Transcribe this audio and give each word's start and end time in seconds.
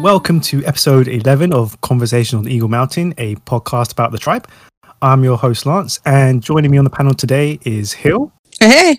Welcome 0.00 0.40
to 0.42 0.64
episode 0.64 1.08
11 1.08 1.52
of 1.52 1.78
Conversation 1.82 2.38
on 2.38 2.48
Eagle 2.48 2.68
Mountain, 2.68 3.14
a 3.18 3.34
podcast 3.36 3.92
about 3.92 4.12
the 4.12 4.18
tribe. 4.18 4.48
I'm 5.02 5.22
your 5.24 5.36
host, 5.36 5.66
Lance, 5.66 6.00
and 6.06 6.42
joining 6.42 6.70
me 6.70 6.78
on 6.78 6.84
the 6.84 6.90
panel 6.90 7.12
today 7.14 7.58
is 7.64 7.92
Hill, 7.92 8.32
Hey. 8.60 8.98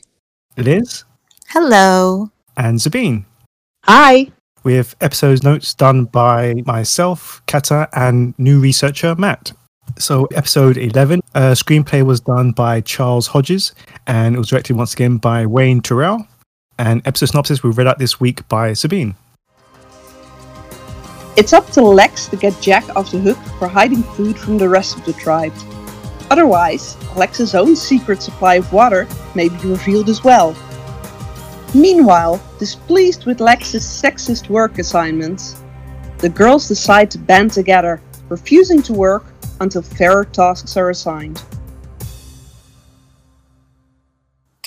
Liz, 0.58 1.04
Hello. 1.48 2.30
and 2.58 2.80
Sabine. 2.82 3.26
Hi. 3.86 4.28
with 4.64 4.96
episode 5.02 5.44
notes 5.44 5.74
done 5.74 6.06
by 6.06 6.54
myself, 6.68 7.42
Kata, 7.48 7.90
and 7.94 8.38
new 8.38 8.60
researcher 8.60 9.16
Matt. 9.16 9.54
So, 9.98 10.26
episode 10.36 10.78
11, 10.78 11.22
uh, 11.34 11.52
screenplay 11.52 12.06
was 12.06 12.20
done 12.20 12.52
by 12.52 12.82
Charles 12.82 13.26
Hodges 13.28 13.74
and 14.06 14.36
it 14.36 14.38
was 14.38 14.50
directed 14.50 14.76
once 14.76 14.94
again 14.94 15.18
by 15.18 15.46
Wayne 15.48 15.82
Terrell. 15.82 16.28
And 16.78 17.02
episode 17.08 17.28
synopsis 17.28 17.64
we 17.64 17.72
read 17.72 17.88
out 17.88 17.98
this 17.98 18.20
week 18.20 18.48
by 18.50 18.74
Sabine. 18.74 19.16
It's 21.38 21.54
up 21.54 21.70
to 21.72 21.82
Lex 21.82 22.28
to 22.28 22.36
get 22.36 22.60
Jack 22.62 22.94
off 22.94 23.12
the 23.12 23.18
hook 23.18 23.38
for 23.58 23.70
hiding 23.70 24.04
food 24.04 24.38
from 24.38 24.58
the 24.58 24.68
rest 24.68 24.98
of 24.98 25.06
the 25.06 25.14
tribe. 25.14 25.54
Otherwise, 26.30 26.98
Lex's 27.16 27.56
own 27.56 27.74
secret 27.74 28.22
supply 28.22 28.56
of 28.56 28.74
water 28.74 29.08
may 29.34 29.48
be 29.48 29.70
revealed 29.70 30.10
as 30.10 30.26
well. 30.26 30.54
Meanwhile, 31.74 32.42
displeased 32.60 33.26
with 33.26 33.40
Lex's 33.40 33.86
sexist 33.86 34.50
work 34.50 34.78
assignments, 34.78 35.56
the 36.18 36.28
girls 36.28 36.68
decide 36.68 37.10
to 37.12 37.18
band 37.18 37.54
together, 37.54 38.02
refusing 38.28 38.82
to 38.84 38.94
work 38.94 39.24
until 39.62 39.82
fairer 39.82 40.26
tasks 40.26 40.76
are 40.76 40.90
assigned. 40.90 41.42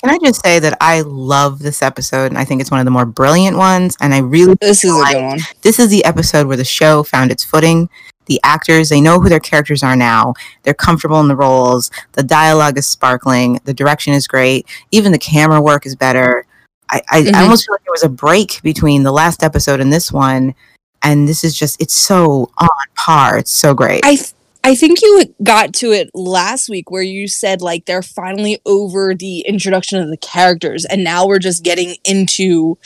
Can 0.05 0.13
I 0.13 0.19
just 0.23 0.43
say 0.43 0.59
that 0.59 0.77
I 0.81 1.01
love 1.01 1.57
this 1.59 1.81
episode 1.81 2.25
and 2.27 2.37
I 2.37 2.45
think 2.45 2.61
it's 2.61 2.69
one 2.69 2.79
of 2.79 2.85
the 2.85 2.91
more 2.91 3.07
brilliant 3.07 3.57
ones 3.57 3.97
and 3.99 4.13
I 4.13 4.19
really 4.19 4.55
This 4.61 4.83
is 4.83 4.91
a 4.91 5.03
good 5.13 5.23
one. 5.23 5.39
this 5.63 5.79
is 5.79 5.89
the 5.89 6.05
episode 6.05 6.45
where 6.45 6.57
the 6.57 6.63
show 6.63 7.01
found 7.01 7.31
its 7.31 7.43
footing. 7.43 7.89
The 8.27 8.39
actors, 8.43 8.89
they 8.89 9.01
know 9.01 9.19
who 9.19 9.29
their 9.29 9.39
characters 9.39 9.81
are 9.81 9.95
now. 9.95 10.35
They're 10.61 10.75
comfortable 10.75 11.19
in 11.21 11.27
the 11.27 11.35
roles. 11.35 11.89
The 12.11 12.21
dialogue 12.21 12.77
is 12.77 12.85
sparkling. 12.85 13.59
The 13.65 13.73
direction 13.73 14.13
is 14.13 14.27
great. 14.27 14.67
Even 14.91 15.11
the 15.11 15.17
camera 15.17 15.59
work 15.59 15.87
is 15.87 15.95
better. 15.95 16.45
I, 16.91 17.01
I, 17.09 17.21
Mhm. 17.23 17.33
I 17.33 17.41
almost 17.43 17.65
feel 17.65 17.73
like 17.73 17.83
there 17.83 17.91
was 17.91 18.03
a 18.03 18.09
break 18.09 18.61
between 18.61 19.01
the 19.01 19.11
last 19.11 19.41
episode 19.41 19.79
and 19.79 19.91
this 19.91 20.11
one. 20.11 20.53
And 21.01 21.27
this 21.27 21.43
is 21.43 21.57
just, 21.57 21.81
it's 21.81 21.95
so 21.95 22.51
on 22.59 22.69
par. 22.95 23.39
It's 23.39 23.51
so 23.51 23.73
great. 23.73 24.01
I 24.03 24.17
I 24.65 24.73
think 24.73 25.01
you 25.03 25.35
got 25.43 25.73
to 25.75 25.91
it 25.91 26.09
last 26.15 26.69
week 26.69 26.89
where 26.89 27.03
you 27.03 27.27
said 27.27 27.61
like 27.61 27.85
they're 27.85 28.01
finally 28.01 28.59
over 28.65 29.13
the 29.13 29.41
introduction 29.41 30.01
of 30.01 30.09
the 30.09 30.17
characters 30.17 30.85
and 30.85 31.03
now 31.03 31.27
we're 31.27 31.37
just 31.39 31.63
getting 31.63 31.95
into 32.03 32.77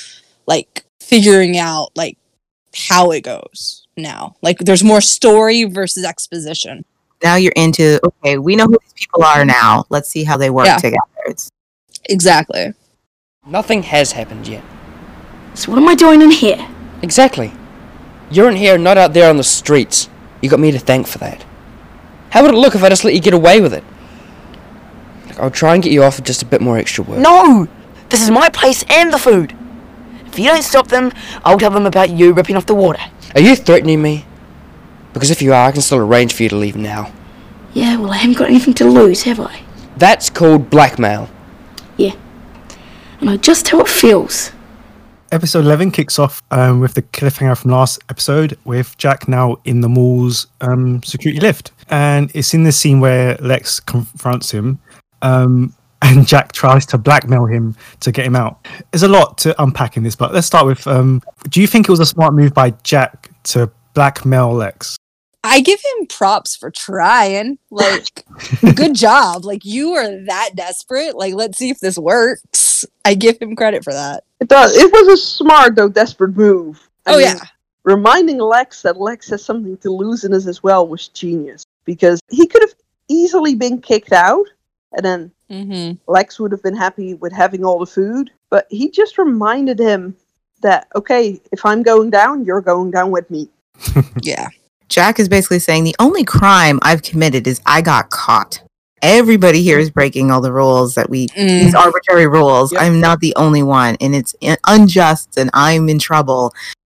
like 0.46 0.84
figuring 1.00 1.58
out 1.58 1.92
like 1.96 2.18
how 2.76 3.12
it 3.12 3.22
goes 3.22 3.88
now. 3.96 4.36
Like 4.42 4.60
there's 4.60 4.84
more 4.84 5.00
story 5.00 5.64
versus 5.64 6.04
exposition. 6.04 6.84
now 7.24 7.36
you're 7.36 7.54
into, 7.56 8.00
okay, 8.06 8.38
we 8.38 8.58
know 8.58 8.66
who 8.66 8.78
these 8.82 8.94
people 8.94 9.24
are 9.24 9.46
now. 9.46 9.86
Let's 9.90 10.10
see 10.10 10.26
how 10.26 10.36
they 10.36 10.50
work 10.50 10.66
Yeah. 10.66 10.78
together. 10.78 11.00
It's 11.28 11.50
Exactly. 12.10 12.74
Nothing 13.48 13.84
has 13.84 14.12
happened 14.12 14.48
yet. 14.50 14.64
So 15.54 15.72
what 15.72 15.82
am 15.82 15.88
I 15.88 15.96
doing 15.96 16.22
in 16.22 16.32
here? 16.32 16.68
Exactly. 17.02 17.54
You're 18.30 18.50
in 18.50 18.58
here, 18.58 18.78
not 18.78 18.98
out 18.98 19.14
there 19.14 19.30
on 19.30 19.38
the 19.38 19.44
streets. 19.46 20.10
You 20.42 20.50
got 20.50 20.60
me 20.60 20.72
to 20.72 20.80
thank 20.80 21.08
for 21.08 21.18
that. 21.20 21.46
How 22.32 22.42
would 22.42 22.54
it 22.54 22.58
look 22.58 22.76
if 22.76 22.84
I 22.84 22.90
just 22.90 23.04
let 23.04 23.14
you 23.14 23.20
get 23.20 23.34
away 23.34 23.62
with 23.62 23.74
it? 23.74 23.84
Look, 25.28 25.40
I'll 25.40 25.52
try 25.52 25.74
and 25.74 25.84
get 25.84 25.92
you 25.92 26.04
off 26.04 26.18
with 26.18 26.26
just 26.26 26.42
a 26.42 26.46
bit 26.46 26.62
more 26.62 26.78
extra 26.78 27.04
work. 27.04 27.20
No! 27.20 27.68
This 28.10 28.22
is 28.22 28.32
my 28.32 28.50
place 28.50 28.84
and 28.90 29.14
the 29.14 29.18
food. 29.18 29.56
If 30.26 30.38
you 30.38 30.46
don't 30.46 30.64
stop 30.64 30.88
them, 30.88 31.12
I'll 31.44 31.58
tell 31.58 31.72
them 31.72 31.86
about 31.86 32.10
you 32.12 32.34
ripping 32.34 32.56
off 32.56 32.66
the 32.66 32.76
water. 32.76 33.02
Are 33.36 33.42
you 33.42 33.56
threatening 33.56 34.02
me? 34.02 34.26
Because 35.14 35.32
if 35.32 35.42
you 35.42 35.54
are, 35.54 35.68
I 35.68 35.72
can 35.72 35.82
still 35.82 36.00
arrange 36.00 36.34
for 36.34 36.44
you 36.44 36.50
to 36.50 36.56
leave 36.56 36.76
now. 36.76 37.12
Yeah, 37.74 37.98
well, 37.98 38.12
I 38.12 38.18
haven't 38.18 38.38
got 38.38 38.50
anything 38.50 38.74
to 38.76 38.86
lose, 38.86 39.24
have 39.24 39.40
I? 39.40 39.62
That's 39.98 40.30
called 40.30 40.70
blackmail. 40.70 41.30
Yeah. 41.98 42.14
And 43.20 43.30
I 43.30 43.34
know 43.34 43.38
just 43.38 43.68
how 43.70 43.82
it 43.82 43.88
feels. 43.88 44.52
Episode 45.32 45.66
11 45.66 45.92
kicks 45.92 46.18
off 46.18 46.42
um, 46.50 46.80
with 46.80 46.96
the 46.96 47.04
cliffhanger 47.04 47.56
from 47.56 47.70
last 47.70 48.00
episode 48.10 48.58
with 48.66 48.98
Jack 48.98 49.28
now 49.28 49.58
in 49.64 49.82
the 49.82 49.90
mall's 49.90 50.48
um, 50.62 51.04
security 51.04 51.40
lift. 51.40 51.72
And 51.90 52.32
it's 52.34 52.56
in 52.56 52.64
this 52.64 52.78
scene 52.78 53.00
where 53.00 53.36
Lex 53.36 53.80
confronts 53.80 54.50
him 54.50 54.80
um, 55.22 55.76
and 56.02 56.26
Jack 56.26 56.52
tries 56.52 56.86
to 56.88 56.98
blackmail 56.98 57.46
him 57.46 57.76
to 58.00 58.12
get 58.12 58.26
him 58.26 58.36
out. 58.36 58.66
There's 58.92 59.04
a 59.04 59.08
lot 59.08 59.38
to 59.40 59.62
unpack 59.62 59.98
in 59.98 60.04
this, 60.04 60.16
but 60.16 60.34
let's 60.34 60.48
start 60.48 60.66
with 60.66 60.88
um, 60.88 61.22
do 61.50 61.62
you 61.62 61.68
think 61.68 61.88
it 61.88 61.92
was 61.92 62.00
a 62.00 62.06
smart 62.08 62.34
move 62.34 62.54
by 62.54 62.72
Jack 62.84 63.30
to 63.44 63.70
blackmail 63.94 64.54
Lex? 64.54 64.98
I 65.44 65.62
give 65.62 65.80
him 65.80 66.08
props 66.08 66.56
for 66.56 66.72
trying. 66.72 67.60
Like 67.70 68.26
good 68.76 68.96
job. 68.96 69.46
Like 69.46 69.64
you 69.64 69.94
are 69.94 70.26
that 70.26 70.52
desperate. 70.56 71.16
Like 71.16 71.36
let's 71.36 71.58
see 71.58 71.70
if 71.70 71.80
this 71.80 71.98
works. 71.98 72.69
I 73.06 73.14
give 73.14 73.42
him 73.42 73.56
credit 73.56 73.84
for 73.84 73.94
that. 73.94 74.24
It 74.40 74.48
does. 74.48 74.76
It 74.76 74.92
was 74.92 75.08
a 75.08 75.18
smart 75.18 75.76
though 75.76 75.90
desperate 75.90 76.36
move. 76.36 76.88
I 77.06 77.14
oh 77.14 77.18
mean, 77.18 77.28
yeah. 77.28 77.40
reminding 77.84 78.38
Lex 78.40 78.82
that 78.84 79.00
Lex 79.00 79.30
has 79.30 79.44
something 79.44 79.78
to 79.78 79.90
lose 79.90 80.24
in 80.24 80.32
this 80.32 80.48
as 80.48 80.64
well 80.64 80.88
was 80.88 81.08
genius 81.10 81.66
because 81.86 82.22
he 82.30 82.48
could 82.48 82.62
have 82.62 82.76
easily 83.08 83.56
been 83.56 83.82
kicked 83.82 84.14
out 84.14 84.46
and 84.94 85.06
then 85.06 85.32
Mhm. 85.50 85.98
Lex 86.08 86.40
would 86.40 86.52
have 86.52 86.62
been 86.62 86.76
happy 86.76 87.16
with 87.16 87.34
having 87.34 87.66
all 87.66 87.80
the 87.80 87.86
food, 87.86 88.30
but 88.52 88.68
he 88.70 88.90
just 88.92 89.18
reminded 89.18 89.80
him 89.80 90.16
that 90.62 90.88
okay, 90.96 91.42
if 91.52 91.66
I'm 91.66 91.82
going 91.84 92.10
down, 92.10 92.46
you're 92.46 92.62
going 92.62 92.92
down 92.92 93.12
with 93.12 93.30
me. 93.32 93.50
Yeah. 94.22 94.48
Jack 94.90 95.20
is 95.20 95.30
basically 95.30 95.60
saying 95.60 95.84
the 95.84 95.96
only 96.00 96.24
crime 96.24 96.80
I've 96.82 97.04
committed 97.04 97.48
is 97.48 97.62
I 97.66 97.82
got 97.82 98.10
caught. 98.10 98.62
Everybody 99.02 99.62
here 99.64 99.80
is 99.80 99.90
breaking 99.90 100.32
all 100.32 100.42
the 100.42 100.52
rules 100.54 100.96
that 100.96 101.10
we 101.10 101.28
Mm. 101.30 101.62
these 101.64 101.76
arbitrary 101.76 102.28
rules. 102.28 102.72
Yep. 102.74 102.82
I'm 102.82 103.00
not 103.00 103.20
the 103.20 103.34
only 103.36 103.64
one, 103.64 103.98
and 104.02 104.16
it's 104.16 104.36
unjust, 104.68 105.38
and 105.38 105.50
I'm 105.54 105.90
in 105.90 106.00
trouble. 106.00 106.54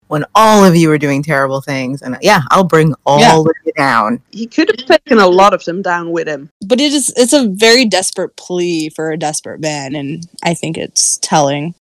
When 0.09 0.25
all 0.35 0.65
of 0.65 0.75
you 0.75 0.91
are 0.91 0.99
doing 0.99 1.23
terrible 1.23 1.61
things, 1.61 2.03
and 2.03 2.17
yeah, 2.21 2.41
I'll 2.51 2.65
bring 2.65 2.95
all 3.07 3.21
Yeah. 3.21 3.39
of 3.39 3.47
you 3.65 3.73
down. 3.77 4.21
He 4.31 4.47
could 4.49 4.69
have 4.69 4.85
taken 4.89 5.19
a 5.21 5.27
lot 5.29 5.55
of 5.55 5.65
them 5.65 5.83
down 5.83 6.11
with 6.11 6.27
him. 6.27 6.51
but 6.67 6.81
it 6.81 6.93
is 6.93 7.13
it's 7.17 7.33
a 7.33 7.47
very 7.49 7.85
desperate 7.85 8.35
plea 8.37 8.89
for 8.89 9.13
a 9.13 9.17
desperate 9.17 9.61
man 9.61 9.95
and 9.95 10.27
i 10.43 10.53
think 10.55 10.77
it's 10.77 11.19
telling 11.23 11.75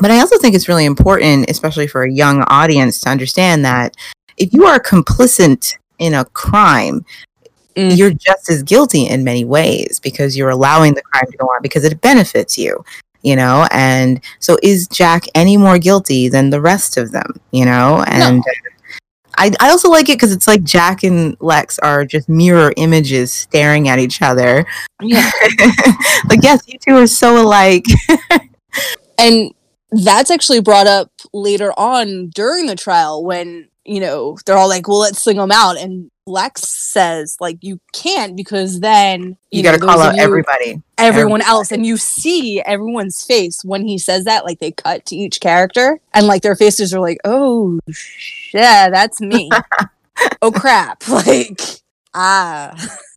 But 0.00 0.10
I 0.10 0.18
also 0.20 0.38
think 0.38 0.54
it's 0.56 0.68
really 0.68 0.84
important, 0.86 1.48
especially 1.50 1.86
for 1.86 2.02
a 2.02 2.10
young 2.10 2.42
audience, 2.48 3.00
to 3.02 3.08
understand 3.10 3.64
that 3.64 3.94
if 4.36 4.52
you 4.52 4.66
are 4.66 4.80
complicit 4.80 5.74
in 6.00 6.14
a 6.14 6.24
crime, 6.24 7.04
Mm. 7.76 7.96
you're 7.96 8.12
just 8.12 8.50
as 8.50 8.62
guilty 8.62 9.06
in 9.06 9.24
many 9.24 9.44
ways 9.44 10.00
because 10.00 10.36
you're 10.36 10.50
allowing 10.50 10.94
the 10.94 11.02
crime 11.02 11.26
to 11.30 11.36
go 11.36 11.46
on 11.46 11.62
because 11.62 11.84
it 11.84 12.00
benefits 12.00 12.56
you, 12.56 12.84
you 13.22 13.34
know? 13.34 13.66
And 13.70 14.20
so 14.38 14.56
is 14.62 14.86
Jack 14.88 15.24
any 15.34 15.56
more 15.56 15.78
guilty 15.78 16.28
than 16.28 16.50
the 16.50 16.60
rest 16.60 16.96
of 16.96 17.10
them, 17.12 17.40
you 17.50 17.64
know? 17.64 18.04
And 18.06 18.40
uh, 18.40 18.52
I, 19.38 19.52
I 19.60 19.70
also 19.70 19.90
like 19.90 20.08
it 20.08 20.18
because 20.18 20.32
it's 20.32 20.46
like 20.46 20.62
Jack 20.62 21.02
and 21.02 21.36
Lex 21.40 21.78
are 21.80 22.04
just 22.04 22.28
mirror 22.28 22.72
images 22.76 23.32
staring 23.32 23.88
at 23.88 23.98
each 23.98 24.22
other. 24.22 24.64
Yeah. 25.02 25.30
like, 26.28 26.42
yes, 26.42 26.62
you 26.66 26.78
two 26.78 26.96
are 26.96 27.06
so 27.06 27.42
alike. 27.42 27.84
and 29.18 29.52
that's 29.90 30.30
actually 30.30 30.60
brought 30.60 30.86
up 30.86 31.10
later 31.32 31.72
on 31.78 32.28
during 32.28 32.66
the 32.66 32.76
trial 32.76 33.24
when 33.24 33.68
you 33.84 34.00
know 34.00 34.36
they're 34.44 34.56
all 34.56 34.68
like 34.68 34.88
well 34.88 34.98
let's 34.98 35.22
sing 35.22 35.36
them 35.36 35.52
out 35.52 35.76
and 35.78 36.10
lex 36.26 36.62
says 36.68 37.36
like 37.38 37.58
you 37.60 37.78
can't 37.92 38.34
because 38.36 38.80
then 38.80 39.36
You, 39.50 39.62
know, 39.62 39.72
got 39.72 39.78
to 39.78 39.84
call 39.86 40.00
out 40.00 40.16
you- 40.16 40.22
everybody. 40.22 40.80
everyone 40.96 41.42
else 41.42 41.70
and 41.70 41.84
you 41.84 41.96
see 41.98 42.62
everyone's 42.62 43.22
face 43.24 43.62
when 43.64 43.86
he 43.86 43.98
says 43.98 44.24
that 44.24 44.44
like 44.44 44.58
they 44.58 44.70
cut 44.72 45.04
to 45.06 45.16
each 45.16 45.40
character 45.40 46.00
and 46.14 46.26
like 46.26 46.40
their 46.42 46.56
faces 46.56 46.94
are 46.94 47.00
like 47.00 47.18
oh 47.24 47.78
yeah 48.54 48.88
that's 48.90 49.20
me 49.20 49.50
oh 50.42 50.50
crap 50.50 51.06
like 51.08 51.60
ah 52.14 52.74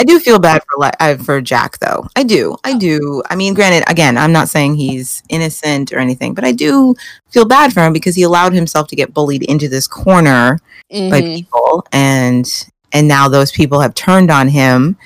I 0.00 0.02
do 0.02 0.18
feel 0.18 0.38
bad 0.38 0.62
for 0.64 0.90
uh, 0.98 1.16
for 1.18 1.42
Jack 1.42 1.78
though. 1.78 2.06
I 2.16 2.22
do. 2.22 2.56
I 2.64 2.72
do. 2.72 3.22
I 3.28 3.36
mean, 3.36 3.52
granted, 3.52 3.84
again, 3.86 4.16
I'm 4.16 4.32
not 4.32 4.48
saying 4.48 4.76
he's 4.76 5.22
innocent 5.28 5.92
or 5.92 5.98
anything, 5.98 6.32
but 6.32 6.42
I 6.42 6.52
do 6.52 6.94
feel 7.28 7.44
bad 7.44 7.74
for 7.74 7.80
him 7.80 7.92
because 7.92 8.16
he 8.16 8.22
allowed 8.22 8.54
himself 8.54 8.88
to 8.88 8.96
get 8.96 9.12
bullied 9.12 9.42
into 9.42 9.68
this 9.68 9.86
corner 9.86 10.58
by 10.88 11.20
mhm. 11.20 11.34
people, 11.34 11.86
and 11.92 12.50
and 12.92 13.08
now 13.08 13.28
those 13.28 13.52
people 13.52 13.80
have 13.80 13.94
turned 13.94 14.30
on 14.30 14.48
him. 14.48 14.96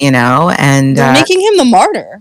You 0.00 0.10
know, 0.10 0.52
and 0.58 0.98
uh, 0.98 1.12
making 1.12 1.40
him 1.40 1.56
the 1.56 1.66
martyr 1.66 2.20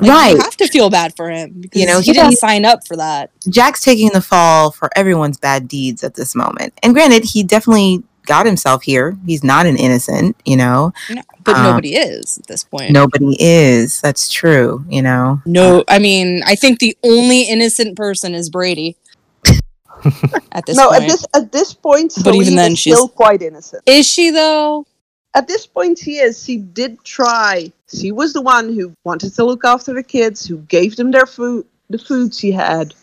Like, 0.00 0.10
right. 0.10 0.30
you 0.32 0.42
have 0.42 0.56
to 0.58 0.68
feel 0.68 0.90
bad 0.90 1.16
for 1.16 1.30
him 1.30 1.60
because 1.60 1.80
You 1.80 1.86
know, 1.86 2.00
he 2.00 2.06
he 2.06 2.12
didn't 2.12 2.36
sign 2.36 2.66
up 2.66 2.86
for 2.86 2.96
that 2.96 3.30
Jack's 3.48 3.80
taking 3.80 4.10
the 4.10 4.20
fall 4.20 4.70
for 4.70 4.90
everyone's 4.96 5.38
bad 5.38 5.66
deeds 5.66 6.04
at 6.04 6.14
this 6.14 6.34
moment. 6.34 6.74
And 6.82 6.92
granted, 6.92 7.24
he 7.24 7.42
definitely 7.42 8.02
got 8.30 8.46
himself 8.46 8.82
here. 8.84 9.16
He's 9.26 9.42
not 9.42 9.66
an 9.66 9.76
innocent, 9.76 10.36
you 10.44 10.56
know. 10.56 10.92
No, 11.10 11.22
but 11.44 11.56
Um, 11.56 11.62
nobody 11.64 11.96
is 11.96 12.38
at 12.38 12.46
this 12.46 12.62
point. 12.64 12.92
Nobody 12.92 13.36
is. 13.40 14.00
That's 14.00 14.28
true, 14.28 14.84
you 14.88 15.02
know. 15.02 15.42
No, 15.44 15.82
I 15.88 15.98
mean, 15.98 16.42
I 16.46 16.54
think 16.54 16.78
the 16.78 16.96
only 17.02 17.42
innocent 17.42 17.96
person 17.96 18.34
is 18.34 18.48
Brady. 18.48 18.96
at 20.52 20.64
this 20.66 20.76
no, 20.76 20.88
point. 20.90 21.02
at 21.02 21.08
this 21.08 21.26
at 21.34 21.52
this 21.52 21.74
point, 21.74 22.14
But 22.24 22.34
even 22.36 22.54
then, 22.56 22.72
is 22.72 22.78
she's- 22.78 22.96
still 22.96 23.08
quite 23.08 23.42
innocent. 23.42 23.82
is 23.86 24.06
she 24.06 24.30
though? 24.30 24.86
At 25.34 25.46
this 25.46 25.64
point, 25.66 25.98
she 25.98 26.14
is. 26.26 26.42
She 26.44 26.56
did 26.56 26.92
try. 27.04 27.70
She 27.98 28.10
was 28.10 28.32
the 28.32 28.42
one 28.42 28.66
who 28.76 28.92
wanted 29.04 29.30
to 29.36 29.44
look 29.44 29.64
after 29.64 29.92
the 29.94 30.02
kids, 30.02 30.44
who 30.48 30.58
gave 30.76 30.96
them 30.96 31.10
their 31.12 31.26
food, 31.26 31.66
the 31.88 31.98
food 31.98 32.34
she 32.34 32.50
had. 32.50 32.94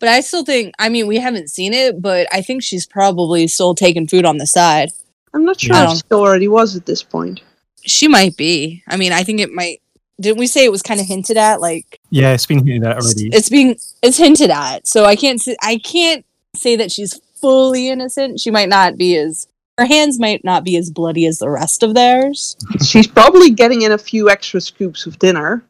But 0.00 0.08
I 0.08 0.20
still 0.20 0.44
think, 0.44 0.74
I 0.78 0.88
mean, 0.88 1.06
we 1.06 1.18
haven't 1.18 1.50
seen 1.50 1.72
it, 1.74 2.00
but 2.00 2.26
I 2.32 2.40
think 2.40 2.62
she's 2.62 2.86
probably 2.86 3.46
still 3.46 3.74
taking 3.74 4.08
food 4.08 4.24
on 4.24 4.38
the 4.38 4.46
side. 4.46 4.90
I'm 5.34 5.44
not 5.44 5.60
sure 5.60 5.76
I 5.76 5.92
if 5.92 5.98
she 5.98 6.02
already 6.12 6.48
was 6.48 6.74
at 6.74 6.86
this 6.86 7.02
point. 7.02 7.42
She 7.82 8.08
might 8.08 8.36
be. 8.36 8.82
I 8.88 8.96
mean, 8.96 9.12
I 9.12 9.22
think 9.22 9.40
it 9.40 9.52
might. 9.52 9.80
Didn't 10.20 10.38
we 10.38 10.46
say 10.46 10.64
it 10.64 10.72
was 10.72 10.82
kind 10.82 11.00
of 11.00 11.06
hinted 11.06 11.36
at? 11.36 11.60
Like 11.60 12.00
Yeah, 12.10 12.32
it's 12.32 12.46
been 12.46 12.66
hinted 12.66 12.84
at 12.84 12.96
already. 12.96 13.28
it's 13.32 13.48
being 13.48 13.76
it's 14.02 14.18
hinted 14.18 14.50
at. 14.50 14.86
So 14.86 15.04
I 15.04 15.16
can't 15.16 15.40
say 15.40 15.56
I 15.62 15.78
can't 15.78 16.24
say 16.54 16.76
that 16.76 16.90
she's 16.90 17.18
fully 17.40 17.88
innocent. 17.88 18.40
She 18.40 18.50
might 18.50 18.68
not 18.68 18.96
be 18.96 19.16
as 19.16 19.46
her 19.78 19.86
hands 19.86 20.18
might 20.20 20.44
not 20.44 20.62
be 20.62 20.76
as 20.76 20.90
bloody 20.90 21.24
as 21.26 21.38
the 21.38 21.48
rest 21.48 21.82
of 21.82 21.94
theirs. 21.94 22.56
She's 22.84 23.06
probably 23.06 23.50
getting 23.50 23.82
in 23.82 23.92
a 23.92 23.98
few 23.98 24.28
extra 24.28 24.60
scoops 24.60 25.06
of 25.06 25.18
dinner. 25.18 25.64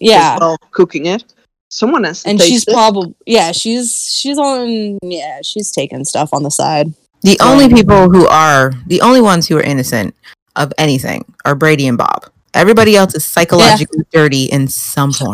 Yeah. 0.00 0.36
while 0.38 0.56
cooking 0.72 1.06
it. 1.06 1.24
Someone 1.72 2.04
has 2.04 2.22
to 2.22 2.28
and 2.28 2.40
she's 2.40 2.66
probably 2.66 3.14
yeah 3.24 3.50
she's 3.50 3.94
she's 4.14 4.36
on 4.36 4.98
yeah 5.02 5.38
she's 5.42 5.70
taking 5.72 6.04
stuff 6.04 6.28
on 6.34 6.42
the 6.42 6.50
side 6.50 6.92
The 7.22 7.38
only 7.40 7.68
people 7.72 8.10
who 8.12 8.26
are 8.28 8.72
the 8.86 9.00
only 9.00 9.22
ones 9.22 9.48
who 9.48 9.56
are 9.56 9.62
innocent 9.62 10.14
of 10.54 10.70
anything 10.76 11.24
are 11.46 11.54
Brady 11.54 11.86
and 11.88 11.96
Bob. 11.96 12.28
Everybody 12.52 12.94
else 12.94 13.14
is 13.14 13.24
psychologically 13.24 14.04
dirty 14.12 14.44
in 14.52 14.68
some 14.68 15.12
form. 15.12 15.32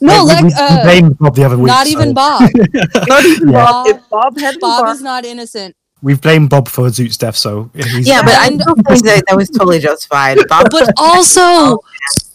no 0.00 0.24
we, 0.24 0.28
like 0.30 0.42
we, 0.44 0.48
we 0.48 0.54
uh 0.56 1.10
Bob 1.20 1.34
the 1.36 1.44
other 1.44 1.58
week. 1.58 1.66
not 1.66 1.86
so 1.86 1.92
even 1.92 2.14
bob 2.14 2.40
Not 3.12 3.24
even 3.26 3.48
Yeah. 3.50 3.64
Bob. 3.66 3.86
If 3.88 4.08
Bob 4.08 4.38
had 4.38 4.54
bob 4.60 4.84
Bob 4.86 4.94
is 4.96 5.02
not 5.02 5.26
innocent 5.26 5.76
We've 6.04 6.20
blamed 6.20 6.50
Bob 6.50 6.68
for 6.68 6.86
Zoot's 6.90 7.16
death, 7.16 7.34
so 7.34 7.70
he's 7.74 8.06
Yeah, 8.06 8.22
but 8.22 8.34
I 8.34 8.46
And- 8.48 8.60
don't 8.60 8.76
think 8.86 9.02
that 9.04 9.24
that 9.26 9.36
was 9.36 9.48
totally 9.48 9.78
justified. 9.78 10.36
Bob, 10.48 10.68
but 10.70 10.92
also 10.98 11.40
oh, 11.44 11.80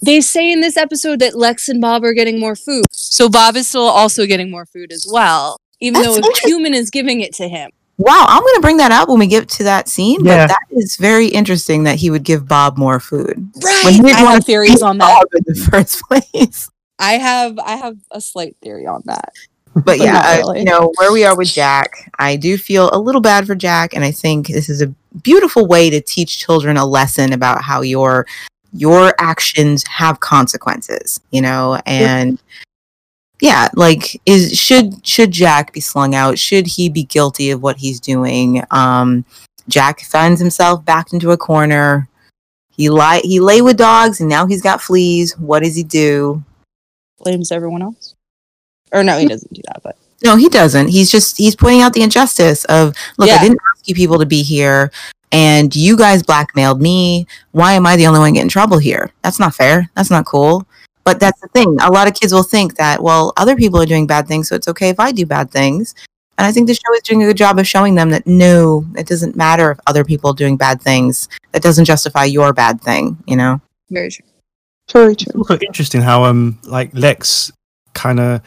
they 0.02 0.22
say 0.22 0.52
in 0.52 0.60
this 0.60 0.76
episode 0.76 1.20
that 1.20 1.36
lex 1.36 1.70
and 1.70 1.80
bob 1.80 2.04
are 2.04 2.14
getting 2.14 2.40
more 2.40 2.56
food 2.56 2.86
so 2.92 3.30
bob 3.30 3.56
is 3.56 3.68
still 3.68 3.84
also 3.84 4.26
getting 4.26 4.50
more 4.50 4.66
food 4.66 4.92
as 4.92 5.06
well 5.12 5.60
even 5.82 6.02
That's 6.02 6.20
though 6.20 6.28
a 6.28 6.48
human 6.48 6.74
is 6.74 6.90
giving 6.90 7.22
it 7.22 7.34
to 7.36 7.48
him 7.48 7.70
wow, 7.98 8.26
I'm 8.30 8.42
going 8.42 8.56
to 8.56 8.62
bring 8.62 8.78
that 8.78 8.92
up 8.94 9.10
when 9.10 9.20
we 9.20 9.28
get 9.28 9.50
to 9.50 9.64
that 9.66 9.90
scene. 9.90 10.24
Yeah. 10.24 10.48
But 10.48 10.54
that 10.54 10.66
is 10.72 10.96
very 10.96 11.28
interesting 11.28 11.84
that 11.84 11.98
he 11.98 12.10
would 12.10 12.24
give 12.24 12.48
Bob 12.48 12.78
more 12.78 12.98
food. 13.02 13.52
right 13.62 13.82
When 13.84 13.94
he 13.94 14.00
i 14.00 14.04
didn't 14.04 14.24
want 14.24 14.34
have 14.36 14.46
theories 14.46 14.82
on 14.82 14.98
that 15.00 15.22
Bob 15.22 15.28
in 15.36 15.44
the 15.46 15.68
first 15.70 16.02
place. 16.04 16.70
i 16.98 17.14
have 17.14 17.60
i 17.60 17.76
have 17.76 17.98
a 18.12 18.22
slight 18.22 18.56
theory 18.64 18.88
on 18.88 19.02
that 19.06 19.34
But 19.84 20.00
yeah, 20.00 20.42
uh, 20.46 20.54
you 20.54 20.64
know 20.64 20.92
where 20.98 21.12
we 21.12 21.24
are 21.24 21.38
with 21.38 21.50
Jack. 21.50 22.12
I 22.20 22.36
do 22.36 22.58
feel 22.58 22.90
a 22.92 23.00
little 23.00 23.22
bad 23.22 23.48
for 23.48 23.56
Jack, 23.56 23.94
and 23.94 24.04
I 24.04 24.12
think 24.12 24.48
this 24.48 24.70
is 24.70 24.82
a 24.82 24.88
beautiful 25.24 25.68
way 25.68 25.90
to 25.90 26.02
teach 26.02 26.40
children 26.40 26.78
a 26.78 26.86
lesson 26.86 27.34
about 27.34 27.62
how 27.62 27.82
your 27.82 28.26
your 28.74 29.14
actions 29.20 29.84
have 29.88 30.20
consequences. 30.20 31.20
You 31.32 31.42
know, 31.42 31.80
and 31.86 32.40
yeah, 33.42 33.70
like 33.74 34.20
is 34.26 34.58
should 34.58 35.06
should 35.06 35.32
Jack 35.32 35.74
be 35.74 35.82
slung 35.82 36.16
out? 36.16 36.40
Should 36.40 36.68
he 36.68 36.90
be 36.90 37.04
guilty 37.04 37.52
of 37.52 37.62
what 37.62 37.78
he's 37.78 38.00
doing? 38.00 38.64
Um, 38.72 39.26
Jack 39.68 40.02
finds 40.02 40.40
himself 40.40 40.84
backed 40.86 41.14
into 41.14 41.32
a 41.32 41.38
corner. 41.38 42.08
He 42.70 42.90
lie 42.90 43.22
he 43.24 43.40
lay 43.40 43.62
with 43.62 43.78
dogs, 43.78 44.20
and 44.20 44.30
now 44.30 44.46
he's 44.46 44.62
got 44.62 44.82
fleas. 44.82 45.38
What 45.38 45.64
does 45.64 45.76
he 45.76 45.84
do? 45.84 46.44
blames 47.20 47.52
everyone 47.52 47.82
else 47.82 48.16
or 48.92 49.04
no 49.04 49.18
he 49.18 49.26
doesn't 49.28 49.54
do 49.54 49.62
that 49.68 49.82
but 49.84 49.96
No, 50.24 50.36
he 50.36 50.50
doesn't. 50.50 50.90
He's 50.90 51.10
just 51.10 51.38
he's 51.38 51.56
pointing 51.56 51.82
out 51.82 51.94
the 51.94 52.02
injustice 52.02 52.66
of 52.66 52.94
look, 53.18 53.30
Yeah. 53.30 53.36
I 53.36 53.44
didn't 53.44 53.60
ask 53.76 53.88
you 53.88 53.96
people 53.96 54.20
to 54.20 54.26
be 54.26 54.42
here 54.44 54.92
and 55.32 55.74
you 55.76 55.96
guys 55.96 56.24
blackmailed 56.24 56.82
me. 56.82 57.26
Why 57.52 57.74
am 57.74 57.86
I 57.86 57.96
the 57.96 58.08
only 58.08 58.20
one 58.20 58.34
getting 58.34 58.50
trouble 58.50 58.80
here? 58.80 59.12
That's 59.24 59.40
not 59.40 59.54
fair. 59.56 59.90
That's 59.96 60.10
not 60.12 60.26
cool. 60.26 60.66
But 61.06 61.20
that's 61.20 61.40
the 61.40 61.48
thing. 61.50 61.78
A 61.82 61.90
lot 61.92 62.08
of 62.08 62.14
kids 62.16 62.34
will 62.34 62.44
think 62.44 62.76
that, 62.78 63.02
well, 63.02 63.32
other 63.38 63.56
people 63.56 63.80
are 63.82 63.86
doing 63.86 64.06
bad 64.08 64.28
things, 64.28 64.48
so 64.50 64.56
it's 64.56 64.68
okay 64.68 64.90
if 64.90 65.00
I 65.00 65.12
do 65.12 65.26
bad 65.26 65.50
things. 65.52 65.96
And 66.38 66.46
I 66.48 66.52
think 66.52 66.68
the 66.68 66.74
show 66.74 66.94
is 66.96 67.02
doing 67.04 67.24
a 67.24 67.28
good 67.28 67.38
job 67.38 67.58
of 67.60 67.68
showing 67.68 67.96
them 67.96 68.10
that 68.12 68.26
no, 68.28 68.86
it 68.98 69.08
doesn't 69.08 69.36
matter 69.36 69.72
if 69.72 69.80
other 69.88 70.04
people 70.04 70.32
are 70.32 70.36
doing 70.36 70.58
bad 70.58 70.82
things. 70.82 71.30
That 71.52 71.62
doesn't 71.64 71.86
justify 71.86 72.26
your 72.26 72.52
bad 72.54 72.82
thing, 72.82 73.18
you 73.28 73.36
know? 73.38 73.62
very 73.92 74.10
true 74.12 74.26
Very 74.92 75.14
It's 75.14 75.24
true. 75.24 75.42
also 75.42 75.58
interesting 75.66 76.02
how 76.02 76.24
um 76.26 76.60
like 76.64 76.90
Lex 76.94 77.52
kind 77.94 78.20
of 78.20 78.42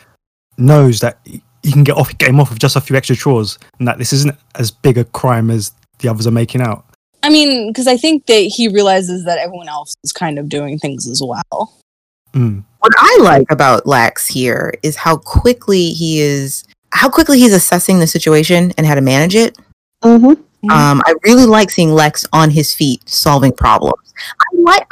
knows 0.63 1.01
that 1.01 1.19
he 1.25 1.43
he 1.63 1.71
can 1.71 1.85
get 1.85 1.97
off 1.97 2.17
get 2.19 2.29
him 2.29 2.41
off 2.41 2.51
with 2.51 2.59
just 2.59 2.77
a 2.77 2.81
few 2.81 2.97
extra 2.97 3.17
chores, 3.17 3.59
and 3.79 3.87
that 3.87 3.99
this 3.99 4.13
isn't 4.13 4.37
as 4.57 4.71
big 4.71 4.99
a 4.99 5.05
crime 5.05 5.51
as 5.51 5.73
the 5.99 6.09
others 6.09 6.27
are 6.27 6.33
making 6.33 6.61
out. 6.61 6.85
I 7.23 7.31
mean, 7.31 7.69
because 7.69 7.87
I 7.87 7.97
think 7.97 8.27
that 8.27 8.53
he 8.55 8.69
realizes 8.69 9.25
that 9.27 9.39
everyone 9.39 9.69
else 9.69 9.95
is 10.03 10.13
kind 10.13 10.39
of 10.39 10.49
doing 10.49 10.79
things 10.79 11.07
as 11.07 11.23
well. 11.23 11.73
Mm. 12.33 12.65
What 12.79 12.93
I 12.99 13.19
like 13.21 13.51
about 13.51 13.87
Lex 13.87 14.27
here 14.27 14.75
is 14.83 14.97
how 14.97 15.17
quickly 15.19 15.91
he 15.91 16.21
is 16.21 16.65
how 16.91 17.09
quickly 17.09 17.39
he's 17.39 17.55
assessing 17.55 18.01
the 18.01 18.07
situation 18.07 18.73
and 18.77 18.87
how 18.87 18.95
to 18.95 19.01
manage 19.01 19.37
it. 19.37 19.57
Mm-hmm. 20.03 20.43
Mhm. 20.65 20.71
Um, 20.71 21.03
I 21.07 21.15
really 21.25 21.45
like 21.45 21.71
seeing 21.71 21.93
Lex 21.93 22.25
on 22.33 22.51
his 22.51 22.73
feet 22.73 23.09
solving 23.09 23.53
problems. 23.53 24.15
I 24.41 24.57
like 24.57 24.87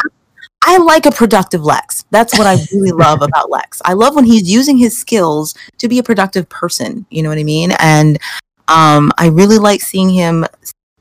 I 0.63 0.77
like 0.79 1.07
a 1.07 1.11
productive 1.11 1.65
Lex. 1.65 2.05
That's 2.11 2.37
what 2.39 2.47
I 2.47 2.57
really 2.73 2.93
love 2.93 3.23
about 3.23 3.51
Lex. 3.51 3.81
I 3.85 3.95
love 3.95 4.15
when 4.15 4.25
he's 4.25 4.51
using 4.51 4.77
his 4.77 4.97
skills 4.97 5.55
to 5.79 5.89
be 5.89 5.99
a 5.99 6.03
productive 6.03 6.49
person. 6.49 7.07
You 7.11 7.23
know 7.23 7.29
what 7.29 7.39
I 7.39 7.45
mean? 7.45 7.73
And 7.79 8.19
um, 8.69 9.13
I 9.19 9.29
really 9.29 9.59
like 9.59 9.81
seeing 9.81 10.11
him. 10.11 10.47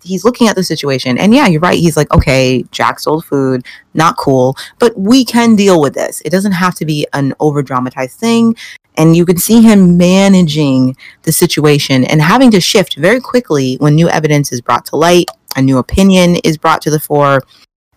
He's 0.02 0.24
looking 0.24 0.48
at 0.48 0.56
the 0.56 0.64
situation, 0.64 1.18
and 1.18 1.34
yeah, 1.36 1.48
you're 1.48 1.60
right. 1.60 1.78
He's 1.78 1.98
like, 1.98 2.12
okay, 2.14 2.64
Jack 2.72 3.02
stole 3.02 3.20
food, 3.20 3.66
not 3.94 4.16
cool, 4.16 4.56
but 4.80 4.98
we 4.98 5.26
can 5.26 5.58
deal 5.58 5.82
with 5.82 5.94
this. 5.94 6.22
It 6.22 6.30
doesn't 6.30 6.54
have 6.54 6.74
to 6.76 6.86
be 6.86 7.06
an 7.12 7.34
over 7.42 7.62
dramatized 7.62 8.18
thing. 8.18 8.56
And 8.96 9.16
you 9.16 9.26
can 9.26 9.38
see 9.38 9.62
him 9.62 9.98
managing 9.98 10.96
the 11.24 11.32
situation 11.32 12.06
and 12.06 12.22
having 12.22 12.50
to 12.52 12.62
shift 12.62 12.96
very 12.96 13.20
quickly 13.20 13.76
when 13.76 13.96
new 13.96 14.10
evidence 14.10 14.52
is 14.52 14.62
brought 14.62 14.86
to 14.86 14.96
light, 14.96 15.26
a 15.56 15.62
new 15.62 15.78
opinion 15.78 16.38
is 16.38 16.58
brought 16.58 16.82
to 16.84 16.90
the 16.90 17.00
fore, 17.00 17.42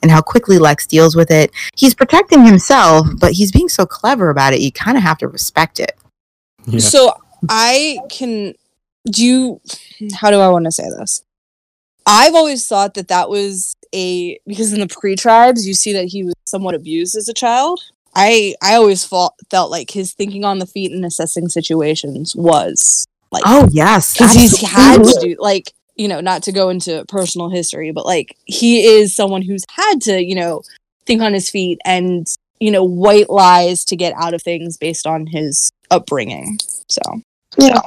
and 0.02 0.10
how 0.10 0.20
quickly 0.20 0.58
Lex 0.58 0.86
deals 0.86 1.16
with 1.16 1.30
it. 1.30 1.50
He's 1.76 1.94
protecting 1.94 2.44
himself, 2.44 3.06
but 3.18 3.32
he's 3.32 3.52
being 3.52 3.68
so 3.68 3.86
clever 3.86 4.30
about 4.30 4.52
it, 4.52 4.60
you 4.60 4.72
kind 4.72 4.96
of 4.96 5.02
have 5.02 5.18
to 5.18 5.28
respect 5.28 5.80
it. 5.80 5.96
Yeah. 6.66 6.80
So 6.80 7.12
I 7.48 7.98
can 8.10 8.54
do 9.10 9.24
you 9.24 9.60
how 10.14 10.30
do 10.30 10.38
I 10.38 10.48
want 10.48 10.64
to 10.66 10.72
say 10.72 10.84
this? 10.84 11.22
I've 12.06 12.34
always 12.34 12.66
thought 12.66 12.94
that 12.94 13.08
that 13.08 13.28
was 13.30 13.74
a 13.94 14.38
because 14.46 14.72
in 14.72 14.80
the 14.80 14.88
pre-tribes 14.88 15.66
you 15.66 15.74
see 15.74 15.92
that 15.92 16.06
he 16.06 16.24
was 16.24 16.34
somewhat 16.44 16.74
abused 16.74 17.16
as 17.16 17.28
a 17.28 17.34
child. 17.34 17.80
I 18.14 18.54
I 18.62 18.74
always 18.74 19.04
felt 19.04 19.34
felt 19.50 19.70
like 19.70 19.90
his 19.90 20.12
thinking 20.12 20.44
on 20.44 20.58
the 20.58 20.66
feet 20.66 20.92
and 20.92 21.04
assessing 21.04 21.48
situations 21.48 22.36
was 22.36 23.06
like 23.30 23.42
Oh, 23.46 23.68
yes. 23.70 24.12
because 24.12 24.32
he's 24.34 24.60
had 24.60 25.02
to 25.02 25.18
do 25.20 25.36
like 25.38 25.72
you 25.96 26.08
know 26.08 26.20
not 26.20 26.42
to 26.42 26.52
go 26.52 26.68
into 26.68 27.04
personal 27.08 27.48
history 27.48 27.90
but 27.92 28.06
like 28.06 28.36
he 28.44 28.84
is 28.84 29.14
someone 29.14 29.42
who's 29.42 29.64
had 29.70 30.00
to 30.00 30.22
you 30.22 30.34
know 30.34 30.62
think 31.06 31.20
on 31.20 31.32
his 31.32 31.50
feet 31.50 31.78
and 31.84 32.26
you 32.60 32.70
know 32.70 32.84
white 32.84 33.28
lies 33.28 33.84
to 33.84 33.96
get 33.96 34.14
out 34.16 34.34
of 34.34 34.42
things 34.42 34.76
based 34.76 35.06
on 35.06 35.26
his 35.26 35.70
upbringing 35.90 36.58
so 36.88 37.02
yeah. 37.58 37.80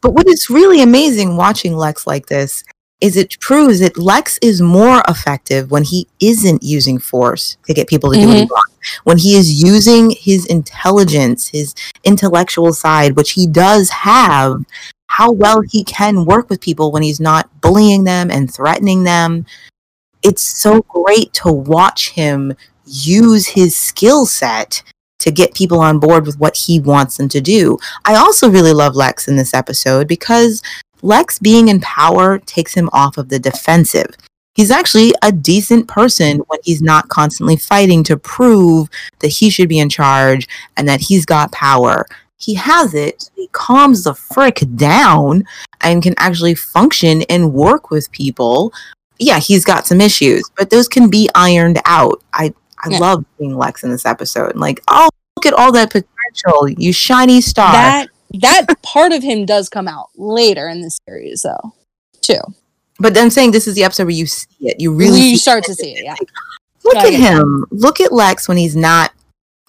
But 0.00 0.14
what 0.14 0.26
is 0.28 0.48
really 0.48 0.82
amazing 0.82 1.36
watching 1.36 1.76
Lex 1.76 2.06
like 2.06 2.26
this 2.26 2.64
is 3.00 3.16
it 3.16 3.38
proves 3.40 3.80
that 3.80 3.96
Lex 3.96 4.38
is 4.42 4.60
more 4.60 5.02
effective 5.08 5.70
when 5.70 5.84
he 5.84 6.06
isn't 6.20 6.62
using 6.62 6.98
force 6.98 7.56
to 7.66 7.72
get 7.72 7.88
people 7.88 8.12
to 8.12 8.18
do 8.18 8.26
what 8.26 8.36
he 8.36 8.42
mm-hmm. 8.42 8.52
wants. 8.52 9.00
When 9.04 9.18
he 9.18 9.36
is 9.36 9.62
using 9.62 10.10
his 10.10 10.46
intelligence, 10.46 11.48
his 11.48 11.74
intellectual 12.04 12.72
side, 12.72 13.16
which 13.16 13.32
he 13.32 13.46
does 13.46 13.88
have, 13.90 14.64
how 15.20 15.30
well 15.30 15.60
he 15.60 15.84
can 15.84 16.24
work 16.24 16.48
with 16.48 16.62
people 16.62 16.90
when 16.90 17.02
he's 17.02 17.20
not 17.20 17.60
bullying 17.60 18.04
them 18.04 18.30
and 18.30 18.50
threatening 18.50 19.04
them. 19.04 19.44
It's 20.22 20.40
so 20.40 20.80
great 20.88 21.34
to 21.34 21.52
watch 21.52 22.12
him 22.12 22.54
use 22.86 23.46
his 23.48 23.76
skill 23.76 24.24
set 24.24 24.82
to 25.18 25.30
get 25.30 25.54
people 25.54 25.78
on 25.78 25.98
board 25.98 26.24
with 26.24 26.40
what 26.40 26.56
he 26.56 26.80
wants 26.80 27.18
them 27.18 27.28
to 27.28 27.40
do. 27.42 27.76
I 28.06 28.14
also 28.14 28.48
really 28.48 28.72
love 28.72 28.96
Lex 28.96 29.28
in 29.28 29.36
this 29.36 29.52
episode 29.52 30.08
because 30.08 30.62
Lex 31.02 31.38
being 31.38 31.68
in 31.68 31.80
power 31.80 32.38
takes 32.38 32.72
him 32.72 32.88
off 32.94 33.18
of 33.18 33.28
the 33.28 33.38
defensive. 33.38 34.14
He's 34.54 34.70
actually 34.70 35.12
a 35.22 35.32
decent 35.32 35.86
person 35.86 36.38
when 36.46 36.60
he's 36.64 36.80
not 36.80 37.08
constantly 37.08 37.56
fighting 37.58 38.02
to 38.04 38.16
prove 38.16 38.88
that 39.18 39.28
he 39.28 39.50
should 39.50 39.68
be 39.68 39.80
in 39.80 39.90
charge 39.90 40.48
and 40.78 40.88
that 40.88 41.02
he's 41.02 41.26
got 41.26 41.52
power. 41.52 42.06
He 42.40 42.54
has 42.54 42.94
it, 42.94 43.30
he 43.36 43.48
calms 43.52 44.04
the 44.04 44.14
frick 44.14 44.62
down 44.74 45.44
and 45.82 46.02
can 46.02 46.14
actually 46.18 46.54
function 46.56 47.22
and 47.28 47.52
work 47.52 47.90
with 47.90 48.10
people 48.10 48.72
yeah, 49.22 49.38
he's 49.38 49.66
got 49.66 49.86
some 49.86 50.00
issues, 50.00 50.42
but 50.56 50.70
those 50.70 50.88
can 50.88 51.10
be 51.10 51.28
ironed 51.34 51.78
out. 51.84 52.22
I 52.32 52.54
I 52.82 52.88
Yeah. 52.88 52.98
love 53.00 53.24
seeing 53.36 53.54
Lex 53.54 53.84
in 53.84 53.90
this 53.90 54.06
episode. 54.06 54.56
Like, 54.56 54.80
oh, 54.88 55.10
look 55.36 55.44
at 55.44 55.52
all 55.52 55.70
that 55.72 55.90
potential, 55.90 56.70
you 56.70 56.90
shiny 56.94 57.42
star. 57.42 57.70
That 57.70 58.08
that 58.40 58.66
part 58.82 59.12
of 59.12 59.22
him 59.22 59.44
does 59.44 59.68
come 59.68 59.86
out 59.86 60.08
later 60.16 60.70
in 60.70 60.80
the 60.80 60.90
series, 61.06 61.42
though. 61.42 61.74
Too. 62.22 62.40
but 62.98 63.14
I'm 63.18 63.28
saying 63.28 63.50
this 63.50 63.68
is 63.68 63.74
the 63.74 63.84
episode 63.84 64.04
where 64.04 64.10
you 64.14 64.24
see 64.26 64.46
it. 64.60 64.80
You 64.80 64.94
really 64.94 65.18
you 65.20 65.22
see 65.32 65.36
start 65.36 65.64
to 65.64 65.74
see 65.74 65.92
it. 65.92 66.04
Yeah. 66.04 66.14
Look 66.84 66.96
at 66.96 67.12
him. 67.12 67.66
Look 67.70 68.00
at 68.00 68.12
Lex 68.12 68.48
when 68.48 68.56
he's 68.56 68.74
not 68.74 69.12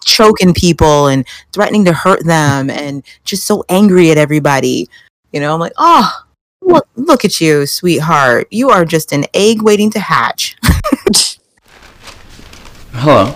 choking 0.03 0.53
people 0.53 1.07
and 1.07 1.25
threatening 1.53 1.85
to 1.85 1.93
hurt 1.93 2.25
them 2.25 2.69
and 2.69 3.03
just 3.23 3.45
so 3.45 3.63
angry 3.69 4.11
at 4.11 4.17
everybody. 4.17 4.89
You 5.31 5.39
know, 5.39 5.53
I'm 5.53 5.59
like, 5.59 5.73
oh, 5.77 6.23
look, 6.61 6.87
look 6.95 7.23
at 7.25 7.39
you, 7.41 7.65
sweetheart. 7.65 8.47
You 8.51 8.69
are 8.69 8.85
just 8.85 9.11
an 9.11 9.25
egg 9.33 9.61
waiting 9.61 9.89
to 9.91 9.99
hatch. 9.99 10.55
Hello. 12.93 13.35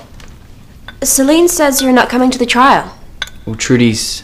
Salene 1.01 1.49
says 1.49 1.81
you're 1.81 1.91
not 1.93 2.09
coming 2.09 2.31
to 2.31 2.37
the 2.37 2.45
trial. 2.45 2.97
Well, 3.45 3.55
Trudy's 3.55 4.23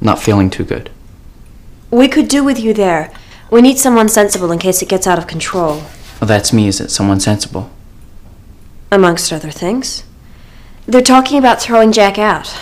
not 0.00 0.18
feeling 0.20 0.48
too 0.50 0.64
good. 0.64 0.90
We 1.90 2.08
could 2.08 2.28
do 2.28 2.42
with 2.44 2.58
you 2.58 2.72
there. 2.72 3.12
We 3.50 3.60
need 3.60 3.78
someone 3.78 4.08
sensible 4.08 4.50
in 4.52 4.58
case 4.58 4.80
it 4.80 4.88
gets 4.88 5.06
out 5.06 5.18
of 5.18 5.26
control, 5.26 5.82
Well, 6.20 6.28
that's 6.28 6.52
me. 6.52 6.66
Is 6.68 6.80
it 6.80 6.90
someone 6.90 7.20
sensible? 7.20 7.70
amongst 8.90 9.32
other 9.32 9.50
things. 9.50 10.04
They're 10.86 11.00
talking 11.02 11.38
about 11.38 11.60
throwing 11.62 11.92
Jack 11.92 12.18
out. 12.18 12.54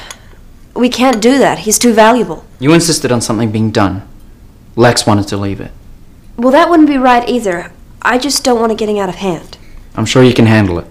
We 0.74 0.88
can't 0.88 1.20
do 1.20 1.38
that. 1.38 1.60
He's 1.60 1.78
too 1.78 1.92
valuable. 1.92 2.44
You 2.58 2.72
insisted 2.72 3.10
on 3.12 3.20
something 3.20 3.50
being 3.50 3.70
done. 3.70 4.06
Lex 4.76 5.06
wanted 5.06 5.26
to 5.28 5.36
leave 5.36 5.60
it. 5.60 5.72
Well, 6.36 6.52
that 6.52 6.70
wouldn't 6.70 6.88
be 6.88 6.96
right 6.98 7.28
either. 7.28 7.72
I 8.02 8.18
just 8.18 8.44
don't 8.44 8.60
want 8.60 8.72
it 8.72 8.78
getting 8.78 8.98
out 8.98 9.08
of 9.08 9.16
hand. 9.16 9.58
I'm 9.94 10.06
sure 10.06 10.22
you 10.22 10.32
can 10.32 10.46
handle 10.46 10.78
it. 10.78 10.86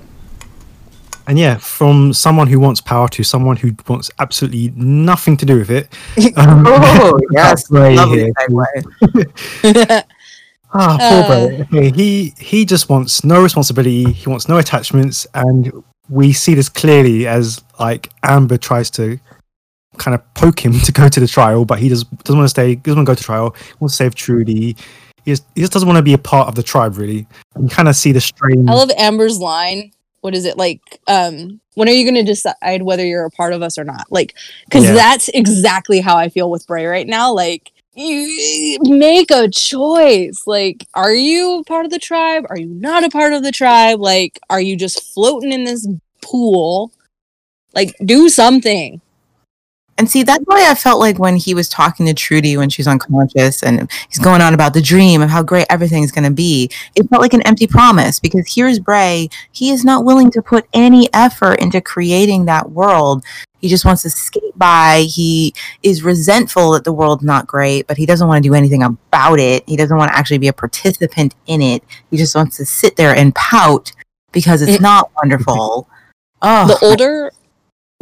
And 1.27 1.38
yeah, 1.38 1.57
from 1.57 2.12
someone 2.13 2.48
who 2.48 2.59
wants 2.59 2.81
power 2.81 3.07
to 3.09 3.24
someone 3.24 3.55
who 3.57 3.71
wants 3.88 4.09
absolutely 4.19 4.74
nothing 4.75 5.38
to 5.38 5.45
do 5.45 5.57
with 5.59 5.69
it. 5.71 5.88
Um, 6.38 6.63
Oh, 6.67 7.19
yes. 7.31 7.67
Bray 7.69 7.95
Lovely 7.95 8.17
here. 8.25 8.33
segue. 8.50 10.03
Ah, 10.71 10.98
poor 11.00 11.24
Uh. 11.24 11.48
Bray. 11.48 11.62
Okay, 11.62 11.91
he 11.91 12.33
he 12.38 12.63
just 12.63 12.89
wants 12.89 13.24
no 13.24 13.41
responsibility. 13.41 14.12
He 14.13 14.29
wants 14.29 14.48
no 14.48 14.57
attachments, 14.59 15.25
and 15.33 15.71
we 16.09 16.33
see 16.33 16.53
this 16.55 16.69
clearly 16.69 17.27
as 17.27 17.61
like 17.79 18.09
Amber 18.23 18.57
tries 18.57 18.89
to 18.91 19.19
kind 19.97 20.15
of 20.15 20.33
poke 20.33 20.63
him 20.63 20.79
to 20.85 20.91
go 20.91 21.07
to 21.09 21.19
the 21.19 21.27
trial, 21.27 21.65
but 21.65 21.79
he 21.79 21.89
just 21.89 22.09
doesn't 22.23 22.37
want 22.37 22.45
to 22.45 22.49
stay. 22.49 22.75
Doesn't 22.75 22.97
want 22.97 23.05
to 23.07 23.11
go 23.11 23.15
to 23.15 23.23
trial. 23.23 23.51
He 23.51 23.73
wants 23.79 23.93
to 23.95 24.03
save 24.03 24.15
Trudy. 24.15 24.75
He 25.25 25.31
just, 25.31 25.45
he 25.55 25.61
just 25.61 25.73
doesn't 25.73 25.87
want 25.87 25.97
to 25.97 26.03
be 26.03 26.13
a 26.13 26.17
part 26.17 26.47
of 26.47 26.55
the 26.55 26.63
tribe, 26.63 26.97
really. 26.97 27.27
You 27.59 27.67
kind 27.69 27.87
of 27.87 27.95
see 27.95 28.11
the 28.11 28.21
strain. 28.21 28.67
I 28.69 28.73
love 28.73 28.89
Amber's 28.97 29.39
line. 29.39 29.91
What 30.21 30.33
is 30.35 30.45
it 30.45 30.57
like? 30.57 30.81
Um, 31.07 31.61
when 31.75 31.87
are 31.87 31.91
you 31.93 32.03
going 32.03 32.25
to 32.25 32.29
decide 32.29 32.81
whether 32.81 33.05
you're 33.05 33.25
a 33.25 33.29
part 33.31 33.53
of 33.53 33.61
us 33.61 33.77
or 33.77 33.83
not? 33.83 34.05
Like, 34.09 34.35
because 34.65 34.85
Yeah. 34.85 34.93
that's 34.93 35.29
exactly 35.29 35.99
how 36.01 36.17
I 36.17 36.29
feel 36.29 36.49
with 36.49 36.65
Bray 36.67 36.85
right 36.85 37.07
now. 37.07 37.31
Like, 37.33 37.71
you 37.99 38.77
make 38.83 39.29
a 39.31 39.49
choice. 39.49 40.43
Like, 40.47 40.87
are 40.93 41.13
you 41.13 41.63
part 41.67 41.85
of 41.85 41.91
the 41.91 41.99
tribe? 41.99 42.45
Are 42.49 42.57
you 42.57 42.67
not 42.67 43.03
a 43.03 43.09
part 43.09 43.33
of 43.33 43.43
the 43.43 43.51
tribe? 43.51 43.99
Like, 43.99 44.39
are 44.49 44.61
you 44.61 44.75
just 44.75 45.13
floating 45.13 45.51
in 45.51 45.65
this 45.65 45.87
pool? 46.21 46.91
Like, 47.73 47.95
do 48.05 48.29
something. 48.29 49.01
And 49.99 50.09
see, 50.09 50.23
that's 50.23 50.43
why 50.45 50.65
I 50.71 50.75
felt 50.75 51.01
like 51.01 51.19
when 51.19 51.35
he 51.35 51.53
was 51.53 51.67
talking 51.67 52.05
to 52.05 52.13
Trudy 52.13 52.55
when 52.55 52.69
she's 52.69 52.87
unconscious 52.87 53.61
and 53.61 53.91
he's 54.07 54.17
going 54.17 54.41
on 54.41 54.53
about 54.53 54.73
the 54.73 54.81
dream 54.81 55.21
of 55.21 55.29
how 55.29 55.43
great 55.43 55.67
everything's 55.69 56.13
going 56.13 56.23
to 56.23 56.31
be, 56.31 56.71
it 56.95 57.09
felt 57.09 57.21
like 57.21 57.33
an 57.33 57.45
empty 57.45 57.67
promise 57.67 58.17
because 58.17 58.45
here's 58.47 58.79
Bray. 58.79 59.27
He 59.51 59.71
is 59.71 59.83
not 59.83 60.05
willing 60.05 60.31
to 60.31 60.41
put 60.41 60.65
any 60.73 61.13
effort 61.13 61.55
into 61.55 61.81
creating 61.81 62.45
that 62.45 62.71
world. 62.71 63.25
He 63.59 63.67
just 63.67 63.85
wants 63.85 64.03
to 64.03 64.09
skate 64.09 64.57
by. 64.57 65.05
He 65.09 65.53
is 65.83 66.03
resentful 66.03 66.71
that 66.71 66.83
the 66.83 66.93
world's 66.93 67.23
not 67.23 67.47
great, 67.47 67.87
but 67.87 67.97
he 67.97 68.05
doesn't 68.05 68.27
want 68.27 68.43
to 68.43 68.49
do 68.49 68.55
anything 68.55 68.83
about 68.83 69.39
it. 69.39 69.67
He 69.67 69.75
doesn't 69.75 69.97
want 69.97 70.11
to 70.11 70.17
actually 70.17 70.37
be 70.37 70.47
a 70.47 70.53
participant 70.53 71.35
in 71.47 71.61
it. 71.61 71.83
He 72.09 72.17
just 72.17 72.35
wants 72.35 72.57
to 72.57 72.65
sit 72.65 72.95
there 72.95 73.15
and 73.15 73.35
pout 73.35 73.91
because 74.31 74.61
it's 74.61 74.81
not 74.81 75.11
wonderful. 75.15 75.87
Oh, 76.41 76.67
the 76.67 76.87
older 76.87 77.33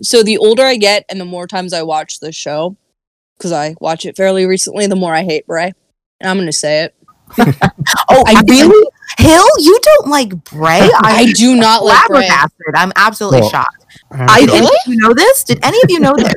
so 0.03 0.21
the 0.21 0.37
older 0.37 0.63
i 0.63 0.75
get 0.75 1.05
and 1.09 1.19
the 1.19 1.25
more 1.25 1.47
times 1.47 1.73
i 1.73 1.81
watch 1.81 2.19
the 2.19 2.31
show 2.31 2.75
because 3.37 3.51
i 3.51 3.75
watch 3.79 4.05
it 4.05 4.15
fairly 4.15 4.45
recently 4.45 4.85
the 4.85 4.95
more 4.95 5.15
i 5.15 5.23
hate 5.23 5.47
bray 5.47 5.73
and 6.19 6.29
i'm 6.29 6.37
gonna 6.37 6.51
say 6.51 6.83
it 6.83 6.95
Oh, 8.09 8.23
I 8.27 8.41
really 8.47 8.89
Hill, 9.17 9.45
you 9.59 9.79
don't 9.81 10.07
like 10.07 10.43
Bray? 10.45 10.89
i 11.03 11.31
do 11.33 11.55
not 11.55 11.83
like 11.83 12.07
bray 12.07 12.27
flabbergasted. 12.27 12.75
I'm 12.75 12.91
absolutely 12.95 13.41
Well, 13.41 13.50
shocked. 13.50 13.86
I 14.12 14.45
so- 14.45 14.51
did 14.53 14.69
you 14.86 14.95
know 15.01 15.13
this? 15.13 15.43
Did 15.43 15.59
any 15.63 15.77
of 15.83 15.89
you 15.89 16.00
know 16.00 16.13
this? 16.15 16.33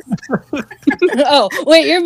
oh 1.25 1.49
wait 1.65 1.87
you're 1.87 2.01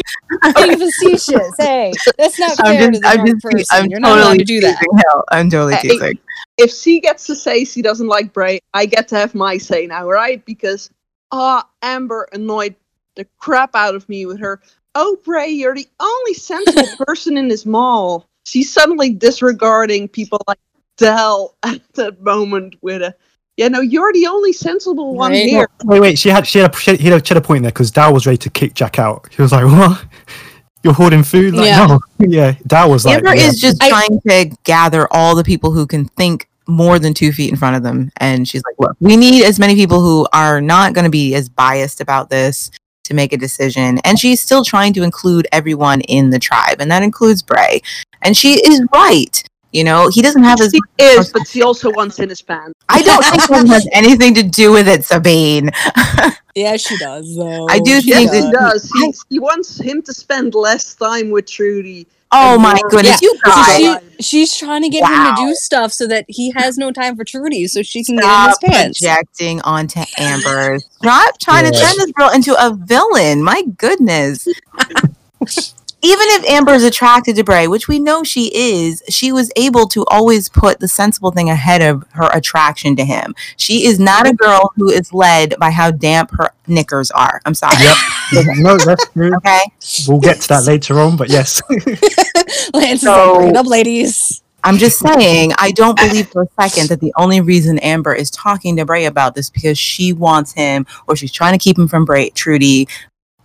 being 0.55 0.77
facetious 0.77 1.55
hey 1.57 1.93
that's 2.17 2.39
not 2.39 2.57
fair 2.57 2.91
to 2.91 2.99
the 2.99 3.15
wrong 3.17 3.39
person 3.39 3.65
I'm 3.71 3.89
you're 3.89 3.99
not 3.99 4.11
allowed 4.17 4.21
totally 4.23 4.37
to 4.39 4.43
do 4.45 4.61
that 4.61 4.79
Hill. 4.79 5.23
I'm 5.31 5.49
totally 5.49 5.75
Hey, 5.75 5.81
teasing. 5.89 6.19
if 6.57 6.71
she 6.71 6.99
gets 6.99 7.25
to 7.27 7.35
say 7.35 7.65
she 7.65 7.81
doesn't 7.81 8.07
like 8.07 8.33
Bray, 8.33 8.59
I 8.73 8.85
get 8.85 9.07
to 9.09 9.15
have 9.15 9.35
my 9.35 9.57
say 9.57 9.87
now, 9.87 10.07
right? 10.07 10.43
Because 10.45 10.89
ah, 11.31 11.67
Amber 11.81 12.27
annoyed 12.33 12.75
the 13.15 13.25
crap 13.37 13.75
out 13.75 13.95
of 13.95 14.07
me 14.09 14.25
with 14.25 14.39
her. 14.39 14.61
Oh, 14.95 15.17
Bray, 15.23 15.49
you're 15.49 15.75
the 15.75 15.87
only 15.99 16.33
sensible 16.33 16.87
person 17.05 17.37
in 17.37 17.47
this 17.47 17.65
mall. 17.65 18.27
She's 18.45 18.71
suddenly 18.71 19.09
disregarding 19.11 20.07
people 20.07 20.39
like 20.47 20.59
Dal 20.97 21.55
at 21.63 21.81
that 21.95 22.21
moment 22.21 22.75
with 22.81 23.01
a, 23.01 23.13
yeah, 23.57 23.67
no, 23.69 23.81
you're 23.81 24.13
the 24.13 24.27
only 24.27 24.53
sensible 24.53 25.15
one 25.15 25.31
Right. 25.31 25.49
here. 25.49 25.67
Wait, 25.83 25.99
wait. 25.99 26.17
She 26.19 26.29
had 26.29 26.45
she 26.47 26.59
had 26.59 26.73
a, 26.73 26.77
she 26.77 26.91
had, 26.91 26.99
he 26.99 27.07
had 27.09 27.21
a, 27.21 27.25
she 27.25 27.33
had 27.33 27.37
a 27.43 27.45
point 27.45 27.63
there 27.63 27.71
because 27.71 27.91
Dal 27.91 28.13
was 28.13 28.25
ready 28.25 28.37
to 28.37 28.49
kick 28.49 28.73
Jack 28.75 28.99
out. 28.99 29.27
He 29.33 29.41
was 29.41 29.51
like, 29.51 29.65
"What? 29.65 30.05
You're 30.83 30.93
hoarding 30.93 31.23
food?" 31.23 31.53
Like, 31.55 31.65
Yeah. 31.67 31.85
no. 31.87 31.99
Yeah, 32.19 32.53
Dal 32.67 32.89
was 32.91 33.05
like, 33.05 33.17
Amber 33.17 33.35
yeah. 33.35 33.47
is 33.47 33.59
just 33.59 33.81
I- 33.83 33.89
trying 33.89 34.19
to 34.27 34.55
gather 34.63 35.07
all 35.11 35.35
the 35.35 35.43
people 35.43 35.71
who 35.71 35.87
can 35.87 36.05
think 36.05 36.47
more 36.67 36.97
than 36.99 37.13
two 37.13 37.31
feet 37.31 37.49
in 37.51 37.55
front 37.55 37.75
of 37.75 37.83
them. 37.83 38.11
And 38.17 38.47
she's 38.47 38.63
like, 38.63 38.75
look, 38.79 38.97
we 38.99 39.15
need 39.17 39.43
as 39.45 39.59
many 39.59 39.75
people 39.75 40.01
who 40.01 40.27
are 40.33 40.59
not 40.61 40.93
going 40.93 41.05
to 41.05 41.11
be 41.11 41.35
as 41.35 41.47
biased 41.47 42.01
about 42.01 42.29
this 42.29 42.71
to 43.05 43.13
make 43.13 43.33
a 43.33 43.37
decision. 43.37 43.99
And 44.03 44.19
she's 44.19 44.41
still 44.41 44.63
trying 44.63 44.93
to 44.93 45.03
include 45.03 45.47
everyone 45.51 46.01
in 46.01 46.29
the 46.29 46.39
tribe, 46.39 46.77
and 46.79 46.91
that 46.91 47.03
includes 47.03 47.41
Bray. 47.41 47.81
And 48.21 48.35
she 48.35 48.53
is 48.67 48.81
right. 48.93 49.43
You 49.71 49.83
know, 49.83 50.07
he 50.07 50.21
doesn't 50.21 50.43
have 50.43 50.61
as 50.61 50.71
She 50.71 50.79
is, 51.03 51.33
but 51.33 51.45
she 51.47 51.61
also 51.61 51.91
wants 51.91 52.19
in 52.19 52.29
his 52.29 52.41
pants. 52.41 52.79
I 52.87 53.01
don't 53.01 53.23
think 53.25 53.43
that 53.49 53.67
has 53.67 53.87
anything 53.91 54.33
to 54.35 54.43
do 54.43 54.71
with 54.71 54.87
it, 54.87 55.03
Sabine. 55.03 55.69
yeah 56.55 56.77
she 56.77 56.97
does 56.97 57.35
though 57.35 57.67
I 57.69 57.79
do 57.79 57.99
She 57.99 58.13
think 58.13 58.31
Yes, 58.31 58.31
that- 58.31 58.45
he 58.45 58.51
does. 58.51 58.91
He, 59.29 59.35
he 59.35 59.39
wants 59.39 59.77
him 59.77 60.01
to 60.03 60.13
spend 60.13 60.55
less 60.55 60.95
time 60.95 61.29
with 61.29 61.45
Trudy. 61.51 62.07
Oh 62.37 62.59
my 62.59 62.73
more- 62.75 62.89
goodness, 62.89 63.21
Yeah, 63.21 63.29
you 63.29 63.39
So 63.45 63.63
she, 63.77 64.23
she's 64.23 64.55
trying 64.55 64.81
to 64.83 64.89
get 64.89 65.07
him 65.07 65.35
to 65.35 65.47
do 65.47 65.55
stuff 65.55 65.93
so 65.93 66.07
that 66.07 66.25
he 66.27 66.51
has 66.55 66.77
no 66.77 66.91
time 66.91 67.15
for 67.15 67.23
Trudy, 67.23 67.67
so 67.67 67.81
she 67.81 68.03
can 68.03 68.17
Stop 68.17 68.59
get 68.61 68.69
in 68.69 68.73
his 68.73 68.77
pants. 68.77 68.99
projecting 68.99 69.61
onto 69.61 70.01
Amber. 70.17 70.79
Stop 70.79 71.39
trying 71.39 71.71
to 71.71 71.71
turn 71.71 71.93
this 71.97 72.11
girl 72.11 72.29
into 72.31 72.53
a 72.59 72.73
villain. 72.75 73.43
My 73.43 73.63
goodness. 73.77 74.47
Even 76.05 76.27
if 76.29 76.45
Amber 76.45 76.73
is 76.73 76.83
attracted 76.83 77.35
to 77.37 77.43
Bray, 77.43 77.67
which 77.67 77.87
we 77.87 77.97
know 77.97 78.23
she 78.23 78.51
is, 78.55 79.01
she 79.09 79.31
was 79.31 79.51
able 79.55 79.87
to 79.87 80.05
always 80.05 80.49
put 80.49 80.79
the 80.79 80.87
sensible 80.87 81.31
thing 81.31 81.49
ahead 81.49 81.81
of 81.81 82.05
her 82.11 82.29
attraction 82.31 82.95
to 82.97 83.03
him. 83.03 83.33
She 83.57 83.87
is 83.87 83.99
not 83.99 84.27
a 84.27 84.33
girl 84.33 84.71
who 84.75 84.91
is 84.91 85.11
led 85.13 85.55
by 85.59 85.71
how 85.71 85.89
damp 85.89 86.29
her 86.37 86.51
knickers 86.67 87.09
are. 87.09 87.41
I'm 87.45 87.55
sorry. 87.55 87.77
Yep. 87.79 88.45
no, 88.57 88.77
that's 88.77 89.09
true. 89.13 89.35
Okay. 89.37 89.61
We'll 90.07 90.19
get 90.19 90.41
to 90.41 90.47
that 90.49 90.65
later 90.67 90.99
on, 90.99 91.17
but 91.17 91.29
yes. 91.29 91.63
Lance 91.69 92.99
is 92.99 93.01
So- 93.01 93.31
like, 93.31 93.37
bring 93.39 93.49
it 93.49 93.57
up, 93.57 93.65
ladies. 93.65 94.43
I'm 94.63 94.77
just 94.77 94.97
saying, 94.97 95.53
I 95.59 95.71
don't 95.71 95.95
believe 95.95 96.27
for 96.29 96.41
a 96.41 96.47
second 96.59 96.89
that 96.89 96.99
the 96.99 97.13
only 97.17 97.39
reason 97.39 97.77
Amber 97.79 98.13
is 98.15 98.31
talking 98.31 98.75
to 98.77 98.85
Bray 98.85 99.05
about 99.05 99.35
this 99.35 99.49
because 99.49 99.77
she 99.77 100.11
wants 100.11 100.53
him 100.53 100.87
or 101.07 101.15
she's 101.15 101.31
trying 101.31 101.53
to 101.57 101.63
keep 101.63 101.77
him 101.77 101.87
from 101.87 102.03
Bray, 102.03 102.31
Trudy. 102.31 102.87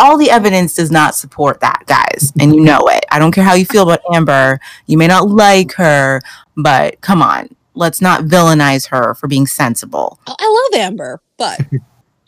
All 0.01 0.17
the 0.17 0.31
evidence 0.31 0.75
does 0.75 0.91
not 0.91 1.15
support 1.15 1.61
that, 1.61 1.85
guys, 1.87 2.33
and 2.41 2.55
you 2.55 2.61
know 2.61 2.89
it. 2.89 3.05
I 3.13 3.19
don't 3.19 3.33
care 3.33 3.45
how 3.45 3.55
you 3.55 3.67
feel 3.67 3.83
about 3.83 4.01
Amber. 4.13 4.59
You 4.87 4.99
may 4.99 5.07
not 5.07 5.29
like 5.29 5.73
her, 5.75 6.21
but 6.57 7.01
come 7.03 7.23
on, 7.23 7.55
let's 7.75 8.01
not 8.01 8.25
villainize 8.25 8.89
her 8.89 9.15
for 9.15 9.29
being 9.29 9.47
sensible. 9.47 10.19
I 10.27 10.35
I 10.39 10.69
love 10.73 10.81
Amber, 10.83 11.21
but 11.37 11.61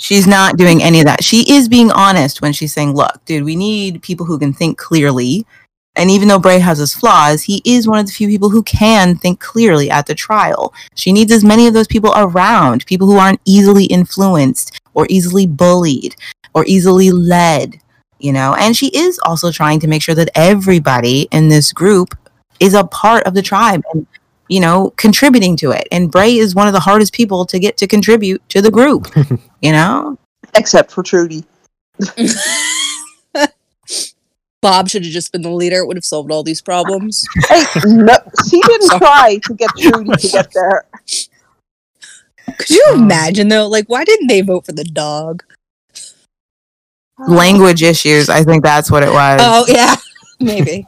She's 0.03 0.27
not 0.27 0.57
doing 0.57 0.83
any 0.83 0.99
of 0.99 1.07
that. 1.07 1.23
She 1.23 1.49
is 1.49 1.69
being 1.69 1.93
honest 1.93 2.43
when 2.43 2.53
she's 2.53 2.73
saying, 2.73 2.93
look, 2.93 3.25
dude, 3.25 3.45
we 3.45 3.55
need 3.55 4.03
people 4.03 4.27
who 4.27 4.37
can 4.37 4.53
think 4.53 4.77
clearly. 4.77 5.47
And 5.95 6.11
even 6.11 6.27
though 6.27 6.41
Bray 6.41 6.59
has 6.59 6.79
his 6.79 6.93
flaws, 6.93 7.45
he 7.45 7.63
is 7.65 7.87
one 7.87 8.01
of 8.01 8.07
the 8.07 8.13
few 8.13 8.27
people 8.27 8.51
who 8.51 8.65
can 8.65 9.15
think 9.15 9.39
clearly 9.39 9.93
at 9.93 10.07
the 10.07 10.15
trial. 10.17 10.75
She 10.97 11.13
needs 11.13 11.31
as 11.31 11.45
many 11.45 11.69
of 11.69 11.75
those 11.75 11.87
people 11.87 12.13
around, 12.17 12.85
people 12.87 13.07
who 13.07 13.17
aren't 13.17 13.41
easily 13.45 13.85
influenced 13.85 14.81
or 14.95 15.07
easily 15.09 15.47
bullied 15.47 16.17
or 16.55 16.65
easily 16.67 17.11
led, 17.11 17.77
you 18.19 18.33
know? 18.33 18.55
And 18.59 18.77
she 18.77 18.89
is 18.89 19.19
also 19.25 19.51
trying 19.51 19.81
to 19.81 19.89
make 19.89 20.03
sure 20.03 20.15
that 20.15 20.31
everybody 20.35 21.29
in 21.31 21.49
this 21.49 21.73
group 21.73 22.17
is 22.61 22.75
a 22.75 22.85
part 22.85 23.25
of 23.25 23.35
the 23.35 23.43
tribe. 23.43 23.83
And, 23.93 24.07
you 24.49 24.61
know, 24.61 24.91
contributing 24.97 25.57
to 25.57 25.71
it. 25.71 25.89
And 25.91 26.11
Bray 26.11 26.37
is 26.37 26.55
one 26.55 26.67
of 26.67 26.75
the 26.75 26.81
hardest 26.81 27.15
people 27.15 27.47
to 27.47 27.59
get 27.59 27.77
to 27.79 27.87
contribute 27.87 28.47
to 28.51 28.61
the 28.61 28.71
group, 28.71 29.09
you 29.63 29.73
know? 29.73 30.19
Except 30.55 30.91
for 30.91 31.03
Trudy. 31.03 31.45
Bob 34.63 34.89
should 34.89 35.03
have 35.03 35.13
just 35.13 35.33
been 35.33 35.43
the 35.43 35.51
leader. 35.51 35.79
It 35.79 35.87
would 35.89 35.97
have 35.97 36.05
solved 36.05 36.31
all 36.31 36.45
these 36.45 36.63
problems. 36.63 37.27
Hey, 37.49 37.65
no, 37.85 38.17
she 38.49 38.61
didn't 38.67 38.91
try 38.99 39.41
to 39.45 39.55
get 39.55 39.71
Trudy 39.77 40.13
to 40.13 40.29
get 40.29 40.53
there. 40.55 40.87
Could 42.59 42.71
you 42.71 42.85
oh. 42.89 42.95
imagine 42.95 43.49
though? 43.49 43.67
Like, 43.67 43.89
why 43.89 44.05
didn't 44.05 44.29
they 44.29 44.41
vote 44.41 44.65
for 44.65 44.73
the 44.73 44.85
dog? 44.85 45.43
Language 47.19 47.83
issues. 47.83 48.29
I 48.29 48.43
think 48.43 48.63
that's 48.63 48.91
what 48.91 49.03
it 49.03 49.11
was. 49.11 49.41
Oh 49.43 49.65
yeah, 49.69 49.97
maybe. 50.41 50.87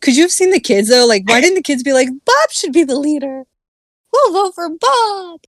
Could 0.00 0.16
you 0.16 0.22
have 0.22 0.32
seen 0.32 0.50
the 0.50 0.60
kids 0.60 0.88
though? 0.88 1.06
Like, 1.06 1.28
why 1.28 1.40
didn't 1.40 1.56
the 1.56 1.62
kids 1.62 1.82
be 1.82 1.92
like, 1.92 2.08
Bob 2.24 2.50
should 2.50 2.72
be 2.72 2.84
the 2.84 2.98
leader? 2.98 3.44
We'll 4.12 4.32
vote 4.32 4.54
for 4.54 4.68
Bob. 4.68 5.40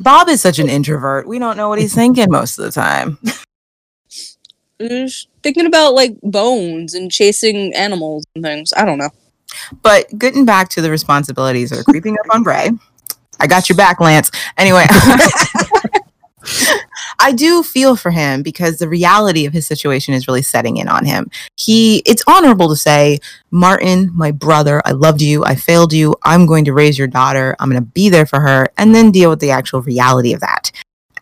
Bob 0.00 0.28
is 0.28 0.40
such 0.40 0.58
an 0.58 0.68
introvert. 0.68 1.26
We 1.26 1.38
don't 1.38 1.56
know 1.56 1.68
what 1.68 1.78
he's 1.78 1.94
thinking 1.94 2.30
most 2.30 2.58
of 2.58 2.64
the 2.64 2.72
time. 2.72 3.18
Thinking 5.42 5.66
about 5.66 5.94
like 5.94 6.20
bones 6.22 6.94
and 6.94 7.10
chasing 7.10 7.72
animals 7.74 8.24
and 8.34 8.44
things. 8.44 8.72
I 8.76 8.84
don't 8.84 8.98
know. 8.98 9.10
But 9.82 10.06
getting 10.18 10.44
back 10.44 10.68
to 10.70 10.80
the 10.80 10.90
responsibilities 10.90 11.70
that 11.70 11.78
are 11.78 11.84
creeping 11.84 12.14
up 12.14 12.34
on 12.34 12.42
Bray, 12.42 12.70
I 13.38 13.46
got 13.46 13.68
your 13.68 13.76
back, 13.76 14.00
Lance. 14.00 14.30
Anyway, 14.56 14.86
I 17.18 17.32
do 17.32 17.62
feel 17.62 17.96
for 17.96 18.10
him 18.10 18.42
because 18.42 18.78
the 18.78 18.88
reality 18.88 19.46
of 19.46 19.52
his 19.52 19.66
situation 19.66 20.14
is 20.14 20.26
really 20.26 20.42
setting 20.42 20.76
in 20.76 20.88
on 20.88 21.04
him. 21.04 21.30
He, 21.56 21.98
it's 22.06 22.24
honorable 22.26 22.68
to 22.68 22.76
say, 22.76 23.18
Martin, 23.50 24.10
my 24.14 24.30
brother, 24.30 24.82
I 24.84 24.92
loved 24.92 25.20
you, 25.20 25.44
I 25.44 25.54
failed 25.54 25.92
you, 25.92 26.14
I'm 26.22 26.46
going 26.46 26.64
to 26.64 26.72
raise 26.72 26.98
your 26.98 27.08
daughter, 27.08 27.56
I'm 27.58 27.68
going 27.68 27.82
to 27.82 27.86
be 27.86 28.08
there 28.08 28.26
for 28.26 28.40
her, 28.40 28.68
and 28.78 28.94
then 28.94 29.10
deal 29.10 29.30
with 29.30 29.40
the 29.40 29.50
actual 29.50 29.82
reality 29.82 30.32
of 30.32 30.40
that. 30.40 30.70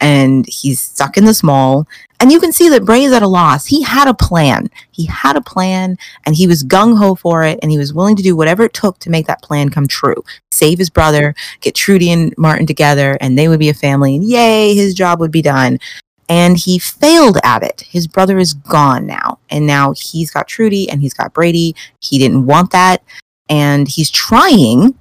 And 0.00 0.46
he's 0.46 0.80
stuck 0.80 1.16
in 1.16 1.24
this 1.26 1.42
mall, 1.42 1.86
and 2.20 2.30
you 2.30 2.38
can 2.38 2.52
see 2.52 2.68
that 2.68 2.84
Bray 2.84 3.02
is 3.02 3.12
at 3.12 3.22
a 3.22 3.28
loss. 3.28 3.64
He 3.66 3.82
had 3.82 4.06
a 4.06 4.14
plan. 4.14 4.68
He 4.90 5.06
had 5.06 5.36
a 5.36 5.40
plan, 5.40 5.96
and 6.24 6.36
he 6.36 6.46
was 6.46 6.62
gung 6.62 6.98
ho 6.98 7.14
for 7.14 7.42
it, 7.44 7.58
and 7.62 7.70
he 7.70 7.78
was 7.78 7.94
willing 7.94 8.14
to 8.16 8.22
do 8.22 8.36
whatever 8.36 8.64
it 8.64 8.74
took 8.74 8.98
to 9.00 9.10
make 9.10 9.26
that 9.26 9.42
plan 9.42 9.70
come 9.70 9.86
true. 9.86 10.22
Save 10.52 10.78
his 10.78 10.90
brother, 10.90 11.34
get 11.62 11.74
Trudy 11.74 12.10
and 12.10 12.34
Martin 12.36 12.66
together, 12.66 13.16
and 13.22 13.38
they 13.38 13.48
would 13.48 13.58
be 13.58 13.70
a 13.70 13.74
family, 13.74 14.14
and 14.16 14.24
yay, 14.24 14.74
his 14.74 14.94
job 14.94 15.18
would 15.20 15.30
be 15.32 15.42
done. 15.42 15.78
And 16.28 16.56
he 16.56 16.78
failed 16.78 17.38
at 17.42 17.62
it. 17.62 17.80
His 17.88 18.06
brother 18.06 18.38
is 18.38 18.52
gone 18.54 19.06
now, 19.06 19.38
and 19.48 19.66
now 19.66 19.94
he's 19.96 20.30
got 20.30 20.46
Trudy 20.46 20.88
and 20.88 21.00
he's 21.00 21.14
got 21.14 21.32
Brady. 21.32 21.74
He 22.00 22.18
didn't 22.18 22.46
want 22.46 22.70
that, 22.70 23.02
and 23.48 23.88
he's 23.88 24.10
trying, 24.10 24.94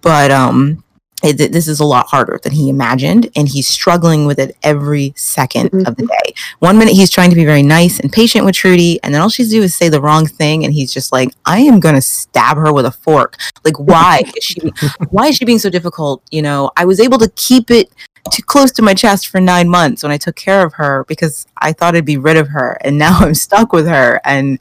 but 0.00 0.30
um, 0.30 0.82
it, 1.22 1.52
this 1.52 1.66
is 1.66 1.80
a 1.80 1.84
lot 1.84 2.06
harder 2.08 2.38
than 2.42 2.52
he 2.52 2.68
imagined, 2.68 3.30
and 3.36 3.48
he's 3.48 3.66
struggling 3.66 4.26
with 4.26 4.38
it 4.38 4.56
every 4.62 5.12
2nd 5.12 5.64
of 5.86 5.96
the 5.96 6.02
mm-hmm. 6.02 6.06
day. 6.06 6.34
One 6.58 6.78
minute 6.78 6.94
he's 6.94 7.10
trying 7.10 7.30
to 7.30 7.36
be 7.36 7.44
very 7.44 7.62
nice 7.62 7.98
and 8.00 8.12
patient 8.12 8.44
with 8.44 8.54
Trudy, 8.54 9.00
and 9.02 9.14
then 9.14 9.22
all 9.22 9.30
she's 9.30 9.50
do 9.50 9.62
is 9.62 9.74
say 9.74 9.88
the 9.88 10.00
wrong 10.00 10.26
thing, 10.26 10.64
and 10.64 10.74
he's 10.74 10.92
just 10.92 11.12
like, 11.12 11.30
"I 11.46 11.60
am 11.60 11.80
gonna 11.80 12.02
stab 12.02 12.58
her 12.58 12.72
with 12.72 12.84
a 12.84 12.90
fork." 12.90 13.38
Like, 13.64 13.78
why 13.78 14.22
is 14.36 14.44
she? 14.44 14.72
why 15.10 15.28
is 15.28 15.36
she 15.36 15.44
being 15.44 15.58
so 15.58 15.70
difficult? 15.70 16.22
You 16.30 16.42
know, 16.42 16.70
I 16.76 16.84
was 16.84 17.00
able 17.00 17.18
to 17.18 17.30
keep 17.30 17.70
it 17.70 17.90
too 18.30 18.42
close 18.42 18.72
to 18.72 18.82
my 18.82 18.92
chest 18.92 19.28
for 19.28 19.40
nine 19.40 19.68
months 19.68 20.02
when 20.02 20.12
I 20.12 20.18
took 20.18 20.36
care 20.36 20.66
of 20.66 20.74
her 20.74 21.04
because 21.08 21.46
I 21.58 21.72
thought 21.72 21.96
I'd 21.96 22.04
be 22.04 22.18
rid 22.18 22.36
of 22.36 22.48
her, 22.48 22.76
and 22.82 22.98
now 22.98 23.18
I'm 23.20 23.34
stuck 23.34 23.72
with 23.72 23.86
her. 23.86 24.20
And 24.24 24.58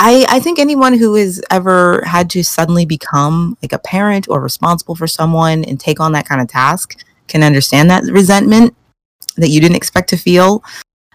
I, 0.00 0.24
I 0.28 0.38
think 0.40 0.58
anyone 0.60 0.96
who 0.96 1.16
has 1.16 1.42
ever 1.50 2.02
had 2.06 2.30
to 2.30 2.44
suddenly 2.44 2.86
become 2.86 3.58
like 3.62 3.72
a 3.72 3.78
parent 3.80 4.28
or 4.28 4.40
responsible 4.40 4.94
for 4.94 5.08
someone 5.08 5.64
and 5.64 5.78
take 5.78 5.98
on 5.98 6.12
that 6.12 6.26
kind 6.26 6.40
of 6.40 6.46
task 6.46 7.04
can 7.26 7.42
understand 7.42 7.90
that 7.90 8.04
resentment 8.04 8.76
that 9.36 9.48
you 9.48 9.60
didn't 9.60 9.76
expect 9.76 10.08
to 10.10 10.16
feel. 10.16 10.62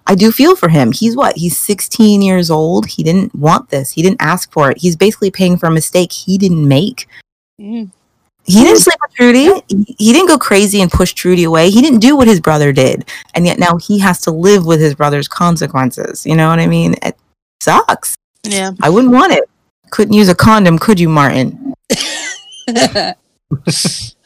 I 0.06 0.16
do 0.16 0.34
feel 0.34 0.58
for 0.58 0.68
him. 0.68 0.92
He's 0.92 1.16
what? 1.16 1.38
He's 1.38 1.58
16 1.58 2.22
years 2.22 2.52
old. 2.52 2.86
He 2.88 3.04
didn't 3.04 3.34
want 3.34 3.70
this. 3.70 3.92
He 3.92 4.02
didn't 4.02 4.22
ask 4.22 4.52
for 4.52 4.70
it. 4.70 4.78
He's 4.78 4.98
basically 4.98 5.32
paying 5.32 5.56
for 5.58 5.68
a 5.68 5.72
mistake 5.72 6.12
he 6.12 6.38
didn't 6.38 6.68
make. 6.68 7.08
Mm. 7.60 7.90
He 8.44 8.64
didn't 8.66 8.80
sleep 8.80 8.98
with 9.02 9.14
Trudy. 9.16 9.46
He- 9.70 9.96
He 9.98 10.12
didn't 10.12 10.28
go 10.28 10.38
crazy 10.38 10.82
and 10.82 10.92
push 10.92 11.14
Trudy 11.14 11.46
away. 11.46 11.70
He 11.70 11.82
didn't 11.82 12.00
do 12.00 12.18
what 12.18 12.28
his 12.28 12.42
brother 12.42 12.74
did. 12.74 13.10
And 13.34 13.46
yet 13.46 13.60
now 13.60 13.78
he 13.78 14.00
has 14.00 14.20
to 14.24 14.32
live 14.32 14.66
with 14.66 14.82
his 14.82 14.94
brother's 14.94 15.30
consequences. 15.30 16.26
You 16.26 16.36
know 16.36 16.50
what 16.50 16.60
I 16.60 16.68
mean? 16.68 16.96
It 17.02 17.16
sucks. 17.62 18.18
Yeah. 18.44 18.72
I 18.82 18.90
wouldn't 18.90 19.14
want 19.14 19.34
it. 19.34 19.44
Couldn't 19.92 20.14
use 20.14 20.30
a 20.30 20.36
condom, 20.36 20.78
could 20.80 21.00
you, 21.00 21.10
Martin? 21.10 21.74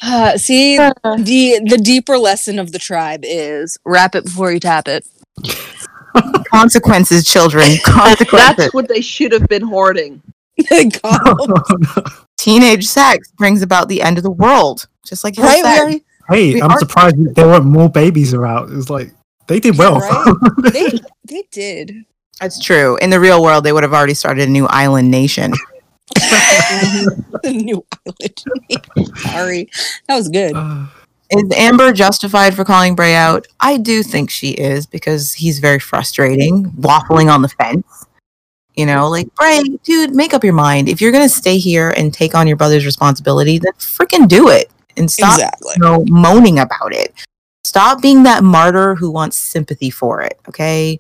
Uh, 0.02 0.38
see, 0.38 0.78
the 1.04 1.62
the 1.70 1.78
deeper 1.84 2.18
lesson 2.18 2.60
of 2.60 2.72
the 2.72 2.80
tribe 2.80 3.22
is 3.24 3.78
wrap 3.84 4.16
it 4.16 4.24
before 4.24 4.52
you 4.54 4.60
tap 4.60 4.88
it. 4.88 5.06
Consequences, 6.50 7.26
children. 7.26 7.78
Consequences. 7.84 8.56
That's 8.58 8.74
what 8.74 8.88
they 8.88 9.02
should 9.02 9.34
have 9.34 9.48
been 9.48 9.64
hoarding. 9.64 10.22
Teenage 12.38 12.86
sex 12.88 13.32
brings 13.34 13.62
about 13.62 13.90
the 13.90 14.02
end 14.02 14.18
of 14.18 14.24
the 14.24 14.32
world. 14.32 14.88
Just 15.06 15.24
like 15.24 15.38
right? 15.38 15.64
said. 15.64 15.86
We 15.86 16.04
hey, 16.30 16.54
We 16.54 16.62
I'm 16.62 16.72
are- 16.72 16.80
surprised 16.80 17.36
there 17.36 17.48
weren't 17.48 17.66
more 17.66 17.90
babies 17.90 18.34
around. 18.34 18.72
It 18.72 18.76
was 18.76 18.90
like 18.90 19.12
they 19.48 19.60
did 19.60 19.78
well. 19.78 20.00
right? 20.00 20.36
they 20.72 20.90
they 21.26 21.44
did. 21.52 22.06
That's 22.40 22.60
true. 22.64 22.98
In 22.98 23.10
the 23.10 23.20
real 23.20 23.42
world, 23.42 23.64
they 23.64 23.74
would 23.74 23.84
have 23.84 23.94
already 23.94 24.14
started 24.14 24.48
a 24.48 24.52
new 24.52 24.68
island 24.68 25.10
nation. 25.10 25.54
new 27.44 27.84
island. 28.06 29.18
Sorry, 29.18 29.70
that 30.08 30.16
was 30.16 30.30
good. 30.30 30.56
Is 31.30 31.44
Amber 31.56 31.92
justified 31.92 32.54
for 32.56 32.64
calling 32.64 32.96
Bray 32.96 33.14
out? 33.14 33.48
I 33.60 33.76
do 33.76 34.02
think 34.02 34.30
she 34.30 34.52
is 34.52 34.86
because 34.86 35.34
he's 35.34 35.60
very 35.60 35.78
frustrating, 35.78 36.72
waffling 36.72 37.30
on 37.30 37.42
the 37.42 37.50
fence. 37.50 38.06
You 38.76 38.86
know, 38.86 39.10
like 39.10 39.34
Bray, 39.36 39.62
dude, 39.84 40.16
make 40.16 40.34
up 40.34 40.46
your 40.46 40.54
mind. 40.54 40.88
If 40.88 41.02
you're 41.02 41.12
gonna 41.12 41.28
stay 41.28 41.58
here 41.58 41.90
and 41.98 42.14
take 42.14 42.34
on 42.34 42.48
your 42.48 42.56
brother's 42.56 42.86
responsibility, 42.86 43.58
then 43.58 43.74
freaking 43.74 44.30
do 44.30 44.48
it 44.48 44.72
and 44.96 45.12
stop 45.12 45.34
exactly. 45.34 45.74
you 45.76 45.84
know, 45.84 46.06
moaning 46.08 46.60
about 46.60 46.94
it. 46.94 47.14
Stop 47.66 48.02
being 48.02 48.24
that 48.24 48.44
martyr 48.44 48.96
who 48.96 49.12
wants 49.12 49.36
sympathy 49.36 49.90
for 49.90 50.22
it. 50.22 50.40
Okay, 50.48 50.98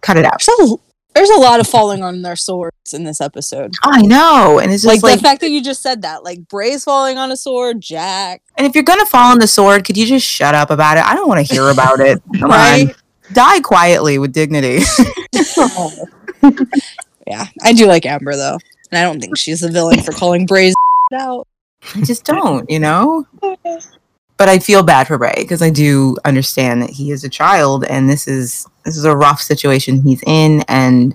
cut 0.00 0.16
it 0.16 0.24
out. 0.24 0.42
So 0.42 0.80
there's 1.14 1.30
a 1.30 1.38
lot 1.38 1.60
of 1.60 1.66
falling 1.66 2.02
on 2.02 2.22
their 2.22 2.36
swords 2.36 2.92
in 2.92 3.04
this 3.04 3.20
episode. 3.20 3.74
I 3.82 4.02
know, 4.02 4.58
and 4.58 4.72
it's 4.72 4.84
Like, 4.84 5.02
like, 5.02 5.16
the 5.16 5.22
fact 5.22 5.40
that 5.40 5.50
you 5.50 5.62
just 5.62 5.82
said 5.82 6.02
that, 6.02 6.24
like 6.24 6.46
Bray's 6.48 6.84
falling 6.84 7.18
on 7.18 7.32
a 7.32 7.36
sword, 7.36 7.80
Jack, 7.80 8.42
and 8.56 8.66
if 8.66 8.74
you're 8.74 8.84
gonna 8.84 9.06
fall 9.06 9.32
on 9.32 9.38
the 9.38 9.46
sword, 9.46 9.84
could 9.84 9.96
you 9.96 10.06
just 10.06 10.26
shut 10.26 10.54
up 10.54 10.70
about 10.70 10.98
it? 10.98 11.04
I 11.04 11.14
don't 11.14 11.28
want 11.28 11.46
to 11.46 11.54
hear 11.54 11.70
about 11.70 12.00
it. 12.00 12.20
Come 12.38 12.50
right? 12.50 12.88
on, 12.88 12.94
die 13.32 13.60
quietly 13.60 14.18
with 14.18 14.32
dignity. 14.32 14.80
Yeah, 17.26 17.46
I 17.62 17.72
do 17.72 17.86
like 17.86 18.06
Amber 18.06 18.36
though, 18.36 18.58
and 18.90 18.98
I 18.98 19.02
don't 19.02 19.20
think 19.20 19.36
she's 19.36 19.60
the 19.60 19.70
villain 19.70 20.00
for 20.00 20.12
calling 20.12 20.46
Bray's 20.46 20.74
out. 21.12 21.48
I 21.94 22.02
just 22.02 22.24
don't, 22.24 22.68
you 22.70 22.78
know? 22.78 23.26
But 24.38 24.48
I 24.48 24.58
feel 24.58 24.82
bad 24.82 25.06
for 25.08 25.18
Bray 25.18 25.34
because 25.38 25.62
I 25.62 25.70
do 25.70 26.16
understand 26.24 26.82
that 26.82 26.90
he 26.90 27.10
is 27.10 27.24
a 27.24 27.28
child 27.28 27.84
and 27.84 28.08
this 28.08 28.28
is 28.28 28.66
this 28.86 28.96
is 28.96 29.04
a 29.04 29.14
rough 29.14 29.42
situation 29.42 30.00
he's 30.00 30.22
in 30.26 30.62
and 30.68 31.14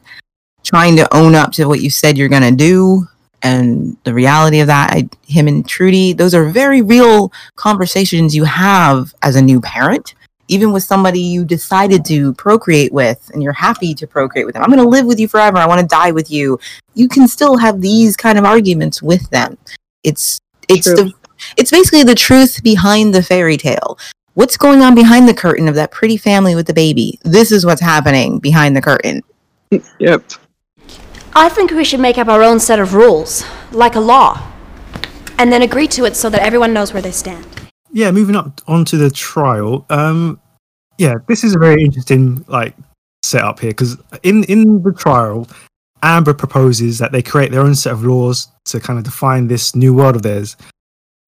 trying 0.63 0.95
to 0.97 1.15
own 1.15 1.33
up 1.33 1.51
to 1.53 1.65
what 1.65 1.81
you 1.81 1.89
said 1.89 2.17
you're 2.17 2.29
gonna 2.29 2.51
do 2.51 3.07
and 3.43 3.97
the 4.03 4.13
reality 4.13 4.59
of 4.59 4.67
that. 4.67 4.91
I, 4.91 5.09
him 5.25 5.47
and 5.47 5.67
Trudy, 5.67 6.13
those 6.13 6.35
are 6.35 6.45
very 6.45 6.81
real 6.81 7.31
conversations 7.55 8.35
you 8.35 8.43
have 8.43 9.13
as 9.21 9.35
a 9.35 9.41
new 9.41 9.59
parent. 9.61 10.15
Even 10.47 10.73
with 10.73 10.83
somebody 10.83 11.19
you 11.19 11.45
decided 11.45 12.03
to 12.05 12.33
procreate 12.33 12.91
with 12.91 13.29
and 13.33 13.41
you're 13.41 13.53
happy 13.53 13.93
to 13.95 14.05
procreate 14.05 14.45
with 14.45 14.55
them. 14.55 14.63
I'm 14.63 14.69
going 14.69 14.83
to 14.83 14.89
live 14.89 15.05
with 15.05 15.17
you 15.17 15.29
forever. 15.29 15.57
I 15.57 15.65
want 15.65 15.79
to 15.79 15.87
die 15.87 16.11
with 16.11 16.29
you. 16.29 16.59
You 16.93 17.07
can 17.07 17.27
still 17.27 17.57
have 17.57 17.79
these 17.79 18.17
kind 18.17 18.37
of 18.37 18.43
arguments 18.43 19.01
with 19.01 19.29
them. 19.29 19.57
It's 20.03 20.39
it's 20.67 20.87
True. 20.87 20.95
the 20.95 21.13
it's 21.57 21.71
basically 21.71 22.03
the 22.03 22.15
truth 22.15 22.61
behind 22.63 23.15
the 23.15 23.23
fairy 23.23 23.57
tale. 23.57 23.97
What's 24.33 24.55
going 24.55 24.81
on 24.81 24.95
behind 24.95 25.27
the 25.27 25.33
curtain 25.33 25.67
of 25.67 25.75
that 25.75 25.91
pretty 25.91 26.15
family 26.15 26.55
with 26.55 26.65
the 26.65 26.73
baby? 26.73 27.19
This 27.23 27.51
is 27.51 27.65
what's 27.65 27.81
happening 27.81 28.39
behind 28.39 28.77
the 28.77 28.81
curtain. 28.81 29.21
Yep. 29.99 30.23
I 31.33 31.49
think 31.49 31.71
we 31.71 31.83
should 31.83 31.99
make 31.99 32.17
up 32.17 32.29
our 32.29 32.41
own 32.41 32.59
set 32.59 32.79
of 32.79 32.93
rules, 32.93 33.43
like 33.71 33.95
a 33.95 33.99
law, 33.99 34.41
and 35.37 35.51
then 35.51 35.61
agree 35.61 35.87
to 35.89 36.05
it 36.05 36.15
so 36.15 36.29
that 36.29 36.41
everyone 36.41 36.73
knows 36.73 36.93
where 36.93 37.01
they 37.01 37.11
stand. 37.11 37.45
yeah, 37.91 38.09
moving 38.11 38.35
up 38.37 38.61
onto 38.67 38.97
the 38.97 39.09
trial. 39.09 39.85
Um, 39.89 40.39
yeah, 40.97 41.15
this 41.27 41.43
is 41.43 41.53
a 41.55 41.59
very 41.59 41.83
interesting 41.83 42.45
like 42.47 42.75
setup 43.23 43.59
here 43.59 43.71
because 43.71 43.97
in 44.23 44.45
in 44.45 44.81
the 44.81 44.93
trial, 44.93 45.47
Amber 46.03 46.33
proposes 46.33 46.99
that 46.99 47.11
they 47.11 47.21
create 47.21 47.51
their 47.51 47.61
own 47.61 47.75
set 47.75 47.93
of 47.93 48.03
laws 48.03 48.47
to 48.65 48.79
kind 48.79 48.97
of 48.97 49.03
define 49.03 49.47
this 49.47 49.75
new 49.75 49.93
world 49.93 50.15
of 50.15 50.21
theirs. 50.21 50.55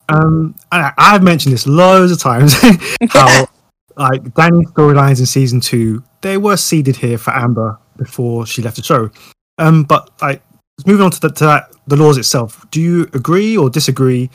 Um, 0.09 0.55
I, 0.71 0.91
I've 0.97 1.23
mentioned 1.23 1.53
this 1.53 1.65
loads 1.67 2.11
of 2.11 2.19
times 2.19 2.55
how 3.09 3.47
like 3.97 4.33
Danny's 4.33 4.69
storylines 4.71 5.19
in 5.19 5.25
season 5.25 5.59
two 5.59 6.03
they 6.21 6.37
were 6.37 6.57
seeded 6.57 6.95
here 6.95 7.17
for 7.17 7.31
Amber 7.33 7.77
before 7.97 8.45
she 8.45 8.61
left 8.61 8.77
the 8.77 8.83
show. 8.83 9.09
Um, 9.57 9.83
but 9.83 10.09
like 10.21 10.41
moving 10.85 11.05
on 11.05 11.11
to, 11.11 11.19
the, 11.19 11.29
to 11.29 11.43
that, 11.45 11.71
the 11.87 11.95
laws 11.95 12.17
itself. 12.17 12.65
Do 12.71 12.81
you 12.81 13.03
agree 13.13 13.57
or 13.57 13.69
disagree 13.69 14.29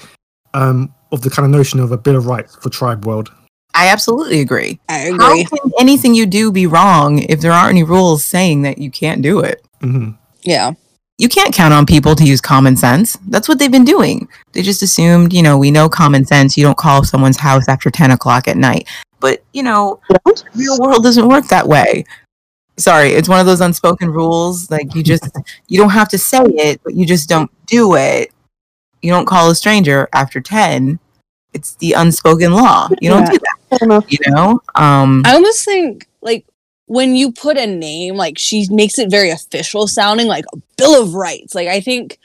um, 0.55 0.95
of 1.13 1.23
the 1.23 1.31
kind 1.31 1.45
of 1.47 1.51
notion 1.51 1.81
of 1.81 1.91
a 1.93 1.99
Bill 1.99 2.17
of 2.17 2.27
Rights 2.27 2.57
for 2.57 2.71
Tribe 2.71 3.05
World? 3.07 3.33
I 3.75 3.89
absolutely 3.89 4.41
agree. 4.41 4.81
I 4.89 5.11
How 5.19 5.31
agree. 5.31 5.45
can 5.45 5.59
anything 5.81 6.15
you 6.15 6.27
do 6.27 6.51
be 6.53 6.67
wrong 6.67 7.21
if 7.21 7.41
there 7.41 7.53
aren't 7.53 7.71
any 7.71 7.83
rules 7.85 8.25
saying 8.25 8.63
that 8.63 8.79
you 8.79 8.91
can't 8.91 9.23
do 9.23 9.41
it? 9.41 9.65
hmm 9.81 10.11
Yeah. 10.43 10.73
You 11.19 11.29
can't 11.29 11.53
count 11.53 11.75
on 11.75 11.85
people 11.85 12.15
to 12.15 12.25
use 12.25 12.41
common 12.41 12.77
sense. 12.77 13.19
That's 13.29 13.49
what 13.49 13.59
they've 13.59 13.73
been 13.73 13.85
doing. 13.85 14.29
They 14.53 14.63
just 14.63 14.83
assumed, 14.83 15.33
you 15.33 15.43
know, 15.43 15.59
we 15.59 15.73
know 15.73 15.89
common 15.89 16.25
sense. 16.25 16.57
You 16.57 16.63
don't 16.65 16.79
call 16.79 17.03
someone's 17.05 17.37
house 17.37 17.69
after 17.69 17.91
10 17.91 18.13
o'clock 18.13 18.47
at 18.47 18.57
night. 18.57 18.89
But, 19.19 19.43
you 19.53 19.65
know, 19.65 20.01
Don't? 20.25 20.45
real 20.55 20.79
world 20.79 21.03
doesn't 21.03 21.29
work 21.29 21.49
that 21.49 21.67
way. 21.67 22.05
Sorry, 22.77 23.09
it's 23.15 23.29
one 23.29 23.41
of 23.41 23.47
those 23.47 23.61
unspoken 23.61 24.09
rules. 24.11 24.71
Like 24.71 24.95
you 24.95 25.03
just 25.03 25.29
you 25.67 25.77
don't 25.81 25.91
have 25.91 26.09
to 26.11 26.19
say 26.19 26.45
it, 26.45 26.81
but 26.85 26.95
you 26.95 27.05
just 27.05 27.29
don't 27.29 27.51
do 27.67 27.97
it. 27.97 28.31
You 29.03 29.11
don't 29.11 29.27
call 29.27 29.51
a 29.51 29.55
stranger 29.57 30.09
after 30.13 30.41
10. 30.41 31.01
It's 31.53 31.75
the 31.77 31.95
unspoken 31.95 32.53
law. 32.53 32.89
You 33.01 33.11
don't 33.11 33.23
Yeah. 33.23 33.31
do 33.33 33.39
that, 33.89 34.05
you 34.13 34.19
know? 34.29 34.61
Um 34.77 35.23
I 35.27 35.35
almost 35.35 35.65
think 35.65 36.07
like 36.23 36.45
when 36.89 37.15
you 37.15 37.31
put 37.31 37.57
a 37.57 37.67
name, 37.67 38.17
like 38.17 38.39
she 38.39 38.67
makes 38.71 38.99
it 38.99 39.11
very 39.11 39.31
official 39.31 39.87
sounding, 39.87 40.27
like 40.27 40.45
a 40.53 40.57
Bill 40.77 41.01
of 41.03 41.15
Rights. 41.15 41.55
Like 41.55 41.69
I 41.69 41.81
think, 41.81 42.19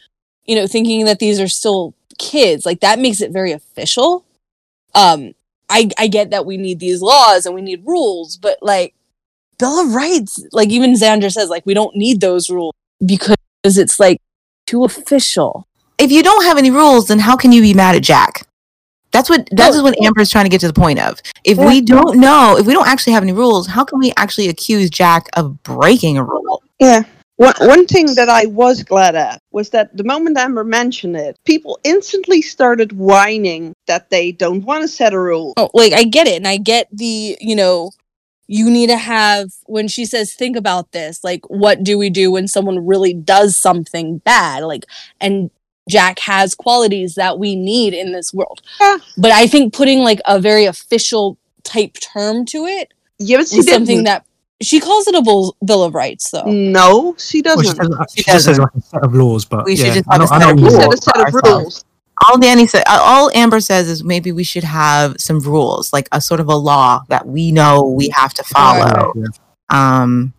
you 0.45 0.55
know, 0.55 0.67
thinking 0.67 1.05
that 1.05 1.19
these 1.19 1.39
are 1.39 1.47
still 1.47 1.93
kids, 2.17 2.65
like 2.65 2.79
that 2.79 2.99
makes 2.99 3.21
it 3.21 3.31
very 3.31 3.51
official. 3.51 4.25
Um, 4.95 5.33
I 5.69 5.89
I 5.97 6.07
get 6.07 6.31
that 6.31 6.45
we 6.45 6.57
need 6.57 6.79
these 6.79 7.01
laws 7.01 7.45
and 7.45 7.53
we 7.53 7.61
need 7.61 7.85
rules, 7.85 8.37
but 8.37 8.57
like 8.61 8.95
Bill 9.59 9.81
of 9.81 9.93
Rights, 9.93 10.43
like 10.51 10.69
even 10.69 10.93
Zandra 10.93 11.31
says, 11.31 11.49
like 11.49 11.65
we 11.65 11.73
don't 11.73 11.95
need 11.95 12.21
those 12.21 12.49
rules 12.49 12.73
because 13.05 13.37
it's 13.63 13.99
like 13.99 14.21
too 14.65 14.85
official. 14.85 15.67
if 15.97 16.11
you 16.11 16.23
don't 16.23 16.45
have 16.45 16.57
any 16.57 16.71
rules, 16.71 17.07
then 17.07 17.19
how 17.19 17.35
can 17.35 17.51
you 17.51 17.61
be 17.61 17.73
mad 17.73 17.95
at 17.95 18.03
Jack? 18.03 18.47
That's 19.13 19.29
what 19.29 19.47
that's 19.51 19.77
Oh. 19.77 19.83
what 19.83 19.95
Amber's 20.03 20.29
trying 20.31 20.45
to 20.45 20.49
get 20.49 20.59
to 20.61 20.67
the 20.67 20.73
point 20.73 20.99
of. 20.99 21.21
If 21.43 21.57
we 21.57 21.81
don't 21.81 22.17
know, 22.19 22.57
if 22.57 22.65
we 22.65 22.73
don't 22.73 22.87
actually 22.87 23.13
have 23.13 23.23
any 23.23 23.31
rules, 23.31 23.67
how 23.67 23.85
can 23.85 23.99
we 23.99 24.11
actually 24.17 24.49
accuse 24.49 24.89
Jack 24.89 25.27
of 25.35 25.61
breaking 25.63 26.17
a 26.17 26.23
rule? 26.23 26.61
Yeah. 26.79 27.03
One, 27.37 27.53
one 27.61 27.87
thing 27.87 28.13
that 28.15 28.29
I 28.29 28.45
was 28.45 28.83
glad 28.83 29.15
at 29.15 29.39
was 29.51 29.69
that 29.71 29.95
the 29.97 30.03
moment 30.03 30.37
Amber 30.37 30.63
mentioned 30.63 31.15
it, 31.15 31.35
people 31.45 31.79
instantly 31.83 32.41
started 32.43 32.91
whining 32.93 33.73
that 33.87 34.09
they 34.11 34.31
don't 34.31 34.63
want 34.63 34.83
to 34.83 34.87
set 34.87 35.13
a 35.13 35.19
rule. 35.19 35.53
Oh, 35.57 35.69
like 35.73 35.93
I 35.93 36.03
get 36.03 36.27
it, 36.27 36.35
and 36.37 36.47
I 36.47 36.57
get 36.57 36.87
the 36.91 37.37
you 37.41 37.55
know, 37.55 37.91
you 38.47 38.69
need 38.69 38.87
to 38.87 38.97
have 38.97 39.49
when 39.65 39.87
she 39.87 40.05
says 40.05 40.33
think 40.33 40.55
about 40.55 40.91
this, 40.91 41.23
like 41.23 41.41
what 41.49 41.83
do 41.83 41.97
we 41.97 42.09
do 42.09 42.31
when 42.31 42.47
someone 42.47 42.85
really 42.85 43.13
does 43.13 43.57
something 43.57 44.19
bad, 44.19 44.63
like 44.63 44.85
and 45.19 45.49
Jack 45.89 46.19
has 46.19 46.55
qualities 46.55 47.15
that 47.15 47.39
we 47.39 47.55
need 47.55 47.93
in 47.93 48.11
this 48.11 48.33
world. 48.33 48.61
Yeah. 48.79 48.97
But 49.17 49.31
I 49.31 49.47
think 49.47 49.73
putting 49.73 49.99
like 49.99 50.21
a 50.25 50.39
very 50.39 50.65
official 50.65 51.37
type 51.63 51.95
term 52.01 52.45
to 52.47 52.65
it 52.65 52.93
Yeah, 53.19 53.37
but 53.37 53.47
she 53.47 53.57
is 53.57 53.69
something 53.69 53.97
didn't. 53.97 54.05
that 54.05 54.25
she 54.61 54.79
calls 54.79 55.07
it 55.07 55.15
a 55.15 55.21
bill, 55.21 55.57
bill 55.65 55.83
of 55.83 55.93
rights 55.93 56.29
though. 56.31 56.43
No, 56.45 57.15
she 57.17 57.41
doesn't. 57.41 57.65
says, 57.75 57.89
She 58.15 58.21
she 58.23 58.31
just 58.31 58.45
says 58.45 58.57
doesn't. 58.57 58.63
like 58.63 58.75
a 58.75 58.81
set 58.81 59.03
of 59.03 59.13
laws, 59.13 59.43
but 59.45 59.65
We 59.65 59.75
should 59.75 59.87
yeah, 59.87 59.93
just 59.95 60.09
I 60.09 60.13
have 60.13 60.21
know, 60.21 60.25
set 60.27 60.51
of 60.51 60.57
She 60.59 60.63
you 60.63 60.69
said 60.71 60.93
a 60.93 60.97
set 60.97 61.27
of 61.27 61.33
rules. 61.33 61.85
All 62.29 62.37
Danny 62.37 62.67
said, 62.67 62.83
uh, 62.87 62.99
all 63.01 63.31
Amber 63.33 63.59
says 63.59 63.89
is 63.89 64.03
maybe 64.03 64.31
we 64.31 64.43
should 64.45 64.63
have 64.63 65.15
some 65.19 65.39
rules, 65.39 65.91
like 65.91 66.07
a 66.11 66.21
sort 66.21 66.39
of 66.39 66.47
a 66.47 66.55
law 66.55 67.01
that 67.09 67.25
we 67.27 67.51
know 67.51 67.83
we 67.83 68.09
have 68.15 68.33
to 68.35 68.43
follow. 68.43 69.11
Yeah. 69.15 69.23
Um, 69.69 70.33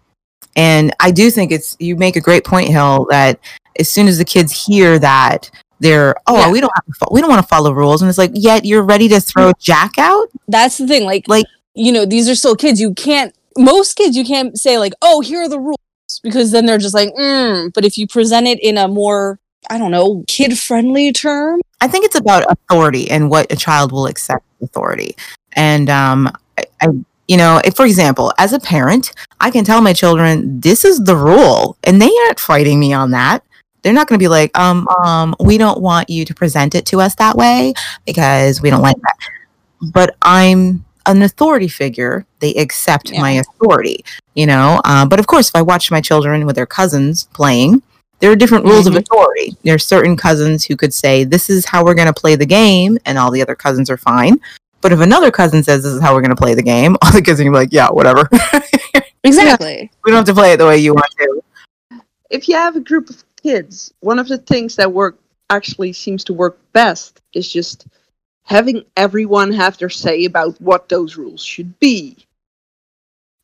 and 0.57 0.95
I 1.01 1.11
do 1.11 1.31
think 1.31 1.53
it's 1.53 1.77
you 1.79 1.97
make 1.97 2.17
a 2.17 2.21
great 2.21 2.45
point, 2.45 2.69
Hill, 2.69 3.07
that 3.11 3.38
as 3.79 3.90
soon 3.90 4.07
as 4.07 4.19
the 4.19 4.25
kids 4.25 4.53
hear 4.53 4.99
that, 4.99 5.51
they're 5.81 6.14
oh 6.27 6.38
Yeah. 6.38 6.51
we 6.51 6.61
don't 6.61 6.73
fo- 6.99 7.09
we 7.11 7.21
don't 7.21 7.31
want 7.31 7.43
to 7.43 7.49
follow 7.49 7.73
rules, 7.73 8.03
and 8.03 8.09
it's 8.09 8.19
like 8.19 8.33
yet 8.35 8.64
you're 8.64 8.83
ready 8.83 9.09
to 9.09 9.21
throw 9.21 9.53
Jack 9.59 9.99
out. 9.99 10.29
That's 10.49 10.79
the 10.79 10.87
thing, 10.87 11.05
like 11.05 11.27
Like- 11.29 11.47
you 11.75 11.90
know, 11.90 12.05
these 12.07 12.29
are 12.29 12.37
still 12.37 12.55
kids. 12.55 12.81
You 12.81 12.95
can't 12.95 13.35
most 13.57 13.95
kids 13.95 14.17
you 14.17 14.25
can't 14.25 14.59
say 14.59 14.79
like, 14.79 14.93
oh, 15.03 15.21
here 15.21 15.43
are 15.43 15.49
the 15.49 15.61
rules 15.61 15.79
because 16.23 16.51
then 16.53 16.67
they're 16.67 16.79
just 16.79 16.95
like, 16.95 17.12
mm. 17.14 17.73
but 17.73 17.85
if 17.85 17.97
you 17.99 18.07
present 18.07 18.47
it 18.47 18.61
in 18.62 18.79
a 18.79 18.88
more 18.88 19.38
I 19.71 19.79
don't 19.79 19.90
know, 19.90 20.25
kid 20.29 20.59
friendly 20.59 21.12
term, 21.12 21.61
I 21.81 21.88
think 21.88 22.05
it's 22.05 22.17
about 22.17 22.45
authority 22.51 23.11
and 23.11 23.31
what 23.31 23.51
a 23.51 23.57
child 23.57 23.93
will 23.93 24.07
accept 24.07 24.45
authority. 24.62 25.17
And 25.55 25.88
um, 25.88 26.31
I, 26.59 26.64
I, 26.83 26.88
you 27.29 27.37
know, 27.37 27.61
if, 27.64 27.75
for 27.75 27.87
example, 27.87 28.33
as 28.38 28.53
a 28.53 28.61
parent, 28.61 29.12
I 29.44 29.50
can 29.50 29.62
tell 29.62 29.83
my 29.83 29.92
children 29.92 30.59
this 30.59 30.87
is 30.87 31.04
the 31.04 31.14
rule, 31.14 31.76
and 31.85 32.00
they 32.00 32.11
aren't 32.24 32.40
fighting 32.40 32.80
me 32.80 32.94
on 32.94 33.11
that. 33.11 33.44
They're 33.83 33.92
not 33.92 34.09
going 34.09 34.18
to 34.18 34.22
be 34.22 34.28
like, 34.28 34.57
um, 34.59 34.88
um, 35.04 35.35
we 35.38 35.59
don't 35.59 35.83
want 35.83 36.09
you 36.09 36.24
to 36.24 36.33
present 36.35 36.74
it 36.74 36.87
to 36.87 37.00
us 37.02 37.14
that 37.16 37.37
way 37.37 37.74
because 38.07 38.62
we 38.62 38.70
don't 38.70 38.80
like 38.80 38.96
that. 38.96 39.16
But 39.92 40.16
I'm 40.22 40.83
an 41.04 41.20
authority 41.20 41.68
figure. 41.68 42.24
They 42.38 42.54
accept 42.54 43.11
Yeah. 43.11 43.20
my 43.20 43.33
authority, 43.33 44.02
you 44.33 44.46
know. 44.46 44.80
Uh, 44.83 45.04
but 45.04 45.20
of 45.20 45.26
course, 45.26 45.50
if 45.50 45.54
I 45.57 45.61
watch 45.61 45.90
my 45.90 46.00
children 46.00 46.46
with 46.46 46.57
their 46.57 46.64
cousins 46.64 47.28
playing, 47.35 47.83
there 48.20 48.30
are 48.33 48.37
different 48.37 48.64
rules 48.64 48.87
of 48.87 48.94
Mhm. 48.94 49.00
authority. 49.00 49.54
There 49.62 49.74
are 49.74 49.78
certain 49.78 50.16
cousins 50.16 50.64
who 50.64 50.74
could 50.76 50.94
say, 50.94 51.24
This 51.24 51.50
is 51.50 51.66
how 51.66 51.85
we're 51.85 51.92
going 51.92 52.07
to 52.14 52.14
play 52.18 52.35
the 52.35 52.46
game, 52.46 52.96
and 53.04 53.18
all 53.18 53.30
the 53.30 53.42
other 53.42 53.54
cousins 53.54 53.90
are 53.90 53.98
fine. 53.98 54.40
But 54.80 54.92
if 54.92 55.00
another 55.00 55.30
cousin 55.30 55.62
says, 55.62 55.83
This 55.83 55.92
is 55.92 56.00
how 56.00 56.14
we're 56.14 56.22
going 56.22 56.35
to 56.35 56.42
play 56.42 56.54
the 56.54 56.62
game, 56.62 56.96
all 57.02 57.12
the 57.12 57.20
kids 57.20 57.38
are 57.38 57.44
going 57.44 57.52
to 57.52 57.59
be 57.59 57.62
like, 57.64 57.72
Yeah, 57.74 57.88
whatever. 57.90 58.26
exactly. 59.25 59.91
we 60.05 60.11
don't 60.11 60.19
have 60.19 60.27
to 60.27 60.35
play 60.35 60.53
it 60.53 60.59
the 60.59 60.67
way 60.67 60.79
you 60.79 60.95
want 60.95 61.11
to. 61.19 61.43
If 62.31 62.49
you 62.49 62.57
have 62.57 62.77
a 62.77 62.81
group 62.81 63.11
of 63.11 63.25
kids, 63.43 63.93
one 64.01 64.19
of 64.19 64.29
the 64.29 64.39
things 64.39 64.77
that 64.77 64.93
work 64.93 65.19
actually 65.51 65.93
seems 65.93 66.25
to 66.25 66.33
work 66.33 66.59
best 66.73 67.21
is 67.35 67.53
just 67.53 67.87
having 68.45 68.85
everyone 68.97 69.53
have 69.53 69.79
their 69.79 69.91
say 69.91 70.25
about 70.25 70.61
what 70.61 70.89
those 70.89 71.17
rules 71.17 71.43
should 71.43 71.79
be. 71.81 72.17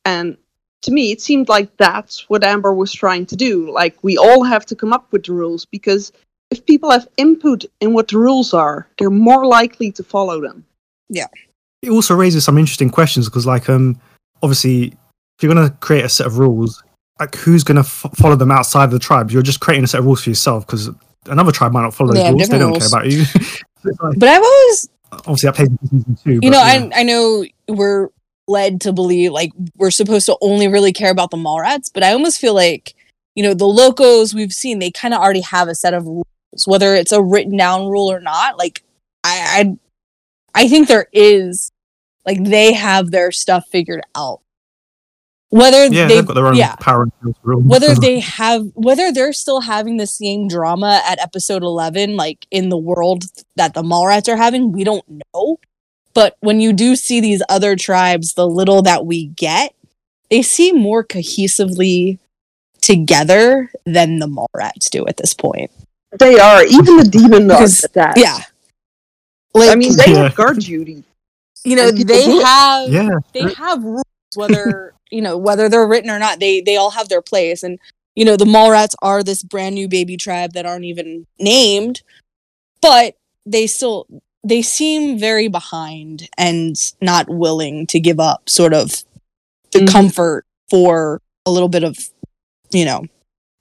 And 0.05 0.37
to 0.83 0.91
me, 0.91 1.13
it 1.13 1.21
seemed 1.21 1.49
like 1.49 1.77
that's 1.77 2.29
what 2.29 2.45
Amber 2.45 2.73
was 2.73 2.93
trying 2.93 3.27
to 3.27 3.37
do. 3.37 3.71
Like, 3.71 3.97
we 4.03 4.17
all 4.17 4.45
have 4.45 4.65
to 4.67 4.77
come 4.77 4.93
up 4.93 5.11
with 5.13 5.25
the 5.25 5.33
rules 5.33 5.65
because 5.67 6.13
if 6.51 6.65
people 6.65 6.91
have 6.91 7.09
input 7.17 7.65
in 7.81 7.93
what 7.93 8.09
the 8.09 8.19
rules 8.19 8.55
are, 8.55 8.89
they're 8.99 9.11
more 9.11 9.47
likely 9.47 9.93
to 9.93 10.03
follow 10.03 10.41
them. 10.41 10.65
Yeah. 11.09 11.29
It 11.83 11.91
also 11.91 12.15
raises 12.15 12.45
some 12.45 12.59
interesting 12.59 12.91
questions 12.91 13.29
because, 13.29 13.47
like, 13.47 13.69
um, 13.69 14.01
obviously, 14.43 14.95
if 15.41 15.45
you're 15.45 15.55
going 15.55 15.67
to 15.67 15.75
create 15.79 16.05
a 16.05 16.09
set 16.11 16.27
of 16.27 16.37
rules, 16.37 16.83
like, 17.19 17.35
who's 17.35 17.65
going 17.65 17.77
to 17.77 17.81
f- 17.81 18.07
follow 18.15 18.37
them 18.37 18.51
outside 18.51 18.85
of 18.85 18.91
the 18.91 18.99
tribe? 18.99 19.31
You're 19.31 19.41
just 19.41 19.61
creating 19.61 19.85
a 19.85 19.87
set 19.87 20.01
of 20.01 20.05
rules 20.05 20.23
for 20.23 20.29
yourself 20.29 20.67
because 20.67 20.91
another 21.27 21.51
tribe 21.51 21.73
might 21.73 21.81
not 21.81 21.95
follow 21.95 22.13
those 22.13 22.23
They 22.23 22.31
rules. 22.31 22.49
They 22.51 22.59
don't 22.59 22.71
rules. 22.73 22.89
care 22.91 23.01
about 23.01 23.11
you. 23.11 23.25
Like- 24.03 24.19
But 24.19 24.29
I've 24.29 24.43
always 24.43 24.89
obviously, 25.13 25.47
that 25.49 25.55
plays 25.57 25.69
into 25.71 25.87
season 25.87 26.19
two. 26.23 26.33
you 26.35 26.41
but, 26.43 26.49
know, 26.51 26.59
yeah. 26.59 26.89
I 26.95 27.01
I 27.01 27.03
know 27.03 27.47
we're 27.67 28.09
led 28.47 28.83
to 28.83 28.93
believe 28.93 29.33
like 29.33 29.53
we're 29.79 29.91
supposed 29.91 30.27
to 30.27 30.37
only 30.43 30.69
really 30.69 30.93
care 30.93 31.11
about 31.11 31.31
the 31.31 31.39
Mallrats, 31.39 31.91
but 31.91 32.03
I 32.03 32.13
almost 32.13 32.39
feel 32.39 32.53
like 32.53 32.95
you 33.37 33.43
know 33.43 33.55
the 33.55 33.65
locos 33.65 34.35
we've 34.35 34.53
seen 34.53 34.81
they 34.81 34.91
kind 34.91 35.15
of 35.15 35.21
already 35.23 35.41
have 35.41 35.69
a 35.69 35.75
set 35.75 35.95
of 35.95 36.05
rules, 36.07 36.27
whether 36.67 36.95
it's 36.95 37.13
a 37.13 37.23
written 37.23 37.57
down 37.57 37.89
rule 37.89 38.13
or 38.13 38.21
not. 38.21 38.59
Like 38.59 38.83
I 39.25 39.77
I, 40.55 40.65
I 40.65 40.69
think 40.69 40.87
there 40.89 41.07
is 41.15 41.73
like 42.27 42.45
they 42.45 42.75
have 42.75 43.11
their 43.13 43.33
stuff 43.33 43.67
figured 43.69 44.03
out. 44.15 44.41
Whether 45.51 45.87
yeah, 45.87 46.07
they 46.07 46.15
they've 46.17 46.27
got 46.27 46.35
their 46.35 46.47
own 46.47 46.55
yeah 46.57 46.77
power 46.77 47.03
and 47.03 47.13
skills 47.21 47.37
rules. 47.43 47.65
whether 47.65 47.95
they 48.01 48.21
have 48.21 48.67
whether 48.75 49.11
they're 49.13 49.33
still 49.33 49.61
having 49.63 49.97
the 49.97 50.07
same 50.07 50.47
drama 50.49 51.03
at 51.07 51.19
episode 51.21 51.63
11 51.63 52.17
like 52.17 52.47
in 52.53 52.69
the 52.69 52.79
world 52.79 53.25
that 53.57 53.75
the 53.75 53.83
mallrats 53.83 54.29
are 54.29 54.37
having 54.37 54.71
we 54.73 54.85
don't 54.85 55.05
know 55.35 55.59
but 56.15 56.37
when 56.41 56.61
you 56.61 56.73
do 56.73 56.95
see 56.95 57.21
these 57.21 57.43
other 57.49 57.75
tribes 57.75 58.35
the 58.35 58.47
little 58.47 58.81
that 58.83 59.05
we 59.07 59.27
get 59.27 59.75
they 60.31 60.41
seem 60.43 60.79
more 60.79 61.03
cohesively 61.05 62.19
together 62.81 63.71
than 63.85 64.21
the 64.21 64.27
mallrats 64.29 64.89
do 64.89 65.05
at 65.09 65.17
this 65.17 65.35
point 65.35 65.71
They 66.19 66.39
are, 66.39 66.65
even 66.65 66.97
the 66.97 67.05
demon 67.11 67.49
dogs 67.49 67.83
at 67.85 67.93
that. 67.95 68.17
yeah 68.17 68.39
like 69.53 69.71
I 69.71 69.75
mean, 69.75 69.97
they 69.97 70.13
Yeah. 70.13 70.23
have 70.29 70.35
guard 70.37 70.61
duty. 70.61 71.03
you 71.65 71.75
know 71.75 71.91
they 71.91 72.31
have 72.39 72.89
yeah, 72.89 73.11
they 73.35 73.53
have 73.55 73.83
rules 73.83 74.05
whether 74.37 74.95
you 75.11 75.21
know 75.23 75.37
whether 75.37 75.69
they're 75.69 75.87
written 75.87 76.11
or 76.11 76.19
not 76.19 76.41
they 76.41 76.61
they 76.61 76.77
all 76.77 76.91
have 76.91 77.09
their 77.09 77.23
place 77.23 77.63
and 77.63 77.79
you 78.15 78.25
know 78.25 78.37
the 78.37 78.45
mallrats 78.45 78.95
are 79.03 79.23
this 79.23 79.43
brand 79.43 79.75
new 79.75 79.89
baby 79.89 80.17
tribe 80.17 80.53
that 80.53 80.67
aren't 80.67 80.85
even 80.85 81.27
named 81.39 82.03
but 82.83 83.15
they 83.47 83.67
still 83.67 84.07
they 84.45 84.63
seem 84.63 85.19
very 85.19 85.49
behind 85.49 86.29
and 86.39 86.77
not 87.01 87.29
willing 87.29 87.87
to 87.87 88.01
give 88.01 88.19
up 88.21 88.49
sort 88.49 88.73
of 88.73 89.05
the 89.73 89.81
Mhm. 89.81 89.89
comfort 89.93 90.47
for 90.71 91.21
a 91.47 91.51
little 91.51 91.69
bit 91.69 91.85
of 91.85 91.97
you 92.71 92.85
know 92.85 93.05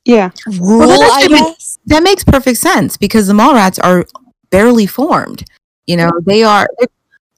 Yeah. 0.06 0.32
rule 0.60 0.88
that's 0.88 1.14
i 1.14 1.28
gonna 1.28 1.38
guess 1.38 1.78
That 1.88 2.04
makes 2.04 2.24
perfect 2.24 2.58
sense 2.60 2.98
because 2.98 3.28
the 3.28 3.34
Mallrats 3.34 3.80
are 3.84 4.06
barely 4.52 4.86
formed. 4.86 5.44
You 5.88 5.98
know, 5.98 6.12
they 6.26 6.44
are 6.44 6.68
they're, 6.78 6.88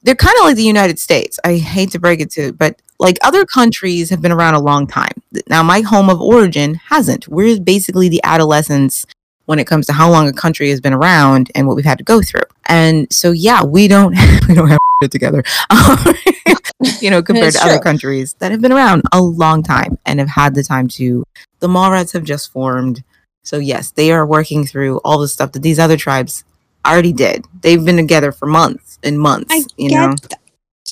they're 0.02 0.14
kind 0.14 0.36
of 0.38 0.44
like 0.44 0.56
the 0.56 0.62
United 0.62 0.98
States. 0.98 1.38
I 1.44 1.56
hate 1.56 1.90
to 1.92 1.98
break 1.98 2.20
it 2.20 2.30
to, 2.32 2.52
but 2.52 2.80
like 3.02 3.18
other 3.24 3.44
countries 3.44 4.10
have 4.10 4.22
been 4.22 4.30
around 4.30 4.54
a 4.54 4.60
long 4.60 4.86
time. 4.86 5.12
Now, 5.48 5.64
my 5.64 5.80
home 5.80 6.08
of 6.08 6.20
origin 6.20 6.76
hasn't. 6.76 7.26
We're 7.26 7.58
basically 7.58 8.08
the 8.08 8.20
adolescents 8.22 9.04
when 9.46 9.58
it 9.58 9.66
comes 9.66 9.86
to 9.86 9.92
how 9.92 10.08
long 10.08 10.28
a 10.28 10.32
country 10.32 10.70
has 10.70 10.80
been 10.80 10.92
around 10.92 11.50
and 11.56 11.66
what 11.66 11.74
we've 11.74 11.84
had 11.84 11.98
to 11.98 12.04
go 12.04 12.22
through. 12.22 12.46
And 12.66 13.12
so, 13.12 13.32
yeah, 13.32 13.64
we 13.64 13.88
don't 13.88 14.12
we 14.48 14.54
don't 14.54 14.68
have 14.68 14.78
it 15.02 15.10
together, 15.10 15.42
you 17.00 17.10
know, 17.10 17.24
compared 17.24 17.54
to 17.54 17.64
other 17.64 17.80
countries 17.80 18.34
that 18.34 18.52
have 18.52 18.60
been 18.60 18.70
around 18.70 19.02
a 19.12 19.20
long 19.20 19.64
time 19.64 19.98
and 20.06 20.20
have 20.20 20.28
had 20.28 20.54
the 20.54 20.62
time 20.62 20.86
to. 20.88 21.24
The 21.58 21.66
Mallrats 21.66 22.12
have 22.12 22.22
just 22.22 22.52
formed, 22.52 23.02
so 23.42 23.58
yes, 23.58 23.90
they 23.90 24.12
are 24.12 24.24
working 24.24 24.64
through 24.64 24.98
all 24.98 25.18
the 25.18 25.26
stuff 25.26 25.50
that 25.52 25.62
these 25.62 25.80
other 25.80 25.96
tribes 25.96 26.44
already 26.86 27.12
did. 27.12 27.46
They've 27.62 27.84
been 27.84 27.96
together 27.96 28.30
for 28.30 28.46
months 28.46 29.00
and 29.02 29.18
months. 29.18 29.52
I 29.52 29.64
you 29.76 29.88
get 29.88 30.00
know, 30.00 30.14
that. 30.28 30.38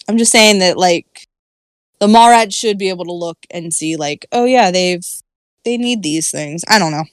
I'm 0.08 0.18
just 0.18 0.32
saying 0.32 0.58
that 0.58 0.76
like 0.76 1.06
the 2.00 2.06
Mallrats 2.06 2.54
should 2.54 2.78
be 2.78 2.88
able 2.88 3.04
to 3.04 3.12
look 3.12 3.38
and 3.50 3.72
see 3.72 3.96
like, 3.96 4.26
oh 4.32 4.44
yeah, 4.44 4.70
they've 4.70 5.04
they 5.64 5.76
need 5.76 6.02
these 6.02 6.30
things. 6.30 6.64
I 6.68 6.78
don't 6.78 6.92
know. 6.92 7.04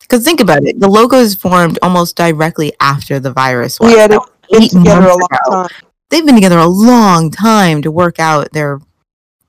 because 0.00 0.24
think 0.24 0.40
about 0.40 0.64
it, 0.64 0.78
the 0.80 0.88
Locos 0.88 1.34
formed 1.34 1.78
almost 1.82 2.16
directly 2.16 2.72
after 2.80 3.18
the 3.20 3.32
virus. 3.32 3.78
Was. 3.80 3.92
Yeah, 3.94 4.06
they've 4.06 4.20
was 4.50 4.68
been 4.72 4.84
together 4.84 5.06
a 5.08 5.16
long 5.16 5.28
ago. 5.30 5.50
time. 5.50 5.68
they've 6.10 6.24
been 6.26 6.34
together 6.36 6.58
a 6.58 6.66
long 6.66 7.30
time 7.30 7.82
to 7.82 7.90
work 7.90 8.18
out 8.18 8.52
their 8.52 8.80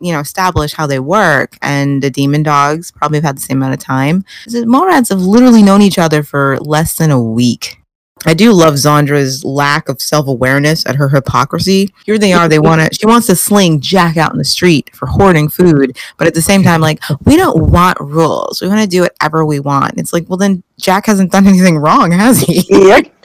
you 0.02 0.14
know 0.14 0.20
establish 0.22 0.74
how 0.74 0.88
they 0.88 1.00
work 1.00 1.58
and 1.62 2.02
the 2.02 2.10
demon 2.10 2.42
dogs 2.44 2.92
probably 2.92 3.18
have 3.18 3.24
had 3.26 3.38
the 3.38 3.42
same 3.42 3.58
amount 3.58 3.74
of 3.74 3.80
time 3.80 4.24
the 4.48 4.60
Mallrats 4.66 5.10
have 5.10 5.20
literally 5.22 5.62
known 5.62 5.82
each 5.82 5.98
other 6.00 6.24
for 6.24 6.58
less 6.60 6.96
than 6.96 7.12
a 7.12 7.22
week 7.22 7.79
I 8.26 8.34
do 8.34 8.52
love 8.52 8.74
Zandra's 8.76 9.44
lack 9.46 9.88
of 9.90 10.02
self-awareness 10.02 10.86
at 10.86 10.96
her 10.96 11.08
hypocrisy. 11.10 11.94
Here 12.06 12.18
they 12.18 12.34
are, 12.34 12.48
they 12.50 12.60
want 12.60 12.82
to 12.82 12.98
she 12.98 13.06
wants 13.06 13.28
to 13.28 13.36
sling 13.36 13.80
Jack 13.80 14.18
out 14.18 14.32
in 14.32 14.38
the 14.38 14.44
street 14.46 14.94
for 14.96 15.06
hoarding 15.06 15.48
food, 15.50 15.98
but 16.18 16.28
at 16.28 16.34
the 16.34 16.42
same 16.42 16.62
time 16.64 16.82
like 16.82 17.02
we 17.26 17.38
don't 17.38 17.72
want 17.72 17.98
rules. 18.00 18.62
We 18.62 18.68
want 18.68 18.82
to 18.82 18.88
do 18.88 19.02
whatever 19.02 19.46
we 19.46 19.60
want. 19.60 19.98
It's 19.98 20.12
like, 20.14 20.28
well 20.28 20.38
then 20.38 20.64
Jack 20.78 21.06
hasn't 21.06 21.32
done 21.32 21.48
anything 21.54 21.78
wrong, 21.78 22.12
has 22.12 22.42
he? 22.42 22.66
Yep. 22.90 23.16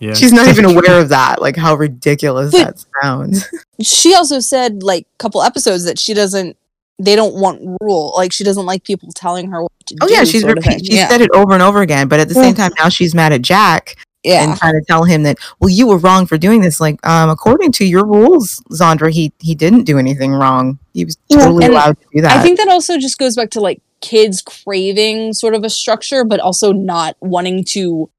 Yeah. 0.00 0.14
She's 0.14 0.32
not 0.32 0.46
even 0.46 0.64
aware 0.76 1.00
of 1.00 1.08
that, 1.08 1.40
like 1.42 1.56
how 1.56 1.74
ridiculous 1.74 2.52
But- 2.52 2.76
that 2.76 2.84
sounds. 3.02 3.48
She 3.82 4.14
also 4.14 4.40
said 4.40 4.82
like 4.82 5.04
a 5.04 5.18
couple 5.18 5.42
episodes 5.42 5.84
that 5.84 5.98
she 5.98 6.14
doesn't 6.14 6.56
they 7.00 7.14
don't 7.14 7.34
want 7.36 7.60
rule. 7.80 8.12
Like 8.16 8.32
she 8.32 8.42
doesn't 8.44 8.66
like 8.66 8.82
people 8.82 9.10
telling 9.14 9.50
her 9.52 9.62
what 9.62 9.72
to 9.86 9.96
Oh 10.02 10.08
do. 10.08 10.14
yeah, 10.14 10.24
she's 10.24 10.42
sort 10.42 10.56
repeat, 10.56 10.84
she 10.84 10.96
yeah. 10.96 11.08
said 11.08 11.20
it 11.20 11.30
over 11.32 11.52
and 11.54 11.62
over 11.62 11.80
again. 11.80 12.08
But 12.08 12.18
at 12.20 12.28
the 12.28 12.34
same 12.34 12.54
time, 12.54 12.72
now 12.76 12.88
she's 12.88 13.14
mad 13.14 13.32
at 13.32 13.42
Jack 13.42 13.94
yeah. 14.24 14.42
and 14.44 14.58
trying 14.58 14.74
to 14.74 14.84
tell 14.86 15.04
him 15.04 15.22
that, 15.24 15.38
well, 15.60 15.70
you 15.70 15.86
were 15.86 15.98
wrong 15.98 16.26
for 16.26 16.38
doing 16.38 16.60
this. 16.60 16.80
Like, 16.80 17.04
um, 17.06 17.30
according 17.30 17.72
to 17.72 17.84
your 17.84 18.04
rules, 18.06 18.60
Zandra, 18.72 19.10
he 19.10 19.32
he 19.40 19.54
didn't 19.54 19.84
do 19.84 19.98
anything 19.98 20.32
wrong. 20.32 20.78
He 20.94 21.04
was 21.04 21.16
totally 21.30 21.64
and 21.64 21.74
allowed 21.74 21.98
to 22.00 22.06
do 22.14 22.22
that. 22.22 22.36
I 22.38 22.42
think 22.42 22.58
that 22.58 22.68
also 22.68 22.98
just 22.98 23.18
goes 23.18 23.36
back 23.36 23.50
to 23.50 23.60
like 23.60 23.80
kids 24.00 24.42
craving 24.42 25.34
sort 25.34 25.54
of 25.54 25.64
a 25.64 25.70
structure, 25.70 26.24
but 26.24 26.40
also 26.40 26.72
not 26.72 27.16
wanting 27.20 27.64
to 27.64 28.10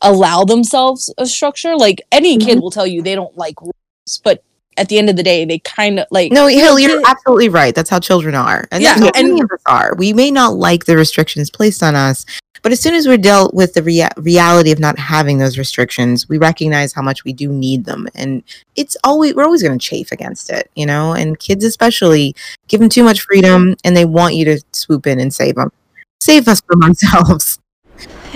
allow 0.00 0.44
themselves 0.44 1.12
a 1.18 1.26
structure. 1.26 1.76
Like 1.76 2.02
any 2.10 2.38
kid 2.38 2.60
will 2.60 2.70
tell 2.70 2.86
you 2.86 3.02
they 3.02 3.14
don't 3.14 3.36
like 3.36 3.60
rules, 3.60 4.20
but 4.24 4.42
at 4.78 4.88
the 4.88 4.98
end 4.98 5.10
of 5.10 5.16
the 5.16 5.22
day, 5.22 5.44
they 5.44 5.58
kind 5.58 6.00
of 6.00 6.06
like 6.10 6.32
no, 6.32 6.46
Hill, 6.46 6.78
you're 6.78 6.96
kid- 6.98 7.04
absolutely 7.06 7.50
right. 7.50 7.74
That's 7.74 7.90
how 7.90 7.98
children 8.00 8.34
are, 8.34 8.66
and 8.72 8.82
Yeah, 8.82 8.94
that's 8.98 9.16
how 9.16 9.20
and- 9.20 9.28
many 9.28 9.42
of 9.42 9.50
us 9.52 9.60
are. 9.66 9.94
We 9.96 10.12
may 10.12 10.30
not 10.30 10.54
like 10.54 10.86
the 10.86 10.96
restrictions 10.96 11.50
placed 11.50 11.82
on 11.82 11.94
us, 11.94 12.24
but 12.62 12.72
as 12.72 12.80
soon 12.80 12.94
as 12.94 13.06
we're 13.06 13.18
dealt 13.18 13.52
with 13.54 13.74
the 13.74 13.82
rea- 13.82 14.08
reality 14.16 14.70
of 14.70 14.78
not 14.78 14.98
having 14.98 15.38
those 15.38 15.58
restrictions, 15.58 16.28
we 16.28 16.38
recognize 16.38 16.92
how 16.92 17.02
much 17.02 17.24
we 17.24 17.32
do 17.32 17.52
need 17.52 17.84
them, 17.84 18.08
and 18.14 18.42
it's 18.76 18.96
always 19.04 19.34
we're 19.34 19.44
always 19.44 19.62
going 19.62 19.78
to 19.78 19.84
chafe 19.84 20.12
against 20.12 20.50
it, 20.50 20.70
you 20.76 20.86
know. 20.86 21.12
And 21.12 21.38
kids, 21.38 21.64
especially, 21.64 22.34
give 22.68 22.80
them 22.80 22.88
too 22.88 23.02
much 23.02 23.22
freedom, 23.22 23.76
and 23.84 23.96
they 23.96 24.04
want 24.04 24.34
you 24.34 24.44
to 24.46 24.60
swoop 24.72 25.06
in 25.06 25.18
and 25.18 25.34
save 25.34 25.56
them, 25.56 25.72
save 26.20 26.46
us 26.48 26.60
from 26.60 26.82
ourselves. 26.84 27.58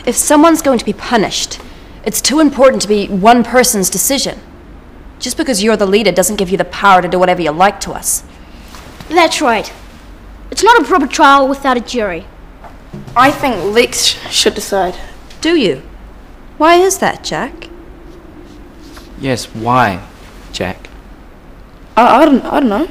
If 0.04 0.16
someone's 0.16 0.62
going 0.62 0.78
to 0.78 0.84
be 0.84 0.92
punished, 0.92 1.60
it's 2.04 2.20
too 2.20 2.40
important 2.40 2.82
to 2.82 2.88
be 2.88 3.06
one 3.08 3.42
person's 3.44 3.90
decision. 3.90 4.40
Just 5.18 5.36
because 5.36 5.62
you're 5.62 5.76
the 5.76 5.86
leader 5.86 6.12
doesn't 6.12 6.36
give 6.36 6.50
you 6.50 6.58
the 6.58 6.64
power 6.66 7.00
to 7.00 7.08
do 7.08 7.18
whatever 7.18 7.40
you 7.40 7.50
like 7.50 7.80
to 7.80 7.92
us. 7.92 8.22
That's 9.08 9.40
right. 9.40 9.72
It's 10.50 10.62
not 10.62 10.80
a 10.80 10.84
proper 10.84 11.06
trial 11.06 11.48
without 11.48 11.76
a 11.76 11.80
jury. 11.80 12.26
I 13.16 13.30
think 13.30 13.74
Lex 13.74 13.98
should 14.30 14.54
decide. 14.54 14.96
Do 15.40 15.56
you? 15.56 15.82
Why 16.59 16.76
is 16.76 16.98
that, 16.98 17.24
Jack? 17.24 17.68
Yes, 19.18 19.46
why, 19.54 20.06
Jack? 20.52 20.88
I, 21.96 22.22
I 22.22 22.24
don't 22.24 22.44
I 22.44 22.61
don't 22.61 22.68
know. 22.68 22.88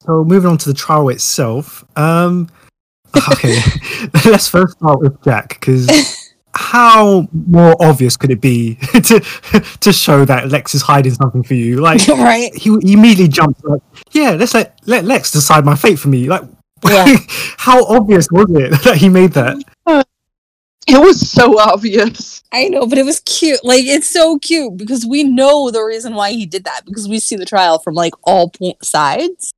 So 0.00 0.24
moving 0.24 0.50
on 0.50 0.58
to 0.58 0.68
the 0.68 0.74
trial 0.74 1.08
itself. 1.08 1.84
Um, 1.96 2.48
okay, 3.32 3.58
let's 4.24 4.48
first 4.48 4.78
start 4.78 5.00
with 5.00 5.22
Jack 5.22 5.60
because 5.60 6.32
how 6.54 7.28
more 7.32 7.76
obvious 7.80 8.16
could 8.16 8.30
it 8.30 8.40
be 8.40 8.74
to 8.92 9.20
to 9.80 9.92
show 9.92 10.24
that 10.24 10.50
Lex 10.50 10.74
is 10.74 10.82
hiding 10.82 11.14
something 11.14 11.42
for 11.42 11.54
you? 11.54 11.80
Like 11.80 12.06
right. 12.08 12.54
he, 12.54 12.76
he 12.82 12.92
immediately 12.94 13.28
jumps 13.28 13.62
like, 13.64 13.82
yeah, 14.10 14.30
let's 14.32 14.54
let 14.54 14.78
let 14.86 15.04
Lex 15.04 15.30
decide 15.30 15.64
my 15.64 15.76
fate 15.76 15.98
for 15.98 16.08
me. 16.08 16.28
Like, 16.28 16.42
Yeah. 16.84 17.16
how 17.58 17.84
obvious 17.84 18.28
was 18.30 18.46
it 18.50 18.70
that 18.84 18.96
he 18.96 19.08
made 19.08 19.32
that? 19.32 19.62
It 20.88 20.98
was 21.00 21.30
so 21.30 21.58
obvious. 21.60 22.42
I 22.52 22.68
know, 22.68 22.86
but 22.86 22.98
it 22.98 23.04
was 23.04 23.20
cute. 23.20 23.64
Like 23.64 23.84
it's 23.84 24.10
so 24.10 24.38
cute 24.38 24.76
because 24.76 25.06
we 25.06 25.22
know 25.22 25.70
the 25.70 25.82
reason 25.82 26.14
why 26.14 26.32
he 26.32 26.44
did 26.44 26.64
that 26.64 26.84
because 26.84 27.08
we 27.08 27.20
see 27.20 27.36
the 27.36 27.46
trial 27.46 27.78
from 27.78 27.94
like 27.94 28.14
all 28.24 28.50
po- 28.50 28.76
sides. 28.82 29.54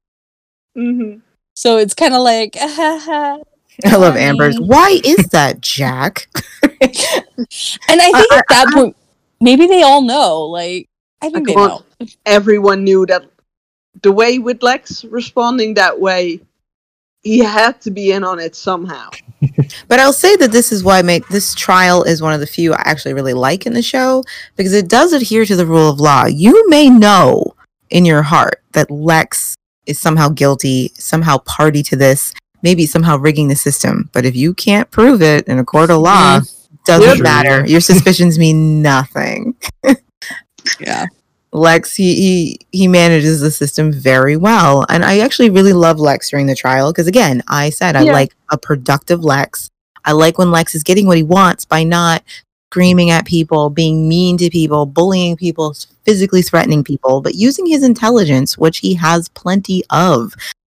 Mm-hmm. 0.76 1.20
So 1.54 1.78
it's 1.78 1.94
kind 1.94 2.14
of 2.14 2.20
like, 2.20 2.56
ah, 2.60 3.38
I 3.84 3.96
love 3.96 4.16
Amber's. 4.16 4.60
Why 4.60 5.00
is 5.02 5.28
that, 5.28 5.60
Jack? 5.62 6.28
and 6.62 6.82
I 6.82 8.12
think 8.12 8.32
I- 8.32 8.38
at 8.38 8.44
that 8.50 8.70
point, 8.74 8.94
maybe 9.40 9.66
they 9.66 9.82
all 9.82 10.02
know. 10.02 10.42
Like 10.42 10.88
I 11.22 11.30
think 11.30 11.48
they 11.48 11.54
know. 11.54 11.82
Everyone 12.26 12.84
knew 12.84 13.06
that 13.06 13.24
the 14.02 14.12
way 14.12 14.38
with 14.38 14.62
Lex 14.62 15.04
responding 15.04 15.74
that 15.74 15.98
way, 15.98 16.40
he 17.24 17.38
had 17.38 17.80
to 17.80 17.90
be 17.90 18.12
in 18.12 18.22
on 18.22 18.38
it 18.38 18.54
somehow. 18.54 19.10
But 19.88 20.00
I'll 20.00 20.14
say 20.14 20.37
that 20.37 20.52
this 20.52 20.72
is 20.72 20.82
why 20.82 20.98
I 20.98 21.02
make 21.02 21.28
this 21.28 21.54
trial 21.54 22.02
is 22.02 22.22
one 22.22 22.32
of 22.32 22.40
the 22.40 22.46
few 22.46 22.72
I 22.72 22.82
actually 22.87 23.12
really 23.12 23.34
like 23.34 23.66
in 23.66 23.74
the 23.74 23.82
show 23.82 24.24
because 24.56 24.72
it 24.72 24.88
does 24.88 25.12
adhere 25.12 25.44
to 25.44 25.54
the 25.54 25.66
rule 25.66 25.90
of 25.90 26.00
law. 26.00 26.24
You 26.24 26.66
may 26.70 26.88
know 26.88 27.54
in 27.90 28.06
your 28.06 28.22
heart 28.22 28.62
that 28.72 28.90
Lex 28.90 29.54
is 29.84 29.98
somehow 29.98 30.30
guilty, 30.30 30.92
somehow 30.94 31.38
party 31.38 31.82
to 31.84 31.96
this, 31.96 32.32
maybe 32.62 32.87
somehow 32.87 33.18
rigging 33.18 33.48
the 33.48 33.56
system. 33.56 34.08
But 34.14 34.24
if 34.24 34.34
you 34.34 34.54
can't 34.54 34.90
prove 34.90 35.20
it 35.20 35.46
in 35.46 35.58
a 35.58 35.64
court 35.64 35.90
of 35.90 36.00
law, 36.00 36.40
mm-hmm. 36.40 36.74
doesn't 36.87 37.16
Yep. 37.18 37.22
matter. 37.22 37.66
Your 37.66 37.80
suspicions 37.90 38.38
mean 38.38 38.80
nothing. 38.82 39.54
Yeah. 40.80 41.04
Lex, 41.54 41.94
he, 41.94 42.14
he 42.16 42.58
he 42.72 42.88
manages 42.88 43.40
the 43.40 43.50
system 43.50 43.92
very 43.92 44.36
well, 44.36 44.84
and 44.88 45.04
I 45.04 45.20
actually 45.20 45.50
really 45.50 45.72
love 45.72 46.00
Lex 46.00 46.28
during 46.30 46.46
the 46.46 46.54
trial 46.56 46.92
because, 46.92 47.06
again, 47.06 47.42
I 47.48 47.70
said 47.70 47.94
I 47.96 48.02
Yeah. 48.02 48.12
like 48.12 48.34
a 48.50 48.58
productive 48.58 49.22
Lex. 49.24 49.70
I 50.04 50.12
like 50.12 50.36
when 50.36 50.50
Lex 50.50 50.74
is 50.74 50.82
getting 50.82 51.06
what 51.06 51.16
he 51.16 51.22
wants 51.22 51.64
by 51.64 51.84
not 51.84 52.24
screaming 52.72 53.10
at 53.10 53.24
people, 53.24 53.70
being 53.70 54.08
mean 54.08 54.36
to 54.38 54.50
people, 54.50 54.84
bullying 54.84 55.36
people, 55.36 55.74
physically 56.04 56.42
threatening 56.42 56.82
people, 56.82 57.20
but 57.20 57.36
using 57.36 57.66
his 57.66 57.84
intelligence, 57.84 58.58
which 58.58 58.78
he 58.78 58.94
has 58.94 59.28
plenty 59.28 59.84
of, 59.90 60.34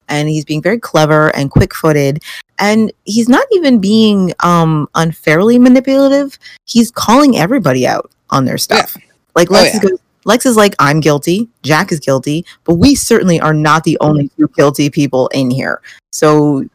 and 0.09 0.27
he's 0.27 0.43
being 0.43 0.61
very 0.61 0.77
clever 0.77 1.33
and 1.37 1.49
quick-footed, 1.51 2.21
and 2.59 2.91
he's 3.05 3.29
not 3.29 3.47
even 3.53 3.79
being 3.79 4.33
um 4.43 4.89
unfairly 4.95 5.57
manipulative. 5.57 6.37
He's 6.65 6.91
calling 6.91 7.37
everybody 7.37 7.87
out 7.87 8.11
on 8.29 8.43
their 8.43 8.57
stuff. 8.57 8.97
Like 9.35 9.49
Oh, 9.49 9.53
Lex 9.53 9.69
yeah. 9.69 9.75
is 9.81 9.89
goes, 9.89 9.99
Lex 10.25 10.45
is 10.45 10.55
like, 10.57 10.75
I'm 10.79 10.99
guilty, 10.99 11.47
Jack 11.63 11.91
is 11.91 11.99
guilty, 11.99 12.45
but 12.63 12.75
we 12.75 12.95
certainly 12.95 13.39
are 13.39 13.53
not 13.53 13.83
the 13.83 13.97
only 14.01 14.29
two 14.37 14.49
guilty 14.57 14.89
people 14.89 15.27
in 15.29 15.49
here. 15.51 15.81
So 16.11 16.65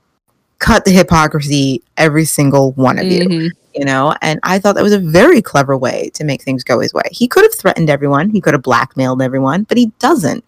cut 0.61 0.85
the 0.85 0.91
hypocrisy, 0.93 1.83
every 1.97 2.25
single 2.25 2.73
one 2.73 2.99
of 2.99 3.07
you, 3.07 3.27
Mhm. 3.29 3.51
you 3.75 3.85
know? 3.85 4.15
And 4.23 4.39
I 4.43 4.59
thought 4.59 4.75
that 4.77 4.85
was 4.85 4.93
a 4.93 4.99
very 4.99 5.43
clever 5.43 5.77
way 5.77 6.11
to 6.15 6.23
make 6.25 6.43
things 6.43 6.63
go 6.63 6.79
his 6.81 6.95
way. 6.95 7.03
He 7.11 7.27
could 7.27 7.43
have 7.45 7.55
threatened 7.55 7.91
everyone, 7.91 8.31
he 8.31 8.41
could 8.41 8.55
have 8.55 8.63
blackmailed 8.63 9.21
everyone, 9.23 9.65
but 9.65 9.79
he 9.79 9.91
doesn't. 9.99 10.45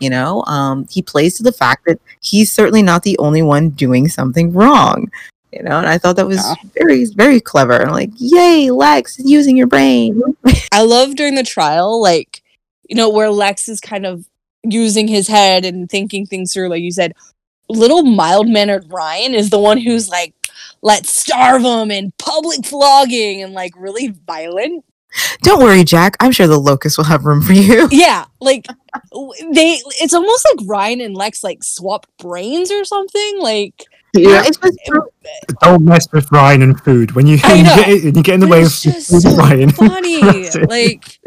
You 0.00 0.10
know, 0.10 0.42
um, 0.46 0.86
he 0.90 1.02
plays 1.02 1.34
to 1.34 1.42
the 1.42 1.52
fact 1.52 1.86
that 1.86 2.00
he's 2.20 2.50
certainly 2.52 2.82
not 2.82 3.04
the 3.04 3.16
only 3.18 3.42
one 3.42 3.70
doing 3.70 4.08
something 4.08 4.52
wrong. 4.52 5.10
You 5.52 5.62
know, 5.62 5.78
and 5.78 5.86
I 5.86 5.98
thought 5.98 6.16
that 6.16 6.26
was 6.26 6.38
Yeah. 6.44 6.54
very, 6.76 7.04
very 7.06 7.40
clever. 7.40 7.74
And 7.74 7.92
like, 7.92 8.10
yay, 8.16 8.70
Lex, 8.72 9.18
using 9.20 9.56
your 9.56 9.68
brain. 9.68 10.20
I 10.72 10.82
love 10.82 11.14
during 11.14 11.36
the 11.36 11.44
trial, 11.44 12.02
like, 12.02 12.42
you 12.88 12.96
know, 12.96 13.08
where 13.08 13.30
Lex 13.30 13.68
is 13.68 13.80
kind 13.80 14.06
of 14.06 14.26
using 14.62 15.08
his 15.08 15.28
head 15.28 15.64
and 15.64 15.88
thinking 15.90 16.26
things 16.26 16.52
through, 16.52 16.68
like 16.68 16.82
you 16.82 16.92
said. 16.92 17.12
Little 17.68 18.02
mild 18.02 18.48
mannered 18.48 18.92
Ryan 18.92 19.34
is 19.34 19.48
the 19.50 19.58
one 19.58 19.78
who's 19.78 20.08
like, 20.08 20.34
let's 20.82 21.18
starve 21.18 21.62
him 21.62 21.90
and 21.90 22.16
public 22.18 22.64
flogging 22.64 23.42
and 23.42 23.54
like 23.54 23.72
really 23.76 24.08
violent. 24.08 24.84
Don't 25.42 25.62
worry, 25.62 25.84
Jack. 25.84 26.16
I'm 26.20 26.32
sure 26.32 26.46
the 26.46 26.58
Locos 26.58 26.96
will 26.98 27.04
have 27.04 27.24
room 27.24 27.40
for 27.42 27.52
you. 27.52 27.88
Yeah, 27.92 28.24
like 28.40 28.66
they, 29.52 29.80
it's 30.00 30.12
almost 30.12 30.46
like 30.52 30.68
Ryan 30.68 31.00
and 31.00 31.14
Lex 31.14 31.44
like 31.44 31.62
swap 31.62 32.06
brains 32.18 32.70
or 32.70 32.84
something. 32.84 33.40
Like, 33.40 33.84
Yeah, 34.14 34.42
it's 34.44 34.56
just 34.56 34.78
Don't 35.60 35.84
mess 35.84 36.10
with 36.12 36.30
Ryan 36.32 36.62
and 36.62 36.80
food. 36.80 37.12
When 37.12 37.26
you, 37.26 37.36
you 37.48 37.62
know. 37.62 37.76
get 37.76 38.04
when 38.04 38.14
you 38.14 38.22
get 38.22 38.34
in 38.34 38.40
the 38.40 38.48
way 38.48 38.62
of 38.62 38.72
just 38.72 39.10
food, 39.10 39.22
so 39.22 39.36
Ryan. 39.36 39.70
funny. 39.70 40.20
like 40.66 41.18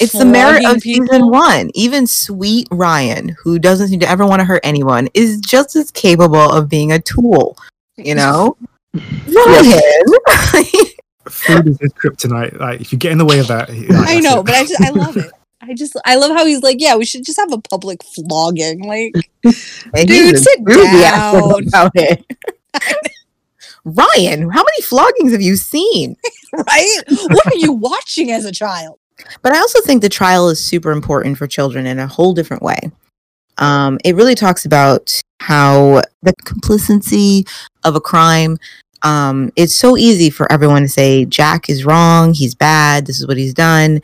it's 0.00 0.12
the 0.12 0.24
merit 0.24 0.60
flogging 0.62 0.76
of 0.76 0.82
season 0.82 1.30
one. 1.30 1.70
Even 1.74 2.06
sweet 2.06 2.68
Ryan, 2.70 3.36
who 3.42 3.58
doesn't 3.58 3.88
seem 3.88 4.00
to 4.00 4.08
ever 4.08 4.26
want 4.26 4.40
to 4.40 4.44
hurt 4.44 4.60
anyone, 4.64 5.08
is 5.14 5.40
just 5.40 5.76
as 5.76 5.90
capable 5.90 6.36
of 6.38 6.68
being 6.68 6.92
a 6.92 6.98
tool. 7.00 7.56
You 7.96 8.14
know, 8.14 8.56
Ryan. 8.94 9.82
food 11.28 11.68
is 11.68 11.78
his 11.80 11.92
kryptonite. 11.92 12.58
Like 12.58 12.80
if 12.80 12.92
you 12.92 12.98
get 12.98 13.12
in 13.12 13.18
the 13.18 13.24
way 13.24 13.38
of 13.38 13.48
that, 13.48 13.68
he- 13.68 13.86
like, 13.88 14.08
I 14.08 14.20
know, 14.20 14.40
it. 14.40 14.46
but 14.46 14.54
I 14.54 14.64
just 14.64 14.80
I 14.80 14.90
love 14.90 15.16
it. 15.16 15.30
I 15.60 15.74
just 15.74 15.96
I 16.06 16.14
love 16.14 16.30
how 16.30 16.46
he's 16.46 16.62
like, 16.62 16.76
yeah, 16.80 16.94
we 16.96 17.04
should 17.04 17.24
just 17.24 17.38
have 17.38 17.52
a 17.52 17.58
public 17.60 18.02
flogging. 18.04 18.84
Like, 18.84 19.12
Dude, 20.06 20.38
sit 20.38 20.64
down. 20.64 21.66
about 21.66 21.90
it. 21.94 22.24
Ryan, 23.84 24.50
how 24.50 24.62
many 24.62 24.82
floggings 24.82 25.32
have 25.32 25.42
you 25.42 25.56
seen? 25.56 26.16
right? 26.52 26.98
What 27.08 27.46
are 27.46 27.56
you 27.56 27.72
watching 27.72 28.30
as 28.30 28.44
a 28.44 28.52
child? 28.52 28.98
But 29.42 29.52
I 29.52 29.58
also 29.58 29.80
think 29.80 30.02
the 30.02 30.08
trial 30.08 30.48
is 30.48 30.64
super 30.64 30.90
important 30.90 31.38
for 31.38 31.46
children 31.46 31.86
in 31.86 31.98
a 31.98 32.06
whole 32.06 32.34
different 32.34 32.62
way. 32.62 32.78
Um, 33.58 33.98
it 34.04 34.14
really 34.14 34.34
talks 34.34 34.64
about 34.64 35.20
how 35.40 36.02
the 36.22 36.32
complicity 36.44 37.44
of 37.84 37.96
a 37.96 38.00
crime. 38.00 38.58
Um, 39.02 39.52
it's 39.56 39.74
so 39.74 39.96
easy 39.96 40.30
for 40.30 40.50
everyone 40.50 40.82
to 40.82 40.88
say 40.88 41.24
Jack 41.24 41.68
is 41.68 41.84
wrong, 41.84 42.34
he's 42.34 42.54
bad, 42.54 43.06
this 43.06 43.20
is 43.20 43.26
what 43.26 43.36
he's 43.36 43.54
done, 43.54 44.00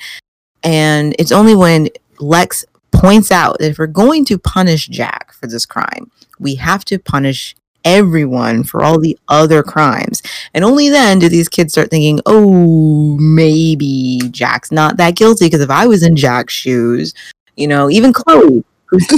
and 0.63 1.15
it's 1.19 1.33
only 1.33 1.55
when 1.55 1.89
Lex 2.21 2.65
points 2.93 3.33
out 3.33 3.59
that 3.59 3.71
if 3.71 3.79
we're 3.79 3.87
going 3.89 4.25
to 4.27 4.39
punish 4.39 4.87
Jack 4.87 5.33
for 5.33 5.49
this 5.49 5.67
crime, 5.67 6.11
we 6.39 6.55
have 6.55 6.85
to 6.87 6.99
punish 6.99 7.57
everyone 7.85 8.65
for 8.65 8.83
all 8.83 8.99
the 8.99 9.19
other 9.29 9.63
crimes. 9.63 10.23
And 10.53 10.65
only 10.65 10.89
then 10.89 11.19
do 11.19 11.29
these 11.29 11.49
kids 11.49 11.73
start 11.73 11.91
thinking, 11.91 12.21
oh, 12.27 13.17
maybe 13.19 14.21
Jack's 14.31 14.73
not 14.73 14.97
that 14.97 15.17
guilty. 15.17 15.47
Because 15.47 15.61
if 15.61 15.71
I 15.71 15.87
was 15.87 16.03
in 16.03 16.17
Jack's 16.17 16.55
shoes, 16.55 17.15
you 17.57 17.69
know, 17.69 17.91
even 17.91 18.13
Chloe, 18.13 18.65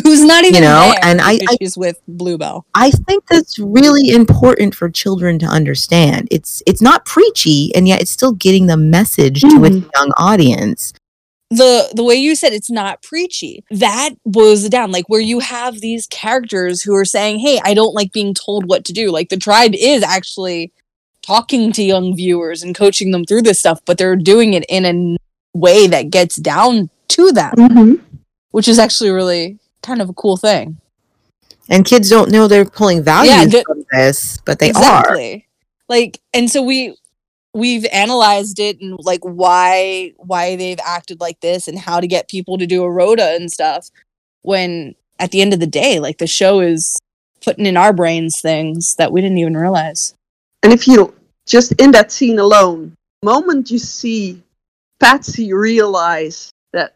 Who's 0.05 0.25
not 0.25 0.45
even 0.45 0.63
You 0.63 0.69
know, 0.69 0.91
there 0.93 1.01
and 1.03 1.21
I- 1.21 1.39
because 1.39 1.55
I- 1.55 1.57
she's 1.61 1.77
with 1.77 2.01
Bluebell. 2.09 2.67
I 2.75 2.91
think 2.91 3.27
that's 3.27 3.59
really 3.59 4.11
important 4.11 4.75
for 4.75 4.89
children 4.89 5.39
to 5.41 5.47
understand. 5.47 6.29
It's 6.31 6.63
it's 6.67 6.83
not 6.83 7.05
preachy, 7.05 7.75
and 7.75 7.87
yet 7.87 8.01
it's 8.01 8.11
still 8.11 8.33
getting 8.33 8.67
the 8.67 8.77
message 8.77 9.41
to 9.41 9.47
a 9.47 9.51
mm-hmm. 9.51 9.89
young 9.95 10.13
audience. 10.17 10.93
The 11.51 11.89
the 11.95 12.03
way 12.03 12.15
you 12.17 12.35
said 12.35 12.53
it's 12.53 12.71
not 12.71 13.03
preachy 13.03 13.63
that 13.71 14.11
boils 14.25 14.65
it 14.65 14.73
down 14.73 14.91
like 14.91 15.09
where 15.09 15.21
you 15.21 15.39
have 15.39 15.81
these 15.81 16.07
characters 16.09 16.83
who 16.83 16.93
are 16.95 17.05
saying 17.05 17.39
hey 17.39 17.61
i 17.65 17.73
don't 17.73 17.95
like 17.95 18.11
being 18.13 18.35
told 18.35 18.69
what 18.69 18.85
to 18.85 18.93
do 18.93 19.13
like 19.13 19.29
the 19.29 19.37
tribe 19.37 19.71
is 19.75 20.03
actually 20.03 20.73
talking 21.23 21.71
to 21.73 21.85
young 21.85 22.17
viewers 22.17 22.63
and 22.65 22.75
coaching 22.75 23.13
them 23.13 23.25
through 23.25 23.43
this 23.43 23.61
stuff 23.61 23.81
but 23.85 23.97
they're 23.97 24.17
doing 24.17 24.55
it 24.55 24.65
in 24.69 24.85
a 24.85 25.17
way 25.57 25.87
that 25.87 26.11
gets 26.11 26.35
down 26.37 26.91
to 27.09 27.31
them 27.31 27.55
Mhm. 27.55 28.01
which 28.51 28.67
is 28.67 28.79
actually 28.81 29.11
really 29.11 29.59
kind 29.83 30.03
of 30.03 30.09
a 30.09 30.15
cool 30.15 30.37
thing 30.37 30.79
And 31.69 31.85
kids 31.85 32.11
don't 32.11 32.31
know 32.33 32.49
they're 32.49 32.65
pulling 32.65 33.03
values 33.05 33.53
the- 33.53 33.63
from 33.67 33.85
this, 33.93 34.39
but 34.45 34.59
they 34.59 34.73
are. 34.73 35.17
like 35.89 36.21
and 36.35 36.51
so 36.51 36.61
we 36.63 36.97
we've 37.57 37.87
analyzed 37.93 38.59
it 38.61 38.81
and 38.81 38.97
like 39.01 39.21
why 39.23 40.13
why 40.19 40.55
they've 40.57 40.79
acted 40.85 41.21
like 41.21 41.41
this 41.41 41.67
and 41.69 41.79
how 41.79 41.99
to 42.01 42.07
get 42.07 42.29
people 42.29 42.59
to 42.59 42.67
do 42.67 42.85
a 42.85 42.91
rota 42.91 43.35
and 43.35 43.51
stuff 43.51 43.89
when 44.43 44.95
at 45.19 45.31
the 45.31 45.41
end 45.41 45.53
of 45.55 45.61
the 45.61 45.67
day 45.67 45.99
like 45.99 46.19
the 46.19 46.27
show 46.27 46.61
is 46.61 46.99
putting 47.43 47.65
in 47.67 47.77
our 47.77 47.93
brains 47.95 48.41
things 48.41 48.95
that 48.97 49.11
we 49.11 49.21
didn't 49.23 49.39
even 49.39 49.57
realize 49.57 50.15
And 50.63 50.73
if 50.73 50.87
you 50.87 51.15
just 51.47 51.73
in 51.81 51.91
that 51.93 52.13
scene 52.13 52.39
alone, 52.39 52.95
moment 53.25 53.71
you 53.71 53.79
see 53.79 54.43
Patsy 55.01 55.53
realize 55.53 56.51
that, 56.73 56.95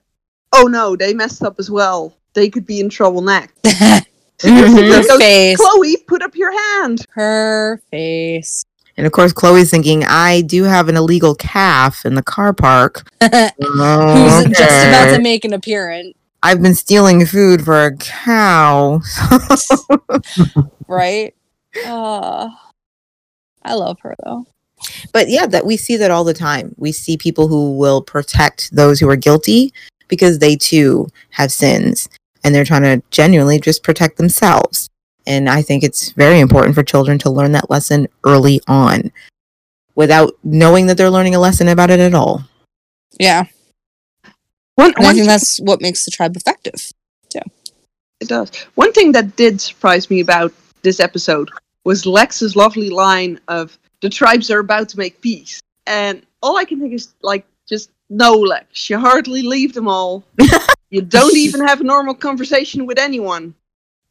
oh 0.52 0.64
no, 0.64 0.96
they 0.96 1.14
messed 1.14 1.42
up 1.42 1.56
as 1.58 1.70
well. 1.70 2.16
They 2.34 2.48
could 2.50 2.66
be 2.66 2.80
in 2.80 2.88
trouble 2.90 3.22
next. 3.22 3.54
Mhm. 4.40 4.72
her 4.72 5.02
Goes, 5.06 5.18
face 5.20 5.58
Chloe, 5.58 5.96
put 6.08 6.22
up 6.22 6.34
your 6.34 6.50
hand. 6.50 7.04
her 7.10 7.80
face 7.90 8.64
And 9.00 9.06
of 9.06 9.12
course, 9.12 9.32
Chloe's 9.32 9.70
thinking, 9.70 10.04
I 10.04 10.42
do 10.42 10.64
have 10.64 10.90
an 10.90 10.96
illegal 10.96 11.34
calf 11.34 12.04
in 12.04 12.16
the 12.16 12.22
car 12.22 12.52
park. 12.52 13.08
who's 13.22 13.30
Oh, 13.32 14.44
just 14.46 14.60
about 14.60 15.16
to 15.16 15.22
make 15.22 15.46
an 15.46 15.54
appearance 15.54 16.14
I've 16.42 16.60
been 16.60 16.74
stealing 16.74 17.24
food 17.24 17.62
for 17.64 17.86
a 17.86 17.96
cow. 17.96 19.00
right 20.86 21.34
uh 21.86 22.50
i 23.62 23.74
love 23.74 23.98
her 24.00 24.14
though 24.24 24.44
but 25.12 25.28
yeah, 25.28 25.46
that 25.46 25.66
we 25.66 25.76
see 25.76 25.96
that 25.96 26.10
all 26.10 26.24
the 26.24 26.34
time. 26.34 26.74
We 26.78 26.92
see 26.92 27.16
people 27.16 27.48
who 27.48 27.76
will 27.76 28.02
protect 28.02 28.74
those 28.74 29.00
who 29.00 29.08
are 29.08 29.16
guilty 29.16 29.72
because 30.08 30.38
they 30.38 30.56
too 30.56 31.08
have 31.30 31.52
sins 31.52 32.08
and 32.42 32.54
they're 32.54 32.64
trying 32.64 32.82
to 32.82 33.02
genuinely 33.10 33.60
just 33.60 33.82
protect 33.82 34.16
themselves. 34.16 34.88
And 35.26 35.48
I 35.48 35.62
think 35.62 35.82
it's 35.82 36.10
very 36.12 36.40
important 36.40 36.74
for 36.74 36.82
children 36.82 37.18
to 37.20 37.30
learn 37.30 37.52
that 37.52 37.70
lesson 37.70 38.08
early 38.24 38.60
on 38.66 39.12
without 39.94 40.34
knowing 40.42 40.86
that 40.86 40.96
they're 40.96 41.10
learning 41.10 41.34
a 41.34 41.40
lesson 41.40 41.68
about 41.68 41.90
it 41.90 42.00
at 42.00 42.14
all. 42.14 42.42
yeah 43.18 43.44
One, 44.76 44.94
and 44.96 45.06
i 45.06 45.12
think 45.12 45.26
that's 45.26 45.58
what 45.60 45.82
makes 45.82 46.04
the 46.04 46.10
tribe 46.10 46.36
effective 46.36 46.90
Yeah. 47.34 47.42
It 48.20 48.28
does. 48.28 48.50
One 48.74 48.92
thing 48.92 49.12
that 49.12 49.36
did 49.36 49.60
surprise 49.60 50.10
me 50.10 50.20
about 50.20 50.52
this 50.82 51.00
episode 51.00 51.50
was 51.84 52.04
Lex's 52.06 52.54
lovely 52.56 52.90
line 52.90 53.40
of 53.48 53.78
the 54.02 54.10
tribes 54.10 54.50
are 54.50 54.58
about 54.60 54.88
to 54.90 54.98
make 54.98 55.20
peace. 55.20 55.60
And 55.86 56.22
all 56.42 56.56
I 56.56 56.64
can 56.64 56.80
think 56.80 56.92
is 56.92 57.14
like 57.22 57.46
just 57.68 57.90
no 58.10 58.32
Lex, 58.34 58.90
you 58.90 58.98
hardly 58.98 59.42
leave 59.42 59.72
them 59.72 59.88
all. 59.88 60.22
you 60.90 61.00
don't 61.02 61.36
even 61.36 61.66
have 61.66 61.80
a 61.80 61.84
normal 61.84 62.14
conversation 62.14 62.84
with 62.86 62.98
anyone 62.98 63.54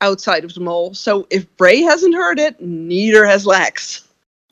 outside 0.01 0.43
of 0.43 0.53
the 0.53 0.65
all. 0.65 0.93
So 0.93 1.27
if 1.29 1.45
Bray 1.57 1.81
hasn't 1.81 2.15
heard 2.15 2.39
it, 2.39 2.59
neither 2.61 3.25
has 3.25 3.45
Lex. 3.45 4.05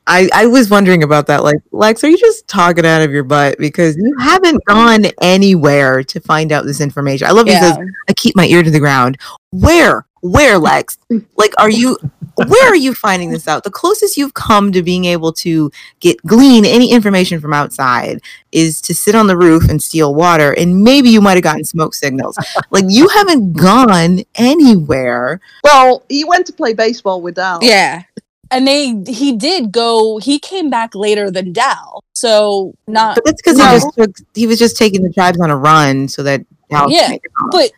I, 0.06 0.30
I 0.32 0.46
was 0.46 0.70
wondering 0.70 1.02
about 1.02 1.26
that. 1.26 1.44
Like, 1.44 1.58
Lex, 1.70 2.02
are 2.02 2.08
you 2.08 2.16
just 2.16 2.48
talking 2.48 2.86
out 2.86 3.02
of 3.02 3.10
your 3.10 3.24
butt? 3.24 3.58
Because 3.58 3.94
you 3.96 4.16
haven't 4.18 4.64
gone 4.64 5.04
anywhere 5.20 6.02
to 6.02 6.20
find 6.20 6.50
out 6.50 6.64
this 6.64 6.80
information. 6.80 7.26
I 7.26 7.32
love 7.32 7.46
he 7.46 7.52
yeah 7.52 7.74
says, 7.74 7.78
I 8.08 8.14
keep 8.14 8.34
my 8.34 8.46
ear 8.46 8.62
to 8.62 8.70
the 8.70 8.80
ground. 8.80 9.18
Where? 9.50 10.06
Where, 10.22 10.58
Lex? 10.58 10.96
Like, 11.36 11.52
are 11.58 11.70
you 11.70 11.98
where 12.46 12.68
are 12.70 12.76
you 12.76 12.94
finding 12.94 13.30
this 13.30 13.48
out? 13.48 13.64
The 13.64 13.70
closest 13.70 14.16
you've 14.16 14.34
come 14.34 14.70
to 14.72 14.82
being 14.82 15.04
able 15.06 15.32
to 15.34 15.70
get 16.00 16.16
glean 16.26 16.64
any 16.64 16.92
information 16.92 17.40
from 17.40 17.52
outside 17.52 18.20
is 18.52 18.80
to 18.82 18.94
sit 18.94 19.14
on 19.14 19.26
the 19.26 19.36
roof 19.36 19.68
and 19.68 19.82
steal 19.82 20.14
water, 20.14 20.52
and 20.52 20.82
maybe 20.82 21.08
you 21.10 21.20
might 21.20 21.34
have 21.34 21.42
gotten 21.42 21.64
smoke 21.64 21.94
signals. 21.94 22.36
like 22.70 22.84
you 22.88 23.08
haven't 23.08 23.52
gone 23.54 24.20
anywhere. 24.36 25.40
Well, 25.64 26.02
he 26.08 26.24
went 26.24 26.46
to 26.46 26.52
play 26.52 26.74
baseball 26.74 27.20
with 27.22 27.34
Dal. 27.34 27.58
Yeah. 27.62 28.02
And 28.50 28.66
they 28.66 28.94
he 29.12 29.36
did 29.36 29.72
go 29.72 30.16
he 30.18 30.38
came 30.38 30.70
back 30.70 30.94
later 30.94 31.30
than 31.30 31.52
Dal. 31.52 32.02
So 32.14 32.74
not 32.86 33.14
But 33.16 33.24
that's 33.26 33.42
because 33.42 33.58
No. 33.58 33.66
he 33.66 33.70
just 33.76 33.94
took 33.94 34.16
he 34.34 34.46
was 34.46 34.58
just 34.58 34.76
taking 34.78 35.02
the 35.02 35.12
tribes 35.12 35.38
on 35.38 35.50
a 35.50 35.56
run 35.56 36.08
so 36.08 36.22
that 36.22 36.40
Dal 36.70 36.90
Yeah, 36.90 37.02
could 37.02 37.10
make 37.10 37.24
it 37.24 37.30
home. 37.38 37.50
but 37.52 37.72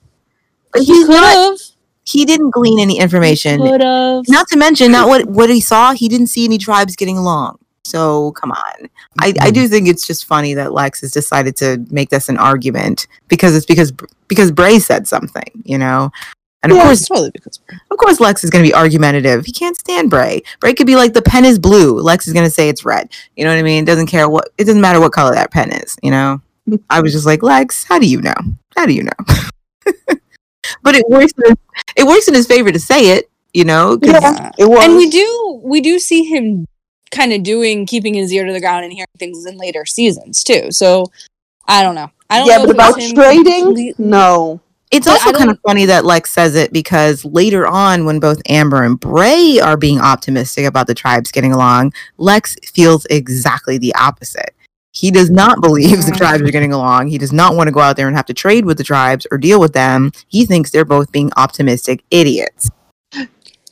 But 0.72 0.82
he 0.82 0.86
he's 0.94 1.06
could 1.06 1.14
not 1.16 1.32
have 1.32 1.58
he 2.10 2.24
didn't 2.24 2.50
glean 2.50 2.80
any 2.80 2.98
information. 2.98 3.60
Not 4.28 4.48
to 4.48 4.56
mention, 4.58 4.90
not 4.92 5.08
what 5.08 5.26
what 5.26 5.50
he 5.50 5.60
saw. 5.60 5.92
He 5.92 6.08
didn't 6.08 6.28
see 6.28 6.44
any 6.44 6.58
tribes 6.58 6.96
getting 6.96 7.16
along. 7.16 7.58
So 7.84 8.32
come 8.32 8.52
on. 8.52 8.88
I, 9.18 9.34
I 9.40 9.50
do 9.50 9.66
think 9.66 9.88
it's 9.88 10.06
just 10.06 10.26
funny 10.26 10.54
that 10.54 10.72
Lex 10.72 11.00
has 11.00 11.10
decided 11.12 11.56
to 11.56 11.84
make 11.90 12.10
this 12.10 12.28
an 12.28 12.36
argument 12.38 13.06
because 13.28 13.56
it's 13.56 13.66
because 13.66 13.92
because 14.28 14.52
Bray 14.52 14.78
said 14.78 15.08
something, 15.08 15.50
you 15.64 15.78
know. 15.78 16.10
And 16.62 16.72
of 16.72 16.76
Yeah, 16.78 16.84
course, 16.84 17.06
totally 17.06 17.30
because 17.30 17.58
of 17.90 17.96
course, 17.96 18.20
Lex 18.20 18.44
is 18.44 18.50
going 18.50 18.62
to 18.64 18.68
be 18.68 18.74
argumentative. 18.74 19.46
He 19.46 19.52
can't 19.52 19.76
stand 19.76 20.10
Bray. 20.10 20.42
Bray 20.60 20.74
could 20.74 20.86
be 20.86 20.96
like 20.96 21.14
the 21.14 21.22
pen 21.22 21.44
is 21.44 21.58
blue. 21.58 21.98
Lex 21.98 22.26
is 22.26 22.34
going 22.34 22.44
to 22.44 22.50
say 22.50 22.68
it's 22.68 22.84
red. 22.84 23.10
You 23.36 23.44
know 23.44 23.50
what 23.50 23.58
I 23.58 23.62
mean? 23.62 23.84
Doesn't 23.84 24.08
care 24.08 24.28
what. 24.28 24.50
It 24.58 24.64
doesn't 24.64 24.82
matter 24.82 25.00
what 25.00 25.12
color 25.12 25.34
that 25.34 25.50
pen 25.50 25.72
is. 25.72 25.96
You 26.02 26.10
know. 26.10 26.40
I 26.88 27.00
was 27.00 27.12
just 27.12 27.26
like 27.26 27.42
Lex. 27.42 27.84
How 27.84 27.98
do 27.98 28.06
you 28.06 28.20
know? 28.20 28.34
How 28.76 28.86
do 28.86 28.92
you 28.92 29.04
know? 29.04 29.24
but 30.82 30.94
it 30.94 31.04
works. 31.08 31.32
In, 31.44 31.56
it 31.96 32.06
works 32.06 32.28
in 32.28 32.34
his 32.34 32.46
favor 32.46 32.70
to 32.72 32.78
say 32.78 33.16
it. 33.16 33.30
You 33.52 33.64
know. 33.64 33.98
Yeah. 34.02 34.50
It 34.58 34.66
was. 34.66 34.84
And 34.84 34.96
we 34.96 35.10
do 35.10 35.60
we 35.64 35.80
do 35.80 35.98
see 35.98 36.24
him 36.24 36.66
kind 37.10 37.32
of 37.32 37.42
doing 37.42 37.86
keeping 37.86 38.14
his 38.14 38.32
ear 38.32 38.44
to 38.46 38.52
the 38.52 38.60
ground 38.60 38.84
and 38.84 38.92
hearing 38.92 39.06
things 39.18 39.44
in 39.46 39.56
later 39.58 39.84
seasons 39.84 40.44
too. 40.44 40.70
So 40.70 41.06
I 41.66 41.82
don't 41.82 41.94
know. 41.94 42.10
I 42.28 42.38
don't 42.38 42.46
yeah, 42.46 42.58
know 42.58 42.66
but 42.66 42.70
if 42.70 42.74
it 42.74 42.96
was 42.96 43.12
about 43.12 43.24
trading? 43.24 43.64
complete- 43.64 43.98
No. 43.98 44.60
It's 44.92 45.06
But 45.06 45.24
also 45.24 45.38
kind 45.38 45.50
of 45.50 45.58
funny 45.64 45.84
that 45.84 46.04
Lex 46.04 46.32
says 46.32 46.56
it 46.56 46.72
because 46.72 47.24
later 47.24 47.64
on, 47.64 48.06
when 48.06 48.18
both 48.18 48.42
Amber 48.48 48.82
and 48.82 48.98
Bray 48.98 49.60
are 49.62 49.76
being 49.76 50.00
optimistic 50.00 50.64
about 50.64 50.88
the 50.88 50.94
tribes 50.94 51.30
getting 51.30 51.52
along, 51.52 51.92
Lex 52.18 52.56
feels 52.64 53.06
exactly 53.06 53.78
the 53.78 53.94
opposite. 53.94 54.52
He 54.92 55.10
does 55.10 55.30
not 55.30 55.60
believe 55.60 56.04
the 56.04 56.12
Mm. 56.12 56.16
tribes 56.18 56.42
are 56.42 56.50
getting 56.50 56.72
along. 56.72 57.08
He 57.08 57.18
does 57.18 57.32
not 57.32 57.54
want 57.54 57.68
to 57.68 57.72
go 57.72 57.80
out 57.80 57.96
there 57.96 58.08
and 58.08 58.16
have 58.16 58.26
to 58.26 58.34
trade 58.34 58.64
with 58.64 58.76
the 58.76 58.84
tribes 58.84 59.26
or 59.30 59.38
deal 59.38 59.60
with 59.60 59.72
them. 59.72 60.10
He 60.28 60.44
thinks 60.44 60.70
they're 60.70 60.84
both 60.84 61.12
being 61.12 61.30
optimistic 61.36 62.02
idiots. 62.10 62.68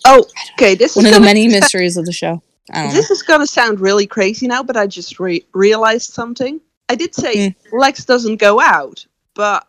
Oh, 0.06 0.24
okay. 0.54 0.74
This 0.74 0.92
is 0.92 0.96
One 0.96 1.06
is 1.06 1.12
of 1.16 1.20
the 1.22 1.24
many 1.26 1.48
sa- 1.50 1.56
mysteries 1.58 1.96
of 1.96 2.04
the 2.06 2.12
show. 2.12 2.40
I 2.72 2.82
don't 2.82 2.88
know. 2.88 2.94
This 2.94 3.10
is 3.10 3.22
gonna 3.22 3.46
sound 3.46 3.80
really 3.80 4.06
crazy 4.06 4.46
now, 4.46 4.62
but 4.62 4.76
I 4.76 4.86
just 4.86 5.18
re- 5.18 5.44
realized 5.54 6.12
something. 6.12 6.60
I 6.88 6.94
did 6.94 7.14
say 7.14 7.48
Hmm. 7.70 7.78
Lex 7.78 8.04
doesn't 8.04 8.36
go 8.36 8.60
out, 8.60 9.04
but 9.34 9.66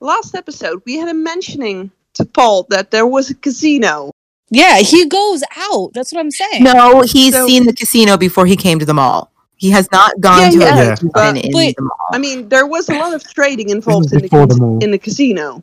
last 0.00 0.34
episode 0.34 0.82
we 0.86 0.96
had 0.96 1.08
him 1.08 1.22
mentioning 1.22 1.90
to 2.14 2.24
Paul 2.24 2.66
that 2.70 2.90
there 2.90 3.06
was 3.06 3.30
a 3.30 3.34
casino. 3.34 4.10
Yeah, 4.50 4.78
he 4.78 5.04
goes 5.06 5.42
out. 5.56 5.90
That's 5.92 6.12
what 6.12 6.20
I'm 6.20 6.30
saying. 6.30 6.62
No, 6.64 7.02
he's 7.02 7.34
So- 7.34 7.46
seen 7.46 7.66
the 7.66 7.72
casino 7.74 8.16
before 8.16 8.46
he 8.46 8.56
came 8.56 8.78
to 8.78 8.86
the 8.86 8.94
mall. 8.94 9.30
He 9.58 9.70
has 9.70 9.90
not 9.92 10.18
gone 10.20 10.40
Yeah, 10.40 10.50
to 10.50 10.58
yeah, 10.58 10.66
it. 10.66 10.76
Yeah. 10.84 10.90
He's 10.90 11.10
but- 11.12 11.36
in 11.44 11.52
but- 11.52 11.76
the 11.76 11.82
mall. 11.82 11.96
I 12.12 12.18
mean, 12.18 12.48
there 12.48 12.66
was 12.66 12.88
a 12.88 12.94
lot 12.94 13.12
of 13.12 13.22
trading 13.34 13.68
involved 13.70 14.12
in 14.12 14.18
the, 14.18 14.22
before 14.22 14.46
cas- 14.46 14.58
in 14.58 14.90
the 14.92 14.98
casino. 14.98 15.56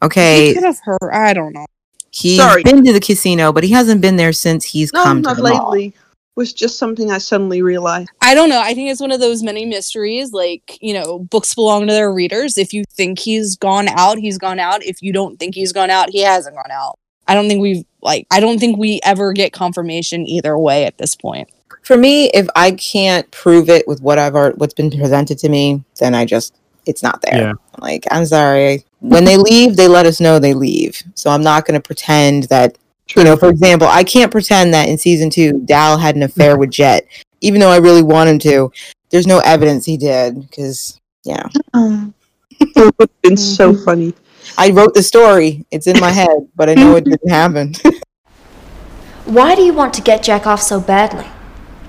He 0.00 0.06
Okay, 0.06 0.54
could 0.54 0.64
have 0.64 0.78
heard. 0.82 1.10
I 1.12 1.32
don't 1.32 1.52
know. 1.52 1.66
he's 2.10 2.36
Sorry. 2.38 2.62
been 2.62 2.84
to 2.84 2.92
the 2.92 3.00
casino, 3.00 3.52
but 3.52 3.64
he 3.64 3.70
hasn't 3.70 4.00
been 4.00 4.16
there 4.16 4.32
since 4.32 4.64
he's 4.64 4.92
No, 4.92 5.02
come 5.04 5.22
to 5.22 5.28
not 5.28 5.36
the 5.36 5.42
mall. 5.42 5.70
lately. 5.72 5.94
Was 6.34 6.52
just 6.54 6.78
something 6.78 7.10
I 7.10 7.18
suddenly 7.18 7.60
realized. 7.60 8.08
I 8.22 8.34
don't 8.34 8.48
know. 8.48 8.60
I 8.60 8.72
think 8.74 8.90
it's 8.90 9.02
one 9.02 9.12
of 9.12 9.20
those 9.20 9.42
many 9.42 9.66
mysteries. 9.66 10.32
Like, 10.32 10.78
you 10.80 10.94
know, 10.94 11.18
books 11.18 11.54
belong 11.54 11.86
to 11.88 11.92
their 11.92 12.10
readers. 12.12 12.56
If 12.56 12.72
you 12.72 12.84
think 12.90 13.18
he's 13.18 13.54
gone 13.56 13.86
out, 13.88 14.16
he's 14.18 14.38
gone 14.38 14.58
out. 14.58 14.82
If 14.82 15.02
you 15.02 15.12
don't 15.12 15.38
think 15.38 15.54
he's 15.54 15.72
gone 15.74 15.90
out, 15.90 16.08
he 16.10 16.22
hasn't 16.22 16.56
gone 16.56 16.70
out. 16.70 16.98
I 17.28 17.34
don't 17.34 17.48
think 17.48 17.60
we've, 17.60 17.84
like, 18.00 18.26
I 18.30 18.40
don't 18.40 18.58
think 18.58 18.78
we 18.78 18.98
ever 19.04 19.32
get 19.34 19.52
confirmation 19.52 20.26
either 20.26 20.56
way 20.58 20.86
at 20.86 20.96
this 20.96 21.14
point. 21.14 21.50
For 21.82 21.96
me, 21.96 22.30
if 22.30 22.46
I 22.54 22.72
can't 22.72 23.30
prove 23.30 23.68
it 23.68 23.86
with 23.86 24.00
what 24.00 24.18
I've 24.18 24.34
already, 24.34 24.56
what's 24.56 24.74
been 24.74 24.90
presented 24.90 25.38
to 25.38 25.48
me, 25.48 25.84
then 25.98 26.14
I 26.14 26.24
just 26.24 26.54
it's 26.86 27.02
not 27.02 27.22
there. 27.22 27.40
Yeah. 27.40 27.52
Like 27.78 28.04
I'm 28.10 28.26
sorry. 28.26 28.84
When 29.00 29.24
they 29.24 29.36
leave, 29.36 29.76
they 29.76 29.88
let 29.88 30.06
us 30.06 30.20
know 30.20 30.38
they 30.38 30.54
leave. 30.54 31.02
So 31.14 31.30
I'm 31.30 31.42
not 31.42 31.66
going 31.66 31.80
to 31.80 31.84
pretend 31.84 32.44
that 32.44 32.78
you 33.16 33.24
know. 33.24 33.36
For 33.36 33.48
example, 33.48 33.88
I 33.88 34.04
can't 34.04 34.30
pretend 34.30 34.72
that 34.74 34.88
in 34.88 34.96
season 34.96 35.28
two, 35.28 35.60
Dal 35.64 35.98
had 35.98 36.16
an 36.16 36.22
affair 36.22 36.56
with 36.56 36.70
Jet, 36.70 37.06
even 37.40 37.60
though 37.60 37.70
I 37.70 37.78
really 37.78 38.02
want 38.02 38.30
him 38.30 38.38
to. 38.40 38.72
There's 39.10 39.26
no 39.26 39.40
evidence 39.40 39.84
he 39.84 39.96
did 39.96 40.40
because 40.40 41.00
yeah, 41.24 41.46
um, 41.74 42.14
It 42.76 42.94
would 42.98 43.10
have 43.10 43.22
been 43.22 43.32
mm-hmm. 43.32 43.36
so 43.36 43.74
funny. 43.74 44.14
I 44.56 44.70
wrote 44.70 44.94
the 44.94 45.02
story. 45.02 45.64
It's 45.70 45.86
in 45.86 45.98
my 46.00 46.10
head, 46.10 46.48
but 46.54 46.68
I 46.68 46.74
know 46.74 46.96
it 46.96 47.04
didn't 47.04 47.28
happen. 47.28 47.74
Why 49.24 49.54
do 49.54 49.62
you 49.62 49.72
want 49.72 49.94
to 49.94 50.02
get 50.02 50.22
Jack 50.22 50.46
off 50.46 50.60
so 50.60 50.80
badly? 50.80 51.26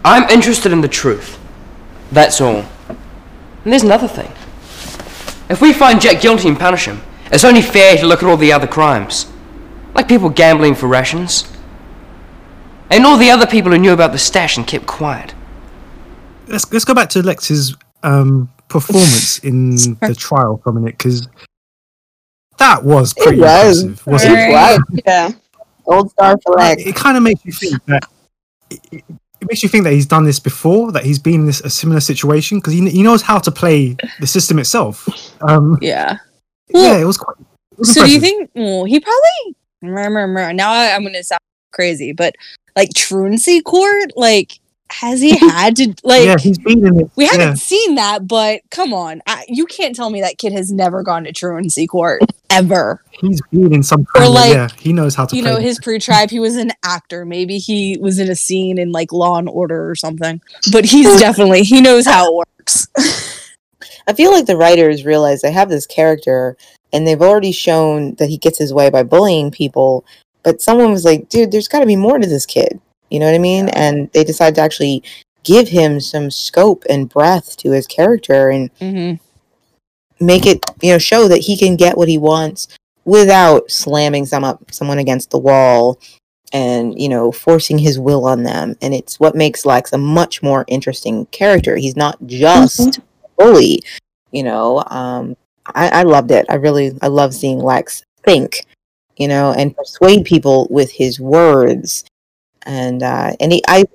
I'm 0.05 0.29
interested 0.29 0.71
in 0.71 0.81
the 0.81 0.87
truth. 0.87 1.39
That's 2.11 2.41
all. 2.41 2.65
And 2.89 3.71
there's 3.71 3.83
another 3.83 4.07
thing. 4.07 4.31
If 5.49 5.61
we 5.61 5.73
find 5.73 6.01
Jack 6.01 6.21
guilty 6.21 6.47
and 6.47 6.59
punish 6.59 6.85
him, 6.85 7.01
it's 7.31 7.43
only 7.43 7.61
fair 7.61 7.97
to 7.97 8.05
look 8.05 8.21
at 8.23 8.29
all 8.29 8.37
the 8.37 8.51
other 8.51 8.67
crimes. 8.67 9.31
Like 9.95 10.07
people 10.07 10.29
gambling 10.29 10.75
for 10.75 10.87
rations. 10.87 11.49
And 12.89 13.05
all 13.05 13.17
the 13.17 13.31
other 13.31 13.47
people 13.47 13.71
who 13.71 13.77
knew 13.77 13.93
about 13.93 14.11
the 14.11 14.17
stash 14.19 14.57
and 14.57 14.67
kept 14.67 14.85
quiet. 14.85 15.33
let's 16.47 16.71
let's 16.71 16.85
go 16.85 16.93
back 16.93 17.09
to 17.09 17.21
Lex's 17.23 17.75
um, 18.03 18.51
performance 18.67 19.39
in 19.39 19.71
the 20.01 20.15
trial 20.17 20.57
for 20.63 20.69
a 20.71 20.73
minute 20.73 20.97
because 20.97 21.27
that 22.57 22.83
was 22.83 23.13
pretty 23.13 23.39
was. 23.39 23.81
impressive. 23.83 24.07
Wasn't 24.07 24.33
It 24.33 24.49
it? 24.49 24.51
was. 24.51 24.79
Yeah. 25.05 25.31
Gold 25.85 26.11
star 26.11 26.37
for 26.43 26.55
Lex. 26.55 26.83
it 26.85 26.95
kind 26.95 27.17
of 27.17 27.23
makes 27.23 27.43
you 27.45 27.51
think 27.51 27.83
that 27.85 28.03
it, 28.69 29.03
it 29.43 29.47
makes 29.49 29.61
you 29.61 29.69
think 29.69 29.83
that 29.83 29.91
he's 29.91 30.05
done 30.05 30.23
this 30.23 30.39
before, 30.39 30.91
that 30.93 31.05
he's 31.05 31.19
been 31.19 31.41
in 31.41 31.45
this 31.45 31.59
a 31.61 31.69
similar 31.69 31.99
situation 31.99 32.59
because 32.59 32.73
he, 32.73 32.89
he 32.89 33.03
knows 33.03 33.21
how 33.21 33.39
to 33.39 33.51
play 33.51 33.97
the 34.19 34.27
system 34.27 34.57
itself. 34.57 35.07
Um, 35.41 35.77
Yeah. 35.81 36.17
yeah, 36.69 36.97
it 36.97 37.03
was 37.03 37.17
quite. 37.17 37.35
It 37.73 37.79
was 37.79 37.93
So 37.93 38.05
do 38.05 38.11
you 38.11 38.21
think, 38.21 38.49
well, 38.55 38.85
he 38.85 38.99
probably, 38.99 39.55
now 39.81 40.71
I, 40.71 40.95
I'm 40.95 41.01
going 41.01 41.13
to 41.13 41.23
sound 41.23 41.41
crazy, 41.73 42.13
but 42.13 42.35
like 42.75 42.93
truancy 42.95 43.61
court, 43.61 44.13
like, 44.15 44.59
has 44.93 45.21
he 45.21 45.37
had 45.37 45.75
to, 45.77 45.93
like, 46.03 46.25
yeah, 46.25 46.37
he's 46.37 46.57
been 46.57 46.85
in 46.85 47.01
it. 47.01 47.11
We 47.15 47.25
haven't 47.25 47.39
yeah. 47.47 47.53
seen 47.55 47.95
that, 47.95 48.27
but 48.27 48.61
come 48.69 48.93
on. 48.93 49.21
I, 49.27 49.45
you 49.47 49.65
can't 49.65 49.95
tell 49.95 50.09
me 50.09 50.21
that 50.21 50.37
kid 50.37 50.53
has 50.53 50.71
never 50.71 51.03
gone 51.03 51.23
to 51.25 51.31
truancy 51.31 51.87
court 51.87 52.21
ever. 52.49 53.03
He's 53.11 53.41
been 53.51 53.73
in 53.73 53.83
some 53.83 54.01
Or 54.01 54.21
kind 54.21 54.25
of, 54.25 54.33
like, 54.33 54.53
yeah, 54.53 54.67
he 54.77 54.93
knows 54.93 55.15
how 55.15 55.25
to 55.25 55.35
You 55.35 55.41
play 55.41 55.51
know, 55.51 55.57
the 55.57 55.63
his 55.63 55.79
pre 55.79 55.99
tribe, 55.99 56.29
he 56.29 56.39
was 56.39 56.55
an 56.55 56.71
actor. 56.83 57.25
Maybe 57.25 57.57
he 57.57 57.97
was 57.99 58.19
in 58.19 58.29
a 58.29 58.35
scene 58.35 58.77
in 58.77 58.91
like 58.91 59.11
Law 59.11 59.37
and 59.37 59.49
Order 59.49 59.89
or 59.89 59.95
something. 59.95 60.41
But 60.71 60.85
he's 60.85 61.19
definitely, 61.19 61.63
he 61.63 61.81
knows 61.81 62.05
how 62.05 62.27
it 62.27 62.47
works. 62.57 62.87
I 64.07 64.13
feel 64.13 64.31
like 64.31 64.45
the 64.45 64.57
writers 64.57 65.05
realize 65.05 65.41
they 65.41 65.51
have 65.51 65.69
this 65.69 65.87
character 65.87 66.57
and 66.91 67.07
they've 67.07 67.21
already 67.21 67.51
shown 67.51 68.15
that 68.15 68.29
he 68.29 68.37
gets 68.37 68.57
his 68.57 68.73
way 68.73 68.89
by 68.89 69.03
bullying 69.03 69.49
people, 69.49 70.05
but 70.43 70.61
someone 70.61 70.91
was 70.91 71.05
like, 71.05 71.29
dude, 71.29 71.51
there's 71.51 71.67
got 71.67 71.79
to 71.79 71.85
be 71.85 71.95
more 71.95 72.19
to 72.19 72.27
this 72.27 72.45
kid. 72.45 72.79
You 73.09 73.19
know 73.19 73.25
what 73.25 73.35
I 73.35 73.39
mean? 73.39 73.69
And 73.69 74.11
they 74.13 74.23
decided 74.23 74.55
to 74.55 74.61
actually 74.61 75.03
give 75.43 75.69
him 75.69 75.99
some 75.99 76.31
scope 76.31 76.83
and 76.89 77.09
breadth 77.09 77.57
to 77.57 77.71
his 77.71 77.85
character 77.85 78.49
and 78.49 78.73
mm-hmm. 78.75 80.25
make 80.25 80.45
it, 80.45 80.65
you 80.81 80.91
know, 80.91 80.97
show 80.97 81.27
that 81.27 81.39
he 81.39 81.57
can 81.57 81.75
get 81.75 81.97
what 81.97 82.07
he 82.07 82.17
wants 82.17 82.67
without 83.05 83.69
slamming 83.69 84.25
some 84.25 84.43
up 84.43 84.71
someone 84.71 84.99
against 84.99 85.29
the 85.31 85.37
wall 85.37 85.99
and, 86.53 86.99
you 86.99 87.09
know, 87.09 87.31
forcing 87.31 87.77
his 87.77 87.99
will 87.99 88.25
on 88.25 88.43
them. 88.43 88.75
And 88.81 88.93
it's 88.93 89.19
what 89.19 89.35
makes 89.35 89.65
Lex 89.65 89.91
a 89.91 89.97
much 89.97 90.41
more 90.41 90.65
interesting 90.67 91.25
character. 91.27 91.75
He's 91.75 91.97
not 91.97 92.17
just 92.25 92.97
a 92.97 93.01
bully, 93.37 93.83
you 94.31 94.43
know. 94.43 94.83
Um 94.87 95.35
I, 95.65 95.89
I 95.89 96.03
loved 96.03 96.31
it. 96.31 96.45
I 96.49 96.55
really 96.55 96.91
I 97.01 97.07
love 97.07 97.33
seeing 97.33 97.59
Lex 97.59 98.03
think, 98.23 98.65
you 99.17 99.27
know, 99.27 99.53
and 99.53 99.75
persuade 99.75 100.25
people 100.25 100.67
with 100.69 100.91
his 100.91 101.19
words. 101.19 102.05
And 102.65 103.03
uh 103.03 103.33
and 103.39 103.51
he 103.51 103.61
I 103.67 103.85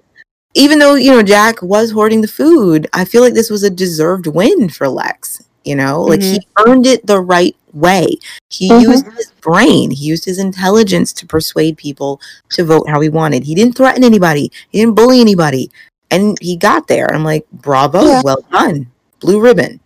even 0.55 0.79
though, 0.79 0.95
you 0.95 1.11
know, 1.11 1.23
Jack 1.23 1.62
was 1.62 1.91
hoarding 1.91 2.21
the 2.21 2.29
food, 2.29 2.89
I 2.93 3.05
feel 3.05 3.23
like 3.23 3.35
this 3.35 3.51
was 3.51 3.62
a 3.62 3.71
deserved 3.71 4.27
win 4.27 4.69
for 4.69 4.89
Lex. 4.89 5.43
You 5.64 5.77
know, 5.77 6.03
like 6.03 6.23
he 6.23 6.41
earned 6.66 6.87
it 6.87 7.07
the 7.07 7.21
right 7.21 7.55
way. 7.75 8.07
He 8.51 8.71
Mhm. 8.71 8.81
used 8.83 9.07
his 9.16 9.31
brain, 9.43 9.91
he 9.91 10.05
used 10.07 10.25
his 10.25 10.39
intelligence 10.39 11.12
to 11.14 11.27
persuade 11.27 11.77
people 11.77 12.21
to 12.53 12.64
vote 12.64 12.89
how 12.89 13.01
he 13.01 13.09
wanted. 13.11 13.45
He 13.45 13.55
didn't 13.55 13.77
threaten 13.77 14.03
anybody, 14.03 14.51
he 14.71 14.81
didn't 14.81 14.95
bully 14.95 15.21
anybody. 15.21 15.71
And 16.11 16.39
he 16.41 16.57
got 16.57 16.89
there. 16.89 17.12
I'm 17.12 17.23
like, 17.25 17.47
bravo, 17.53 18.03
Yeah. 18.03 18.23
well 18.25 18.43
done. 18.51 18.87
Blue 19.21 19.41
ribbon. 19.41 19.81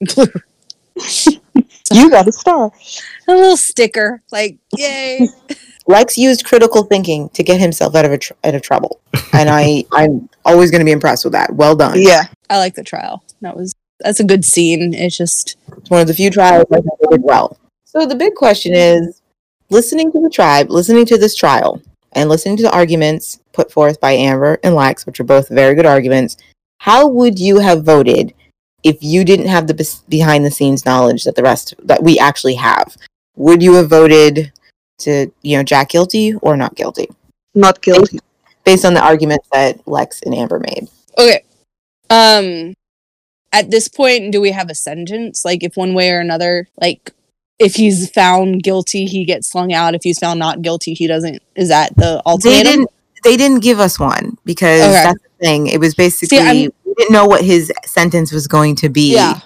You 1.92 2.10
got 2.10 2.28
a 2.28 2.32
star. 2.32 2.70
A 3.28 3.32
little 3.34 3.56
sticker. 3.56 4.22
Like, 4.30 4.58
yay. 4.76 5.28
Lex 5.88 6.18
used 6.18 6.44
critical 6.44 6.84
thinking 6.84 7.30
to 7.30 7.42
get 7.42 7.58
himself 7.60 7.94
out 7.94 8.04
of 8.04 8.12
a 8.12 8.18
tr- 8.18 8.34
out 8.44 8.54
of 8.54 8.62
trouble, 8.62 9.00
and 9.32 9.48
I 9.48 9.84
I'm 9.92 10.28
always 10.44 10.70
going 10.70 10.80
to 10.80 10.84
be 10.84 10.92
impressed 10.92 11.24
with 11.24 11.32
that. 11.32 11.54
Well 11.54 11.74
done. 11.74 11.94
Yeah. 11.96 12.24
I 12.50 12.58
like 12.58 12.74
the 12.74 12.84
trial. 12.84 13.24
That 13.40 13.56
was, 13.56 13.74
that's 14.00 14.20
a 14.20 14.24
good 14.24 14.44
scene. 14.44 14.94
It's 14.94 15.16
just, 15.16 15.56
It's 15.78 15.90
one 15.90 16.00
of 16.00 16.06
the 16.06 16.14
few 16.14 16.30
trials 16.30 16.66
I 16.72 16.80
did 17.10 17.22
well. 17.22 17.58
So 17.84 18.06
the 18.06 18.14
big 18.14 18.34
question 18.34 18.74
is, 18.74 19.22
listening 19.70 20.12
to 20.12 20.20
the 20.20 20.30
tribe, 20.30 20.70
listening 20.70 21.06
to 21.06 21.18
this 21.18 21.34
trial, 21.34 21.82
and 22.12 22.28
listening 22.28 22.56
to 22.58 22.62
the 22.62 22.74
arguments 22.74 23.40
put 23.52 23.72
forth 23.72 24.00
by 24.00 24.12
Amber 24.12 24.58
and 24.62 24.74
Lex, 24.74 25.06
which 25.06 25.20
are 25.20 25.24
both 25.24 25.48
very 25.48 25.74
good 25.74 25.86
arguments. 25.86 26.36
How 26.78 27.08
would 27.08 27.38
you 27.38 27.58
have 27.58 27.84
voted 27.84 28.34
if 28.82 28.98
you 29.00 29.24
didn't 29.24 29.48
have 29.48 29.66
the 29.66 29.74
bes- 29.74 30.02
behind 30.08 30.44
the 30.44 30.50
scenes 30.50 30.84
knowledge 30.84 31.24
that 31.24 31.34
the 31.34 31.42
rest 31.42 31.74
that 31.82 32.02
we 32.02 32.18
actually 32.18 32.54
have? 32.54 32.96
Would 33.36 33.62
you 33.62 33.74
have 33.74 33.88
voted 33.88 34.52
to 34.98 35.30
you 35.42 35.56
know 35.56 35.62
Jack 35.62 35.90
guilty 35.90 36.34
or 36.42 36.56
not 36.56 36.74
guilty? 36.74 37.08
Not 37.54 37.80
guilty. 37.82 38.20
based 38.64 38.84
on 38.84 38.94
the 38.94 39.00
arguments 39.02 39.48
that 39.52 39.86
Lex 39.88 40.20
and 40.22 40.34
Amber 40.34 40.58
made. 40.60 40.88
okay. 41.16 41.42
Um, 42.10 42.74
at 43.52 43.70
this 43.70 43.88
point, 43.88 44.32
do 44.32 44.40
we 44.40 44.50
have 44.50 44.70
a 44.70 44.74
sentence? 44.74 45.44
Like, 45.44 45.62
if 45.62 45.76
one 45.76 45.94
way 45.94 46.10
or 46.10 46.20
another, 46.20 46.68
like, 46.80 47.12
if 47.58 47.74
he's 47.74 48.10
found 48.10 48.62
guilty, 48.62 49.06
he 49.06 49.24
gets 49.24 49.48
slung 49.48 49.72
out. 49.72 49.94
If 49.94 50.02
he's 50.04 50.18
found 50.18 50.38
not 50.38 50.62
guilty, 50.62 50.94
he 50.94 51.06
doesn't. 51.06 51.42
Is 51.56 51.68
that 51.68 51.96
the 51.96 52.22
They 52.42 52.62
didn't. 52.62 52.88
They 53.24 53.36
didn't 53.36 53.60
give 53.60 53.80
us 53.80 53.98
one 53.98 54.38
because 54.44 54.80
Okay. 54.82 54.92
that's 54.92 55.22
the 55.22 55.44
thing. 55.44 55.66
It 55.66 55.80
was 55.80 55.94
basically 55.94 56.38
I'm- 56.38 56.70
we 56.84 56.94
didn't 56.94 57.12
know 57.12 57.26
what 57.26 57.42
his 57.44 57.72
sentence 57.84 58.30
was 58.32 58.46
going 58.46 58.76
to 58.76 58.88
be. 58.88 59.14
Yeah. 59.14 59.40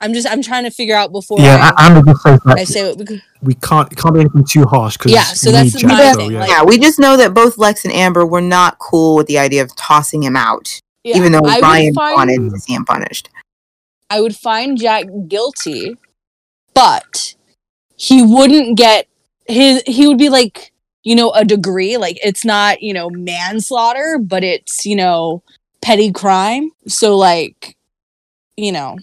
I'm 0.00 0.12
just, 0.12 0.28
I'm 0.28 0.42
trying 0.42 0.64
to 0.64 0.70
figure 0.70 0.94
out 0.96 1.12
before 1.12 1.40
Yeah, 1.40 1.70
I, 1.76 1.86
I, 1.86 1.88
I'm 1.88 2.04
just 2.04 2.22
saying 2.22 2.38
I 2.44 2.54
that 2.56 2.68
say 2.68 2.88
what 2.94 3.08
we, 3.08 3.22
we 3.42 3.54
can't 3.54 3.90
it 3.90 3.96
can't 3.96 4.14
be 4.14 4.20
anything 4.20 4.44
too 4.44 4.64
harsh 4.64 4.96
because 4.96 5.12
Yeah, 5.12 5.22
so 5.22 5.50
that's 5.50 5.72
the 5.80 5.86
my 5.86 6.12
thing, 6.12 6.32
yeah. 6.32 6.40
like- 6.40 6.50
Yeah, 6.50 6.62
we 6.64 6.78
just 6.78 6.98
know 6.98 7.16
that 7.16 7.32
both 7.32 7.56
Lex 7.58 7.84
and 7.84 7.94
Amber 7.94 8.26
were 8.26 8.40
not 8.40 8.78
cool 8.78 9.16
with 9.16 9.26
the 9.28 9.38
idea 9.38 9.62
of 9.62 9.74
tossing 9.76 10.22
him 10.22 10.36
out, 10.36 10.80
yeah, 11.04 11.16
even 11.16 11.32
though 11.32 11.38
I 11.38 11.56
would 11.56 11.62
Ryan 11.62 11.94
find- 11.94 12.14
wanted 12.16 12.50
to 12.50 12.58
see 12.58 12.74
him 12.74 12.84
punished. 12.84 13.28
I 14.10 14.20
would 14.20 14.36
find 14.36 14.78
Jack 14.78 15.06
guilty, 15.28 15.96
but 16.74 17.34
he 17.96 18.22
wouldn't 18.22 18.76
get 18.76 19.06
his 19.46 19.82
he 19.86 20.06
would 20.06 20.18
be 20.18 20.28
like, 20.28 20.72
you 21.02 21.14
know, 21.16 21.30
a 21.32 21.44
degree. 21.44 21.96
Like 21.96 22.18
it's 22.22 22.44
not, 22.44 22.82
you 22.82 22.92
know, 22.92 23.08
manslaughter, 23.10 24.18
but 24.20 24.44
it's, 24.44 24.84
you 24.84 24.96
know, 24.96 25.42
petty 25.82 26.12
crime. 26.12 26.70
So 26.86 27.16
like, 27.16 27.76
you 28.56 28.72
know, 28.72 28.98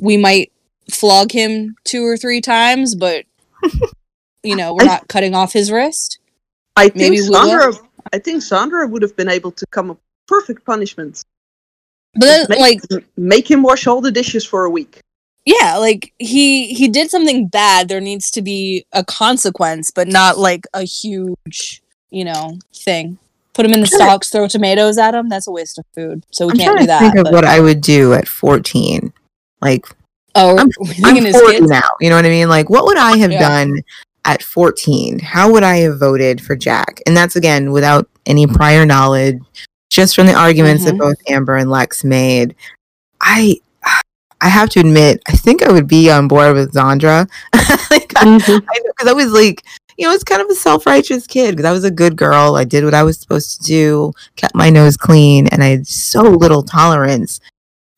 we 0.00 0.16
might 0.16 0.52
flog 0.90 1.30
him 1.32 1.76
two 1.84 2.04
or 2.04 2.16
three 2.16 2.40
times, 2.40 2.94
but 2.94 3.24
you 4.42 4.56
know, 4.56 4.74
we're 4.74 4.82
I- 4.84 4.86
not 4.86 5.08
cutting 5.08 5.34
off 5.34 5.52
his 5.52 5.70
wrist. 5.70 6.18
I 6.76 6.88
think 6.88 6.96
Maybe. 7.14 7.18
Zandra. 7.18 7.78
I 8.12 8.18
think 8.18 8.42
Zandra 8.42 8.88
would 8.88 9.02
have 9.02 9.16
been 9.16 9.28
able 9.28 9.50
to 9.52 9.66
come 9.66 9.90
up 9.90 9.96
with 9.98 10.26
perfect 10.26 10.64
punishment. 10.64 11.22
But 12.14 12.26
then, 12.26 12.46
Make, 12.48 12.58
like, 12.90 13.04
make 13.16 13.50
him 13.50 13.62
wash 13.62 13.86
all 13.86 14.00
the 14.00 14.10
dishes 14.10 14.44
for 14.44 14.64
a 14.64 14.70
week. 14.70 15.00
yeah, 15.44 15.76
like 15.76 16.12
he 16.18 16.72
he 16.74 16.88
did 16.88 17.10
something 17.10 17.46
bad. 17.48 17.88
There 17.88 18.00
needs 18.00 18.30
to 18.32 18.42
be 18.42 18.84
a 18.92 19.04
consequence, 19.04 19.90
but 19.90 20.08
not 20.08 20.38
like 20.38 20.66
a 20.74 20.82
huge, 20.84 21.82
you 22.10 22.24
know, 22.24 22.58
thing. 22.74 23.18
Put 23.52 23.66
him 23.66 23.72
in 23.72 23.80
the 23.80 23.86
stocks, 23.86 24.30
throw 24.30 24.48
tomatoes 24.48 24.96
at 24.96 25.14
him. 25.14 25.28
That's 25.28 25.46
a 25.46 25.50
waste 25.52 25.78
of 25.78 25.84
food. 25.94 26.24
So 26.30 26.46
we 26.46 26.52
I'm 26.52 26.58
can't 26.58 26.78
do 26.80 26.86
that. 26.86 27.00
think 27.00 27.16
of 27.16 27.24
but- 27.24 27.32
what 27.32 27.44
I 27.44 27.60
would 27.60 27.80
do 27.80 28.12
at 28.14 28.26
14. 28.26 29.12
Like, 29.60 29.86
oh, 30.34 30.58
I'm, 30.58 30.70
I'm 31.04 31.32
40 31.32 31.60
now. 31.62 31.88
You 32.00 32.10
know 32.10 32.16
what 32.16 32.26
I 32.26 32.30
mean? 32.30 32.48
Like, 32.48 32.70
what 32.70 32.84
would 32.84 32.96
I 32.98 33.16
have 33.18 33.32
Yeah. 33.32 33.40
done 33.48 33.82
at 34.24 34.42
14? 34.42 35.18
How 35.18 35.50
would 35.50 35.62
I 35.62 35.76
have 35.78 35.98
voted 35.98 36.40
for 36.40 36.56
Jack? 36.56 37.00
And 37.06 37.16
that's 37.16 37.36
again 37.36 37.72
without 37.72 38.08
any 38.26 38.46
prior 38.46 38.84
knowledge, 38.86 39.38
just 39.90 40.14
from 40.14 40.26
the 40.26 40.34
arguments 40.34 40.82
Mhm. 40.82 40.86
that 40.86 40.98
both 40.98 41.16
Amber 41.28 41.56
and 41.56 41.70
Lex 41.70 42.04
made. 42.04 42.54
I. 43.20 43.56
I 44.42 44.48
have 44.48 44.70
to 44.70 44.80
admit, 44.80 45.20
I 45.28 45.32
think 45.32 45.62
I 45.62 45.70
would 45.70 45.86
be 45.86 46.10
on 46.10 46.26
board 46.26 46.54
with 46.54 46.72
Zandra. 46.72 47.28
like, 47.90 48.08
because 48.08 49.06
I, 49.06 49.12
was 49.12 49.32
like, 49.32 49.62
you 49.98 50.06
know, 50.06 50.14
it's 50.14 50.24
kind 50.24 50.40
of 50.40 50.48
a 50.48 50.54
self-righteous 50.54 51.26
kid. 51.26 51.50
Because 51.56 51.68
I 51.68 51.72
was 51.72 51.84
a 51.84 51.90
good 51.90 52.16
girl, 52.16 52.56
I 52.56 52.64
did 52.64 52.82
what 52.82 52.94
I 52.94 53.02
was 53.02 53.18
supposed 53.18 53.60
to 53.60 53.66
do, 53.66 54.12
kept 54.36 54.54
my 54.54 54.70
nose 54.70 54.96
clean, 54.96 55.46
and 55.48 55.62
I 55.62 55.66
had 55.66 55.86
so 55.86 56.22
little 56.22 56.62
tolerance 56.62 57.38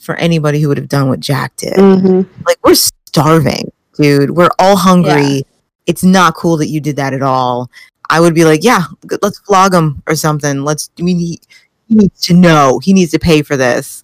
for 0.02 0.16
anybody 0.16 0.60
who 0.60 0.68
would 0.68 0.78
have 0.78 0.88
done 0.88 1.08
what 1.08 1.20
Jack 1.20 1.56
did. 1.56 1.74
Mm-hmm. 1.74 2.44
like 2.44 2.58
we're 2.64 2.74
starving 2.74 3.70
dude. 3.94 4.30
We're 4.30 4.50
all 4.58 4.76
hungry. 4.76 5.44
It's 5.86 6.04
not 6.04 6.34
cool 6.34 6.56
that 6.58 6.68
you 6.68 6.80
did 6.80 6.96
that 6.96 7.14
at 7.14 7.22
all. 7.22 7.70
I 8.10 8.20
would 8.20 8.34
be 8.34 8.44
like 8.44 8.62
yeah 8.62 8.84
let's 9.22 9.38
flog 9.40 9.72
him 9.74 10.02
or 10.06 10.14
something. 10.16 10.64
Let's 10.64 10.90
we 10.98 11.14
need 11.14 11.40
he 11.88 11.94
needs 11.94 12.20
to 12.26 12.34
know. 12.34 12.80
He 12.82 12.92
needs 12.92 13.12
to 13.12 13.18
pay 13.18 13.42
for 13.42 13.56
this. 13.56 14.02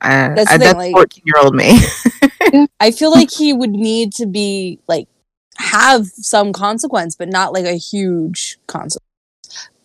Uh, 0.00 0.34
That's 0.34 0.50
the 0.50 0.54
uh, 0.54 0.74
that's 0.74 0.90
14 0.92 1.22
year 1.24 1.36
old 1.42 1.54
me. 1.56 1.78
I 2.80 2.92
feel 2.92 3.10
like 3.10 3.32
he 3.32 3.52
would 3.52 3.70
need 3.70 4.12
to 4.14 4.26
be 4.26 4.78
like 4.86 5.08
have 5.56 6.06
some 6.06 6.52
consequence, 6.52 7.16
but 7.16 7.28
not 7.28 7.52
like 7.52 7.64
a 7.64 7.74
huge 7.74 8.58
consequence. 8.68 9.04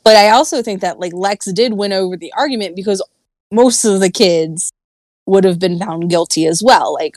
But 0.03 0.15
I 0.17 0.29
also 0.29 0.61
think 0.61 0.81
that 0.81 0.99
like 0.99 1.13
Lex 1.13 1.45
did 1.53 1.73
win 1.73 1.93
over 1.93 2.17
the 2.17 2.31
argument 2.33 2.75
because 2.75 3.01
most 3.51 3.85
of 3.85 3.99
the 4.01 4.11
kids 4.11 4.71
would 5.25 5.43
have 5.43 5.59
been 5.59 5.79
found 5.79 6.09
guilty 6.09 6.45
as 6.45 6.61
well. 6.63 6.93
Like 6.93 7.15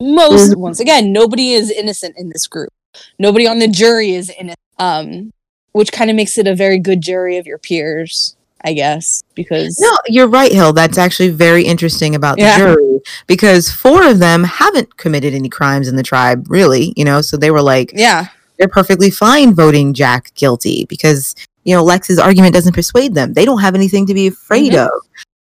most 0.00 0.56
once 0.56 0.80
again, 0.80 1.12
nobody 1.12 1.52
is 1.52 1.70
innocent 1.70 2.14
in 2.18 2.28
this 2.30 2.46
group. 2.46 2.70
Nobody 3.18 3.46
on 3.46 3.58
the 3.58 3.68
jury 3.68 4.12
is 4.12 4.30
innocent. 4.30 4.58
Um 4.78 5.32
which 5.72 5.92
kind 5.92 6.10
of 6.10 6.16
makes 6.16 6.38
it 6.38 6.46
a 6.48 6.54
very 6.54 6.78
good 6.78 7.00
jury 7.00 7.36
of 7.36 7.46
your 7.46 7.58
peers, 7.58 8.36
I 8.64 8.72
guess, 8.72 9.22
because 9.34 9.78
no 9.80 9.90
you're 10.08 10.26
right 10.28 10.50
hill 10.52 10.72
that's 10.72 10.98
actually 10.98 11.28
very 11.30 11.62
interesting 11.64 12.14
about 12.14 12.36
the 12.36 12.42
Yeah. 12.42 12.58
jury 12.58 13.00
because 13.26 13.70
four 13.70 14.02
of 14.04 14.18
them 14.18 14.44
haven't 14.44 14.96
committed 14.96 15.34
any 15.34 15.48
crimes 15.48 15.86
in 15.88 15.96
the 15.96 16.02
tribe 16.02 16.46
really 16.48 16.92
you 16.96 17.04
know 17.04 17.20
so 17.20 17.36
they 17.36 17.50
were 17.50 17.62
like 17.62 17.92
yeah, 17.94 18.26
they're 18.58 18.66
perfectly 18.68 19.10
fine 19.10 19.54
voting 19.54 19.94
Jack 19.94 20.32
guilty 20.34 20.84
because 20.88 21.34
you 21.64 21.74
know 21.74 21.84
Lex's 21.84 22.18
argument 22.18 22.54
doesn't 22.54 22.72
persuade 22.72 23.14
them. 23.14 23.34
They 23.34 23.44
don't 23.44 23.60
have 23.60 23.74
anything 23.74 24.06
to 24.06 24.14
be 24.14 24.28
afraid 24.28 24.72
Mhm. 24.72 24.86
of. 24.86 24.90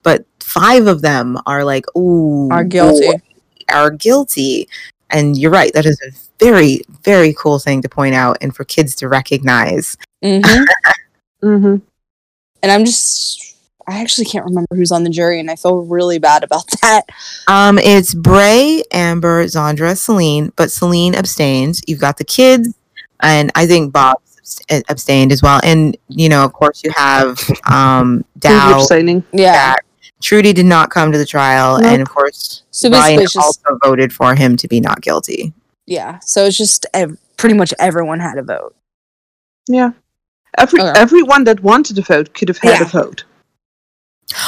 But 0.03 0.25
five 0.39 0.87
of 0.87 1.01
them 1.01 1.37
are 1.45 1.63
like, 1.63 1.85
"Ooh, 1.97 2.49
are 2.51 2.63
guilty. 2.63 3.07
are 3.71 3.91
guilty." 3.91 4.67
And 5.11 5.37
you're 5.37 5.51
right. 5.51 5.73
That 5.73 5.85
is 5.85 5.99
a 6.07 6.11
very, 6.43 6.81
very 7.03 7.33
cool 7.33 7.57
thing 7.59 7.81
to 7.81 7.89
point 7.89 8.13
out 8.15 8.37
and 8.41 8.55
for 8.55 8.63
kids 8.63 8.95
to 8.97 9.07
recognize. 9.09 9.97
hmm 10.23 10.41
Mm-hmm. 11.43 11.77
and 12.63 12.71
I'm 12.71 12.83
just 12.83 13.55
I 13.87 14.01
actually 14.01 14.25
can't 14.25 14.43
remember 14.45 14.75
who's 14.75 14.91
on 14.91 15.03
the 15.05 15.09
jury 15.09 15.39
and 15.39 15.49
I 15.49 15.55
feel 15.55 15.77
really 15.77 16.19
bad 16.19 16.43
about 16.43 16.65
that. 16.81 17.03
Um, 17.47 17.79
it's 17.79 18.13
Bray, 18.13 18.83
Amber, 18.91 19.45
Zandra, 19.45 19.93
Salene, 19.95 20.51
but 20.57 20.67
Salene 20.69 21.15
abstains. 21.15 21.81
You've 21.87 22.01
got 22.01 22.17
the 22.17 22.25
kids, 22.25 22.73
and 23.21 23.51
I 23.55 23.65
think 23.65 23.93
Bob 23.93 24.17
abstained 24.89 25.31
as 25.31 25.41
well. 25.41 25.61
And 25.63 25.95
you 26.09 26.27
know, 26.29 26.43
of 26.43 26.51
course, 26.53 26.83
you 26.83 26.91
have 26.95 27.39
um 27.71 28.25
Dal. 28.37 28.81
abstaining. 28.81 29.23
Yeah. 29.31 29.75
Jack. 30.21 30.25
Trudy 30.27 30.53
did 30.53 30.65
not 30.65 30.89
come 30.89 31.11
to 31.11 31.17
the 31.17 31.25
trial, 31.25 31.77
Nope. 31.79 31.91
and 31.91 32.01
of 32.01 32.09
course, 32.09 32.63
So 32.71 32.89
Ryan 32.89 33.21
just 33.21 33.37
also 33.37 33.77
voted 33.83 34.11
for 34.13 34.35
him 34.35 34.55
to 34.57 34.67
be 34.67 34.79
not 34.79 35.01
guilty. 35.01 35.53
yeah. 35.87 36.19
So 36.19 36.45
it's 36.45 36.57
just 36.57 36.85
ev- 36.93 37.17
pretty 37.37 37.55
much 37.55 37.73
everyone 37.79 38.19
had 38.19 38.37
a 38.37 38.43
vote. 38.43 38.75
Yeah. 39.67 39.91
Every 40.57 40.81
Okay. 40.81 40.93
everyone 40.99 41.43
that 41.45 41.61
wanted 41.63 41.95
to 41.95 42.01
vote 42.01 42.33
could 42.33 42.47
have 42.49 42.57
had 42.57 42.79
Yeah. 42.79 42.81
a 42.81 42.85
vote. 42.85 43.23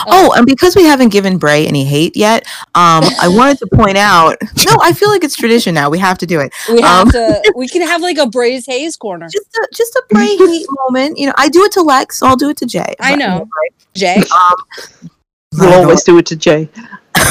Oh, 0.05 0.31
and 0.37 0.45
because 0.45 0.75
we 0.75 0.83
haven't 0.83 1.09
given 1.09 1.39
Bray 1.39 1.65
any 1.65 1.83
hate 1.85 2.15
yet, 2.15 2.45
um, 2.75 3.03
I 3.19 3.27
wanted 3.29 3.57
to 3.59 3.67
point 3.73 3.97
out. 3.97 4.37
No, 4.65 4.77
I 4.83 4.93
feel 4.93 5.09
like 5.09 5.23
it's 5.23 5.35
tradition 5.35 5.73
now. 5.73 5.89
We 5.89 5.97
have 5.99 6.17
to 6.19 6.27
do 6.27 6.39
it. 6.39 6.53
We 6.69 6.81
have 6.81 7.07
Um, 7.07 7.11
to 7.11 7.53
we 7.55 7.67
can 7.67 7.81
have 7.81 8.01
like 8.01 8.17
a 8.19 8.27
Braze 8.27 8.65
Hayes 8.67 8.95
corner. 8.97 9.27
Just 9.29 9.47
a, 9.57 9.67
just 9.73 9.95
a 9.95 10.03
Bray 10.09 10.35
hate 10.37 10.67
moment. 10.85 11.17
You 11.17 11.27
know, 11.27 11.33
I 11.37 11.49
do 11.49 11.63
it 11.63 11.71
to 11.73 11.81
Lex, 11.81 12.19
so 12.19 12.27
I'll 12.27 12.35
do 12.35 12.49
it 12.49 12.57
to 12.57 12.65
Jay. 12.67 12.93
I 12.99 13.11
But, 13.13 13.19
know. 13.19 13.47
Jay. 13.95 14.17
Um, 14.17 14.55
We'll 15.53 15.73
always 15.73 16.03
do 16.03 16.17
it 16.17 16.25
to 16.27 16.35
Jay. 16.35 16.69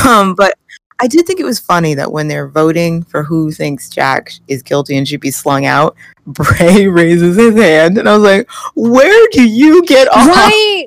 um, 0.07 0.35
but 0.35 0.55
I 1.01 1.07
did 1.07 1.27
think 1.27 1.41
it 1.41 1.45
was 1.45 1.59
funny 1.59 1.95
that 1.95 2.13
when 2.13 2.29
they're 2.29 2.49
voting 2.49 3.03
for 3.03 3.23
who 3.23 3.51
thinks 3.51 3.89
Jack 3.89 4.33
is 4.49 4.63
guilty 4.63 4.97
and 4.99 5.09
should 5.09 5.21
be 5.21 5.31
slung 5.31 5.65
out, 5.65 5.97
Bray 6.27 6.87
raises 6.87 7.37
his 7.37 7.55
hand, 7.55 7.97
and 7.99 8.09
I 8.09 8.15
was 8.17 8.23
like, 8.23 8.51
"Where 8.75 9.27
do 9.33 9.49
you 9.49 9.83
get 9.87 10.09
off?" 10.09 10.29
Right. 10.29 10.87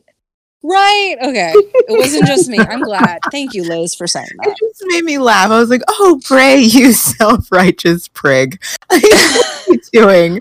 Right. 0.65 1.15
Okay. 1.21 1.53
It 1.85 1.97
wasn't 1.97 2.25
just 2.25 2.47
me. 2.47 2.57
I'm 2.59 2.81
glad. 2.81 3.19
Thank 3.29 3.53
you, 3.53 3.63
Liz, 3.63 3.93
for 3.93 4.07
saying 4.07 4.25
that. 4.37 4.47
It 4.47 4.57
just 4.57 4.81
made 4.85 5.03
me 5.03 5.17
laugh. 5.17 5.51
I 5.51 5.59
was 5.59 5.69
like, 5.69 5.81
"Oh, 5.89 6.21
Bray, 6.27 6.59
you 6.59 6.93
self-righteous 6.93 8.07
prig! 8.09 8.61
what 8.87 9.67
are 9.67 9.73
you 9.73 9.81
doing? 9.91 10.39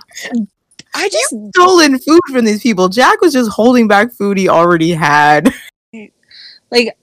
I 0.94 1.08
just 1.08 1.34
Stolen 1.56 1.98
food 1.98 2.20
from 2.30 2.44
these 2.44 2.62
people. 2.62 2.88
Jack 2.88 3.20
was 3.22 3.32
just 3.32 3.50
holding 3.50 3.88
back 3.88 4.12
food 4.12 4.36
he 4.38 4.48
already 4.48 4.92
had. 4.92 5.52
Like 6.72 6.96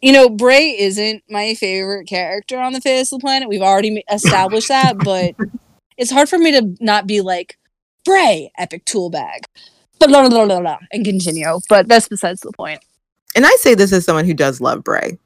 you 0.00 0.12
know 0.12 0.30
bray 0.30 0.74
isn't 0.78 1.22
my 1.28 1.52
favorite 1.54 2.06
character 2.06 2.58
on 2.58 2.72
the 2.72 2.80
face 2.80 3.12
of 3.12 3.20
the 3.20 3.24
planet 3.24 3.48
we've 3.48 3.60
already 3.60 4.02
established 4.10 4.68
that 4.68 4.96
but 4.98 5.34
it's 5.98 6.10
hard 6.10 6.28
for 6.28 6.38
me 6.38 6.52
to 6.52 6.74
not 6.80 7.06
be 7.06 7.20
like 7.20 7.58
bray 8.06 8.50
epic 8.56 8.86
tool 8.86 9.10
bag 9.10 9.44
blah, 9.98 10.08
blah, 10.08 10.28
blah, 10.28 10.46
blah, 10.46 10.60
blah, 10.60 10.78
and 10.92 11.04
continue 11.04 11.58
but 11.68 11.86
that's 11.88 12.08
besides 12.08 12.40
the 12.40 12.52
point. 12.52 12.80
point 12.80 12.84
And 13.34 13.46
I 13.46 13.50
say 13.56 13.74
this 13.74 13.92
as 13.92 14.04
someone 14.04 14.24
who 14.24 14.34
does 14.34 14.60
love 14.60 14.82
Bray. 14.82 15.18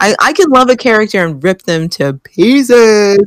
I, 0.00 0.14
I 0.20 0.32
can 0.32 0.50
love 0.50 0.68
a 0.68 0.76
character 0.76 1.24
and 1.24 1.42
rip 1.42 1.62
them 1.62 1.88
to 1.90 2.14
pieces. 2.24 3.18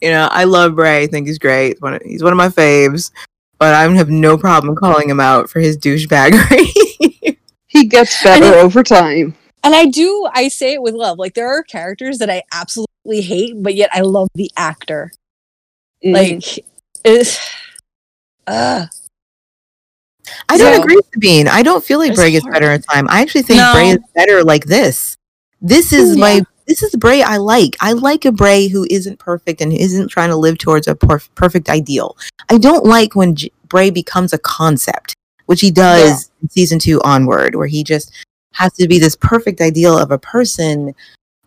You 0.00 0.10
know, 0.10 0.28
I 0.30 0.44
love 0.44 0.74
Bray. 0.74 1.02
I 1.02 1.06
think 1.06 1.26
he's 1.26 1.38
great. 1.38 1.80
One 1.82 1.94
of, 1.94 2.02
he's 2.02 2.22
one 2.22 2.32
of 2.32 2.38
my 2.38 2.48
faves. 2.48 3.10
But 3.58 3.74
I 3.74 3.82
have 3.82 4.08
no 4.08 4.38
problem 4.38 4.74
calling 4.74 5.08
him 5.08 5.20
out 5.20 5.50
for 5.50 5.60
his 5.60 5.76
douchebaggery. 5.76 6.68
He 7.74 7.86
gets 7.86 8.22
better 8.22 8.56
over 8.56 8.84
time. 8.84 9.34
And 9.64 9.74
i 9.74 9.84
do 9.86 10.28
i 10.32 10.46
say 10.48 10.74
it 10.74 10.82
with 10.82 10.94
love 10.94 11.18
like 11.18 11.34
there 11.34 11.48
are 11.48 11.62
characters 11.64 12.18
that 12.18 12.30
i 12.30 12.42
absolutely 12.52 13.20
hate 13.20 13.54
but 13.62 13.74
yet 13.74 13.90
i 13.92 14.00
love 14.00 14.28
the 14.34 14.50
actor 14.56 15.10
Mm. 16.04 16.12
like 16.12 16.64
it's 17.04 17.38
uh 18.46 18.86
I 20.48 20.56
don't 20.58 20.74
So- 20.74 20.80
agree 20.82 20.96
with 20.96 21.06
Sabine. 21.12 21.48
I 21.48 21.62
don't 21.62 21.84
feel 21.84 21.98
like 21.98 22.14
Bray 22.14 22.30
gets 22.32 22.44
hard. 22.44 22.54
better 22.54 22.72
in 22.72 22.80
time. 22.82 23.06
I 23.10 23.20
actually 23.20 23.42
think 23.42 23.58
No. 23.58 23.72
Bray 23.74 23.90
is 23.90 23.98
better 24.14 24.42
like 24.42 24.64
this. 24.64 25.16
This 25.60 25.92
is 25.92 26.16
Yeah. 26.16 26.20
my 26.20 26.42
this 26.66 26.82
is 26.82 26.94
Bray 26.96 27.22
I 27.22 27.36
like. 27.36 27.76
I 27.80 27.92
like 27.92 28.24
a 28.24 28.32
Bray 28.32 28.68
who 28.68 28.86
isn't 28.90 29.18
perfect 29.18 29.60
and 29.60 29.70
isn't 29.72 30.08
trying 30.08 30.30
to 30.30 30.36
live 30.36 30.56
towards 30.58 30.88
a 30.88 30.94
perf- 30.94 31.28
perfect 31.34 31.68
ideal. 31.68 32.16
I 32.50 32.56
don't 32.56 32.84
like 32.86 33.14
when 33.14 33.34
J- 33.36 33.52
Bray 33.68 33.90
becomes 33.90 34.32
a 34.32 34.38
concept, 34.38 35.14
which 35.46 35.60
he 35.60 35.70
does 35.70 36.30
in 36.42 36.48
season 36.48 36.78
2 36.78 37.02
onward 37.02 37.54
where 37.54 37.66
he 37.66 37.84
just 37.84 38.10
has 38.54 38.72
to 38.74 38.88
be 38.88 38.98
this 38.98 39.16
perfect 39.16 39.60
ideal 39.60 39.96
of 39.98 40.10
a 40.10 40.18
person 40.18 40.94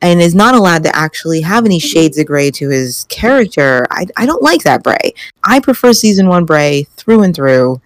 and 0.01 0.21
is 0.21 0.35
not 0.35 0.53
allowed 0.53 0.83
to 0.83 0.95
actually 0.95 1.41
have 1.41 1.65
any 1.65 1.79
shades 1.79 2.17
of 2.19 2.27
gray 2.27 2.51
to 2.51 2.69
his 2.69 3.05
character. 3.09 3.87
I, 3.89 4.05
I 4.15 4.25
don't 4.25 4.43
like 4.43 4.61
that 4.63 4.83
Bray. 4.83 5.13
I 5.43 5.59
prefer 5.59 5.91
season 5.93 6.27
1 6.27 6.45
Bray 6.45 6.83
through 6.97 7.23
and 7.23 7.35
through 7.35 7.81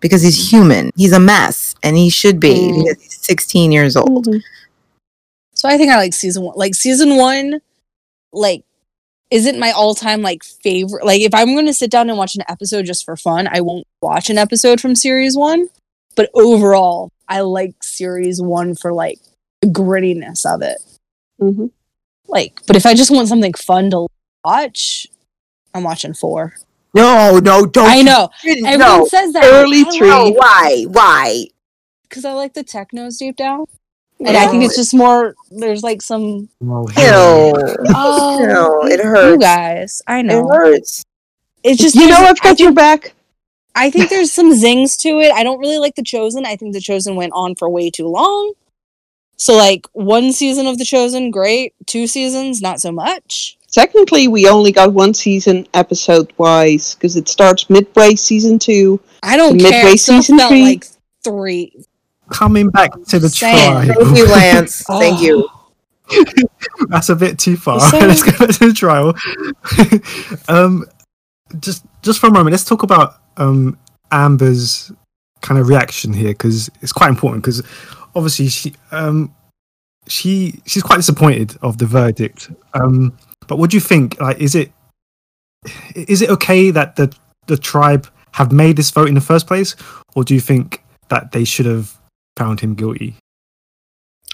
because 0.00 0.20
he's 0.22 0.50
human. 0.50 0.90
He's 0.96 1.12
a 1.12 1.20
mess, 1.20 1.74
and 1.82 1.96
he 1.96 2.10
should 2.10 2.38
be 2.40 2.54
Mm. 2.54 2.84
because 2.84 3.02
he's 3.02 3.18
16 3.24 3.72
years 3.72 3.96
old. 3.96 4.28
So 5.54 5.68
I 5.68 5.78
think 5.78 5.92
I 5.92 5.96
like 5.96 6.12
season 6.12 6.42
one. 6.42 6.56
Like 6.56 6.74
season 6.74 7.16
one, 7.16 7.60
like 8.32 8.64
isn't 9.30 9.58
my 9.60 9.70
all-time 9.70 10.20
like 10.20 10.42
favorite. 10.42 11.06
Like 11.06 11.20
if 11.22 11.32
I'm 11.32 11.54
going 11.54 11.66
to 11.66 11.72
sit 11.72 11.90
down 11.90 12.08
and 12.10 12.18
watch 12.18 12.34
an 12.34 12.42
episode 12.48 12.84
just 12.84 13.04
for 13.04 13.16
fun, 13.16 13.48
I 13.50 13.60
won't 13.60 13.86
watch 14.02 14.28
an 14.28 14.38
episode 14.38 14.80
from 14.80 14.94
series 14.96 15.36
one. 15.36 15.68
But 16.16 16.30
overall, 16.34 17.11
I 17.28 17.40
like 17.40 17.82
series 17.82 18.40
one 18.42 18.74
for 18.74 18.92
like 18.92 19.18
the 19.60 19.68
grittiness 19.68 20.44
of 20.46 20.62
it. 20.62 20.78
Mhm. 21.40 21.70
Like, 22.28 22.60
but 22.66 22.76
if 22.76 22.86
I 22.86 22.94
just 22.94 23.10
want 23.10 23.28
something 23.28 23.52
fun 23.54 23.90
to 23.90 24.06
watch, 24.44 25.06
I'm 25.74 25.82
watching 25.82 26.14
four. 26.14 26.54
No, 26.94 27.38
no, 27.38 27.64
don't. 27.66 27.88
I 27.88 28.02
know. 28.02 28.28
you- 28.44 28.66
Everyone 28.66 28.78
no. 29.00 29.06
says 29.06 29.32
that. 29.32 29.44
Early 29.44 29.80
I 29.86 29.96
tree. 29.96 30.08
No, 30.08 30.30
why? 30.30 30.84
Why? 30.88 31.46
because 32.08 32.26
I 32.26 32.32
like 32.34 32.52
the 32.52 32.62
technos 32.62 33.16
deep 33.16 33.36
down, 33.36 33.64
and 34.20 34.36
I 34.36 34.46
think 34.48 34.62
it's 34.64 34.76
just 34.76 34.92
more. 34.92 35.34
There's 35.50 35.82
like 35.82 36.02
some. 36.02 36.50
Oh, 36.62 36.86
Ew. 36.88 36.92
hell. 36.94 37.76
Oh, 37.94 38.44
No, 38.46 38.86
it 38.86 38.98
You 39.02 39.08
hurts. 39.08 39.42
guys, 39.42 40.02
I 40.06 40.20
know. 40.20 40.46
It 40.50 40.54
hurts. 40.54 41.04
It's 41.64 41.80
just 41.80 41.94
You 41.94 42.08
know 42.08 42.16
I've 42.18 42.38
got 42.42 42.60
your 42.60 42.72
back. 42.72 43.14
I 43.74 43.90
think 43.90 44.10
there's 44.10 44.30
some 44.32 44.54
zings 44.54 44.96
to 44.98 45.20
it. 45.20 45.32
I 45.32 45.42
don't 45.44 45.58
really 45.58 45.78
like 45.78 45.94
the 45.94 46.02
Chosen. 46.02 46.44
I 46.46 46.56
think 46.56 46.72
the 46.74 46.80
Chosen 46.80 47.16
went 47.16 47.32
on 47.34 47.54
for 47.54 47.68
way 47.68 47.90
too 47.90 48.06
long. 48.08 48.52
So 49.36 49.54
like 49.56 49.86
one 49.92 50.32
season 50.32 50.66
of 50.66 50.78
the 50.78 50.84
Chosen, 50.84 51.30
great. 51.30 51.74
Two 51.86 52.06
seasons, 52.06 52.60
not 52.60 52.80
so 52.80 52.92
much. 52.92 53.56
Technically, 53.72 54.28
we 54.28 54.46
only 54.48 54.70
got 54.72 54.92
one 54.92 55.14
season 55.14 55.66
episode 55.72 56.30
wise 56.36 56.94
because 56.94 57.16
it 57.16 57.26
starts 57.28 57.70
midway 57.70 58.14
season 58.14 58.58
two. 58.58 59.00
I 59.22 59.36
don't 59.38 59.58
care. 59.58 59.70
midway 59.70 59.92
It 59.92 59.98
still 60.00 60.20
season 60.22 60.38
felt 60.38 60.50
three. 60.50 60.64
like 60.64 60.86
three. 61.24 61.84
Coming 62.30 62.68
back 62.68 62.90
to 63.08 63.18
the 63.18 63.28
Saying. 63.30 63.86
trial. 63.86 64.04
Thank 64.04 64.16
you, 64.18 64.26
Lance. 64.30 64.82
Thank 64.84 65.18
Oh. 65.20 65.22
you. 65.22 65.48
That's 66.88 67.08
a 67.08 67.16
bit 67.16 67.38
too 67.38 67.56
far. 67.56 67.80
So- 67.80 67.98
let's 68.06 68.22
go 68.22 68.32
back 68.46 68.56
to 68.56 68.68
the 68.68 68.74
trial. 68.74 69.14
um, 70.48 70.84
just 71.60 71.84
just 72.02 72.20
for 72.20 72.26
a 72.26 72.32
moment, 72.32 72.52
let's 72.52 72.64
talk 72.64 72.82
about 72.82 73.16
um 73.36 73.78
Amber's 74.10 74.92
kind 75.40 75.60
of 75.60 75.68
reaction 75.68 76.12
here 76.12 76.30
because 76.30 76.70
it's 76.80 76.92
quite 76.92 77.10
important. 77.10 77.42
Because 77.42 77.62
obviously 78.14 78.48
she 78.48 78.74
um 78.90 79.34
she 80.08 80.60
she's 80.66 80.82
quite 80.82 80.96
disappointed 80.96 81.56
of 81.62 81.78
the 81.78 81.86
verdict. 81.86 82.50
Um, 82.74 83.16
but 83.46 83.58
what 83.58 83.70
do 83.70 83.76
you 83.76 83.80
think? 83.80 84.20
Like, 84.20 84.38
is 84.38 84.54
it 84.54 84.72
is 85.94 86.22
it 86.22 86.30
okay 86.30 86.70
that 86.70 86.96
the 86.96 87.14
the 87.46 87.56
tribe 87.56 88.08
have 88.32 88.52
made 88.52 88.76
this 88.76 88.90
vote 88.90 89.08
in 89.08 89.14
the 89.14 89.20
first 89.20 89.46
place, 89.46 89.76
or 90.14 90.24
do 90.24 90.34
you 90.34 90.40
think 90.40 90.82
that 91.08 91.32
they 91.32 91.44
should 91.44 91.66
have 91.66 91.96
found 92.36 92.60
him 92.60 92.74
guilty? 92.74 93.14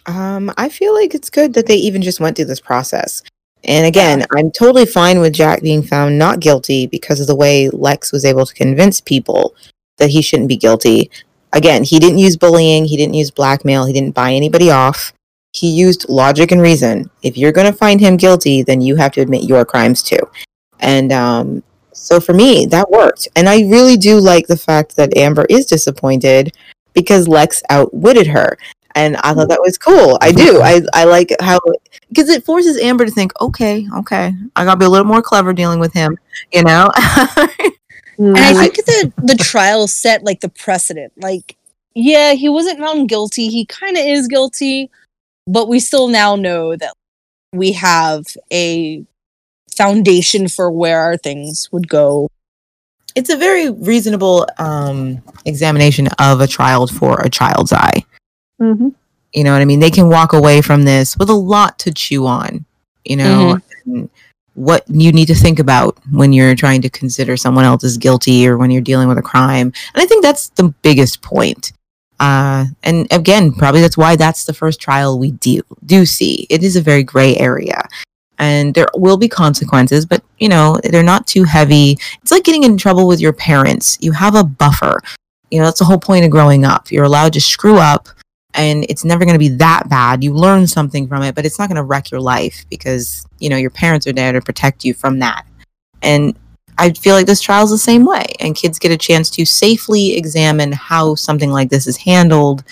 Um, 0.06 0.50
I 0.56 0.68
feel 0.68 0.94
like 0.94 1.14
it's 1.14 1.28
good 1.28 1.54
that 1.54 1.66
they 1.66 1.74
even 1.74 2.00
just 2.00 2.20
went 2.20 2.36
through 2.36 2.46
this 2.46 2.60
process. 2.60 3.22
And 3.68 3.84
again, 3.84 4.24
I'm 4.34 4.50
totally 4.50 4.86
fine 4.86 5.20
with 5.20 5.34
Jack 5.34 5.60
being 5.60 5.82
found 5.82 6.18
not 6.18 6.40
guilty 6.40 6.86
because 6.86 7.20
of 7.20 7.26
the 7.26 7.36
way 7.36 7.68
Lex 7.68 8.10
was 8.10 8.24
able 8.24 8.46
to 8.46 8.54
convince 8.54 8.98
people 8.98 9.54
that 9.98 10.08
he 10.08 10.22
shouldn't 10.22 10.48
be 10.48 10.56
guilty. 10.56 11.10
Again, 11.52 11.84
he 11.84 11.98
didn't 11.98 12.16
use 12.16 12.38
bullying, 12.38 12.86
he 12.86 12.96
didn't 12.96 13.14
use 13.14 13.30
blackmail, 13.30 13.84
he 13.84 13.92
didn't 13.92 14.14
buy 14.14 14.32
anybody 14.32 14.70
off. 14.70 15.12
He 15.52 15.70
used 15.70 16.08
logic 16.08 16.50
and 16.50 16.62
reason. 16.62 17.10
If 17.22 17.36
you're 17.36 17.52
going 17.52 17.70
to 17.70 17.76
find 17.76 18.00
him 18.00 18.16
guilty, 18.16 18.62
then 18.62 18.80
you 18.80 18.96
have 18.96 19.12
to 19.12 19.20
admit 19.20 19.44
your 19.44 19.66
crimes 19.66 20.02
too. 20.02 20.20
And 20.80 21.12
um, 21.12 21.62
so 21.92 22.20
for 22.20 22.32
me, 22.32 22.64
that 22.66 22.90
worked. 22.90 23.28
And 23.36 23.50
I 23.50 23.60
really 23.62 23.98
do 23.98 24.18
like 24.18 24.46
the 24.46 24.56
fact 24.56 24.96
that 24.96 25.14
Amber 25.14 25.44
is 25.50 25.66
disappointed 25.66 26.56
because 26.94 27.28
Lex 27.28 27.62
outwitted 27.68 28.28
her 28.28 28.56
and 28.98 29.16
I 29.18 29.32
thought 29.32 29.48
that 29.48 29.60
was 29.60 29.78
cool. 29.78 30.18
I 30.20 30.32
do. 30.32 30.60
I 30.62 30.80
I 30.92 31.04
like 31.04 31.34
how 31.40 31.60
because 32.08 32.28
it 32.28 32.44
forces 32.44 32.78
Amber 32.78 33.04
to 33.04 33.10
think, 33.10 33.32
okay, 33.40 33.86
okay, 33.98 34.32
I 34.56 34.64
gotta 34.64 34.78
be 34.78 34.86
a 34.86 34.90
little 34.90 35.06
more 35.06 35.22
clever 35.22 35.52
dealing 35.52 35.80
with 35.80 35.92
him, 35.92 36.18
you 36.52 36.62
know. 36.62 36.90
And 38.18 38.36
I 38.36 38.52
think 38.52 38.74
the 38.74 39.12
the 39.18 39.36
trial 39.36 39.86
set 39.86 40.24
like 40.24 40.40
the 40.40 40.48
precedent. 40.48 41.12
Like, 41.16 41.56
yeah, 41.94 42.32
he 42.32 42.48
wasn't 42.48 42.80
found 42.80 43.08
guilty. 43.08 43.48
He 43.48 43.64
kind 43.64 43.96
of 43.96 44.04
is 44.04 44.26
guilty, 44.26 44.90
but 45.46 45.68
we 45.68 45.78
still 45.78 46.08
now 46.08 46.34
know 46.34 46.74
that 46.74 46.94
we 47.52 47.72
have 47.72 48.24
a 48.52 49.04
foundation 49.76 50.48
for 50.48 50.70
where 50.70 51.00
our 51.00 51.16
things 51.16 51.68
would 51.70 51.88
go. 51.88 52.28
it's 53.14 53.30
a 53.30 53.36
very 53.36 53.70
reasonable 53.70 54.46
um, 54.58 55.22
examination 55.44 56.08
of 56.18 56.40
a 56.40 56.46
child 56.46 56.90
for 56.90 57.20
a 57.20 57.30
child's 57.30 57.72
eye. 57.72 58.04
Mm-hmm. 58.60 58.88
You 59.32 59.44
know 59.44 59.52
what 59.52 59.62
I 59.62 59.66
mean? 59.66 59.80
They 59.80 59.90
can 59.90 60.08
walk 60.08 60.32
away 60.32 60.62
from 60.62 60.84
this 60.84 61.16
with 61.16 61.28
a 61.30 61.34
lot 61.34 61.78
to 61.80 61.92
chew 61.92 62.26
on. 62.26 62.64
You 63.04 63.16
know, 63.16 63.58
and 63.86 64.10
what 64.54 64.84
you 64.88 65.12
need 65.12 65.26
to 65.26 65.34
think 65.34 65.60
about 65.60 65.96
when 66.10 66.32
you're 66.32 66.54
trying 66.56 66.82
to 66.82 66.90
consider 66.90 67.36
someone 67.36 67.64
else 67.64 67.84
as 67.84 67.96
guilty 67.96 68.46
or 68.46 68.58
when 68.58 68.70
you're 68.70 68.82
dealing 68.82 69.08
with 69.08 69.16
a 69.16 69.22
crime. 69.22 69.72
And 69.94 70.02
I 70.02 70.04
think 70.04 70.22
that's 70.22 70.48
the 70.50 70.74
biggest 70.82 71.22
point. 71.22 71.72
Uh, 72.20 72.66
and 72.82 73.06
again, 73.12 73.52
probably 73.52 73.80
that's 73.80 73.96
why 73.96 74.16
that's 74.16 74.44
the 74.44 74.52
first 74.52 74.80
trial 74.80 75.18
we 75.18 75.30
do 75.30 75.62
do 75.86 76.04
see. 76.04 76.46
It 76.50 76.64
is 76.64 76.74
a 76.74 76.82
very 76.82 77.04
gray 77.04 77.36
area, 77.36 77.80
and 78.38 78.74
there 78.74 78.88
will 78.94 79.16
be 79.16 79.28
consequences, 79.28 80.04
but 80.04 80.24
you 80.38 80.48
know 80.48 80.80
they're 80.82 81.04
not 81.04 81.28
too 81.28 81.44
heavy. 81.44 81.96
It's 82.20 82.32
like 82.32 82.42
getting 82.42 82.64
in 82.64 82.76
trouble 82.76 83.06
with 83.06 83.20
your 83.20 83.32
parents. 83.32 83.98
You 84.00 84.10
have 84.12 84.34
a 84.34 84.42
buffer. 84.42 85.00
You 85.52 85.60
know 85.60 85.66
that's 85.66 85.78
the 85.78 85.84
whole 85.84 86.00
point 86.00 86.24
of 86.24 86.32
growing 86.32 86.64
up. 86.64 86.90
You're 86.90 87.04
allowed 87.04 87.34
to 87.34 87.40
screw 87.40 87.78
up, 87.78 88.08
and 88.54 88.84
it's 88.88 89.04
never 89.04 89.24
going 89.24 89.34
to 89.34 89.38
be 89.38 89.48
that 89.56 89.88
bad. 89.88 90.24
You 90.24 90.32
learn 90.34 90.66
something 90.66 91.06
from 91.06 91.22
it, 91.22 91.34
but 91.34 91.44
it's 91.46 91.58
not 91.58 91.68
going 91.68 91.76
to 91.76 91.82
wreck 91.82 92.10
your 92.10 92.20
life 92.20 92.64
because 92.70 93.26
you 93.38 93.48
know 93.48 93.56
your 93.56 93.70
parents 93.70 94.06
are 94.06 94.12
there 94.12 94.32
to 94.32 94.40
protect 94.40 94.84
you 94.84 94.94
from 94.94 95.18
that. 95.20 95.46
And 96.02 96.36
I 96.78 96.92
feel 96.92 97.14
like 97.14 97.26
this 97.26 97.40
trial 97.40 97.64
is 97.64 97.70
the 97.70 97.78
same 97.78 98.04
way, 98.04 98.24
and 98.40 98.54
kids 98.56 98.78
get 98.78 98.90
a 98.92 98.96
chance 98.96 99.30
to 99.30 99.44
safely 99.44 100.16
examine 100.16 100.72
how 100.72 101.14
something 101.14 101.50
like 101.50 101.70
this 101.70 101.86
is 101.86 101.96
handled 101.96 102.64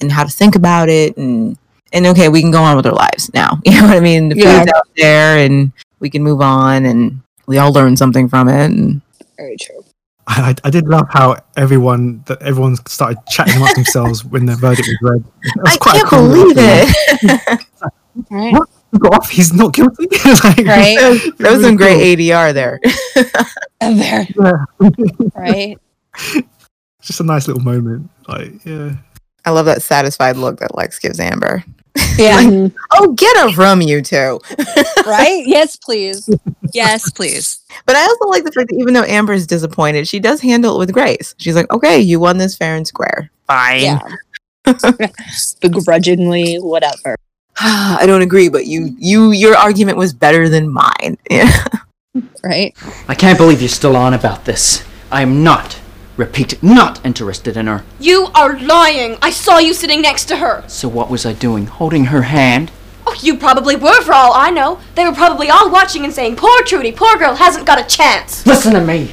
and 0.00 0.12
how 0.12 0.24
to 0.24 0.30
think 0.30 0.54
about 0.54 0.88
it. 0.88 1.16
And 1.16 1.56
and 1.92 2.06
okay, 2.08 2.28
we 2.28 2.40
can 2.40 2.50
go 2.50 2.62
on 2.62 2.76
with 2.76 2.86
our 2.86 2.92
lives 2.94 3.32
now. 3.34 3.58
You 3.64 3.80
know 3.80 3.88
what 3.88 3.96
I 3.96 4.00
mean? 4.00 4.28
The 4.28 4.36
Yeah. 4.36 4.60
food's 4.60 4.72
out 4.72 4.88
there, 4.96 5.38
and 5.38 5.72
we 6.00 6.10
can 6.10 6.22
move 6.22 6.40
on, 6.40 6.84
and 6.86 7.20
we 7.46 7.58
all 7.58 7.72
learn 7.72 7.96
something 7.96 8.28
from 8.28 8.48
it. 8.48 8.66
And 8.70 9.00
Very 9.36 9.56
true. 9.56 9.83
I, 10.26 10.50
I- 10.50 10.54
I 10.64 10.70
did 10.70 10.86
love 10.88 11.06
how 11.10 11.36
everyone 11.56 12.22
that 12.26 12.40
everyone 12.42 12.76
started 12.86 13.18
chatting 13.28 13.56
amongst 13.56 13.74
themselves 13.76 14.24
when 14.24 14.46
the 14.46 14.56
verdict 14.56 14.88
was 14.88 14.98
read. 15.12 15.24
That 15.56 15.62
was 15.64 15.74
I 15.74 15.76
quite 15.78 15.96
a 15.96 15.98
can't 15.98 16.08
cool 16.10 16.22
little 16.22 16.54
believe 16.54 16.56
it. 17.20 17.60
Right. 18.30 18.52
What? 18.52 18.68
He 18.92 18.98
got 18.98 19.14
off. 19.14 19.28
He's 19.28 19.52
not 19.52 19.74
guilty. 19.74 20.06
Like, 20.24 20.58
Right. 20.58 20.96
that 20.98 21.08
was, 21.10 21.22
that 21.38 21.52
was 21.52 21.62
some 21.62 21.74
great 21.76 22.16
ADR 22.16 22.54
there. 22.54 22.78
Very 23.82 24.28
Yeah. 24.38 24.64
right. 25.34 25.76
Just 27.02 27.18
a 27.20 27.24
nice 27.24 27.48
little 27.48 27.62
moment. 27.64 28.08
Like, 28.28 28.64
yeah. 28.64 28.94
I 29.44 29.50
love 29.50 29.66
that 29.66 29.82
satisfied 29.82 30.36
look 30.36 30.60
that 30.60 30.76
Lex 30.76 31.00
gives 31.00 31.18
Amber. 31.18 31.64
Yeah. 32.16 32.68
Oh, 32.92 33.12
get 33.12 33.36
a 33.44 33.52
from 33.52 33.80
you 33.80 34.02
two. 34.02 34.40
right? 35.06 35.42
Yes, 35.46 35.76
please. 35.76 36.28
Yes, 36.72 37.10
please. 37.10 37.60
But 37.86 37.96
I 37.96 38.02
also 38.02 38.28
like 38.28 38.44
the 38.44 38.52
fact 38.52 38.70
that 38.70 38.76
even 38.78 38.94
though 38.94 39.04
Amber 39.04 39.32
is 39.32 39.46
disappointed, 39.46 40.08
she 40.08 40.20
does 40.20 40.40
handle 40.40 40.76
it 40.76 40.78
with 40.78 40.92
grace. 40.92 41.34
She's 41.38 41.54
like, 41.54 41.70
okay, 41.72 42.00
you 42.00 42.18
won 42.20 42.38
this 42.38 42.56
fair 42.56 42.76
and 42.76 42.86
square. 42.86 43.30
Fine. 43.46 43.82
Yeah. 43.82 44.00
Begrudgingly, 45.60 46.56
whatever. 46.56 47.16
I 47.60 48.04
don't 48.06 48.22
agree, 48.22 48.48
but 48.48 48.66
you, 48.66 48.94
you, 48.98 49.32
your 49.32 49.56
argument 49.56 49.98
was 49.98 50.12
better 50.12 50.48
than 50.48 50.68
mine. 50.72 51.18
Yeah. 51.30 51.50
Right? 52.44 52.76
I 53.08 53.14
can't 53.16 53.36
believe 53.38 53.60
you're 53.60 53.68
still 53.70 53.96
on 53.96 54.14
about 54.14 54.44
this. 54.44 54.84
I 55.10 55.22
am 55.22 55.42
not, 55.42 55.80
repeat, 56.16 56.62
not 56.62 57.04
interested 57.04 57.56
in 57.56 57.66
her. 57.66 57.84
You 57.98 58.28
are 58.34 58.58
lying. 58.58 59.16
I 59.22 59.30
saw 59.30 59.58
you 59.58 59.74
sitting 59.74 60.02
next 60.02 60.26
to 60.26 60.36
her. 60.36 60.64
So 60.68 60.88
what 60.88 61.10
was 61.10 61.26
I 61.26 61.32
doing? 61.32 61.66
Holding 61.66 62.06
her 62.06 62.22
hand? 62.22 62.70
Oh, 63.06 63.16
you 63.20 63.36
probably 63.36 63.76
were 63.76 64.00
for 64.02 64.14
all 64.14 64.32
I 64.34 64.50
know. 64.50 64.80
They 64.94 65.04
were 65.04 65.14
probably 65.14 65.50
all 65.50 65.70
watching 65.70 66.04
and 66.04 66.12
saying, 66.12 66.36
Poor 66.36 66.62
Trudy, 66.64 66.92
poor 66.92 67.16
girl, 67.16 67.34
hasn't 67.34 67.66
got 67.66 67.78
a 67.78 67.84
chance. 67.84 68.46
Listen 68.46 68.72
to 68.74 68.80
me. 68.80 69.12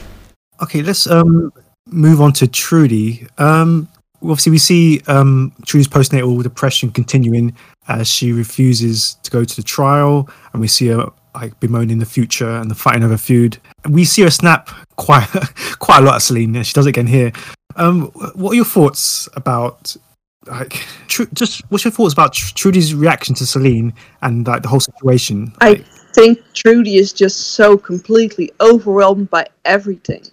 Okay, 0.61 0.81
let's 0.81 1.07
um 1.07 1.51
move 1.87 2.21
on 2.21 2.33
to 2.33 2.47
Trudy. 2.47 3.27
Um, 3.37 3.89
obviously 4.21 4.51
we 4.51 4.57
see 4.59 5.01
um 5.07 5.51
Trudy's 5.65 5.87
postnatal 5.87 6.41
depression 6.43 6.91
continuing 6.91 7.55
as 7.87 8.07
she 8.07 8.31
refuses 8.31 9.15
to 9.23 9.31
go 9.31 9.43
to 9.43 9.55
the 9.55 9.63
trial, 9.63 10.29
and 10.53 10.61
we 10.61 10.67
see 10.67 10.87
her 10.87 11.09
like 11.34 11.59
bemoaning 11.59 11.99
the 11.99 12.05
future 12.05 12.49
and 12.49 12.69
the 12.69 12.75
fighting 12.75 13.03
over 13.03 13.17
food. 13.17 13.57
We 13.89 14.05
see 14.05 14.21
her 14.23 14.29
snap 14.29 14.69
quite 14.95 15.27
quite 15.79 15.99
a 15.99 16.05
lot 16.05 16.15
of 16.15 16.21
Salene, 16.21 16.63
she 16.65 16.73
does 16.73 16.86
it 16.86 16.89
again 16.89 17.07
here. 17.07 17.32
Um, 17.75 18.07
what 18.36 18.51
are 18.51 18.55
your 18.55 18.65
thoughts 18.65 19.29
about 19.36 19.95
like 20.47 20.86
Tru- 21.07 21.27
just 21.34 21.61
what's 21.69 21.84
your 21.84 21.91
thoughts 21.91 22.13
about 22.13 22.34
Tr- 22.34 22.53
Trudy's 22.55 22.93
reaction 22.93 23.36
to 23.36 23.43
Salene 23.43 23.93
and 24.21 24.45
like 24.47 24.61
the 24.63 24.67
whole 24.69 24.79
situation? 24.79 25.53
I 25.61 25.69
Like, 25.69 25.86
think 26.13 26.39
Trudy 26.53 26.97
is 26.97 27.13
just 27.13 27.51
so 27.53 27.77
completely 27.77 28.51
overwhelmed 28.59 29.29
by 29.29 29.47
everything. 29.65 30.25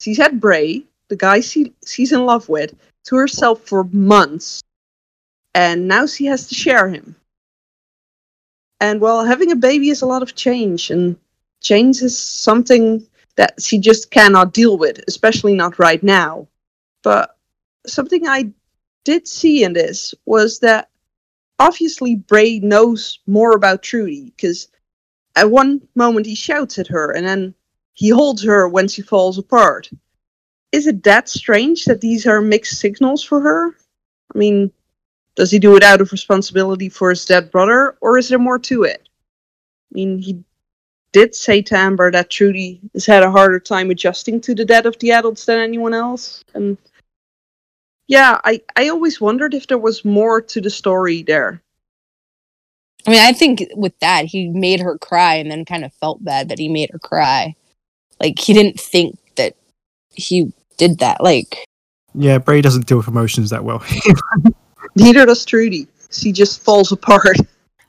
She's 0.00 0.18
had 0.18 0.40
Bray, 0.40 0.82
the 1.08 1.16
guy 1.16 1.40
she, 1.40 1.72
she's 1.86 2.12
in 2.12 2.26
love 2.26 2.48
with, 2.48 2.74
to 3.04 3.16
herself 3.16 3.62
for 3.62 3.84
months, 3.84 4.62
and 5.54 5.88
now 5.88 6.06
she 6.06 6.26
has 6.26 6.46
to 6.48 6.54
share 6.54 6.88
him. 6.88 7.16
And 8.80 9.00
well, 9.00 9.24
having 9.24 9.50
a 9.50 9.56
baby 9.56 9.90
is 9.90 10.02
a 10.02 10.06
lot 10.06 10.22
of 10.22 10.34
change, 10.34 10.90
and 10.90 11.16
change 11.60 12.02
is 12.02 12.18
something 12.18 13.06
that 13.36 13.60
she 13.60 13.78
just 13.78 14.10
cannot 14.10 14.52
deal 14.52 14.78
with, 14.78 15.00
especially 15.08 15.54
not 15.54 15.78
right 15.78 16.02
now. 16.02 16.46
But 17.02 17.36
something 17.86 18.26
I 18.26 18.52
did 19.04 19.28
see 19.28 19.64
in 19.64 19.72
this 19.72 20.14
was 20.26 20.60
that 20.60 20.90
obviously 21.58 22.14
Bray 22.14 22.58
knows 22.60 23.20
more 23.26 23.54
about 23.54 23.82
Trudy 23.82 24.32
because 24.36 24.68
at 25.36 25.50
one 25.50 25.86
moment 25.94 26.26
he 26.26 26.34
shouts 26.34 26.78
at 26.78 26.88
her 26.88 27.12
and 27.12 27.26
then 27.26 27.54
he 27.94 28.08
holds 28.08 28.42
her 28.42 28.68
when 28.68 28.88
she 28.88 29.02
falls 29.02 29.38
apart. 29.38 29.90
Is 30.72 30.86
it 30.86 31.02
that 31.04 31.28
strange 31.28 31.84
that 31.84 32.00
these 32.00 32.26
are 32.26 32.40
mixed 32.40 32.80
signals 32.80 33.22
for 33.22 33.40
her? 33.40 33.76
I 34.34 34.38
mean, 34.38 34.72
does 35.36 35.50
he 35.50 35.58
do 35.58 35.76
it 35.76 35.82
out 35.82 36.00
of 36.00 36.12
responsibility 36.12 36.88
for 36.88 37.10
his 37.10 37.24
dead 37.24 37.50
brother, 37.50 37.96
or 38.00 38.18
is 38.18 38.28
there 38.28 38.38
more 38.38 38.58
to 38.60 38.84
it? 38.84 39.08
I 39.92 39.94
mean, 39.94 40.18
he 40.18 40.42
did 41.12 41.34
say 41.34 41.62
to 41.62 41.76
Amber 41.76 42.10
that 42.10 42.30
Trudy 42.30 42.80
has 42.92 43.06
had 43.06 43.22
a 43.22 43.30
harder 43.30 43.60
time 43.60 43.90
adjusting 43.90 44.40
to 44.42 44.54
the 44.54 44.64
death 44.64 44.84
of 44.84 44.98
the 44.98 45.12
adults 45.12 45.44
than 45.44 45.58
anyone 45.58 45.94
else, 45.94 46.44
and 46.54 46.76
yeah, 48.06 48.40
I 48.44 48.60
I 48.76 48.88
always 48.88 49.20
wondered 49.20 49.54
if 49.54 49.66
there 49.66 49.78
was 49.78 50.04
more 50.04 50.40
to 50.40 50.60
the 50.60 50.70
story 50.70 51.22
there. 51.22 51.62
I 53.06 53.10
mean, 53.10 53.20
I 53.20 53.32
think 53.32 53.64
with 53.74 53.98
that, 54.00 54.24
he 54.24 54.48
made 54.48 54.80
her 54.80 54.96
cry 54.98 55.34
and 55.34 55.50
then 55.50 55.64
kind 55.64 55.84
of 55.84 55.92
felt 55.94 56.24
bad 56.24 56.48
that 56.48 56.58
he 56.58 56.68
made 56.68 56.90
her 56.90 56.98
cry. 56.98 57.54
Like, 58.18 58.38
he 58.38 58.54
didn't 58.54 58.80
think 58.80 59.18
that 59.36 59.56
he 60.14 60.52
did 60.78 60.98
that. 61.00 61.22
Like, 61.22 61.64
Yeah, 62.14 62.38
Bray 62.38 62.62
doesn't 62.62 62.86
deal 62.86 62.96
with 62.96 63.08
emotions 63.08 63.50
that 63.50 63.64
well. 63.64 63.84
Neither 64.96 65.26
does 65.26 65.44
Trudy. 65.44 65.88
She 66.10 66.32
just 66.32 66.62
falls 66.62 66.92
apart. 66.92 67.36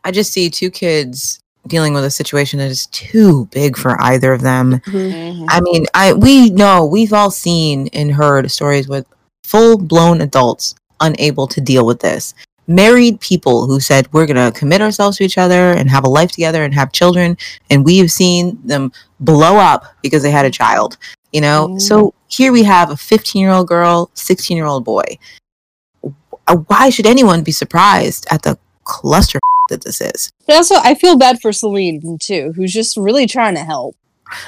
I 0.03 0.12
just 0.12 0.32
see 0.32 0.49
two 0.49 0.72
kids 0.72 1.39
dealing 1.68 1.93
with 1.93 2.03
a 2.03 2.12
situation 2.12 2.60
that 2.60 2.70
is 2.70 2.88
too 2.88 3.45
big 3.47 3.78
for 3.78 3.99
either 4.01 4.34
of 4.34 4.41
them. 4.41 4.80
Mm-hmm. 4.86 5.45
I 5.49 5.62
mean, 5.62 5.86
I 5.93 6.14
we 6.14 6.49
know 6.49 6.86
we've 6.86 7.14
all 7.14 7.32
seen 7.32 7.89
and 7.93 8.12
heard 8.12 8.49
stories 8.51 8.88
with 8.88 9.06
full 9.43 9.78
blown 9.78 10.22
adults 10.22 10.76
unable 11.01 11.47
to 11.47 11.62
deal 11.62 11.86
with 11.86 11.99
this. 11.99 12.34
Married 12.68 13.20
people 13.20 13.68
who 13.68 13.80
said 13.80 14.12
we're 14.12 14.26
gonna 14.26 14.51
commit 14.51 14.82
ourselves 14.82 15.18
to 15.18 15.24
each 15.24 15.38
other 15.38 15.72
and 15.72 15.89
have 15.89 16.03
a 16.03 16.10
life 16.10 16.32
together 16.32 16.64
and 16.64 16.74
have 16.74 16.91
children, 16.91 17.38
and 17.70 17.86
we 17.86 17.97
have 17.97 18.12
seen 18.12 18.60
them 18.64 18.91
blow 19.20 19.58
up 19.58 19.86
because 20.01 20.24
they 20.24 20.32
had 20.32 20.45
a 20.45 20.51
child. 20.51 20.97
You 21.32 21.41
know, 21.41 21.78
so 21.78 22.08
mm. 22.08 22.14
here 22.28 22.53
we 22.53 22.64
have 22.64 22.91
a 22.91 22.97
15 22.97 23.41
year 23.41 23.51
old 23.51 23.68
girl, 23.68 24.10
16 24.14 24.56
year 24.56 24.66
old 24.66 24.86
boy. 24.86 25.03
Uh, 26.48 26.58
Why 26.68 26.89
should 26.89 27.06
anyone 27.08 27.43
be 27.43 27.52
surprised 27.52 28.28
at 28.32 28.43
the 28.43 28.58
cluster 28.84 29.39
that 29.70 29.84
this 29.84 30.02
is? 30.02 30.32
but 30.48 30.56
also, 30.58 30.76
I 30.76 30.96
feel 30.96 31.18
bad 31.18 31.41
for 31.41 31.52
Salene 31.52 32.20
too, 32.20 32.54
who's 32.56 32.74
just 32.74 32.98
really 32.98 33.28
trying 33.28 33.56
to 33.56 33.64
help. 33.64 33.96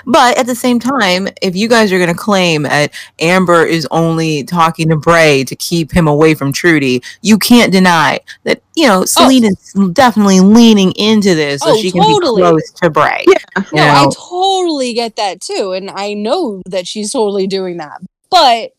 But 0.08 0.40
at 0.40 0.48
the 0.48 0.56
same 0.56 0.80
time, 0.80 1.28
if 1.40 1.56
you 1.56 1.68
guys 1.70 1.92
are 1.94 2.00
going 2.00 2.10
to 2.10 2.16
claim 2.16 2.64
that 2.64 2.92
Amber 3.20 3.64
is 3.64 3.88
only 3.92 4.44
talking 4.44 4.90
to 4.90 4.96
Bray 4.96 5.44
to 5.44 5.56
keep 5.56 5.92
him 5.92 6.08
away 6.08 6.34
from 6.34 6.52
Trudy, 6.52 7.04
you 7.22 7.38
can't 7.38 7.72
deny 7.72 8.20
that, 8.44 8.64
you 8.76 8.88
know, 8.88 9.02
Salene 9.02 9.44
is 9.44 9.74
definitely 9.94 10.40
leaning 10.40 10.94
into 10.94 11.36
this 11.36 11.62
so 11.62 11.74
Oh, 11.74 11.78
she 11.78 11.92
can 11.92 12.02
totally. 12.02 12.42
be 12.42 12.48
close 12.50 12.72
to 12.82 12.90
Bray. 12.90 13.24
Yeah. 13.28 13.38
You 13.72 13.78
No, 13.78 13.84
I 13.84 14.10
totally 14.16 14.94
get 14.94 15.16
that 15.18 15.42
too. 15.42 15.74
And 15.74 15.92
I 15.92 16.16
know 16.16 16.64
that 16.66 16.88
she's 16.88 17.12
totally 17.12 17.46
doing 17.46 17.78
that. 17.78 18.02
But 18.32 18.72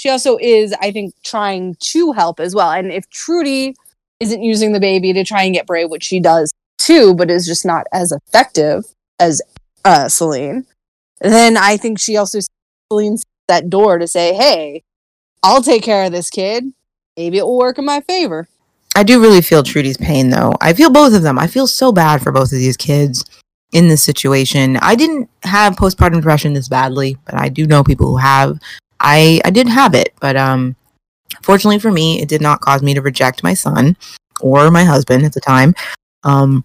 she 0.00 0.08
also 0.08 0.38
is, 0.40 0.74
I 0.80 0.92
think, 0.92 1.12
trying 1.22 1.76
to 1.78 2.12
help 2.12 2.40
as 2.40 2.54
well. 2.54 2.70
And 2.70 2.90
if 2.90 3.10
Trudy 3.10 3.74
isn't 4.18 4.42
using 4.42 4.72
the 4.72 4.80
baby 4.80 5.12
to 5.12 5.24
try 5.24 5.42
and 5.42 5.52
get 5.52 5.66
Bray, 5.66 5.84
which 5.84 6.04
she 6.04 6.20
does 6.20 6.54
too, 6.78 7.14
but 7.14 7.30
is 7.30 7.44
just 7.44 7.66
not 7.66 7.86
as 7.92 8.10
effective 8.10 8.84
as 9.18 9.42
uh, 9.84 10.06
Salene, 10.06 10.64
then 11.20 11.58
I 11.58 11.76
think 11.76 12.00
she 12.00 12.16
also 12.16 12.38
Salene's 12.90 13.24
that 13.48 13.68
door 13.68 13.98
to 13.98 14.08
say, 14.08 14.32
hey, 14.34 14.84
I'll 15.42 15.60
take 15.60 15.82
care 15.82 16.04
of 16.04 16.12
this 16.12 16.30
kid. 16.30 16.64
Maybe 17.18 17.36
it 17.36 17.44
will 17.44 17.58
work 17.58 17.76
in 17.76 17.84
my 17.84 18.00
favor. 18.00 18.48
I 18.96 19.02
do 19.02 19.20
really 19.20 19.42
feel 19.42 19.62
Trudy's 19.62 19.98
pain 19.98 20.30
though. 20.30 20.54
I 20.62 20.72
feel 20.72 20.88
both 20.88 21.12
of 21.12 21.20
them. 21.20 21.38
I 21.38 21.46
feel 21.46 21.66
so 21.66 21.92
bad 21.92 22.22
for 22.22 22.32
both 22.32 22.52
of 22.52 22.58
these 22.58 22.78
kids 22.78 23.22
in 23.72 23.88
this 23.88 24.02
situation. 24.02 24.78
I 24.78 24.94
didn't 24.94 25.28
have 25.42 25.76
postpartum 25.76 26.14
depression 26.14 26.54
this 26.54 26.70
badly, 26.70 27.18
but 27.26 27.34
I 27.34 27.50
do 27.50 27.66
know 27.66 27.84
people 27.84 28.06
who 28.06 28.16
have. 28.16 28.58
I 29.00 29.40
I 29.44 29.50
did 29.50 29.68
have 29.68 29.94
it, 29.94 30.14
but 30.20 30.36
um 30.36 30.76
fortunately 31.42 31.78
for 31.78 31.90
me, 31.90 32.20
it 32.20 32.28
did 32.28 32.40
not 32.40 32.60
cause 32.60 32.82
me 32.82 32.94
to 32.94 33.02
reject 33.02 33.42
my 33.42 33.54
son 33.54 33.96
or 34.40 34.70
my 34.70 34.84
husband 34.84 35.24
at 35.24 35.32
the 35.32 35.40
time. 35.40 35.74
Um 36.24 36.64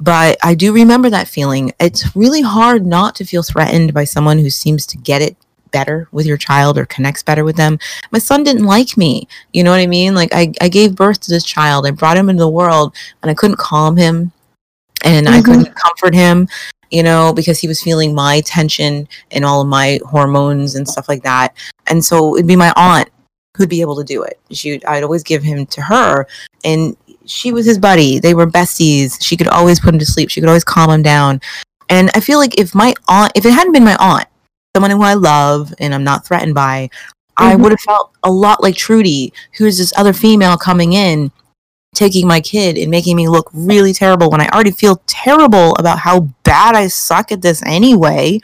but 0.00 0.36
I 0.42 0.54
do 0.54 0.72
remember 0.72 1.10
that 1.10 1.28
feeling. 1.28 1.72
It's 1.78 2.16
really 2.16 2.42
hard 2.42 2.84
not 2.84 3.14
to 3.16 3.24
feel 3.24 3.42
threatened 3.44 3.94
by 3.94 4.04
someone 4.04 4.38
who 4.38 4.50
seems 4.50 4.84
to 4.86 4.98
get 4.98 5.22
it 5.22 5.36
better 5.70 6.08
with 6.12 6.26
your 6.26 6.36
child 6.36 6.76
or 6.76 6.86
connects 6.86 7.22
better 7.22 7.44
with 7.44 7.56
them. 7.56 7.78
My 8.10 8.18
son 8.18 8.44
didn't 8.44 8.66
like 8.66 8.96
me. 8.96 9.26
You 9.52 9.64
know 9.64 9.70
what 9.70 9.80
I 9.80 9.86
mean? 9.86 10.14
Like 10.14 10.34
I, 10.34 10.52
I 10.60 10.68
gave 10.68 10.94
birth 10.94 11.20
to 11.20 11.30
this 11.30 11.44
child. 11.44 11.86
I 11.86 11.90
brought 11.92 12.16
him 12.16 12.28
into 12.28 12.42
the 12.42 12.48
world 12.48 12.94
and 13.22 13.30
I 13.30 13.34
couldn't 13.34 13.56
calm 13.56 13.96
him 13.96 14.32
and 15.04 15.28
I 15.28 15.42
couldn't 15.42 15.74
comfort 15.74 16.14
him, 16.14 16.48
you 16.92 17.02
know, 17.02 17.32
because 17.32 17.58
he 17.58 17.66
was 17.66 17.82
feeling 17.82 18.14
my 18.14 18.42
tension 18.42 19.08
and 19.30 19.44
all 19.44 19.62
of 19.62 19.66
my 19.66 19.98
hormones 20.04 20.74
and 20.74 20.86
stuff 20.86 21.08
like 21.08 21.22
that. 21.22 21.56
And 21.86 22.04
so 22.04 22.36
it'd 22.36 22.46
be 22.46 22.54
my 22.54 22.72
aunt 22.76 23.08
who'd 23.56 23.70
be 23.70 23.80
able 23.80 23.96
to 23.96 24.04
do 24.04 24.22
it. 24.22 24.38
She 24.50 24.84
I'd 24.84 25.02
always 25.02 25.22
give 25.22 25.42
him 25.42 25.66
to 25.66 25.80
her 25.80 26.26
and 26.64 26.96
she 27.24 27.50
was 27.52 27.64
his 27.64 27.78
buddy. 27.78 28.18
They 28.18 28.34
were 28.34 28.46
besties. 28.46 29.16
She 29.22 29.36
could 29.36 29.48
always 29.48 29.80
put 29.80 29.94
him 29.94 29.98
to 29.98 30.06
sleep. 30.06 30.30
She 30.30 30.40
could 30.40 30.48
always 30.48 30.64
calm 30.64 30.90
him 30.90 31.02
down. 31.02 31.40
And 31.88 32.10
I 32.14 32.20
feel 32.20 32.38
like 32.38 32.58
if 32.58 32.74
my 32.74 32.94
aunt 33.08 33.32
if 33.34 33.46
it 33.46 33.52
hadn't 33.52 33.72
been 33.72 33.84
my 33.84 33.96
aunt, 33.98 34.26
someone 34.76 34.90
who 34.90 35.02
I 35.02 35.14
love 35.14 35.72
and 35.78 35.94
I'm 35.94 36.04
not 36.04 36.26
threatened 36.26 36.54
by, 36.54 36.90
I 37.38 37.52
mm-hmm. 37.52 37.62
would 37.62 37.72
have 37.72 37.80
felt 37.80 38.12
a 38.22 38.30
lot 38.30 38.62
like 38.62 38.76
Trudy, 38.76 39.32
who's 39.56 39.78
this 39.78 39.92
other 39.96 40.12
female 40.12 40.58
coming 40.58 40.92
in, 40.92 41.32
taking 41.94 42.26
my 42.26 42.40
kid 42.40 42.78
and 42.78 42.90
making 42.90 43.16
me 43.16 43.28
look 43.28 43.50
really 43.52 43.92
terrible 43.92 44.30
when 44.30 44.40
I 44.40 44.48
already 44.48 44.70
feel 44.70 45.02
terrible 45.06 45.74
about 45.76 45.98
how 45.98 46.20
bad 46.44 46.74
I 46.74 46.88
suck 46.88 47.32
at 47.32 47.42
this 47.42 47.62
anyway. 47.64 48.40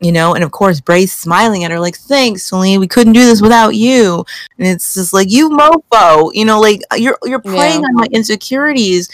You 0.00 0.12
know, 0.12 0.34
and 0.34 0.44
of 0.44 0.50
course, 0.50 0.80
Bray's 0.80 1.10
smiling 1.12 1.64
at 1.64 1.70
her 1.70 1.80
like, 1.80 1.96
"Thanks, 1.96 2.50
Salene. 2.50 2.78
We 2.80 2.86
couldn't 2.86 3.14
do 3.14 3.24
this 3.24 3.40
without 3.40 3.74
you." 3.74 4.24
And 4.58 4.66
it's 4.68 4.92
just 4.92 5.14
like, 5.14 5.30
"You 5.30 5.48
mofo," 5.48 6.30
you 6.34 6.44
know, 6.44 6.60
like 6.60 6.82
uh, 6.92 6.96
you're 6.96 7.16
you're 7.24 7.40
preying 7.40 7.80
Yeah. 7.80 7.86
on 7.88 7.94
my 7.94 8.06
insecurities. 8.12 9.08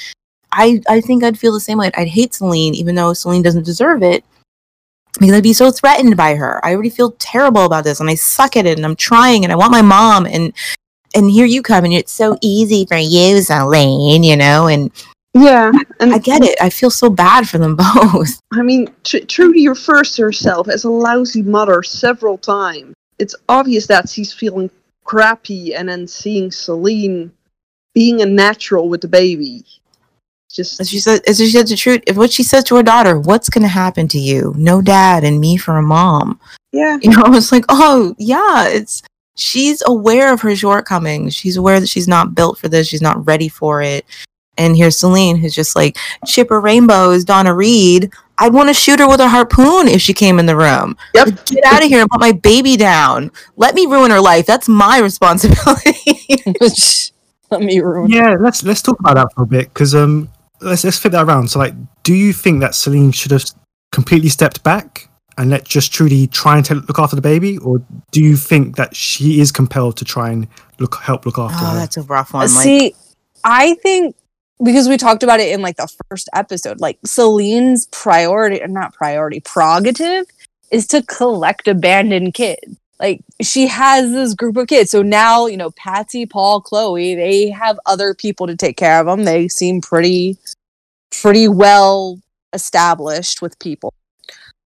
I 0.51 0.83
I 0.89 1.01
think 1.01 1.23
I'd 1.23 1.39
feel 1.39 1.53
the 1.53 1.61
same 1.61 1.79
way. 1.79 1.93
I'd 1.97 2.09
hate 2.09 2.33
Salene, 2.33 2.75
even 2.75 2.97
though 2.97 3.12
Salene 3.12 3.45
doesn't 3.45 3.64
deserve 3.64 4.03
it, 4.03 4.25
because 5.20 5.35
I'd 5.35 5.43
be 5.45 5.53
so 5.53 5.70
threatened 5.70 6.16
by 6.16 6.35
her. 6.35 6.61
I 6.66 6.75
already 6.75 6.91
feel 6.91 7.12
terrible 7.12 7.64
about 7.64 7.85
this, 7.85 8.01
and 8.01 8.11
I 8.11 8.16
suck 8.16 8.57
at 8.57 8.66
it, 8.66 8.77
and 8.77 8.85
I'm 8.85 8.97
trying, 8.97 9.45
and 9.45 9.53
I 9.53 9.57
want 9.57 9.70
my 9.70 9.83
mom, 9.83 10.27
and 10.27 10.53
and 11.15 11.31
here 11.31 11.47
you 11.47 11.63
come, 11.63 11.85
and 11.85 11.95
it's 11.95 12.13
so 12.13 12.37
easy 12.41 12.87
for 12.87 12.97
you, 12.97 13.37
Salene, 13.37 14.25
you 14.25 14.37
know, 14.37 14.67
and 14.67 14.91
Yeah, 15.35 15.73
and 16.01 16.13
I 16.15 16.19
get 16.19 16.43
it. 16.43 16.57
I 16.61 16.71
feel 16.71 16.91
so 16.91 17.11
bad 17.11 17.49
for 17.49 17.59
them 17.59 17.77
both. 17.95 18.41
I 18.53 18.63
mean, 18.63 18.93
Tr- 19.05 19.25
Trudy 19.29 19.69
refers 19.69 20.13
to 20.17 20.23
herself 20.23 20.69
as 20.69 20.85
a 20.85 20.91
lousy 20.91 21.43
mother 21.43 21.83
several 21.83 22.39
times. 22.39 22.95
It's 23.19 23.35
obvious 23.49 23.87
that 23.87 24.09
she's 24.09 24.33
feeling 24.33 24.71
crappy, 25.05 25.75
and 25.75 25.89
then 25.89 26.07
seeing 26.07 26.51
Salene 26.51 27.31
being 27.95 28.23
a 28.23 28.27
natural 28.27 28.89
with 28.89 29.01
the 29.01 29.09
baby. 29.09 29.65
Just 30.51 30.81
As 30.81 30.91
she 30.91 31.01
said, 31.01 31.23
as 31.27 31.39
she 31.39 31.51
said 31.51 31.67
to 31.69 31.77
Truth, 31.77 32.03
if 32.07 32.17
what 32.17 32.31
she 32.31 32.43
says 32.43 32.65
to 32.65 32.77
her 32.77 32.83
daughter, 32.83 33.19
"What's 33.19 33.49
going 33.49 33.63
to 33.63 33.69
happen 33.69 34.07
to 34.09 34.19
you? 34.19 34.53
No 34.57 34.83
dad 34.83 35.25
and 35.25 35.41
me 35.41 35.57
for 35.57 35.79
a 35.79 35.83
mom." 35.83 36.39
yeah, 36.73 36.99
You 37.01 37.11
know, 37.11 37.23
it's 37.29 37.53
like, 37.53 37.65
oh 37.69 38.15
yeah, 38.19 38.69
it's 38.69 39.03
she's 39.43 39.82
aware 39.86 40.32
of 40.32 40.40
her 40.40 40.55
shortcomings. 40.55 41.34
She's 41.34 41.57
aware 41.57 41.80
that 41.80 41.88
she's 41.88 42.09
not 42.09 42.34
built 42.34 42.59
for 42.59 42.68
this. 42.68 42.88
She's 42.88 43.03
not 43.03 43.26
ready 43.26 43.49
for 43.49 43.82
it. 43.82 44.05
And 44.59 44.76
here's 44.76 44.97
Salene, 44.97 45.38
who's 45.38 45.55
just 45.55 45.74
like 45.74 45.97
Chipper 46.26 46.61
Rainbows, 46.61 47.24
Donna 47.24 47.55
Reed. 47.55 48.12
I'd 48.38 48.53
want 48.53 48.68
to 48.68 48.74
shoot 48.74 48.99
her 48.99 49.09
with 49.09 49.20
a 49.20 49.28
harpoon 49.28 49.88
if 49.88 50.01
she 50.01 50.12
came 50.12 50.38
in 50.38 50.47
the 50.47 50.57
room. 50.57 50.97
Yep. 51.14 51.26
Like, 51.26 51.47
Get 51.47 51.64
out 51.64 51.82
of 51.82 51.88
here 51.88 52.01
and 52.01 52.11
put 52.11 52.20
my 52.20 52.32
baby 52.32 52.76
down. 52.76 53.30
Let 53.57 53.74
me 53.74 53.86
ruin 53.86 54.11
her 54.11 54.20
life. 54.20 54.47
That's 54.47 54.68
my 54.68 54.99
responsibility. 54.99 56.43
Let 57.51 57.62
me 57.62 57.80
ruin. 57.80 58.11
Yeah, 58.11 58.36
let's 58.40 58.62
let's 58.62 58.80
talk 58.80 58.99
about 58.99 59.16
that 59.16 59.28
for 59.34 59.43
a 59.43 59.47
bit 59.47 59.68
because 59.68 59.95
um 59.95 60.30
let's 60.62 60.84
let's 60.84 60.99
flip 60.99 61.12
that 61.12 61.26
around. 61.26 61.49
So 61.49 61.59
like, 61.59 61.74
do 62.03 62.14
you 62.14 62.32
think 62.32 62.61
that 62.61 62.72
Salene 62.72 63.14
should 63.14 63.30
have 63.30 63.45
completely 63.90 64.30
stepped 64.30 64.62
back 64.64 65.11
and 65.39 65.51
let 65.51 65.64
just 65.64 65.93
Trudy 65.93 66.26
try 66.26 66.57
and 66.57 66.64
ta- 66.64 66.74
look 66.74 66.99
after 66.99 67.16
the 67.16 67.22
baby, 67.22 67.59
or 67.59 67.83
do 68.11 68.22
you 68.22 68.37
think 68.37 68.76
that 68.76 68.95
she 68.95 69.41
is 69.41 69.51
compelled 69.51 69.97
to 69.99 70.05
try 70.05 70.30
and 70.30 70.49
look 70.78 70.97
help 70.97 71.26
look 71.26 71.39
after 71.39 71.64
oh, 71.64 71.70
her? 71.70 71.76
that's 71.78 71.97
a 71.97 72.03
rough 72.03 72.35
one. 72.35 72.43
Like, 72.43 72.51
See, 72.51 72.95
I 73.45 73.74
think 73.74 74.16
because 74.62 74.89
we 74.89 74.97
talked 74.97 75.22
about 75.22 75.41
it 75.41 75.53
in 75.53 75.62
like 75.62 75.76
the 75.76 75.93
first 76.09 76.28
episode, 76.35 76.80
like 76.80 76.99
Salene's 77.05 77.87
priority, 77.87 78.62
or 78.62 78.68
not 78.68 78.95
priority, 78.95 79.41
prerogative 79.41 80.26
is 80.70 80.87
to 80.89 81.03
collect 81.03 81.68
abandoned 81.68 82.35
kids. 82.35 82.78
Like 83.01 83.20
she 83.41 83.66
has 83.66 84.12
this 84.12 84.35
group 84.35 84.57
of 84.57 84.68
kids. 84.68 84.91
So 84.91 85.03
now, 85.03 85.47
you 85.47 85.57
know, 85.57 85.72
Patsy, 85.72 86.24
Paul, 86.24 86.61
Chloe, 86.61 87.14
they 87.14 87.51
have 87.51 87.78
other 87.85 88.14
people 88.14 88.47
to 88.47 88.57
take 88.57 88.76
care 88.76 89.01
of 89.01 89.07
them. 89.07 89.24
They 89.24 89.49
seem 89.49 89.80
pretty, 89.80 90.37
pretty 91.11 91.49
well 91.49 92.20
established 92.53 93.43
with 93.43 93.59
people. 93.59 93.93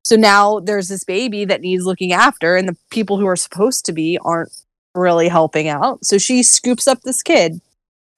So 0.07 0.15
now 0.15 0.61
there's 0.61 0.87
this 0.87 1.03
baby 1.03 1.45
that 1.47 1.63
needs 1.63 1.85
looking 1.85 2.13
after, 2.13 2.55
and 2.57 2.69
the 2.69 2.77
people 2.91 3.19
who 3.19 3.27
are 3.27 3.35
supposed 3.35 3.85
to 3.87 3.93
be 3.93 4.19
aren't 4.25 4.53
really 4.95 5.27
helping 5.29 5.67
out. 5.69 6.05
So 6.05 6.17
she 6.17 6.45
scoops 6.45 6.87
up 6.87 7.01
this 7.03 7.25
kid 7.25 7.61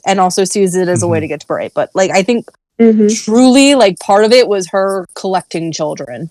and 0.07 0.21
also 0.21 0.45
sees 0.45 0.77
it 0.77 0.87
as 0.87 1.03
a 1.03 1.09
way 1.09 1.19
Mhm. 1.19 1.23
to 1.23 1.29
get 1.29 1.41
to 1.41 1.47
Bray. 1.47 1.71
But 1.75 1.91
like 1.95 2.11
I 2.11 2.23
think 2.23 2.47
Mhm. 2.79 3.25
truly 3.25 3.75
like 3.75 3.99
part 4.01 4.25
of 4.25 4.33
it 4.33 4.49
was 4.49 4.69
her 4.69 5.07
collecting 5.15 5.73
children. 5.73 6.31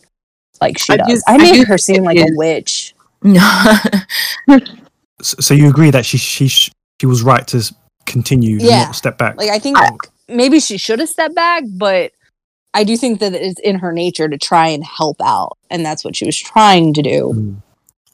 like 0.62 0.78
she 0.80 0.93
I 0.93 0.97
does. 0.97 1.08
do- 1.08 1.22
I 1.28 1.34
I 1.36 1.38
make 1.38 1.53
do 1.53 1.60
her 1.66 1.78
think 1.78 1.82
seem 1.82 2.03
it 2.03 2.05
like 2.05 2.18
a 2.18 2.28
witch. 2.36 2.95
No. 3.24 4.60
So 5.22 5.53
you 5.53 5.68
agree 5.70 5.89
that 5.91 6.05
she 6.05 6.18
she 6.18 6.47
she 6.47 6.72
was 7.05 7.22
right 7.24 7.45
to 7.47 7.64
continue, 8.05 8.58
Yeah. 8.60 8.86
not 8.86 8.95
step 8.95 9.18
back. 9.18 9.38
Like 9.38 9.49
I 9.49 9.60
think 9.60 9.78
maybe 10.28 10.60
she 10.60 10.78
should 10.78 10.99
have 10.99 11.10
stepped 11.10 11.36
back, 11.36 11.64
but 11.68 12.12
I 12.74 12.84
do 12.84 12.95
think 12.97 13.20
that 13.20 13.34
it's 13.34 13.59
in 13.61 13.80
her 13.80 13.91
nature 13.91 14.28
to 14.28 14.38
try 14.38 14.68
and 14.68 14.84
help 14.84 15.18
out, 15.24 15.57
and 15.70 15.86
that's 15.86 16.03
what 16.05 16.15
she 16.15 16.26
was 16.26 16.38
trying 16.38 16.93
to 16.93 17.01
do. 17.01 17.32
Mm. 17.36 17.55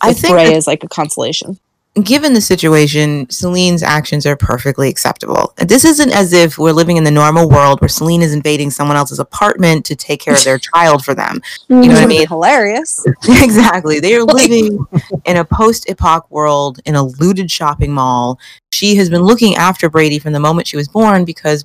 I 0.01 0.13
think 0.13 0.33
Bray 0.33 0.45
that- 0.47 0.55
is 0.55 0.67
like 0.67 0.83
a 0.83 0.87
consolation. 0.87 1.59
given 2.01 2.33
the 2.33 2.41
situation, 2.41 3.25
Salene's 3.27 3.83
actions 3.83 4.25
are 4.25 4.35
perfectly 4.35 4.89
acceptable. 4.89 5.53
This 5.57 5.85
isn't 5.85 6.11
as 6.11 6.33
if 6.33 6.57
we're 6.57 6.71
living 6.71 6.97
in 6.97 7.03
the 7.03 7.11
normal 7.11 7.47
world 7.47 7.79
where 7.81 7.87
Salene 7.87 8.21
is 8.21 8.33
invading 8.33 8.71
someone 8.71 8.97
else's 8.97 9.19
apartment 9.19 9.85
to 9.85 9.95
take 9.95 10.19
care 10.21 10.33
of 10.33 10.43
their 10.43 10.57
child 10.73 11.05
for 11.05 11.13
them. 11.13 11.39
You 11.69 11.75
know 11.81 11.87
what 11.93 12.03
I 12.03 12.07
mean? 12.07 12.27
Hilarious. 12.27 13.05
exactly. 13.27 13.99
They 13.99 14.15
are 14.15 14.23
living 14.41 14.85
in 15.25 15.37
a 15.37 15.45
post 15.45 15.87
epoch 15.89 16.29
world 16.31 16.79
in 16.85 16.95
a 16.95 17.03
looted 17.03 17.51
shopping 17.51 17.91
mall. 17.93 18.39
She 18.73 18.95
has 18.95 19.09
been 19.09 19.21
looking 19.21 19.55
after 19.55 19.87
Brady 19.89 20.17
from 20.19 20.33
the 20.33 20.39
moment 20.39 20.67
she 20.67 20.77
was 20.77 20.87
born 20.87 21.25
because 21.25 21.63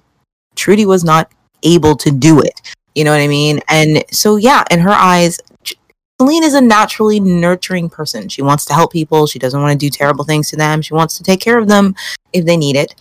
Trudy 0.56 0.84
was 0.84 1.04
not 1.04 1.32
able 1.62 1.96
to 1.96 2.10
do 2.10 2.40
it. 2.40 2.60
You 2.94 3.04
know 3.04 3.12
what 3.12 3.20
I 3.20 3.28
mean? 3.28 3.60
And 3.68 4.04
so, 4.10 4.36
yeah, 4.36 4.64
in 4.70 4.80
her 4.80 4.90
eyes, 4.90 5.38
Salene 6.20 6.42
is 6.42 6.54
a 6.54 6.60
naturally 6.60 7.20
nurturing 7.20 7.88
person. 7.88 8.28
She 8.28 8.42
wants 8.42 8.64
to 8.66 8.74
help 8.74 8.92
people. 8.92 9.26
She 9.26 9.38
doesn't 9.38 9.60
want 9.60 9.72
to 9.72 9.78
do 9.78 9.90
terrible 9.90 10.24
things 10.24 10.50
to 10.50 10.56
them. 10.56 10.82
She 10.82 10.94
wants 10.94 11.16
to 11.16 11.22
take 11.22 11.40
care 11.40 11.58
of 11.58 11.68
them 11.68 11.94
if 12.32 12.44
they 12.44 12.56
need 12.56 12.74
it. 12.74 12.94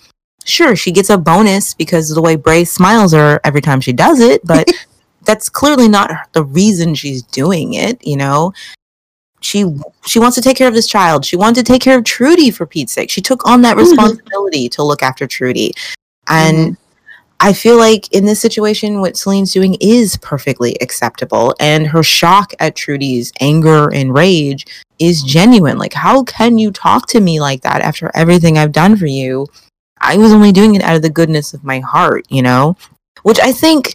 Sure, 0.45 0.75
she 0.75 0.91
gets 0.91 1.09
a 1.09 1.17
bonus 1.17 1.73
because 1.73 2.11
of 2.11 2.15
the 2.15 2.21
way 2.21 2.35
Bray 2.35 2.63
smiles 2.63 3.11
her 3.13 3.41
every 3.43 3.59
time 3.59 3.81
she 3.81 3.91
does 3.91 4.19
it, 4.19 4.45
but 4.45 4.69
that's 5.25 5.49
clearly 5.49 5.87
not 5.87 6.31
the 6.33 6.43
reason 6.43 6.95
she's 6.95 7.23
doing 7.23 7.73
it, 7.73 8.05
you 8.05 8.15
know? 8.15 8.53
She 9.41 9.65
she 10.05 10.19
wants 10.19 10.35
to 10.35 10.41
take 10.41 10.57
care 10.57 10.67
of 10.67 10.73
this 10.73 10.87
child. 10.87 11.25
She 11.25 11.35
wanted 11.35 11.65
to 11.65 11.71
take 11.71 11.81
care 11.81 11.97
of 11.97 12.03
Trudy 12.03 12.49
for 12.49 12.65
Pete's 12.65 12.93
sake. 12.93 13.09
She 13.09 13.21
took 13.21 13.45
on 13.45 13.61
that 13.61 13.77
mm-hmm. 13.77 13.89
responsibility 13.89 14.69
to 14.69 14.83
look 14.83 15.03
after 15.03 15.27
Trudy. 15.27 15.73
And 16.27 16.57
mm-hmm. 16.57 16.86
I 17.39 17.53
feel 17.53 17.77
like 17.77 18.11
in 18.13 18.25
this 18.25 18.39
situation, 18.41 18.99
what 18.99 19.15
Salene's 19.15 19.53
doing 19.53 19.75
is 19.79 20.17
perfectly 20.17 20.75
acceptable. 20.81 21.53
And 21.59 21.85
her 21.87 22.01
shock 22.01 22.53
at 22.59 22.75
Trudy's 22.75 23.31
anger 23.39 23.93
and 23.93 24.13
rage 24.13 24.65
is 24.99 25.21
genuine. 25.21 25.77
Like, 25.77 25.93
how 25.93 26.23
can 26.23 26.57
you 26.57 26.71
talk 26.71 27.05
to 27.07 27.19
me 27.19 27.39
like 27.39 27.61
that 27.61 27.81
after 27.81 28.09
everything 28.15 28.57
I've 28.57 28.71
done 28.71 28.97
for 28.97 29.05
you? 29.05 29.45
I 30.01 30.17
was 30.17 30.31
only 30.33 30.51
doing 30.51 30.75
it 30.75 30.81
out 30.83 30.95
of 30.95 31.03
the 31.03 31.09
goodness 31.11 31.53
of 31.53 31.63
my 31.63 31.79
heart, 31.79 32.25
you 32.29 32.41
know? 32.41 32.75
Which 33.21 33.39
I 33.39 33.51
think 33.51 33.93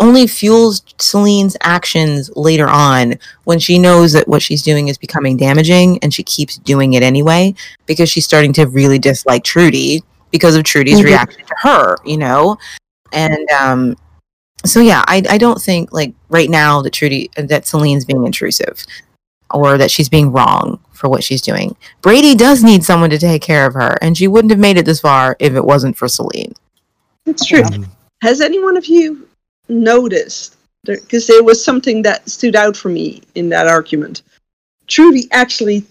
only 0.00 0.26
fuels 0.26 0.82
Salene's 0.98 1.56
actions 1.62 2.30
later 2.36 2.68
on 2.68 3.14
when 3.44 3.58
she 3.58 3.78
knows 3.78 4.12
that 4.12 4.26
what 4.28 4.42
she's 4.42 4.62
doing 4.62 4.88
is 4.88 4.98
becoming 4.98 5.36
damaging 5.36 5.98
and 6.02 6.12
she 6.12 6.22
keeps 6.22 6.58
doing 6.58 6.94
it 6.94 7.02
anyway 7.02 7.54
because 7.86 8.08
she's 8.10 8.24
starting 8.24 8.52
to 8.52 8.66
really 8.66 8.98
dislike 8.98 9.44
Trudy 9.44 10.02
because 10.32 10.56
of 10.56 10.64
Trudy's 10.64 10.98
Mhm. 11.00 11.04
reaction 11.04 11.40
to 11.46 11.54
her, 11.62 11.96
you 12.04 12.16
know? 12.18 12.56
And 13.14 13.50
um 13.50 13.96
so 14.64 14.80
yeah, 14.80 15.04
I 15.06 15.22
I 15.28 15.38
don't 15.38 15.60
think 15.60 15.92
like 15.92 16.14
right 16.28 16.50
now 16.50 16.82
that 16.82 16.92
Trudy 16.92 17.30
that 17.36 17.64
Salene's 17.64 18.04
being 18.04 18.26
intrusive 18.26 18.84
or 19.52 19.78
that 19.78 19.90
she's 19.90 20.08
being 20.08 20.32
wrong 20.32 20.80
for 20.92 21.08
what 21.08 21.22
she's 21.22 21.42
doing. 21.42 21.76
Brady 22.02 22.34
does 22.34 22.64
need 22.64 22.82
someone 22.84 23.10
to 23.10 23.18
take 23.18 23.42
care 23.42 23.66
of 23.66 23.74
her 23.74 23.96
and 24.02 24.16
she 24.16 24.28
wouldn't 24.28 24.50
have 24.50 24.60
made 24.60 24.76
it 24.76 24.86
this 24.86 25.00
far 25.00 25.36
if 25.38 25.54
it 25.54 25.64
wasn't 25.64 25.96
for 25.96 26.08
Salene. 26.08 26.54
That's 27.24 27.46
true. 27.46 27.62
Mm. 27.62 27.88
Has 28.22 28.40
any 28.40 28.62
one 28.62 28.76
of 28.76 28.86
you 28.86 29.28
noticed? 29.68 30.56
Because 30.84 31.26
there 31.26 31.42
was 31.42 31.64
something 31.64 32.02
that 32.02 32.28
stood 32.28 32.56
out 32.56 32.76
for 32.76 32.88
me 32.88 33.22
in 33.34 33.48
that 33.50 33.66
argument. 33.66 34.22
Trudy 34.86 35.28
actually 35.32 35.84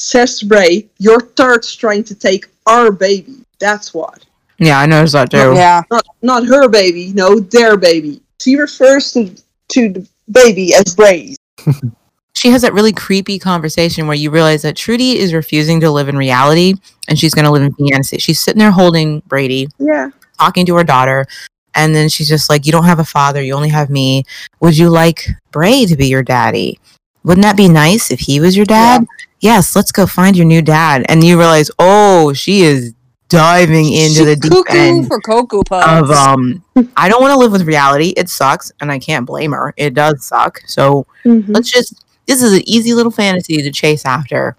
says 0.00 0.40
to 0.40 0.46
Bray, 0.46 0.88
"Your 0.98 1.20
tart's 1.20 1.74
trying 1.74 2.04
to 2.04 2.14
take 2.14 2.48
our 2.66 2.90
baby. 2.90 3.44
That's 3.58 3.94
what. 3.94 4.24
Yeah, 4.64 4.78
I 4.80 4.86
noticed 4.86 5.12
that 5.14 5.30
too. 5.30 5.52
Yeah. 5.54 5.82
Not 5.90 6.06
not 6.22 6.46
her 6.46 6.68
baby. 6.68 7.12
No, 7.14 7.40
their 7.40 7.76
baby." 7.76 8.22
She 8.40 8.56
refers 8.56 9.12
to 9.12 9.34
to 9.68 9.88
the 9.90 10.08
baby 10.30 10.74
as 10.74 10.94
Bray's. 10.94 11.36
she 12.34 12.48
has 12.50 12.62
that 12.62 12.72
really 12.72 12.92
creepy 12.92 13.38
conversation 13.38 14.06
where 14.06 14.16
you 14.16 14.30
realize 14.30 14.62
that 14.62 14.76
Trudy 14.76 15.18
is 15.18 15.32
refusing 15.34 15.80
to 15.80 15.90
live 15.90 16.08
in 16.08 16.16
reality 16.16 16.74
and 17.08 17.18
she's 17.18 17.34
going 17.34 17.44
to 17.44 17.50
live 17.50 17.62
in 17.62 17.72
fantasy. 17.74 18.18
She's 18.18 18.40
sitting 18.40 18.58
there 18.58 18.70
holding 18.70 19.20
Brady, 19.26 19.68
Yeah. 19.78 20.10
talking 20.38 20.66
to 20.66 20.74
her 20.76 20.84
daughter, 20.84 21.26
and 21.74 21.94
then 21.94 22.08
she's 22.08 22.28
just 22.28 22.50
like, 22.50 22.66
You 22.66 22.72
don't 22.72 22.84
have 22.84 22.98
a 22.98 23.04
father, 23.04 23.42
you 23.42 23.54
only 23.54 23.68
have 23.68 23.90
me. 23.90 24.24
Would 24.60 24.76
you 24.76 24.88
like 24.90 25.26
Bray 25.52 25.84
to 25.86 25.96
be 25.96 26.08
your 26.08 26.22
daddy? 26.22 26.78
Wouldn't 27.24 27.44
that 27.44 27.56
be 27.56 27.68
nice 27.68 28.10
if 28.10 28.20
he 28.20 28.40
was 28.40 28.56
your 28.56 28.66
dad? 28.66 29.06
Yes, 29.40 29.76
let's 29.76 29.92
go 29.92 30.06
find 30.06 30.36
your 30.36 30.46
new 30.46 30.62
dad. 30.62 31.04
And 31.08 31.22
you 31.22 31.38
realize, 31.38 31.70
oh, 31.78 32.32
she 32.32 32.62
is 32.62 32.94
diving 33.32 33.92
into 33.92 34.18
She 34.20 34.24
the 34.24 34.36
deep 34.36 34.52
cuckoo 34.52 34.78
end 34.78 35.06
for 35.08 35.20
Cocoa 35.20 35.62
of 35.70 36.10
um 36.10 36.62
I 36.96 37.08
don't 37.08 37.20
want 37.22 37.32
to 37.32 37.38
live 37.38 37.50
with 37.52 37.62
reality. 37.62 38.12
It 38.16 38.28
sucks 38.28 38.70
and 38.80 38.92
I 38.92 38.98
can't 38.98 39.26
blame 39.26 39.52
her. 39.52 39.74
It 39.76 39.94
does 39.94 40.24
suck. 40.24 40.60
So 40.66 41.06
Mhm. 41.24 41.46
let's 41.48 41.70
just 41.70 42.04
this 42.26 42.42
is 42.42 42.52
an 42.52 42.62
easy 42.68 42.94
little 42.94 43.10
fantasy 43.10 43.60
to 43.62 43.70
chase 43.72 44.04
after. 44.04 44.56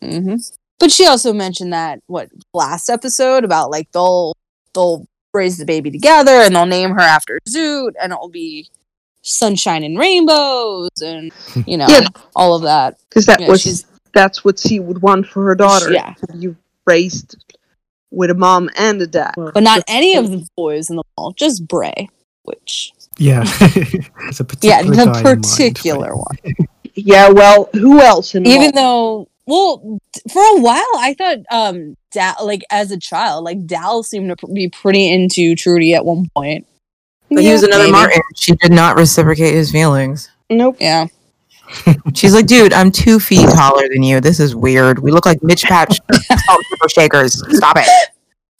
hmm 0.00 0.36
But 0.78 0.90
she 0.90 1.06
also 1.06 1.32
mentioned 1.32 1.72
that 1.72 2.00
what 2.06 2.28
last 2.54 2.88
episode 2.88 3.44
about 3.44 3.70
like 3.70 3.90
they'll 3.92 4.34
they'll 4.74 5.06
raise 5.34 5.58
the 5.58 5.64
baby 5.64 5.90
together 5.90 6.30
and 6.30 6.54
they'll 6.54 6.64
name 6.66 6.90
her 6.90 7.00
after 7.00 7.40
Zoot 7.48 7.92
and 8.00 8.12
it'll 8.12 8.28
be 8.28 8.68
sunshine 9.22 9.82
and 9.84 9.98
rainbows 9.98 10.90
and 11.02 11.32
you 11.66 11.76
know 11.76 11.86
Yeah. 11.88 12.06
all 12.36 12.54
of 12.54 12.62
that. 12.62 12.96
Because 13.08 13.26
that 13.26 13.40
Yeah, 13.40 13.48
was 13.48 13.60
she's- 13.62 13.84
that's 14.12 14.44
what 14.44 14.60
she 14.60 14.78
would 14.78 15.02
want 15.02 15.26
for 15.26 15.44
her 15.44 15.56
daughter. 15.56 15.90
Yeah. 15.92 16.14
You 16.34 16.54
raised 16.86 17.36
with 18.14 18.30
a 18.30 18.34
mom 18.34 18.70
and 18.76 19.00
a 19.02 19.06
dad. 19.06 19.34
But 19.36 19.62
not 19.62 19.82
any 19.88 20.16
of 20.16 20.30
the 20.30 20.46
boys 20.56 20.90
in 20.90 20.96
the 20.96 21.02
mall, 21.16 21.32
just 21.32 21.66
Bray, 21.66 22.08
which 22.44 22.92
Yeah, 23.18 23.42
it's 23.60 24.40
a 24.40 24.44
particular 24.44 24.76
yeah, 24.76 24.82
the 24.82 24.94
guy 24.96 25.02
in 25.02 25.24
mind, 25.24 25.42
particular 25.42 26.16
one. 26.16 26.36
Yeah, 26.94 27.28
well, 27.30 27.68
who 27.72 28.00
else 28.00 28.34
in 28.34 28.44
the 28.44 28.50
Even 28.50 28.72
mall? 28.74 28.74
though, 28.74 29.28
well, 29.46 29.98
for 30.32 30.42
a 30.42 30.60
while 30.60 30.82
I 30.98 31.14
thought 31.18 31.38
um 31.50 31.96
Dal 32.12 32.36
like 32.44 32.62
as 32.70 32.90
a 32.90 32.98
child, 32.98 33.44
like 33.44 33.66
Dal 33.66 34.02
seemed 34.02 34.36
to 34.38 34.46
be 34.52 34.68
pretty 34.68 35.10
into 35.12 35.54
Trudy 35.56 35.94
at 35.94 36.04
one 36.04 36.28
point. 36.34 36.66
But 37.30 37.42
he 37.42 37.50
was 37.50 37.62
another 37.64 37.84
maybe. 37.84 37.92
Martin. 37.92 38.22
She 38.36 38.52
did 38.54 38.70
not 38.72 38.96
reciprocate 38.96 39.54
his 39.54 39.72
feelings. 39.72 40.30
Nope. 40.50 40.76
Yeah. 40.78 41.06
She's 42.14 42.34
like, 42.34 42.46
dude, 42.46 42.72
I'm 42.72 42.90
two 42.90 43.18
feet 43.18 43.48
taller 43.50 43.88
than 43.88 44.02
you. 44.02 44.20
This 44.20 44.40
is 44.40 44.54
weird. 44.54 44.98
We 44.98 45.10
look 45.10 45.26
like 45.26 45.42
Mitch 45.42 45.64
Patch 45.64 45.98
salt 46.12 46.60
pepper 46.70 46.88
shakers. 46.88 47.42
Stop 47.56 47.76
it. 47.78 47.88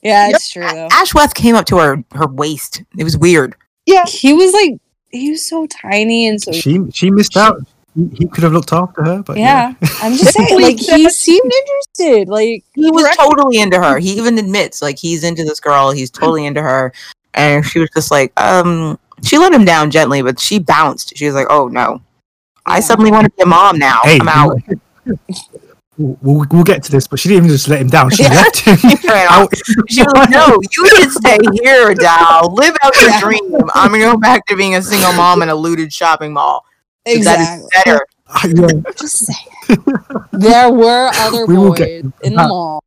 Yeah, 0.01 0.29
it's 0.29 0.49
true 0.49 0.67
though. 0.67 0.87
Ashworth 0.91 1.33
came 1.33 1.55
up 1.55 1.65
to 1.67 1.77
her 1.77 2.03
her 2.13 2.27
waist. 2.27 2.83
It 2.97 3.03
was 3.03 3.17
weird. 3.17 3.55
Yeah. 3.85 4.05
He 4.05 4.33
was 4.33 4.53
like 4.53 4.79
he 5.11 5.31
was 5.31 5.45
so 5.45 5.65
tiny 5.67 6.27
and 6.27 6.41
so 6.41 6.51
She 6.51 6.79
she 6.91 7.09
missed 7.09 7.37
out. 7.37 7.57
He, 7.95 8.09
he 8.13 8.27
could 8.27 8.43
have 8.43 8.51
looked 8.51 8.73
after 8.73 9.03
her, 9.03 9.23
but 9.23 9.37
yeah. 9.37 9.73
I'm 10.01 10.15
just 10.15 10.33
saying, 10.33 10.61
like 10.61 10.77
he 10.77 11.09
seemed 11.09 11.51
interested. 11.51 12.27
Like 12.29 12.63
He 12.73 12.91
was 12.91 13.03
Correct. 13.03 13.17
totally 13.19 13.57
into 13.57 13.81
her. 13.81 13.97
He 13.97 14.11
even 14.17 14.37
admits 14.37 14.81
like 14.81 14.99
he's 14.99 15.23
into 15.23 15.43
this 15.43 15.59
girl. 15.59 15.91
He's 15.91 16.11
totally 16.11 16.45
into 16.45 16.61
her. 16.61 16.91
And 17.33 17.65
she 17.65 17.79
was 17.79 17.89
just 17.89 18.11
like, 18.11 18.31
um, 18.39 18.99
she 19.23 19.37
let 19.37 19.53
him 19.53 19.65
down 19.65 19.91
gently, 19.91 20.21
but 20.21 20.39
she 20.39 20.59
bounced. 20.59 21.17
She 21.17 21.25
was 21.25 21.35
like, 21.35 21.47
oh 21.49 21.67
no. 21.67 22.01
I 22.65 22.79
suddenly 22.79 23.11
want 23.11 23.25
to 23.25 23.29
be 23.31 23.43
a 23.43 23.45
mom 23.45 23.77
now. 23.77 23.99
Hey, 24.03 24.19
I'm 24.19 24.27
out. 24.27 24.57
We'll, 25.05 25.17
we'll, 26.21 26.45
we'll 26.51 26.63
get 26.63 26.83
to 26.83 26.91
this, 26.91 27.07
but 27.07 27.19
she 27.19 27.29
didn't 27.29 27.45
even 27.45 27.49
just 27.55 27.67
let 27.67 27.81
him 27.81 27.87
down. 27.87 28.09
She 28.09 28.23
Yeah. 28.23 28.29
left 28.29 28.59
him. 28.59 28.77
ran 29.09 29.27
out. 29.29 29.53
She 29.87 30.01
was 30.01 30.13
like, 30.15 30.29
"No, 30.29 30.59
you 30.75 30.87
should 30.89 31.11
stay 31.11 31.37
here, 31.61 31.93
Dal. 31.93 32.53
Live 32.53 32.75
out 32.81 32.99
your 33.01 33.11
dream. 33.19 33.55
I'm 33.73 33.91
gonna 33.91 33.99
go 34.11 34.17
back 34.17 34.45
to 34.47 34.55
being 34.55 34.75
a 34.75 34.81
single 34.81 35.13
mom 35.13 35.41
in 35.41 35.49
a 35.49 35.55
looted 35.55 35.93
shopping 35.93 36.33
mall. 36.33 36.65
exactly. 37.05 37.45
That 37.45 37.59
is 37.59 37.83
better." 37.85 38.05
yeah. 38.87 38.91
Just 38.99 39.25
saying. 39.27 39.85
there 40.31 40.71
were 40.71 41.11
other 41.15 41.45
We 41.45 41.55
boys 41.55 41.77
get 41.77 41.89
in 42.23 42.33
the 42.33 42.47
mall 42.47 42.83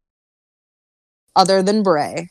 other 1.36 1.62
than 1.62 1.82
Bray. 1.84 2.30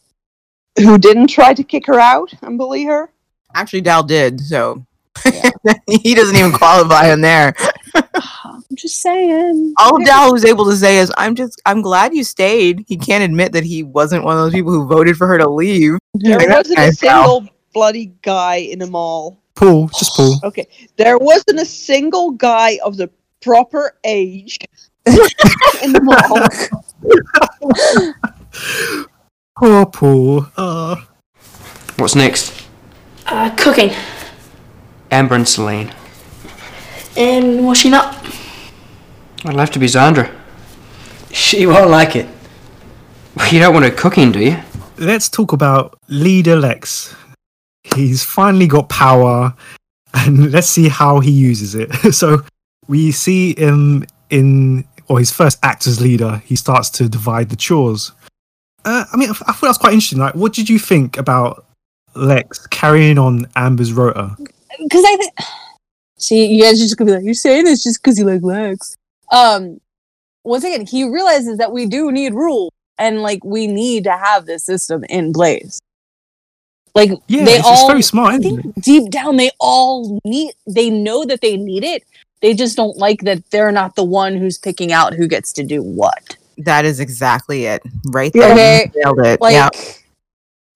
Who 0.78 0.98
didn't 0.98 1.28
try 1.28 1.54
to 1.54 1.64
kick 1.64 1.88
her 1.88 2.00
out 2.00 2.34
and 2.42 2.58
bully 2.58 2.84
her? 2.84 3.10
Actually, 3.56 3.82
Dal 3.82 4.04
did, 4.04 4.42
so 4.42 4.86
Yeah. 5.34 5.74
he 6.02 6.16
doesn't 6.16 6.36
even 6.36 6.52
qualify 6.52 7.12
in 7.12 7.22
there. 7.22 7.54
I'm 7.96 8.64
just 8.76 9.02
saying. 9.02 9.74
All 9.80 10.04
Dal 10.04 10.32
was 10.32 10.46
able 10.46 10.66
to 10.66 10.76
say 10.76 10.98
is, 11.00 11.12
"I'm 11.18 11.36
just, 11.36 11.62
I'm 11.66 11.82
glad 11.82 12.14
you 12.14 12.24
stayed." 12.24 12.86
He 12.88 12.98
can't 12.98 13.24
admit 13.24 13.52
that 13.54 13.64
he 13.64 13.84
wasn't 13.84 14.24
one 14.24 14.38
of 14.38 14.44
those 14.44 14.54
people 14.54 14.72
who 14.72 14.86
voted 14.88 15.18
for 15.18 15.26
her 15.28 15.38
to 15.38 15.50
leave. 15.50 15.98
There 16.14 16.38
Like, 16.38 16.48
that's 16.48 16.70
wasn't 16.70 16.80
a 16.80 16.82
nice, 16.88 17.00
Val. 17.00 17.24
single 17.42 17.50
bloody 17.74 18.14
guy 18.22 18.56
in 18.58 18.80
the 18.80 18.88
mall. 18.88 19.40
Pool, 19.56 19.88
just 19.98 20.16
pool. 20.16 20.40
Okay. 20.44 20.68
There 20.98 21.18
wasn't 21.18 21.60
a 21.60 21.66
single 21.66 22.32
guy 22.32 22.80
of 22.84 22.98
the 22.98 23.10
proper 23.42 23.98
age 24.04 24.58
in 25.82 25.94
the 25.94 26.02
mall. 26.04 26.48
Poor 29.58 29.86
Paul. 29.88 30.46
Uh, 30.56 30.96
What's 31.98 32.14
next? 32.16 32.68
Uh, 33.26 33.50
cooking. 33.56 33.92
Amber 35.12 35.36
and 35.36 35.46
Salene. 35.46 35.94
and 37.16 37.66
washing 37.66 37.94
up. 37.94 38.16
I'd 39.46 39.56
love 39.56 39.72
to 39.72 39.80
be 39.80 39.88
Zandra. 39.88 40.32
She 41.32 41.66
won't 41.66 41.90
like 41.90 42.16
it. 42.16 42.28
You 43.52 43.60
don't 43.60 43.74
want 43.74 43.86
her 43.86 43.92
cooking, 43.92 44.32
do 44.32 44.40
you? 44.40 44.58
Let's 44.98 45.30
talk 45.30 45.52
about 45.54 45.98
leader 46.08 46.56
Lex. 46.56 47.16
He's 47.96 48.24
finally 48.24 48.68
got 48.68 48.90
power, 48.90 49.54
and 50.14 50.52
let's 50.52 50.68
see 50.68 50.90
how 50.90 51.20
he 51.20 51.32
uses 51.32 51.76
it. 51.76 51.92
so 52.14 52.42
we 52.88 53.12
see 53.12 53.56
him 53.58 54.06
in, 54.30 54.86
or 55.08 55.20
his 55.20 55.32
first 55.32 55.60
act 55.64 55.88
as 55.88 56.02
leader. 56.02 56.42
He 56.46 56.56
starts 56.56 56.90
to 56.92 57.08
divide 57.08 57.50
the 57.50 57.56
chores. 57.56 58.12
Uh, 58.84 59.06
I 59.12 59.18
mean, 59.18 59.30
I 59.30 59.34
thought 59.34 59.62
that 59.62 59.68
was 59.68 59.78
quite 59.78 59.94
interesting. 59.94 60.20
Like, 60.20 60.36
what 60.36 60.54
did 60.54 60.68
you 60.70 60.80
think 60.80 61.18
about 61.18 61.66
Lex 62.16 62.66
carrying 62.68 63.18
on 63.20 63.48
Amber's 63.56 63.94
rota? 63.94 64.36
Because 64.82 65.04
I 65.06 65.16
think 65.18 65.34
see 66.18 66.46
you 66.48 66.64
guys 66.64 66.74
are 66.80 66.84
just 66.84 66.98
gonna 66.98 67.12
be 67.12 67.16
like 67.16 67.26
you're 67.26 67.34
saying 67.34 67.66
this 67.66 67.84
just 67.84 68.02
because 68.02 68.18
you 68.18 68.26
like 68.26 68.42
Lex. 68.42 68.96
Um, 69.32 69.80
once 70.44 70.64
again, 70.64 70.86
he 70.86 71.04
realizes 71.04 71.58
that 71.58 71.72
we 71.72 71.86
do 71.86 72.12
need 72.12 72.34
rules 72.34 72.72
and 72.98 73.22
like 73.22 73.44
we 73.44 73.68
need 73.68 74.06
to 74.06 74.12
have 74.18 74.46
this 74.46 74.64
system 74.64 75.04
in 75.10 75.34
place. 75.34 75.80
Like 76.96 77.12
Yeah, 77.28 77.44
they 77.46 77.58
it's, 77.58 77.66
all 77.68 77.88
very 77.88 78.02
smart. 78.02 78.34
I 78.34 78.38
Isn't 78.38 78.62
think 78.64 78.78
it? 78.78 78.84
deep 78.84 79.12
down 79.12 79.36
they 79.38 79.52
all 79.60 80.20
need 80.26 80.54
they 80.66 80.90
know 80.90 81.26
that 81.26 81.42
they 81.42 81.58
need 81.58 81.84
it. 81.84 82.04
They 82.42 82.54
just 82.54 82.76
don't 82.78 82.98
like 82.98 83.22
that 83.22 83.50
they're 83.52 83.72
not 83.72 83.96
the 83.96 84.04
one 84.04 84.36
who's 84.38 84.58
picking 84.58 84.92
out 84.92 85.14
who 85.14 85.28
gets 85.28 85.52
to 85.54 85.64
do 85.64 85.82
what. 85.84 86.38
That 86.60 86.86
is 86.86 87.00
exactly 87.00 87.66
it. 87.66 87.82
Right 88.08 88.32
there. 88.34 88.52
Okay. 88.54 88.92
Nailed 88.96 89.20
it. 89.20 89.42
Like, 89.42 89.54
yeah. 89.54 89.70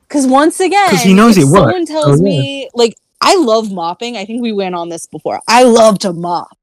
because 0.01 0.27
once 0.27 0.59
again, 0.59 0.89
'Cause 0.89 1.01
he 1.01 1.13
knows 1.13 1.37
if 1.37 1.43
it 1.43 1.47
someone 1.47 1.73
works. 1.79 1.89
tells 1.89 2.05
Oh, 2.21 2.23
yeah. 2.25 2.29
me, 2.39 2.69
like, 2.75 2.95
I 3.21 3.35
love 3.35 3.71
mopping. 3.71 4.17
I 4.17 4.25
think 4.25 4.41
we 4.41 4.51
went 4.51 4.75
on 4.75 4.89
this 4.89 5.05
before. 5.05 5.39
I 5.47 5.63
love 5.63 5.99
to 5.99 6.13
mop. 6.13 6.57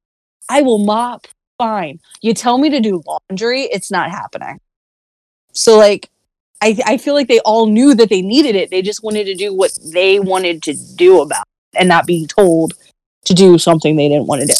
I 0.48 0.62
will 0.62 0.78
mop. 0.78 1.26
Fine. 1.56 2.00
You 2.20 2.34
tell 2.34 2.58
me 2.58 2.70
to 2.70 2.80
do 2.80 3.02
laundry, 3.06 3.62
it's 3.62 3.90
not 3.90 4.10
happening. 4.10 4.60
So, 5.52 5.76
like, 5.76 6.08
I, 6.62 6.78
I 6.86 6.98
feel 6.98 7.14
like 7.14 7.28
they 7.28 7.40
all 7.40 7.66
knew 7.66 7.94
that 7.94 8.08
they 8.08 8.22
needed 8.22 8.54
it. 8.54 8.70
They 8.70 8.82
just 8.82 9.02
wanted 9.02 9.24
to 9.24 9.34
do 9.34 9.54
what 9.54 9.76
they 9.92 10.20
wanted 10.20 10.62
to 10.64 10.74
do 10.96 11.20
about 11.20 11.44
it 11.72 11.78
and 11.80 11.88
not 11.88 12.06
being 12.06 12.26
told 12.26 12.74
to 13.24 13.34
do 13.34 13.58
something 13.58 13.96
they 13.96 14.08
didn't 14.08 14.26
want 14.26 14.42
to 14.42 14.46
do. 14.46 14.54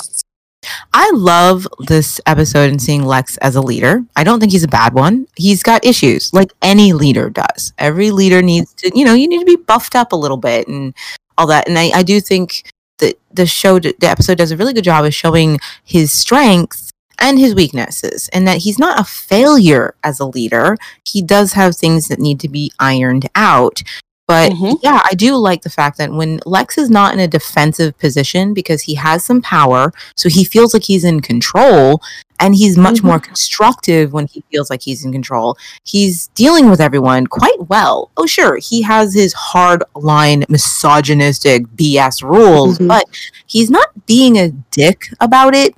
I 0.92 1.10
love 1.14 1.68
this 1.86 2.20
episode 2.26 2.70
and 2.70 2.82
seeing 2.82 3.04
Lex 3.04 3.36
as 3.38 3.54
a 3.54 3.60
leader. 3.60 4.04
I 4.16 4.24
don't 4.24 4.40
think 4.40 4.52
he's 4.52 4.64
a 4.64 4.68
bad 4.68 4.92
one. 4.94 5.26
He's 5.36 5.62
got 5.62 5.84
issues 5.84 6.32
like 6.32 6.50
any 6.62 6.92
leader 6.92 7.30
does. 7.30 7.72
Every 7.78 8.10
leader 8.10 8.42
needs 8.42 8.74
to, 8.74 8.90
you 8.94 9.04
know, 9.04 9.14
you 9.14 9.28
need 9.28 9.38
to 9.38 9.44
be 9.44 9.56
buffed 9.56 9.94
up 9.94 10.12
a 10.12 10.16
little 10.16 10.36
bit 10.36 10.66
and 10.66 10.94
all 11.38 11.46
that. 11.46 11.66
And 11.68 11.78
I, 11.78 11.90
I 11.94 12.02
do 12.02 12.20
think 12.20 12.70
that 12.98 13.18
the 13.32 13.46
show, 13.46 13.78
the 13.78 13.94
episode 14.02 14.38
does 14.38 14.50
a 14.50 14.56
really 14.56 14.74
good 14.74 14.84
job 14.84 15.04
of 15.04 15.14
showing 15.14 15.58
his 15.84 16.12
strengths 16.12 16.90
and 17.18 17.38
his 17.38 17.54
weaknesses 17.54 18.28
and 18.32 18.46
that 18.46 18.58
he's 18.58 18.78
not 18.78 19.00
a 19.00 19.04
failure 19.04 19.94
as 20.04 20.20
a 20.20 20.26
leader. 20.26 20.76
He 21.04 21.22
does 21.22 21.54
have 21.54 21.76
things 21.76 22.08
that 22.08 22.18
need 22.18 22.40
to 22.40 22.48
be 22.48 22.72
ironed 22.78 23.28
out. 23.34 23.82
But 24.28 24.52
Mhm. 24.52 24.78
yeah, 24.82 25.00
I 25.10 25.14
do 25.14 25.34
like 25.36 25.62
the 25.62 25.70
fact 25.70 25.96
that 25.96 26.12
when 26.12 26.38
Lex 26.44 26.76
is 26.76 26.90
not 26.90 27.14
in 27.14 27.18
a 27.18 27.26
defensive 27.26 27.98
position 27.98 28.52
because 28.52 28.82
he 28.82 28.94
has 28.96 29.24
some 29.24 29.40
power, 29.40 29.90
so 30.16 30.28
he 30.28 30.44
feels 30.44 30.74
like 30.74 30.84
he's 30.84 31.02
in 31.02 31.20
control 31.20 32.02
and 32.38 32.54
he's 32.54 32.76
much 32.76 33.02
more 33.02 33.18
constructive 33.18 34.12
when 34.12 34.26
he 34.26 34.44
feels 34.52 34.68
like 34.70 34.82
he's 34.82 35.02
in 35.04 35.10
control. 35.12 35.56
He's 35.82 36.28
dealing 36.34 36.68
with 36.70 36.80
everyone 36.80 37.26
quite 37.26 37.68
well. 37.68 38.10
Oh, 38.18 38.26
sure, 38.26 38.58
he 38.58 38.82
has 38.82 39.14
his 39.14 39.32
hard 39.32 39.82
line 39.96 40.44
misogynistic 40.48 41.64
BS 41.74 42.22
rules, 42.22 42.78
Mhm. 42.78 42.86
but 42.88 43.04
he's 43.46 43.70
not 43.70 43.88
being 44.06 44.38
a 44.38 44.50
dick 44.70 45.08
about 45.20 45.54
it. 45.54 45.74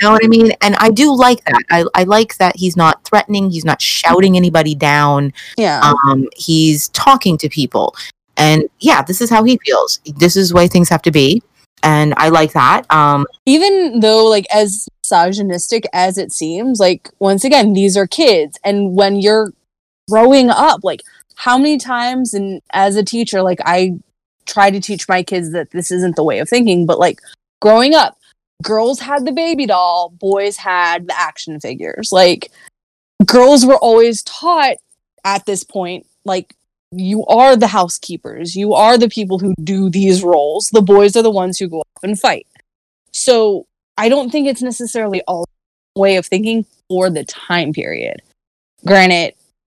You 0.00 0.06
know 0.06 0.12
what 0.12 0.24
I 0.24 0.28
mean? 0.28 0.52
And 0.60 0.76
I 0.76 0.90
do 0.90 1.14
like 1.14 1.44
that. 1.44 1.62
I, 1.70 1.84
I 1.94 2.04
like 2.04 2.36
that 2.38 2.56
he's 2.56 2.76
not 2.76 3.04
threatening, 3.04 3.50
he's 3.50 3.64
not 3.64 3.82
shouting 3.82 4.36
anybody 4.36 4.74
down 4.74 5.32
Yeah. 5.56 5.80
um, 6.06 6.28
he's 6.36 6.88
talking 6.90 7.36
to 7.38 7.48
people 7.48 7.94
and 8.36 8.62
yeah 8.78 9.02
this 9.02 9.20
is 9.20 9.28
how 9.28 9.42
he 9.42 9.58
feels 9.66 9.98
this 10.16 10.36
is 10.36 10.50
the 10.50 10.54
way 10.54 10.68
things 10.68 10.88
have 10.88 11.02
to 11.02 11.10
be 11.10 11.42
and 11.82 12.14
i 12.18 12.28
like 12.28 12.52
that 12.52 12.88
um 12.88 13.26
even 13.46 13.98
though 13.98 14.24
like 14.26 14.46
as 14.54 14.86
misogynistic 15.02 15.84
as 15.92 16.16
it 16.18 16.30
seems 16.30 16.78
like 16.78 17.10
once 17.18 17.42
again 17.44 17.72
these 17.72 17.96
are 17.96 18.06
kids 18.06 18.56
and 18.62 18.94
when 18.94 19.16
you're 19.16 19.52
growing 20.08 20.50
up 20.50 20.80
like 20.84 21.02
how 21.34 21.58
many 21.58 21.78
times 21.78 22.32
and 22.32 22.62
as 22.72 22.94
a 22.94 23.02
teacher 23.02 23.42
like 23.42 23.58
i 23.64 23.98
try 24.46 24.70
to 24.70 24.80
teach 24.80 25.08
my 25.08 25.22
kids 25.22 25.50
that 25.50 25.70
this 25.72 25.90
isn't 25.90 26.14
the 26.14 26.22
way 26.24 26.38
of 26.38 26.48
thinking 26.48 26.86
but 26.86 26.98
like 27.00 27.20
growing 27.60 27.92
up 27.94 28.17
girls 28.62 29.00
had 29.00 29.24
the 29.24 29.32
baby 29.32 29.66
doll 29.66 30.10
boys 30.18 30.56
had 30.56 31.08
the 31.08 31.18
action 31.18 31.60
figures. 31.60 32.10
Like 32.12 32.50
girls 33.24 33.64
were 33.64 33.78
always 33.78 34.22
taught 34.22 34.76
at 35.24 35.46
this 35.46 35.64
point 35.64 36.06
like 36.24 36.54
you 36.90 37.24
are 37.26 37.56
the 37.56 37.66
housekeepers. 37.66 38.56
You 38.56 38.74
are 38.74 38.96
the 38.96 39.08
people 39.08 39.38
who 39.38 39.54
do 39.62 39.90
these 39.90 40.22
roles. 40.22 40.70
The 40.70 40.82
boys 40.82 41.16
are 41.16 41.22
the 41.22 41.30
ones 41.30 41.58
who 41.58 41.68
go 41.68 41.80
off 41.80 42.02
and 42.02 42.18
fight. 42.18 42.46
So 43.12 43.66
I 43.96 44.08
don't 44.08 44.30
think 44.30 44.48
it's 44.48 44.62
necessarily 44.62 45.22
a 45.28 45.44
way 45.96 46.16
of 46.16 46.26
thinking 46.26 46.64
for 46.88 47.10
the 47.10 47.24
time 47.24 47.72
period. 47.72 48.22
Granted, 48.86 49.34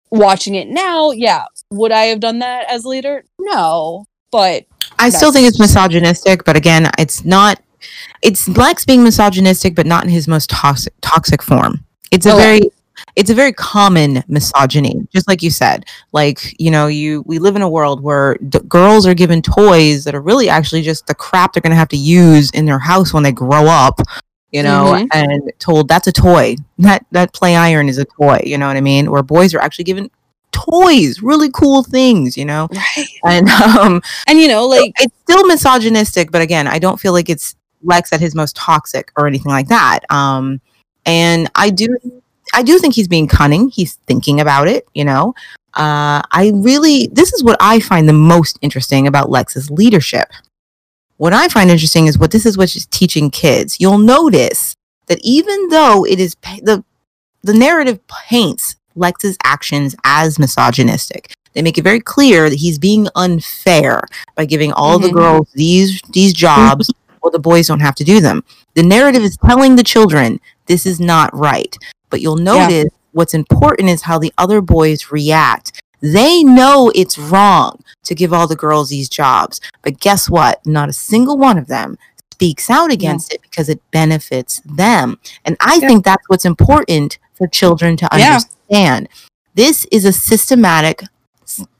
watching 0.09 0.55
it 0.55 0.67
now, 0.67 1.11
yeah, 1.11 1.45
would 1.69 1.91
I 1.91 2.05
have 2.05 2.19
done 2.19 2.39
that 2.39 2.71
as 2.71 2.85
leader? 2.85 3.25
No, 3.39 4.05
but 4.31 4.65
i 4.97 5.09
still 5.09 5.31
think 5.31 5.47
it's 5.47 5.59
misogynistic 5.59 6.43
but 6.45 6.55
again 6.55 6.89
it's 6.97 7.23
not 7.23 7.61
it's 8.21 8.47
lex 8.49 8.85
being 8.85 9.03
misogynistic 9.03 9.75
but 9.75 9.85
not 9.85 10.03
in 10.03 10.09
his 10.09 10.27
most 10.27 10.49
toxic 10.49 10.93
toxic 11.01 11.41
form 11.41 11.83
it's 12.11 12.25
a 12.25 12.31
Okay. 12.33 12.41
very 12.43 12.61
it's 13.15 13.29
a 13.29 13.33
very 13.33 13.51
common 13.53 14.23
misogyny 14.27 14.95
just 15.13 15.27
like 15.27 15.41
you 15.41 15.49
said 15.49 15.85
like 16.11 16.55
you 16.59 16.69
know 16.69 16.87
you 16.87 17.23
we 17.25 17.39
live 17.39 17.55
in 17.55 17.61
a 17.61 17.69
world 17.69 18.01
where 18.01 18.35
d- 18.49 18.59
girls 18.67 19.07
are 19.07 19.13
given 19.15 19.41
toys 19.41 20.03
that 20.03 20.13
are 20.13 20.21
really 20.21 20.47
actually 20.49 20.81
just 20.81 21.07
the 21.07 21.15
crap 21.15 21.53
they're 21.53 21.61
going 21.61 21.71
to 21.71 21.75
have 21.77 21.89
to 21.89 21.97
use 21.97 22.51
in 22.51 22.65
their 22.65 22.79
house 22.79 23.13
when 23.13 23.23
they 23.23 23.31
grow 23.31 23.65
up 23.65 23.99
you 24.51 24.61
know 24.61 24.93
Mhm. 24.93 25.07
and 25.13 25.51
told 25.59 25.87
that's 25.87 26.07
a 26.07 26.11
toy 26.11 26.55
that 26.79 27.05
that 27.11 27.33
play 27.33 27.55
iron 27.55 27.89
is 27.89 27.97
a 27.97 28.05
toy 28.05 28.39
you 28.45 28.57
know 28.57 28.67
what 28.67 28.77
i 28.77 28.81
mean 28.81 29.09
where 29.09 29.23
boys 29.23 29.53
are 29.55 29.59
actually 29.61 29.85
given 29.85 30.09
toys 30.51 31.21
really 31.21 31.49
cool 31.51 31.81
things 31.83 32.35
you 32.37 32.43
know 32.45 32.67
right. 32.71 33.07
and 33.25 33.49
um 33.79 34.01
And 34.27 34.37
you 34.39 34.47
know, 34.49 34.67
like 34.67 34.91
it's 34.99 35.15
still 35.23 35.45
misogynistic 35.47 36.29
but 36.31 36.41
again 36.41 36.67
i 36.67 36.77
don't 36.77 36.99
feel 36.99 37.13
like 37.13 37.29
it's 37.29 37.55
lex 37.83 38.11
at 38.13 38.19
his 38.19 38.35
most 38.35 38.55
toxic 38.55 39.11
or 39.17 39.27
anything 39.27 39.51
like 39.51 39.67
that. 39.69 39.99
Um 40.09 40.61
and 41.05 41.49
i 41.55 41.69
do 41.69 41.87
i 42.53 42.61
do 42.63 42.77
think 42.79 42.93
he's 42.93 43.07
being 43.07 43.27
cunning. 43.27 43.69
He's 43.69 43.95
thinking 44.07 44.39
about 44.39 44.67
it 44.67 44.85
you 44.93 45.03
know? 45.05 45.33
Uh 45.73 46.21
i 46.31 46.51
really 46.55 47.07
this 47.11 47.33
is 47.33 47.43
what 47.43 47.57
i 47.59 47.79
find 47.79 48.07
the 48.07 48.13
most 48.13 48.59
interesting 48.61 49.07
about 49.07 49.29
lex's 49.29 49.69
leadership. 49.71 50.29
What 51.17 51.33
i 51.33 51.47
find 51.47 51.69
interesting 51.69 52.07
is 52.07 52.17
what 52.17 52.31
this 52.31 52.45
is 52.45 52.57
what 52.57 52.69
she's 52.69 52.85
teaching 52.87 53.29
kids. 53.29 53.77
You'll 53.79 53.97
notice 53.97 54.75
that 55.07 55.19
even 55.23 55.69
though 55.69 56.05
it 56.05 56.19
is 56.19 56.35
the 56.61 56.83
the 57.43 57.53
narrative 57.53 57.99
paints 58.07 58.75
lex's 58.95 59.37
actions 59.43 59.95
as 60.03 60.37
misogynistic. 60.37 61.33
They 61.53 61.61
make 61.61 61.77
it 61.77 61.83
very 61.83 61.99
clear 61.99 62.49
that 62.49 62.59
he's 62.59 62.77
being 62.79 63.07
unfair 63.15 64.03
by 64.35 64.45
giving 64.45 64.71
all 64.73 64.99
the 64.99 65.09
Mhm. 65.09 65.13
girls 65.13 65.47
these 65.53 65.99
these 66.11 66.33
jobs 66.33 66.89
while 67.21 67.31
the 67.31 67.39
boys 67.39 67.67
don't 67.67 67.79
have 67.79 67.95
to 67.95 68.03
do 68.03 68.19
them. 68.19 68.43
The 68.73 68.83
narrative 68.83 69.23
is 69.23 69.37
telling 69.45 69.75
the 69.75 69.83
children 69.83 70.39
this 70.65 70.85
is 70.85 70.99
not 70.99 71.35
right. 71.35 71.75
But 72.09 72.21
you'll 72.21 72.37
Yeah. 72.39 72.67
notice 72.67 72.91
what's 73.13 73.33
important 73.33 73.89
is 73.89 74.01
how 74.03 74.19
the 74.19 74.33
other 74.37 74.61
boys 74.61 75.11
react. 75.11 75.81
They 76.01 76.43
know 76.43 76.91
it's 76.95 77.17
wrong 77.17 77.79
to 78.05 78.15
give 78.15 78.33
all 78.33 78.47
the 78.47 78.55
girls 78.55 78.89
these 78.89 79.07
jobs, 79.07 79.61
but 79.83 79.99
guess 79.99 80.29
what? 80.29 80.65
Not 80.65 80.89
a 80.89 80.93
single 80.93 81.37
one 81.37 81.57
of 81.57 81.67
them 81.67 81.97
speaks 82.33 82.69
out 82.71 82.91
against 82.91 83.31
it 83.33 83.41
because 83.43 83.69
it 83.69 83.79
benefits 83.91 84.61
them. 84.65 85.19
And 85.45 85.55
I 85.61 85.75
Yeah. 85.75 85.87
think 85.87 86.03
that's 86.05 86.27
what's 86.27 86.45
important 86.45 87.19
for 87.35 87.47
children 87.47 87.97
to 87.97 88.09
Yeah. 88.17 88.39
understand. 88.69 89.09
This 89.53 89.85
is 89.91 90.05
a 90.05 90.11
systematic 90.13 91.03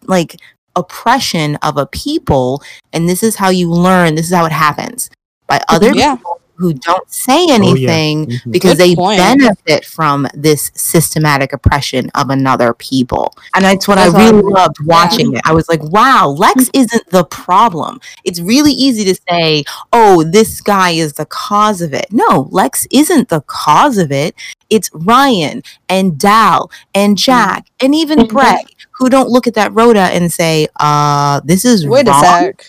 like 0.05 0.39
oppression 0.75 1.55
of 1.57 1.77
a 1.77 1.85
people 1.85 2.61
and 2.93 3.07
this 3.09 3.23
is 3.23 3.35
how 3.37 3.49
you 3.49 3.69
learn 3.69 4.15
this 4.15 4.27
is 4.27 4.33
how 4.33 4.45
it 4.45 4.51
happens 4.51 5.09
by 5.51 5.61
other 5.75 5.93
Yeah. 5.93 6.15
people 6.15 6.37
who 6.55 6.73
don't 6.73 7.11
say 7.11 7.39
Oh, 7.45 7.47
yeah. 7.47 7.53
anything 7.55 8.27
Mhm. 8.27 8.51
because 8.51 8.77
Good 8.77 8.83
they 8.89 8.95
point. 8.95 9.17
benefit 9.17 9.83
from 9.83 10.27
this 10.35 10.69
systematic 10.75 11.53
oppression 11.53 12.11
of 12.13 12.29
another 12.29 12.73
people 12.75 13.33
and 13.55 13.65
that's 13.65 13.87
what 13.87 13.95
That's 13.95 14.13
i 14.13 14.19
really 14.25 14.37
awesome. 14.43 14.53
loved 14.59 14.75
watching 14.85 15.33
it 15.33 15.41
i 15.43 15.53
was 15.53 15.67
like 15.67 15.81
wow 15.97 16.27
lex 16.45 16.69
isn't 16.73 17.09
the 17.09 17.23
problem 17.23 17.99
it's 18.23 18.39
really 18.39 18.73
easy 18.73 19.03
to 19.11 19.15
say 19.27 19.63
oh 19.91 20.21
this 20.23 20.61
guy 20.61 20.91
is 20.91 21.13
the 21.13 21.25
cause 21.25 21.81
of 21.81 21.93
it 21.95 22.05
no 22.11 22.47
lex 22.51 22.85
isn't 22.91 23.29
the 23.29 23.41
cause 23.41 23.97
of 23.97 24.11
it 24.11 24.35
it's 24.69 24.89
ryan 24.93 25.63
and 25.89 26.19
dal 26.19 26.69
and 26.93 27.17
jack 27.17 27.65
and 27.81 27.95
even 27.95 28.19
Mhm. 28.19 28.29
brett 28.29 28.65
who 28.99 29.09
don't 29.09 29.29
look 29.29 29.47
at 29.47 29.55
that 29.55 29.73
rhoda 29.73 30.05
and 30.15 30.31
say 30.31 30.67
uh 30.79 31.41
this 31.43 31.65
is 31.65 31.87
wait 31.87 32.07
a 32.07 32.13
sec. 32.19 32.65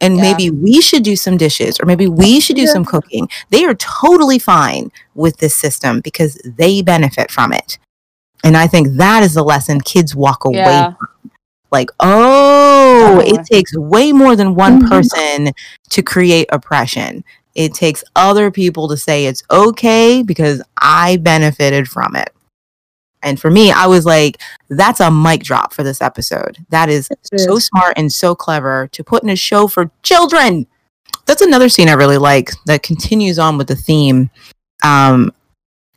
And 0.00 0.16
Yeah. 0.16 0.22
maybe 0.22 0.50
we 0.50 0.80
should 0.80 1.02
do 1.02 1.16
some 1.16 1.36
dishes 1.36 1.78
or 1.80 1.86
maybe 1.86 2.06
we 2.08 2.40
should 2.40 2.56
do 2.56 2.62
Yeah. 2.62 2.72
some 2.72 2.84
cooking. 2.84 3.28
They 3.50 3.64
are 3.64 3.74
totally 3.74 4.38
fine 4.38 4.90
with 5.14 5.38
this 5.38 5.54
system 5.54 6.00
because 6.00 6.38
they 6.44 6.82
benefit 6.82 7.30
from 7.30 7.52
it. 7.52 7.78
And 8.42 8.56
I 8.56 8.66
think 8.66 8.96
that 8.96 9.22
is 9.22 9.34
the 9.34 9.44
lesson 9.44 9.80
kids 9.80 10.14
walk 10.16 10.44
away 10.44 10.56
Yeah. 10.58 10.92
from. 10.98 11.30
Like, 11.72 11.90
oh, 12.00 13.22
it 13.24 13.44
takes 13.46 13.76
way 13.76 14.12
more 14.12 14.34
than 14.34 14.54
one 14.56 14.82
Mhm. 14.82 14.88
person 14.88 15.52
to 15.90 16.02
create 16.02 16.48
oppression. 16.50 17.22
It 17.54 17.74
takes 17.74 18.02
other 18.16 18.50
people 18.50 18.88
to 18.88 18.96
say 18.96 19.26
it's 19.26 19.42
okay 19.50 20.22
because 20.22 20.62
I 20.80 21.16
benefited 21.18 21.88
from 21.88 22.16
it. 22.16 22.30
And 23.22 23.38
for 23.40 23.50
me, 23.50 23.70
I 23.70 23.86
was 23.86 24.06
like, 24.06 24.40
that's 24.68 25.00
a 25.00 25.10
mic 25.10 25.42
drop 25.42 25.72
for 25.74 25.82
this 25.82 26.00
episode. 26.00 26.58
That 26.70 26.88
is 26.88 27.08
so 27.36 27.58
smart 27.58 27.94
and 27.96 28.10
so 28.12 28.34
clever 28.34 28.88
to 28.92 29.04
put 29.04 29.22
in 29.22 29.28
a 29.28 29.36
show 29.36 29.66
for 29.68 29.90
children. 30.02 30.66
That's 31.26 31.42
another 31.42 31.68
scene 31.68 31.88
I 31.88 31.92
really 31.92 32.18
like 32.18 32.50
that 32.66 32.82
continues 32.82 33.38
on 33.38 33.58
with 33.58 33.68
the 33.68 33.76
theme. 33.76 34.30
Um, 34.82 35.32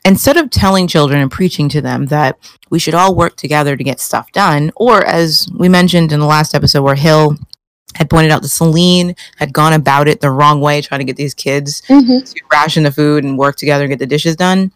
instead 0.05 0.35
of 0.35 0.49
telling 0.49 0.85
children 0.87 1.21
and 1.21 1.31
preaching 1.31 1.69
to 1.69 1.81
them 1.81 2.07
that 2.07 2.37
we 2.69 2.77
should 2.77 2.93
all 2.93 3.15
work 3.15 3.37
together 3.37 3.77
to 3.77 3.83
get 3.83 4.01
stuff 4.01 4.31
done, 4.33 4.71
or 4.75 5.05
as 5.05 5.47
we 5.57 5.69
mentioned 5.69 6.11
in 6.11 6.19
the 6.19 6.25
last 6.25 6.53
episode 6.53 6.81
where 6.83 6.95
Hill 6.95 7.37
had 7.95 8.09
pointed 8.09 8.31
out 8.31 8.41
that 8.41 8.49
Salene 8.49 9.17
had 9.37 9.53
gone 9.53 9.71
about 9.71 10.07
it 10.09 10.19
the 10.19 10.31
wrong 10.31 10.59
way, 10.59 10.81
trying 10.81 10.99
to 10.99 11.05
get 11.05 11.15
these 11.15 11.33
kids 11.33 11.81
Mhm. 11.87 12.29
to 12.33 12.41
ration 12.51 12.83
the 12.83 12.91
food 12.91 13.23
and 13.23 13.37
work 13.37 13.55
together 13.55 13.85
and 13.85 13.91
get 13.91 13.99
the 13.99 14.05
dishes 14.07 14.35
done. 14.35 14.71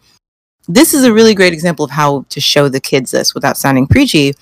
This 0.68 0.92
is 0.92 1.04
a 1.04 1.12
really 1.12 1.34
great 1.34 1.54
example 1.54 1.84
of 1.84 1.90
how 1.90 2.26
to 2.28 2.40
show 2.40 2.68
the 2.68 2.80
kids 2.80 3.10
this 3.10 3.34
without 3.34 3.56
sounding 3.56 3.86
preachy 3.86 4.34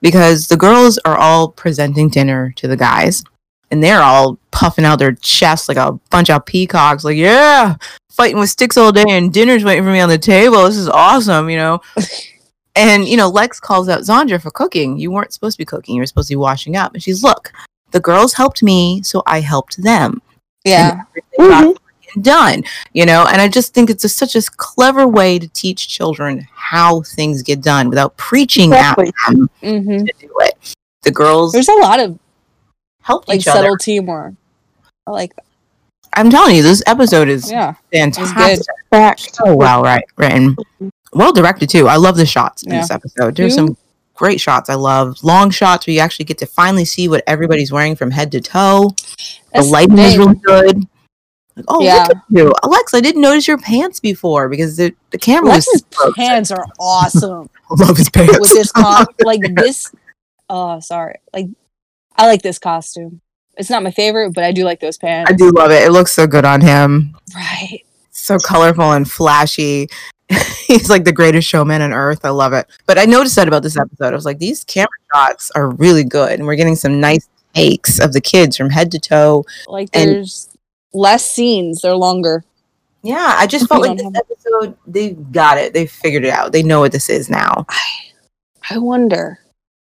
because 0.00 0.46
the 0.46 0.56
girls 0.56 0.98
are 1.04 1.16
all 1.16 1.48
presenting 1.48 2.08
dinner 2.08 2.52
to 2.56 2.68
the 2.68 2.76
guys 2.76 3.24
and 3.70 3.82
they're 3.82 4.02
all 4.02 4.38
puffing 4.52 4.84
out 4.84 5.00
their 5.00 5.12
chests 5.12 5.68
like 5.68 5.76
a 5.76 5.98
bunch 6.10 6.30
of 6.30 6.46
peacocks 6.46 7.02
like 7.02 7.16
yeah 7.16 7.74
fighting 8.12 8.38
with 8.38 8.50
sticks 8.50 8.76
all 8.76 8.92
day 8.92 9.04
and 9.08 9.32
dinner's 9.32 9.64
waiting 9.64 9.82
for 9.82 9.90
me 9.90 9.98
on 9.98 10.08
the 10.08 10.16
table. 10.18 10.62
This 10.64 10.76
is 10.76 10.88
awesome 10.88 11.50
you 11.50 11.56
know? 11.56 11.80
And 12.76 13.06
you 13.06 13.16
know 13.16 13.28
lex 13.28 13.60
calls 13.60 13.88
out 13.88 14.00
zandra 14.00 14.42
for 14.42 14.50
cooking. 14.50 14.98
You 14.98 15.12
weren't 15.12 15.32
supposed 15.32 15.54
to 15.54 15.58
be 15.58 15.64
cooking. 15.64 15.94
You 15.94 16.00
were 16.00 16.06
supposed 16.06 16.26
to 16.26 16.32
be 16.32 16.38
washing 16.38 16.74
up. 16.74 16.92
And 16.92 17.00
she's 17.00 17.22
look 17.22 17.52
the 17.92 18.00
girls 18.00 18.32
helped 18.32 18.64
me 18.64 19.00
so 19.04 19.22
i 19.26 19.40
helped 19.40 19.80
them. 19.80 20.20
Yeah. 20.64 20.90
and 20.90 21.00
everything 21.08 21.50
got 21.50 21.64
fucking 21.64 21.83
done 22.22 22.62
you 22.92 23.04
know? 23.06 23.26
And 23.28 23.40
i 23.40 23.48
just 23.48 23.74
think 23.74 23.90
it's 23.90 24.02
just 24.02 24.16
such 24.16 24.34
a 24.36 24.42
clever 24.56 25.06
way 25.08 25.38
to 25.38 25.48
teach 25.48 25.88
children 25.88 26.46
how 26.54 27.02
things 27.02 27.42
get 27.42 27.60
done 27.62 27.88
without 27.88 28.16
preaching 28.16 28.72
Exactly. 28.72 29.08
at 29.08 29.32
them 29.32 29.50
hmm 29.60 30.04
to 30.04 30.12
do 30.20 30.30
it. 30.40 30.74
The 31.02 31.10
girls 31.10 31.52
There's 31.52 31.68
a 31.68 31.74
lot 31.74 32.00
of 32.00 32.18
help 33.02 33.28
like 33.28 33.40
each 33.40 33.48
other. 33.48 33.60
subtle 33.60 33.76
teamwork. 33.78 34.34
I 35.06 35.10
like 35.10 35.34
that. 35.36 35.44
i'm 36.14 36.30
telling 36.30 36.56
you 36.56 36.62
this 36.62 36.82
episode 36.86 37.28
is 37.28 37.50
Yeah. 37.50 37.74
fantastic. 37.92 38.64
So 39.34 39.54
well 39.54 39.82
right 39.82 40.04
written. 40.16 40.56
Well 41.12 41.32
directed 41.32 41.68
too. 41.68 41.88
I 41.88 41.96
love 41.96 42.16
the 42.16 42.26
shots 42.26 42.62
in 42.62 42.72
Yeah. 42.72 42.80
this 42.80 42.90
episode. 42.90 43.36
There's 43.36 43.54
some 43.54 43.76
great 44.14 44.40
shots. 44.40 44.70
I 44.70 44.74
love 44.74 45.22
long 45.22 45.50
shots 45.50 45.86
where 45.86 45.94
you 45.94 46.00
actually 46.00 46.24
get 46.24 46.38
to 46.38 46.46
finally 46.46 46.84
see 46.84 47.08
what 47.08 47.22
everybody's 47.26 47.70
wearing 47.72 47.96
from 47.96 48.10
head 48.12 48.30
to 48.32 48.40
toe. 48.40 48.94
The 48.96 49.36
That's 49.52 49.68
lighting 49.68 49.98
is 49.98 50.16
really 50.16 50.36
good 50.36 50.84
like, 51.56 51.64
oh 51.68 51.82
Yeah. 51.82 52.02
look 52.08 52.16
at 52.16 52.22
you 52.30 52.52
alex 52.62 52.94
i 52.94 53.00
didn't 53.00 53.20
notice 53.20 53.46
your 53.48 53.58
pants 53.58 54.00
before 54.00 54.48
because 54.48 54.76
the, 54.76 54.94
the 55.10 55.18
camera 55.18 55.50
Alex's 55.52 55.84
was 55.98 56.14
pants 56.16 56.50
are 56.50 56.66
awesome 56.80 57.48
I 57.70 57.84
love 57.86 57.96
his 57.96 58.10
pants 58.10 58.38
with 58.38 58.50
this 58.50 58.70
com- 58.72 59.06
like 59.24 59.40
this. 59.54 59.90
Oh, 60.50 60.78
sorry. 60.80 61.14
Like, 61.32 61.46
I 62.14 62.26
like 62.26 62.42
this 62.42 62.58
costume. 62.58 63.22
It's 63.56 63.70
not 63.70 63.82
my 63.82 63.90
favorite, 63.90 64.34
but 64.34 64.44
I 64.44 64.52
do 64.52 64.64
like 64.64 64.80
those 64.80 64.98
pants. 64.98 65.30
i 65.30 65.34
do 65.34 65.50
love 65.50 65.70
it 65.70 65.82
it 65.82 65.90
looks 65.90 66.12
so 66.12 66.26
good 66.26 66.44
on 66.44 66.60
him 66.60 67.16
Right. 67.34 67.80
so 68.10 68.36
colorful 68.38 68.92
and 68.92 69.10
flashy. 69.10 69.88
He's 70.66 70.90
like 70.90 71.04
the 71.04 71.12
greatest 71.12 71.48
showman 71.48 71.80
on 71.82 71.92
earth. 71.94 72.24
I 72.24 72.28
love 72.30 72.52
it. 72.52 72.66
But 72.86 72.98
I 72.98 73.06
noticed 73.06 73.36
that 73.36 73.48
about 73.48 73.62
this 73.62 73.78
episode. 73.78 74.12
I 74.12 74.16
was 74.16 74.24
like, 74.26 74.38
these 74.38 74.62
camera 74.64 74.88
shots 75.14 75.50
are 75.54 75.70
really 75.70 76.04
good, 76.04 76.32
and 76.32 76.46
we're 76.46 76.56
getting 76.56 76.76
some 76.76 77.00
nice 77.00 77.28
takes 77.54 77.98
of 77.98 78.12
the 78.12 78.20
kids 78.20 78.56
from 78.56 78.68
head 78.70 78.90
to 78.92 78.98
toe. 78.98 79.44
Like, 79.68 79.90
there's 79.92 80.48
less 80.94 81.28
scenes. 81.28 81.82
They're 81.82 81.96
longer. 81.96 82.44
Yeah, 83.02 83.34
I 83.36 83.46
just 83.46 83.68
felt 83.68 83.82
We 83.82 83.88
like 83.88 83.98
don't 83.98 84.12
this 84.12 84.22
episode, 84.30 84.78
they 84.86 85.10
got 85.10 85.58
it. 85.58 85.74
They 85.74 85.86
figured 85.86 86.24
it 86.24 86.30
out. 86.30 86.52
They 86.52 86.62
know 86.62 86.80
what 86.80 86.92
this 86.92 87.10
is 87.10 87.28
now. 87.28 87.66
I 88.70 88.78
wonder. 88.78 89.38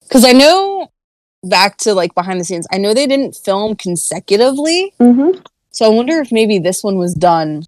Because 0.02 0.24
I 0.24 0.32
know 0.32 0.90
back 1.42 1.76
to 1.78 1.92
like 1.92 2.14
behind 2.14 2.40
the 2.40 2.44
scenes, 2.44 2.66
I 2.72 2.78
know 2.78 2.94
they 2.94 3.06
didn't 3.06 3.36
film 3.36 3.76
consecutively. 3.76 4.94
Mm-hmm. 4.98 5.42
So 5.70 5.84
I 5.84 5.88
wonder 5.88 6.20
if 6.20 6.32
maybe 6.32 6.58
this 6.58 6.82
one 6.82 6.96
was 6.96 7.14
done 7.14 7.64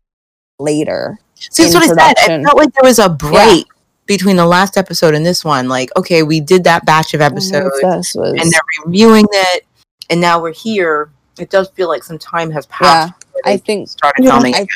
later. 0.58 1.18
See, 1.34 1.64
that's 1.64 1.74
in 1.74 1.80
what 1.80 1.98
I 1.98 2.14
said. 2.14 2.40
I 2.40 2.44
felt 2.44 2.56
like 2.56 2.72
there 2.72 2.88
was 2.88 2.98
a 2.98 3.10
break 3.10 3.66
between 4.06 4.36
the 4.36 4.46
last 4.46 4.76
episode 4.76 5.14
and 5.14 5.26
this 5.26 5.44
one. 5.44 5.68
Like, 5.68 5.90
okay, 5.96 6.22
we 6.22 6.40
did 6.40 6.64
that 6.64 6.86
batch 6.86 7.14
of 7.14 7.20
episodes, 7.20 7.80
was. 7.82 8.14
and 8.14 8.50
they're 8.50 8.60
reviewing 8.84 9.26
it, 9.30 9.66
and 10.10 10.20
now 10.20 10.40
we're 10.40 10.52
here. 10.52 11.10
It 11.38 11.50
does 11.50 11.68
feel 11.70 11.88
like 11.88 12.04
some 12.04 12.18
time 12.18 12.50
has 12.50 12.66
passed. 12.66 13.12
before 13.18 13.23
I 13.44 13.56
think 13.56 13.88
started 13.88 14.24
Yeah, 14.24 14.32
filming. 14.32 14.54
I. 14.54 14.66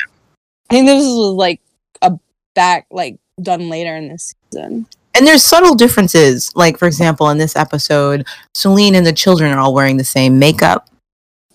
I 0.70 0.74
think 0.74 0.86
this 0.86 1.02
was 1.04 1.34
like 1.34 1.60
a 2.02 2.18
back 2.54 2.86
like 2.90 3.18
done 3.40 3.68
later 3.70 3.96
in 3.96 4.08
this 4.08 4.34
season. 4.52 4.86
and 5.14 5.26
there's 5.26 5.42
subtle 5.44 5.74
differences. 5.74 6.52
Like, 6.54 6.76
for 6.78 6.86
example, 6.86 7.28
in 7.30 7.38
this 7.38 7.56
episode, 7.56 8.26
Salene 8.56 8.94
and 8.94 9.06
the 9.06 9.12
children 9.12 9.50
are 9.52 9.58
all 9.58 9.72
wearing 9.74 9.96
the 9.96 10.04
same 10.04 10.38
makeup. 10.38 10.88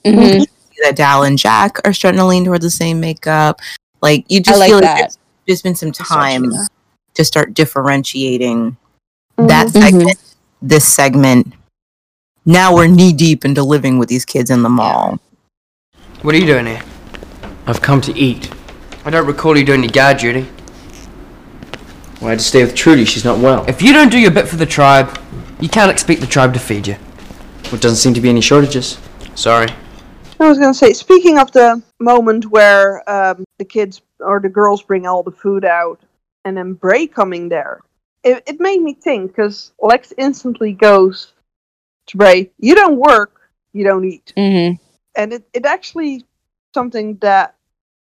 Mhm. 0.05 0.45
That 0.83 0.95
Dal 0.95 1.23
and 1.23 1.37
Jack 1.37 1.77
are 1.85 1.93
starting 1.93 2.17
to 2.19 2.25
lean 2.25 2.43
toward 2.43 2.61
the 2.61 2.69
same 2.71 2.99
makeup. 2.99 3.61
Like, 4.01 4.25
you 4.27 4.41
just 4.41 4.59
like 4.59 4.69
feel 4.69 4.79
like 4.81 4.97
there's, 4.97 5.17
there's 5.47 5.61
been 5.61 5.75
some 5.75 5.91
time 5.93 6.51
to 7.13 7.23
start 7.23 7.53
differentiating 7.53 8.75
Mm-hmm. 9.37 9.47
that 9.47 9.67
Mhm. 9.67 9.81
segment, 9.81 10.19
this 10.61 10.85
segment. 10.91 11.53
Now 12.45 12.75
we're 12.75 12.87
knee 12.87 13.13
deep 13.13 13.45
into 13.45 13.63
living 13.63 13.97
with 13.97 14.09
these 14.09 14.25
kids 14.25 14.49
in 14.49 14.61
the 14.63 14.69
mall. 14.69 15.19
What 16.21 16.35
are 16.35 16.37
you 16.37 16.45
doing 16.45 16.65
here? 16.65 16.81
I've 17.65 17.81
come 17.81 18.01
to 18.01 18.13
eat. 18.17 18.51
I 19.05 19.09
don't 19.09 19.25
recall 19.25 19.57
you 19.57 19.65
doing 19.65 19.83
your 19.83 19.91
guard 19.91 20.17
duty. 20.17 20.47
Well, 22.19 22.27
I 22.27 22.31
had 22.31 22.39
to 22.39 22.45
stay 22.45 22.63
with 22.63 22.75
Trudy. 22.75 23.05
She's 23.05 23.25
not 23.25 23.39
well. 23.39 23.65
If 23.67 23.81
you 23.81 23.93
don't 23.93 24.11
do 24.11 24.19
your 24.19 24.31
bit 24.31 24.47
for 24.47 24.55
the 24.55 24.65
tribe, 24.65 25.19
you 25.59 25.69
can't 25.69 25.91
expect 25.91 26.21
the 26.21 26.27
tribe 26.27 26.53
to 26.53 26.59
feed 26.59 26.87
you. 26.87 26.95
Well, 27.65 27.79
doesn't 27.79 27.97
seem 27.97 28.13
to 28.13 28.21
be 28.21 28.29
any 28.29 28.41
shortages. 28.41 28.97
Sorry. 29.35 29.67
I 30.39 30.49
was 30.49 30.59
gonna 30.59 30.73
say, 30.73 30.93
speaking 30.93 31.37
of 31.37 31.51
the 31.53 31.81
moment 31.99 32.47
where 32.47 33.07
um, 33.09 33.45
the 33.59 33.65
kids 33.65 34.01
or 34.19 34.39
the 34.39 34.49
girls 34.49 34.81
bring 34.81 35.07
all 35.07 35.23
the 35.23 35.31
food 35.31 35.63
out, 35.63 36.01
and 36.43 36.57
then 36.57 36.73
Bray 36.73 37.07
coming 37.07 37.47
there, 37.47 37.79
it, 38.23 38.43
it 38.45 38.59
made 38.59 38.81
me 38.81 38.93
think 38.93 39.31
because 39.31 39.71
Lex 39.81 40.11
instantly 40.17 40.73
goes 40.73 41.33
to 42.07 42.17
Bray, 42.17 42.51
"You 42.59 42.75
don't 42.75 42.97
work, 42.97 43.49
you 43.71 43.85
don't 43.85 44.03
eat," 44.03 44.33
Mhm. 44.35 44.79
and 45.15 45.33
it, 45.33 45.43
it 45.53 45.65
actually 45.65 46.25
something 46.73 47.17
that 47.17 47.55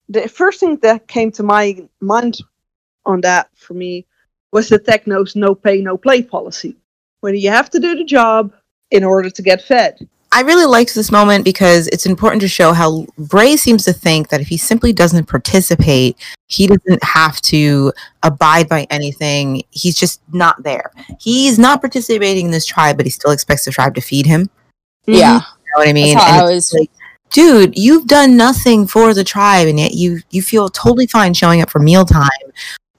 the 0.09 0.29
first 0.29 0.61
thing 0.61 0.77
that 0.79 1.09
came 1.09 1.31
to 1.33 1.43
my 1.43 1.83
mind 2.01 2.39
on 3.07 3.21
that 3.23 3.49
for 3.55 3.75
me 3.75 4.07
was 4.53 4.69
the 4.69 4.79
Techno's 4.79 5.35
no 5.35 5.55
pay 5.55 5.81
no 5.81 5.97
play 5.97 6.23
policy, 6.23 6.77
where 7.21 7.35
you 7.35 7.51
have 7.51 7.71
to 7.71 7.81
do 7.81 7.97
the 7.97 8.05
job 8.05 8.53
in 8.91 9.03
order 9.03 9.31
to 9.31 9.43
get 9.43 9.63
fed. 9.63 10.09
I 10.31 10.41
really 10.41 10.67
liked 10.67 10.97
this 10.97 11.13
moment 11.13 11.45
because 11.45 11.87
it's 11.89 12.07
important 12.07 12.43
to 12.43 12.49
show 12.49 12.73
how 12.73 13.07
Bray 13.19 13.57
seems 13.57 13.85
to 13.85 13.93
think 13.93 14.31
that 14.31 14.41
if 14.41 14.49
he 14.49 14.57
simply 14.57 14.93
doesn't 14.93 15.29
participate, 15.29 16.17
he 16.49 16.67
doesn't 16.67 17.05
have 17.05 17.41
to 17.43 17.93
abide 18.25 18.69
by 18.69 18.85
anything. 18.91 19.63
He's 19.71 19.95
just 19.97 20.21
not 20.33 20.61
there. 20.65 20.91
He's 21.21 21.57
not 21.57 21.81
participating 21.81 22.47
in 22.47 22.51
this 22.51 22.67
tribe, 22.67 22.97
but 22.97 23.07
he 23.07 23.11
still 23.11 23.31
expects 23.31 23.65
the 23.65 23.71
tribe 23.71 23.95
to 23.95 24.01
feed 24.01 24.27
him. 24.27 24.51
Yeah. 25.07 25.35
You 25.35 25.39
know 25.39 25.43
what 25.77 25.89
I 25.89 25.93
mean? 25.93 26.15
That's 26.15 26.25
how 26.25 26.39
And 26.39 26.49
I 26.49 26.53
it's 26.53 26.73
was. 26.73 26.81
like, 26.81 26.91
dude, 27.35 27.77
you've 27.77 28.07
done 28.07 28.37
nothing 28.37 28.87
for 28.87 29.13
the 29.13 29.25
tribe, 29.25 29.67
and 29.67 29.79
yet 29.79 29.93
you 29.93 30.21
you 30.31 30.41
feel 30.41 30.69
totally 30.71 31.07
fine 31.07 31.35
showing 31.35 31.61
up 31.61 31.69
for 31.69 31.81
mealtime. 31.81 32.31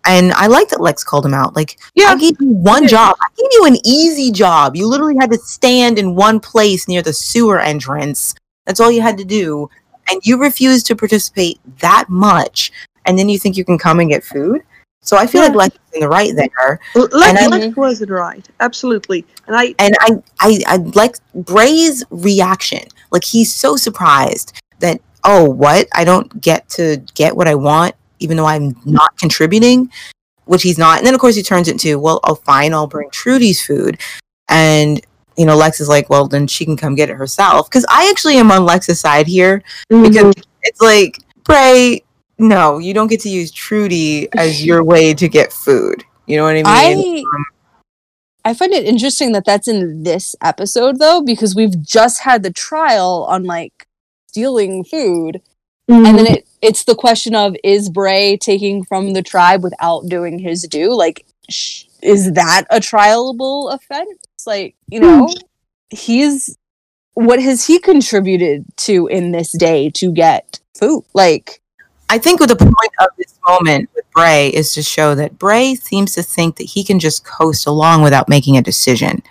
And 0.05 0.33
I 0.33 0.45
like 0.45 0.69
that 0.69 0.81
Lex 0.81 1.03
called 1.03 1.25
him 1.25 1.33
out. 1.33 1.55
Like, 1.55 1.79
Yeah. 1.95 2.09
I 2.09 2.15
gave 2.15 2.39
you 2.39 2.49
one 2.49 2.87
job. 2.87 3.15
I 3.19 3.27
gave 3.35 3.49
you 3.53 3.65
an 3.65 3.77
easy 3.83 4.31
job. 4.31 4.75
You 4.75 4.85
literally 4.87 5.15
had 5.19 5.31
to 5.31 5.37
stand 5.39 5.97
in 5.97 6.13
one 6.13 6.39
place 6.39 6.87
near 6.87 7.01
the 7.01 7.11
sewer 7.11 7.59
entrance. 7.59 8.35
That's 8.67 8.79
all 8.79 8.91
you 8.91 9.01
had 9.01 9.17
to 9.17 9.25
do. 9.25 9.67
And 10.11 10.21
you 10.23 10.37
refused 10.37 10.85
to 10.87 10.95
participate 10.95 11.59
that 11.79 12.05
much. 12.07 12.71
And 13.07 13.17
then 13.17 13.29
you 13.29 13.39
think 13.39 13.57
you 13.57 13.65
can 13.65 13.79
come 13.79 13.99
and 13.99 14.07
get 14.07 14.23
food? 14.23 14.61
So 15.05 15.15
I 15.17 15.25
feel 15.27 15.41
Yeah. 15.41 15.47
like 15.47 15.55
Lex 15.55 15.75
is 15.75 15.93
in 15.93 15.99
the 16.01 16.09
right 16.09 16.35
there. 16.35 16.79
L- 16.95 17.03
And 17.03 17.11
Lex, 17.51 17.51
Lex 17.51 17.77
was 17.77 18.01
it 18.01 18.09
right? 18.09 18.45
Absolutely. 18.59 19.25
And 19.47 19.55
I 19.55 19.73
And 19.79 19.95
I, 20.01 20.09
I, 20.41 20.59
I 20.67 20.75
like 20.77 21.15
Bray's 21.33 22.03
reaction. 22.09 22.81
Like 23.11 23.23
he's 23.23 23.53
so 23.55 23.77
surprised 23.77 24.59
that, 24.79 24.99
oh, 25.23 25.49
what? 25.49 25.87
I 25.93 26.03
don't 26.03 26.41
get 26.41 26.67
to 26.69 26.97
get 27.13 27.35
what 27.37 27.47
I 27.47 27.55
want, 27.55 27.95
even 28.19 28.35
though 28.35 28.45
I'm 28.47 28.75
not 28.83 29.15
contributing, 29.17 29.89
which 30.45 30.63
he's 30.63 30.77
not. 30.77 30.97
And 30.97 31.07
then 31.07 31.13
of 31.13 31.21
course 31.21 31.35
he 31.35 31.43
turns 31.43 31.67
it 31.67 31.73
into, 31.73 31.97
well, 31.99 32.19
oh, 32.23 32.35
fine, 32.35 32.73
I'll 32.73 32.87
bring 32.87 33.09
Trudy's 33.11 33.65
food. 33.65 33.99
And 34.49 34.99
you 35.37 35.45
know, 35.45 35.55
Lex 35.57 35.81
is 35.81 35.89
like, 35.89 36.09
well, 36.09 36.27
then 36.29 36.47
she 36.47 36.63
can 36.63 36.77
come 36.77 36.95
get 36.95 37.09
it 37.09 37.15
herself. 37.15 37.69
Because 37.69 37.85
I 37.89 38.09
actually 38.09 38.37
am 38.37 38.51
on 38.51 38.63
Lex's 38.65 39.01
side 39.01 39.27
here 39.27 39.61
Mm-hmm. 39.91 40.03
because 40.03 40.33
it's 40.63 40.79
like, 40.81 41.19
Bray, 41.43 42.01
no, 42.37 42.77
you 42.77 42.93
don't 42.93 43.07
get 43.07 43.21
to 43.21 43.29
use 43.29 43.51
Trudy 43.51 44.27
as 44.35 44.63
your 44.65 44.83
way 44.83 45.13
to 45.13 45.27
get 45.27 45.51
food. 45.53 46.03
You 46.27 46.37
know 46.37 46.43
what 46.43 46.55
I 46.57 46.63
mean? 46.63 47.05
I 47.23 47.23
I 48.43 48.53
find 48.53 48.73
it 48.73 48.85
interesting 48.85 49.31
that 49.33 49.45
that's 49.45 49.67
in 49.67 50.03
this 50.03 50.35
episode 50.41 50.99
though, 50.99 51.21
because 51.21 51.55
we've 51.55 51.81
just 51.81 52.21
had 52.21 52.43
the 52.43 52.51
trial 52.51 53.25
on 53.29 53.43
like 53.43 53.87
stealing 54.27 54.83
food, 54.83 55.41
and 56.03 56.17
Mm-hmm. 56.17 56.17
then 56.17 56.27
it 56.27 56.47
it's 56.61 56.83
the 56.85 56.95
question 56.95 57.35
of 57.35 57.55
is 57.63 57.89
Bray 57.89 58.37
taking 58.37 58.83
from 58.83 59.13
the 59.13 59.21
tribe 59.23 59.63
without 59.63 60.07
doing 60.07 60.39
his 60.39 60.63
due? 60.63 60.93
Like, 60.95 61.25
sh- 61.49 61.85
is 62.01 62.33
that 62.33 62.65
a 62.69 62.77
trialable 62.79 63.73
offense? 63.73 64.17
Like, 64.45 64.75
you 64.89 64.99
know, 64.99 65.29
he's 65.89 66.57
what 67.13 67.41
has 67.41 67.65
he 67.65 67.79
contributed 67.79 68.65
to 68.77 69.07
in 69.07 69.31
this 69.31 69.51
day 69.57 69.89
to 69.91 70.11
get 70.11 70.59
food? 70.77 71.03
Like, 71.13 71.61
I 72.09 72.17
think 72.17 72.39
the 72.39 72.55
point 72.55 72.93
of 72.99 73.07
this 73.17 73.39
moment 73.47 73.89
with 73.95 74.05
Bray 74.13 74.49
is 74.49 74.73
to 74.73 74.83
show 74.83 75.15
that 75.15 75.39
Bray 75.39 75.75
seems 75.75 76.13
to 76.13 76.23
think 76.23 76.57
that 76.57 76.65
he 76.65 76.83
can 76.83 76.99
just 76.99 77.25
coast 77.25 77.65
along 77.65 78.03
without 78.03 78.29
making 78.29 78.57
a 78.57 78.61
decision. 78.61 79.23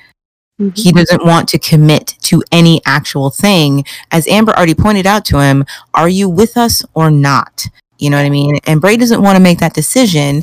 Mm-hmm. 0.60 0.74
He 0.74 0.92
doesn't 0.92 1.24
want 1.24 1.48
to 1.50 1.58
commit 1.58 2.16
to 2.22 2.42
any 2.52 2.80
actual 2.86 3.30
thing. 3.30 3.84
As 4.10 4.28
Amber 4.28 4.52
already 4.52 4.74
pointed 4.74 5.06
out 5.06 5.24
to 5.26 5.40
him, 5.40 5.64
are 5.94 6.08
you 6.08 6.28
with 6.28 6.56
us 6.56 6.84
or 6.94 7.10
not? 7.10 7.66
You 7.98 8.10
know 8.10 8.16
what 8.16 8.26
I 8.26 8.30
mean? 8.30 8.58
And 8.64 8.80
Bray 8.80 8.96
doesn't 8.96 9.22
want 9.22 9.36
to 9.36 9.42
make 9.42 9.58
that 9.58 9.74
decision. 9.74 10.42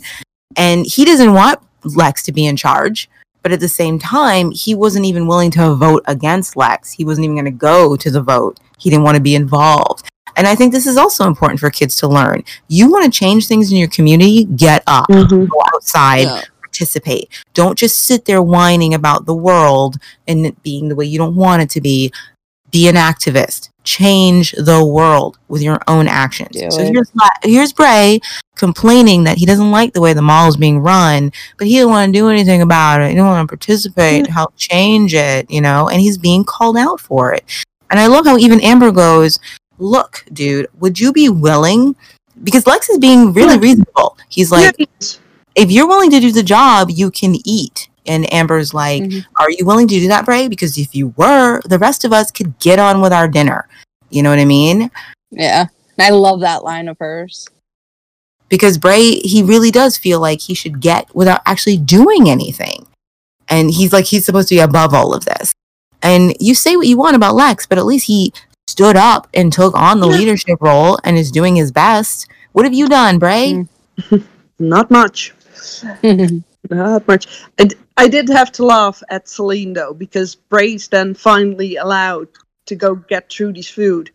And 0.56 0.86
he 0.86 1.06
doesn't 1.06 1.34
want 1.34 1.60
Lex 1.84 2.24
to 2.24 2.32
be 2.32 2.46
in 2.46 2.58
charge. 2.58 3.10
But 3.44 3.52
at 3.52 3.60
the 3.60 3.70
same 3.70 3.98
time, 4.00 4.52
he 4.52 4.76
wasn't 4.76 5.06
even 5.06 5.28
willing 5.28 5.52
to 5.52 5.74
vote 5.74 6.04
against 6.06 6.56
Lex. 6.56 6.92
He 6.92 7.04
wasn't 7.04 7.26
even 7.26 7.36
going 7.36 7.46
to 7.46 7.52
go 7.52 7.96
to 7.96 8.12
the 8.12 8.22
vote. 8.22 8.60
He 8.78 8.90
didn't 8.90 9.04
want 9.04 9.16
to 9.16 9.22
be 9.22 9.36
involved. 9.36 10.08
And 10.36 10.48
I 10.48 10.56
think 10.56 10.72
this 10.72 10.88
is 10.88 10.98
also 10.98 11.28
important 11.28 11.60
for 11.60 11.70
kids 11.70 11.96
to 11.98 12.08
learn. 12.08 12.44
You 12.68 12.90
want 12.92 13.06
to 13.06 13.12
change 13.12 13.48
things 13.48 13.72
in 13.72 13.78
your 13.78 13.88
community, 13.90 14.46
get 14.46 14.84
up, 14.88 15.08
Mm-hmm. 15.10 15.46
go 15.46 15.62
outside, 15.74 16.24
Yeah. 16.28 16.42
participate. 16.62 17.30
Don't 17.54 17.78
just 17.78 18.00
sit 18.00 18.26
there 18.26 18.42
whining 18.42 18.94
about 18.94 19.26
the 19.26 19.36
world 19.36 19.98
and 20.28 20.46
it 20.46 20.62
being 20.64 20.88
the 20.90 20.96
way 20.96 21.06
you 21.06 21.18
don't 21.18 21.36
want 21.36 21.62
it 21.62 21.70
to 21.72 21.82
be. 21.82 22.12
Be 22.72 22.88
an 22.88 22.96
activist. 22.96 23.68
Change 23.84 24.54
the 24.54 24.86
world 24.86 25.38
with 25.50 25.62
your 25.62 25.80
own 25.90 26.08
actions. 26.08 26.52
Do 26.56 26.72
so 26.72 26.80
it. 26.82 26.94
here's 26.94 27.12
here's 27.44 27.74
Bray 27.74 28.22
complaining 28.56 29.24
that 29.26 29.38
he 29.38 29.46
doesn't 29.46 29.72
like 29.72 29.92
the 29.94 30.00
way 30.00 30.14
the 30.14 30.22
mall 30.22 30.48
is 30.48 30.56
being 30.56 30.80
run, 30.80 31.32
but 31.58 31.68
he 31.68 31.80
don't 31.80 31.90
want 31.90 32.14
to 32.14 32.18
do 32.18 32.30
anything 32.30 32.62
about 32.62 33.02
it. 33.02 33.10
He 33.10 33.16
don't 33.16 33.28
want 33.28 33.46
to 33.46 33.52
participate, 33.52 34.28
help 34.28 34.54
change 34.56 35.14
it, 35.14 35.50
you 35.52 35.60
know, 35.62 35.90
and 35.90 36.00
he's 36.00 36.18
being 36.18 36.44
called 36.46 36.78
out 36.78 37.00
for 37.02 37.34
it. 37.34 37.44
And 37.90 38.00
I 38.00 38.08
love 38.08 38.26
how 38.26 38.38
even 38.38 38.62
Amber 38.62 38.92
goes, 38.92 39.40
"Look, 39.82 40.24
dude, 40.32 40.68
would 40.80 41.00
you 41.00 41.12
be 41.12 41.28
willing?" 41.30 41.96
Because 42.44 42.66
Lex 42.66 42.90
is 42.90 42.98
being 42.98 43.34
really 43.34 43.58
reasonable. 43.60 44.18
He's 44.30 44.52
like, 44.52 44.76
if 45.56 45.70
you're 45.70 45.88
willing 45.88 46.10
to 46.12 46.20
do 46.20 46.32
the 46.32 46.44
job, 46.44 46.90
you 46.90 47.12
can 47.12 47.36
eat. 47.46 47.90
And 48.08 48.32
Amber's 48.34 48.74
like, 48.74 49.04
Mhm. 49.04 49.26
Are 49.40 49.52
you 49.52 49.66
willing 49.66 49.88
to 49.88 50.00
do 50.00 50.08
that, 50.08 50.26
Bray? 50.26 50.48
Because 50.48 50.78
if 50.78 50.96
you 50.96 51.14
were, 51.18 51.62
the 51.66 51.78
rest 51.78 52.04
of 52.04 52.14
us 52.14 52.32
could 52.32 52.58
get 52.60 52.80
on 52.80 53.02
with 53.02 53.14
our 53.14 53.28
dinner. 53.28 53.68
You 54.10 54.24
know 54.24 54.30
what 54.30 54.40
I 54.40 54.46
mean? 54.46 54.90
yeah, 55.30 55.68
I 56.00 56.10
love 56.10 56.40
that 56.42 56.64
line 56.64 56.88
of 56.88 56.98
hers. 57.00 57.48
Because 58.50 58.78
Bray, 58.78 59.20
he 59.20 59.44
really 59.44 59.72
does 59.72 59.98
feel 59.98 60.20
like 60.20 60.42
he 60.42 60.54
should 60.54 60.82
get 60.82 61.14
without 61.16 61.42
actually 61.46 61.78
doing 61.78 62.30
anything. 62.30 62.88
And 63.48 63.72
he's 63.72 63.94
like, 63.94 64.06
he's 64.06 64.26
supposed 64.26 64.50
to 64.50 64.56
be 64.56 64.60
above 64.60 64.94
all 64.94 65.14
of 65.14 65.26
this. 65.26 65.54
And 66.02 66.36
you 66.40 66.56
say 66.56 66.76
what 66.76 66.88
you 66.88 66.98
want 66.98 67.16
about 67.16 67.36
Lex, 67.36 67.66
but 67.68 67.78
at 67.78 67.86
least 67.86 68.08
he 68.08 68.34
stood 68.72 68.96
up 68.96 69.28
and 69.34 69.52
took 69.54 69.74
on 69.76 70.00
the 70.00 70.10
Yeah. 70.10 70.18
leadership 70.18 70.58
role 70.62 70.98
and 71.04 71.18
is 71.18 71.32
doing 71.32 71.56
his 71.56 71.72
best. 71.72 72.28
What 72.54 72.66
have 72.66 72.74
you 72.74 72.88
done, 72.88 73.20
Bray? 73.20 73.66
Mm. 74.00 74.24
Not 74.60 74.90
much. 74.92 75.34
Not 76.70 77.08
much. 77.08 77.44
And 77.58 77.74
I 77.98 78.08
did 78.08 78.30
have 78.30 78.52
to 78.54 78.66
laugh 78.66 79.02
at 79.10 79.26
Salene 79.26 79.74
though, 79.74 79.94
because 79.94 80.36
Bray's 80.36 80.88
then 80.88 81.14
finally 81.14 81.76
allowed 81.76 82.28
to 82.68 82.76
go 82.76 82.96
get 82.96 83.30
Trudy's 83.30 83.70
food. 83.70 84.12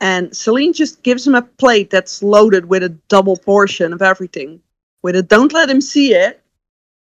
And 0.00 0.30
Salene 0.30 0.74
just 0.74 1.02
gives 1.02 1.26
him 1.26 1.34
a 1.34 1.42
plate 1.42 1.88
that's 1.90 2.22
loaded 2.22 2.66
with 2.66 2.82
a 2.82 2.90
double 3.08 3.36
portion 3.36 3.92
of 3.92 4.02
everything. 4.02 4.60
With 5.02 5.16
a 5.16 5.22
don't 5.22 5.52
let 5.52 5.70
him 5.70 5.80
see 5.80 6.14
it. 6.14 6.42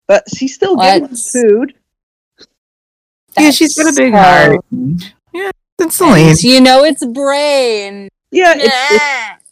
But 0.08 0.24
she's 0.34 0.54
still 0.54 0.76
getting 0.76 1.04
him 1.04 1.10
Let's- 1.10 1.30
food. 1.32 1.74
Yeah, 3.38 3.50
she's 3.52 3.76
got 3.76 3.92
a 3.92 3.96
big 3.96 4.12
so- 4.12 4.18
heart. 4.18 4.64
Yeah, 5.80 5.86
that's 5.86 5.98
Salene. 5.98 6.30
And 6.30 6.42
you 6.44 6.60
know 6.60 6.84
it's 6.84 7.04
Bray 7.04 7.88
and 7.88 8.08
Yeah, 8.30 8.54
it's, 8.56 8.74
it's, 8.92 9.44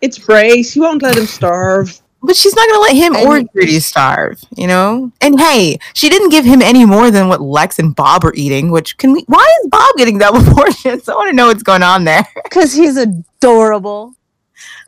it's 0.00 0.18
Bray. 0.26 0.62
She 0.62 0.80
won't 0.80 1.02
let 1.02 1.16
him 1.16 1.26
starve. 1.26 2.00
But 2.22 2.34
she's 2.34 2.56
not 2.56 2.66
gonna 2.68 2.80
let 2.80 2.96
him 2.96 3.14
or 3.16 3.36
And- 3.36 3.50
Trudy 3.52 3.78
starve, 3.78 4.40
you 4.56 4.66
know. 4.66 5.12
And 5.20 5.38
hey, 5.38 5.78
she 5.94 6.08
didn't 6.08 6.30
give 6.30 6.44
him 6.44 6.60
any 6.60 6.84
more 6.84 7.10
than 7.12 7.28
what 7.28 7.40
Lex 7.40 7.78
and 7.78 7.94
Bob 7.94 8.24
are 8.24 8.32
eating. 8.34 8.70
Which 8.70 8.96
can 8.96 9.12
we? 9.12 9.22
Why 9.28 9.46
is 9.62 9.68
Bob 9.70 9.94
getting 9.96 10.18
double 10.18 10.42
portions? 10.54 11.08
I 11.08 11.14
want 11.14 11.28
to 11.30 11.36
know 11.36 11.46
what's 11.48 11.62
going 11.62 11.84
on 11.84 12.02
there. 12.04 12.26
because 12.42 12.72
he's 12.72 12.96
adorable. 12.96 14.14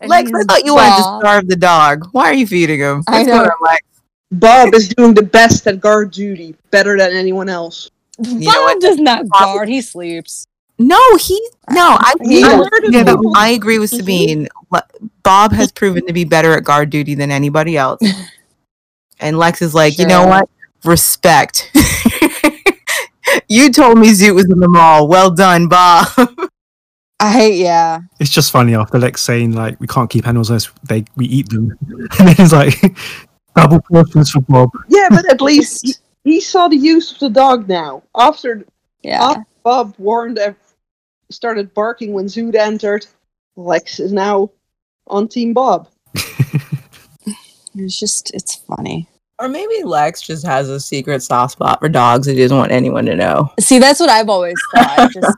And 0.01 0.11
Lex, 0.11 0.33
I 0.35 0.43
thought 0.45 0.65
you 0.65 0.75
wanted 0.75 0.97
to 0.97 1.03
starve 1.21 1.47
the 1.49 1.55
dog. 1.57 2.09
Why 2.13 2.25
are 2.31 2.35
you 2.35 2.47
feeding 2.47 2.81
him? 2.81 3.05
I 3.07 3.19
What's 3.19 3.29
going 3.29 3.43
know. 3.45 3.51
on, 3.51 3.51
Lex? 3.63 3.83
Bob 4.33 4.75
is 4.75 4.89
doing 4.89 5.15
the 5.15 5.23
best 5.23 5.67
at 5.69 5.81
guard 5.81 6.11
duty, 6.11 6.57
better 6.73 6.99
than 6.99 7.13
anyone 7.13 7.49
else. 7.49 7.89
Bob 8.19 8.33
know 8.41 8.77
does 8.81 8.99
not 8.99 9.29
Bob- 9.29 9.55
guard; 9.59 9.69
he 9.69 9.81
sleeps. 9.81 10.48
No, 10.79 11.17
he 11.17 11.41
no. 11.71 11.97
I 11.99 12.13
He 12.23 12.43
I, 12.45 12.51
yeah, 12.89 13.03
no, 13.03 13.17
mm-hmm. 13.17 13.37
I 13.37 13.49
agree 13.49 13.79
with 13.79 13.91
mm-hmm. 13.91 13.99
Sabine. 13.99 14.49
Le- 14.71 14.85
Bob 15.23 15.53
has 15.53 15.69
mm-hmm. 15.69 15.75
proven 15.75 16.07
to 16.07 16.13
be 16.13 16.25
better 16.25 16.53
at 16.53 16.65
guard 16.65 16.91
duty 16.91 17.15
than 17.15 17.31
anybody 17.31 17.77
else. 17.77 18.01
And 19.21 19.37
Lex 19.37 19.63
is 19.63 19.75
like, 19.75 19.99
you 19.99 20.07
know 20.07 20.27
what? 20.27 20.49
Respect. 20.85 21.73
you 23.49 23.73
told 23.73 23.99
me 23.99 24.13
Zoot 24.13 24.35
was 24.35 24.45
in 24.45 24.61
the 24.61 24.69
mall. 24.69 25.09
Well 25.09 25.31
done, 25.31 25.67
Bob. 25.67 26.07
I 27.21 27.33
hate 27.33 27.57
yeah. 27.57 28.03
It's 28.21 28.31
just 28.31 28.53
funny 28.53 28.77
after 28.77 28.97
Lex 28.97 29.23
saying 29.23 29.53
like 29.53 29.81
we 29.81 29.89
can't 29.89 30.09
keep 30.09 30.29
animals 30.29 30.51
unless 30.51 30.71
they 30.85 31.05
we 31.17 31.27
eat 31.27 31.49
them, 31.49 31.77
and 31.89 32.29
then 32.29 32.37
he's 32.37 32.53
like 32.53 32.75
double 33.57 33.81
portions 33.81 34.31
for 34.31 34.41
Bob. 34.43 34.71
Yeah, 34.87 35.09
but 35.11 35.29
at 35.29 35.41
least 35.41 35.85
he, 35.85 35.95
he 36.23 36.41
saw 36.41 36.69
the 36.69 36.77
use 36.77 37.11
of 37.11 37.19
the 37.19 37.31
dog 37.31 37.69
now. 37.69 38.05
After 38.17 38.65
Yeah. 39.03 39.21
after 39.21 39.47
Bob 39.65 39.95
warned 39.99 40.39
ev- 40.39 40.57
started 41.31 41.73
barking 41.75 42.13
when 42.13 42.27
Zoot 42.27 42.55
entered, 42.55 43.07
Lex 43.57 44.01
is 44.01 44.13
now 44.13 44.51
on 45.07 45.29
Team 45.29 45.53
Bob. 45.55 45.89
It's 47.75 47.99
just 47.99 48.35
it's 48.35 48.57
funny. 48.57 49.09
Or 49.39 49.49
maybe 49.49 49.85
Lex 49.85 50.23
just 50.23 50.45
has 50.45 50.69
a 50.69 50.81
secret 50.81 51.23
soft 51.23 51.53
spot 51.53 51.79
for 51.79 51.89
dogs 51.89 52.27
that 52.27 52.33
he 52.35 52.41
doesn't 52.41 52.57
want 52.57 52.73
anyone 52.73 53.05
to 53.05 53.15
know. 53.15 53.53
See, 53.61 53.79
that's 53.79 54.01
what 54.01 54.09
I've 54.09 54.29
always 54.29 54.57
thought. 54.75 55.11
just 55.13 55.37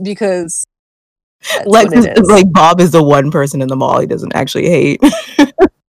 because 0.00 0.64
that's 1.52 1.66
Lex 1.66 1.86
what 1.90 1.98
is, 1.98 2.04
it 2.06 2.18
is. 2.18 2.28
like 2.30 2.52
Bob 2.52 2.80
is 2.80 2.92
the 2.92 3.02
one 3.02 3.32
person 3.32 3.60
in 3.60 3.66
the 3.66 3.74
mall 3.74 3.98
he 3.98 4.06
doesn't 4.06 4.34
actually 4.34 4.68
hate. 4.68 5.00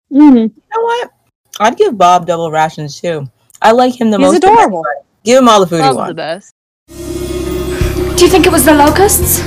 Mm-hmm. 0.09 0.37
You 0.37 0.47
know 0.73 0.81
what? 0.81 1.11
I'd 1.59 1.75
give 1.77 1.97
Bob 1.97 2.25
double 2.25 2.49
rations 2.49 2.99
too. 2.99 3.29
I 3.61 3.73
like 3.73 3.99
him 3.99 4.09
the 4.09 4.17
He's 4.17 4.25
most. 4.27 4.43
of 4.43 4.51
adorable. 4.51 4.83
Give 5.25 5.37
him 5.39 5.49
all 5.49 5.59
the 5.59 5.67
food 5.67 5.75
he 5.75 5.81
Bob's 5.81 5.95
the 5.95 5.99
wants. 5.99 6.15
best. 6.15 6.53
Do 8.17 8.25
you 8.25 8.31
think 8.31 8.47
it 8.47 8.51
was 8.51 8.65
the 8.65 8.73
Locos? 8.73 9.41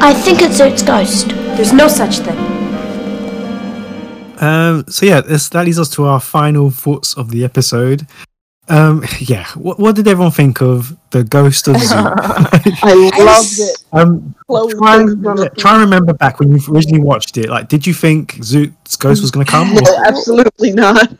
I 0.00 0.14
think 0.14 0.40
it's 0.42 0.60
Zoot's 0.60 0.82
ghost. 0.82 1.28
There's 1.56 1.72
no 1.72 1.88
such 1.88 2.18
thing. 2.20 2.38
Um, 4.40 4.84
so 4.88 5.06
yeah, 5.06 5.20
this, 5.20 5.48
that 5.50 5.64
leads 5.66 5.78
us 5.78 5.88
to 5.90 6.04
our 6.04 6.20
final 6.20 6.70
thoughts 6.70 7.14
of 7.16 7.30
the 7.30 7.44
episode. 7.44 8.06
Um, 8.68 9.04
yeah, 9.18 9.46
what, 9.54 9.78
what 9.80 9.96
did 9.96 10.06
everyone 10.08 10.32
think 10.32 10.60
of 10.62 10.96
the 11.10 11.24
ghost 11.24 11.66
of 11.68 11.76
Zoot? 11.76 12.14
I 12.82 13.10
I 13.14 13.24
loved 13.24 13.58
it. 13.58 13.84
um, 13.92 14.34
Chloe 14.46 14.72
try, 14.74 15.02
was 15.02 15.12
and, 15.12 15.50
try 15.58 15.72
and 15.72 15.80
remember 15.82 16.12
back 16.14 16.38
when 16.40 16.50
you 16.50 16.60
originally 16.72 17.00
watched 17.02 17.36
it. 17.36 17.48
Like, 17.48 17.68
did 17.68 17.86
you 17.86 17.94
think 17.94 18.34
Zoot's 18.36 18.96
ghost 18.96 19.22
was 19.22 19.30
going 19.32 19.44
to 19.44 19.50
come? 19.50 19.74
No, 19.74 19.80
Or- 19.80 20.06
absolutely 20.06 20.72
not. 20.72 21.12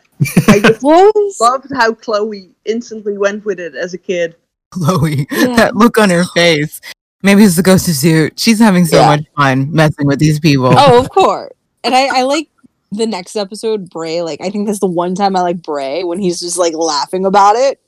I 0.47 0.59
just 0.63 0.83
loved 0.83 1.71
how 1.75 1.93
Chloe 1.93 2.49
instantly 2.65 3.17
went 3.17 3.45
with 3.45 3.59
it 3.59 3.75
as 3.75 3.93
a 3.93 3.97
kid. 3.97 4.35
Chloe, 4.71 5.27
Yeah. 5.31 5.55
that 5.55 5.75
look 5.75 5.97
on 5.97 6.09
her 6.09 6.23
face. 6.33 6.81
Maybe 7.21 7.43
it's 7.43 7.55
the 7.55 7.63
ghost 7.63 7.87
of 7.87 7.93
Zoot. 7.95 8.31
She's 8.37 8.59
having 8.59 8.85
so 8.85 8.97
Yeah. 8.97 9.07
much 9.07 9.25
fun 9.37 9.71
messing 9.71 10.07
with 10.07 10.19
these 10.19 10.39
people. 10.39 10.71
oh, 10.75 10.99
of 10.99 11.09
course. 11.09 11.53
And 11.83 11.93
I, 11.95 12.19
I 12.19 12.21
like 12.23 12.49
the 12.91 13.05
next 13.05 13.35
episode, 13.35 13.89
Bray. 13.89 14.21
Like, 14.21 14.41
I 14.41 14.49
think 14.49 14.67
that's 14.67 14.79
the 14.79 14.87
one 14.87 15.15
time 15.15 15.35
I 15.35 15.41
like 15.41 15.61
Bray 15.61 16.03
when 16.03 16.19
he's 16.19 16.39
just 16.39 16.57
like 16.57 16.73
laughing 16.73 17.25
about 17.25 17.55
it. 17.55 17.79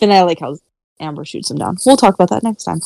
Then 0.00 0.10
I 0.10 0.22
like 0.22 0.40
how 0.40 0.56
Amber 1.00 1.24
shoots 1.24 1.50
him 1.50 1.58
down. 1.58 1.76
We'll 1.86 1.96
talk 1.96 2.14
about 2.14 2.30
that 2.30 2.42
next 2.42 2.64
time. 2.64 2.80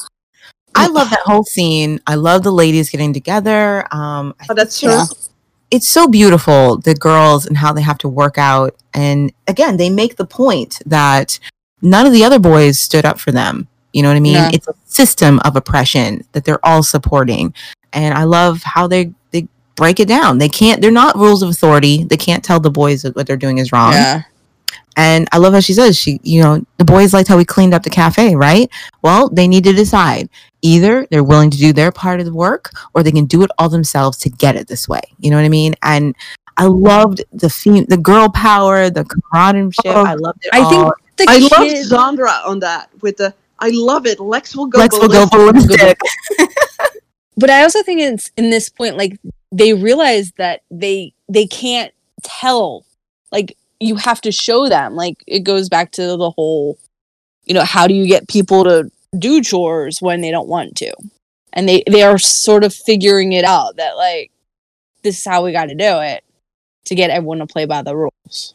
I 0.74 0.86
love 0.88 1.10
that 1.10 1.20
whole 1.24 1.44
scene. 1.44 2.00
I 2.06 2.14
love 2.14 2.42
the 2.42 2.52
ladies 2.52 2.90
getting 2.90 3.12
together. 3.12 3.86
Um, 3.92 4.34
Oh, 4.48 4.54
that's 4.54 4.78
true. 4.78 4.90
Yeah. 4.90 5.04
It's 5.70 5.86
so 5.86 6.08
beautiful 6.08 6.78
the 6.78 6.94
girls 6.94 7.46
and 7.46 7.56
how 7.56 7.72
they 7.72 7.82
have 7.82 7.98
to 7.98 8.08
work 8.08 8.38
out. 8.38 8.74
And 8.94 9.32
again 9.46 9.76
they 9.76 9.90
make 9.90 10.16
the 10.16 10.26
point 10.26 10.80
that 10.86 11.38
none 11.82 12.06
of 12.06 12.12
the 12.12 12.24
other 12.24 12.38
boys 12.38 12.78
stood 12.78 13.04
up 13.04 13.18
for 13.18 13.32
them. 13.32 13.68
You 13.92 14.02
know 14.02 14.08
what 14.08 14.16
i 14.16 14.20
mean? 14.20 14.34
No. 14.34 14.50
it's 14.52 14.68
a 14.68 14.74
system 14.84 15.40
of 15.40 15.56
oppression 15.56 16.24
that 16.32 16.44
they're 16.44 16.64
all 16.64 16.82
supporting. 16.82 17.54
And 17.92 18.14
i 18.14 18.24
love 18.24 18.62
how 18.62 18.86
they 18.86 19.12
they 19.30 19.46
break 19.76 20.00
it 20.00 20.08
down. 20.08 20.38
They 20.38 20.48
can't 20.48 20.80
they're 20.80 20.90
not 20.90 21.16
rules 21.16 21.42
of 21.42 21.50
authority. 21.50 22.04
They 22.04 22.16
can't 22.16 22.44
tell 22.44 22.60
the 22.60 22.70
boys 22.70 23.02
that 23.02 23.16
what 23.16 23.26
they're 23.26 23.36
doing 23.36 23.58
is 23.58 23.72
wrong. 23.72 23.92
Yeah. 23.92 24.22
And 24.96 25.28
I 25.32 25.38
love 25.38 25.52
how 25.52 25.60
she 25.60 25.74
says 25.74 25.96
she, 25.96 26.20
you 26.22 26.42
know, 26.42 26.64
the 26.76 26.84
boys 26.84 27.14
liked 27.14 27.28
how 27.28 27.36
we 27.36 27.44
cleaned 27.44 27.74
up 27.74 27.82
the 27.84 27.90
cafe, 27.90 28.34
right? 28.34 28.68
Well, 29.02 29.28
they 29.28 29.46
need 29.46 29.64
to 29.64 29.72
decide 29.72 30.28
either 30.62 31.06
they're 31.10 31.24
willing 31.24 31.50
to 31.50 31.58
do 31.58 31.72
their 31.72 31.92
part 31.92 32.18
of 32.18 32.26
the 32.26 32.34
work 32.34 32.70
or 32.94 33.02
they 33.02 33.12
can 33.12 33.26
do 33.26 33.42
it 33.42 33.50
all 33.58 33.68
themselves 33.68 34.18
to 34.18 34.28
get 34.28 34.56
it 34.56 34.66
this 34.66 34.88
way. 34.88 35.02
You 35.20 35.30
know 35.30 35.36
what 35.36 35.44
I 35.44 35.50
mean? 35.50 35.74
And 35.82 36.16
I 36.56 36.64
loved 36.64 37.22
the 37.32 37.48
fem- 37.48 37.84
the 37.84 37.96
girl 37.96 38.28
power, 38.28 38.90
the 38.90 39.04
camaraderie. 39.04 39.70
Oh, 39.86 40.04
I 40.04 40.14
loved 40.14 40.44
it. 40.44 40.50
I 40.52 40.68
think 40.68 40.84
all. 40.84 40.92
the 41.16 41.26
I 41.28 41.38
kid, 41.38 41.90
love 41.90 42.16
Zandra 42.16 42.46
on 42.46 42.58
that 42.60 42.90
with 43.00 43.18
the 43.18 43.32
I 43.60 43.70
love 43.70 44.06
it. 44.06 44.20
Lex 44.20 44.56
will 44.56 44.66
go. 44.66 44.78
Lex 44.78 44.98
will 44.98 45.08
go 45.08 45.26
ballistic. 45.26 45.78
ballistic. 45.78 45.98
but 47.36 47.50
I 47.50 47.62
also 47.62 47.82
think 47.82 48.00
it's 48.00 48.30
in 48.36 48.50
this 48.50 48.68
point, 48.68 48.96
like 48.96 49.18
they 49.52 49.74
realize 49.74 50.32
that 50.32 50.62
they 50.70 51.14
they 51.28 51.46
can't 51.46 51.92
tell. 52.22 52.84
Like 53.30 53.56
you 53.80 53.96
have 53.96 54.20
to 54.22 54.32
show 54.32 54.68
them. 54.68 54.94
Like 54.94 55.22
it 55.26 55.40
goes 55.40 55.68
back 55.68 55.92
to 55.92 56.16
the 56.16 56.30
whole, 56.30 56.78
you 57.44 57.54
know, 57.54 57.64
how 57.64 57.86
do 57.86 57.94
you 57.94 58.06
get 58.06 58.28
people 58.28 58.64
to 58.64 58.90
do 59.18 59.40
chores 59.42 59.98
when 60.00 60.20
they 60.20 60.30
don't 60.30 60.48
want 60.48 60.76
to? 60.76 60.92
And 61.52 61.68
they 61.68 61.82
they 61.90 62.02
are 62.02 62.18
sort 62.18 62.64
of 62.64 62.74
figuring 62.74 63.32
it 63.32 63.44
out 63.44 63.76
that 63.76 63.96
like 63.96 64.30
this 65.02 65.18
is 65.18 65.24
how 65.24 65.44
we 65.44 65.52
got 65.52 65.66
to 65.66 65.74
do 65.74 66.00
it 66.00 66.24
to 66.86 66.94
get 66.94 67.10
everyone 67.10 67.38
to 67.38 67.46
play 67.46 67.64
by 67.66 67.82
the 67.82 67.96
rules. 67.96 68.54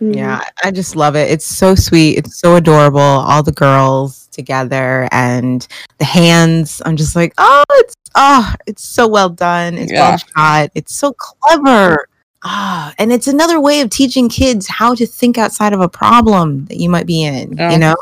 Mm-hmm. 0.00 0.12
Yeah, 0.12 0.44
I 0.62 0.70
just 0.70 0.94
love 0.94 1.16
it. 1.16 1.30
It's 1.30 1.46
so 1.46 1.74
sweet. 1.74 2.18
It's 2.18 2.38
so 2.38 2.56
adorable. 2.56 3.00
All 3.00 3.42
the 3.42 3.52
girls 3.52 4.26
together 4.28 5.08
and 5.10 5.66
the 5.98 6.04
hands. 6.04 6.82
I'm 6.84 6.96
just 6.96 7.16
like, 7.16 7.32
oh, 7.38 7.64
it's 7.72 7.94
oh, 8.14 8.54
it's 8.66 8.84
so 8.84 9.08
well 9.08 9.30
done. 9.30 9.78
It's 9.78 9.90
Yeah. 9.92 10.10
well 10.10 10.18
shot. 10.18 10.70
It's 10.74 10.94
so 10.94 11.14
clever. 11.14 12.08
Ah, 12.46 12.94
and 12.98 13.12
it's 13.12 13.26
another 13.26 13.60
way 13.60 13.80
of 13.80 13.90
teaching 13.90 14.28
kids 14.28 14.68
how 14.68 14.94
to 14.94 15.06
think 15.06 15.36
outside 15.36 15.72
of 15.72 15.80
a 15.80 15.88
problem 15.88 16.64
that 16.66 16.76
you 16.76 16.88
might 16.88 17.06
be 17.06 17.24
in. 17.24 17.56
Yeah. 17.56 17.72
You 17.72 17.78
know, 17.78 17.96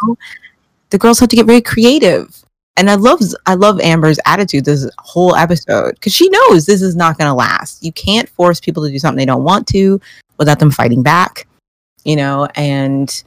the 0.90 0.98
girls 0.98 1.18
have 1.20 1.30
to 1.30 1.36
get 1.36 1.46
very 1.46 1.62
creative. 1.62 2.44
And 2.76 2.90
I 2.90 2.96
love 2.96 3.20
I 3.46 3.54
love 3.54 3.80
Amber's 3.80 4.18
attitude 4.26 4.64
this 4.64 4.90
whole 4.98 5.34
episode 5.36 5.94
because 5.94 6.12
she 6.12 6.28
knows 6.28 6.66
this 6.66 6.82
is 6.82 6.96
not 6.96 7.16
going 7.16 7.28
to 7.30 7.34
last. 7.34 7.84
You 7.84 7.92
can't 7.92 8.28
force 8.28 8.60
people 8.60 8.84
to 8.84 8.90
do 8.90 8.98
something 8.98 9.16
they 9.16 9.24
don't 9.24 9.44
want 9.44 9.68
to 9.68 10.00
without 10.38 10.58
them 10.58 10.72
fighting 10.72 11.02
back 11.02 11.46
you 12.04 12.16
know, 12.16 12.48
and 12.54 13.24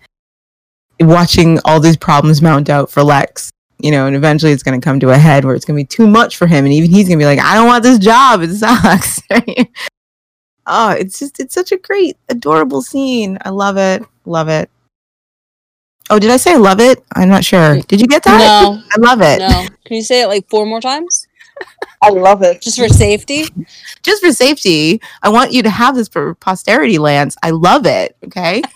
watching 1.00 1.60
all 1.66 1.80
these 1.80 1.98
problems 1.98 2.42
mount 2.42 2.70
out 2.70 2.90
for 2.90 3.04
Lex, 3.04 3.52
you 3.80 3.92
know, 3.92 4.08
and 4.08 4.16
eventually 4.16 4.52
it's 4.52 4.64
going 4.64 4.80
to 4.80 4.84
come 4.84 5.00
to 5.00 5.10
a 5.10 5.18
head 5.18 5.46
where 5.46 5.56
it's 5.56 5.66
going 5.66 5.78
to 5.78 5.84
be 5.84 5.88
too 5.88 6.08
much 6.08 6.38
for 6.38 6.48
him. 6.48 6.66
And 6.66 6.74
even 6.74 6.90
he's 6.90 7.08
going 7.08 7.20
to 7.20 7.22
be 7.22 7.26
like, 7.26 7.40
I 7.40 7.56
don't 7.56 7.68
want 7.68 7.84
this 7.84 8.00
job. 8.00 8.42
It 8.42 8.54
sucks. 8.56 9.22
right? 9.32 9.70
Oh, 10.68 10.92
it's 10.92 11.20
just, 11.20 11.40
it's 11.40 11.54
such 11.54 11.72
a 11.72 11.78
great, 11.78 12.18
adorable 12.30 12.82
scene. 12.82 13.38
I 13.44 13.50
love 13.50 13.78
it. 13.78 14.04
Love 14.26 14.50
it. 14.50 14.70
Oh, 16.10 16.20
did 16.20 16.32
I 16.32 16.38
say 16.38 16.56
love 16.58 16.80
it? 16.80 17.04
I'm 17.16 17.28
not 17.30 17.44
sure. 17.44 17.82
Did 17.82 18.00
you 18.00 18.08
get 18.08 18.24
that? 18.24 18.38
No. 18.40 18.82
I 18.92 19.00
love 19.00 19.22
it. 19.22 19.40
No, 19.40 19.68
can 19.86 19.96
you 19.98 20.02
say 20.02 20.22
it 20.22 20.28
like 20.28 20.48
four 20.50 20.66
more 20.66 20.80
times 20.80 21.28
I 22.02 22.10
love 22.10 22.44
it. 22.44 22.62
just 22.62 22.78
for 22.80 22.88
safety? 22.88 23.46
Just 24.04 24.24
for 24.24 24.32
safety, 24.32 25.02
I 25.24 25.30
want 25.30 25.52
you 25.52 25.64
to 25.64 25.70
have 25.70 25.96
this 25.96 26.08
for 26.08 26.36
posterity, 26.36 26.98
Lance. 26.98 27.36
I 27.44 27.50
love 27.50 27.86
it. 27.86 28.16
Okay. 28.26 28.62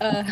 Uh, 0.00 0.22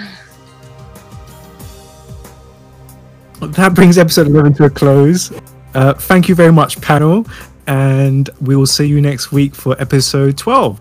That 3.40 3.74
brings 3.74 3.98
episode 3.98 4.26
11 4.28 4.55
to 4.55 4.64
a 4.64 4.70
close. 4.70 5.32
Uh, 5.74 5.94
thank 5.94 6.28
you 6.28 6.34
very 6.34 6.52
much, 6.52 6.80
panel. 6.80 7.26
And 7.66 8.28
we 8.40 8.56
will 8.56 8.66
see 8.66 8.86
you 8.86 9.01
next 9.01 9.32
week 9.32 9.55
for 9.55 9.80
episode 9.80 10.36
12. 10.36 10.80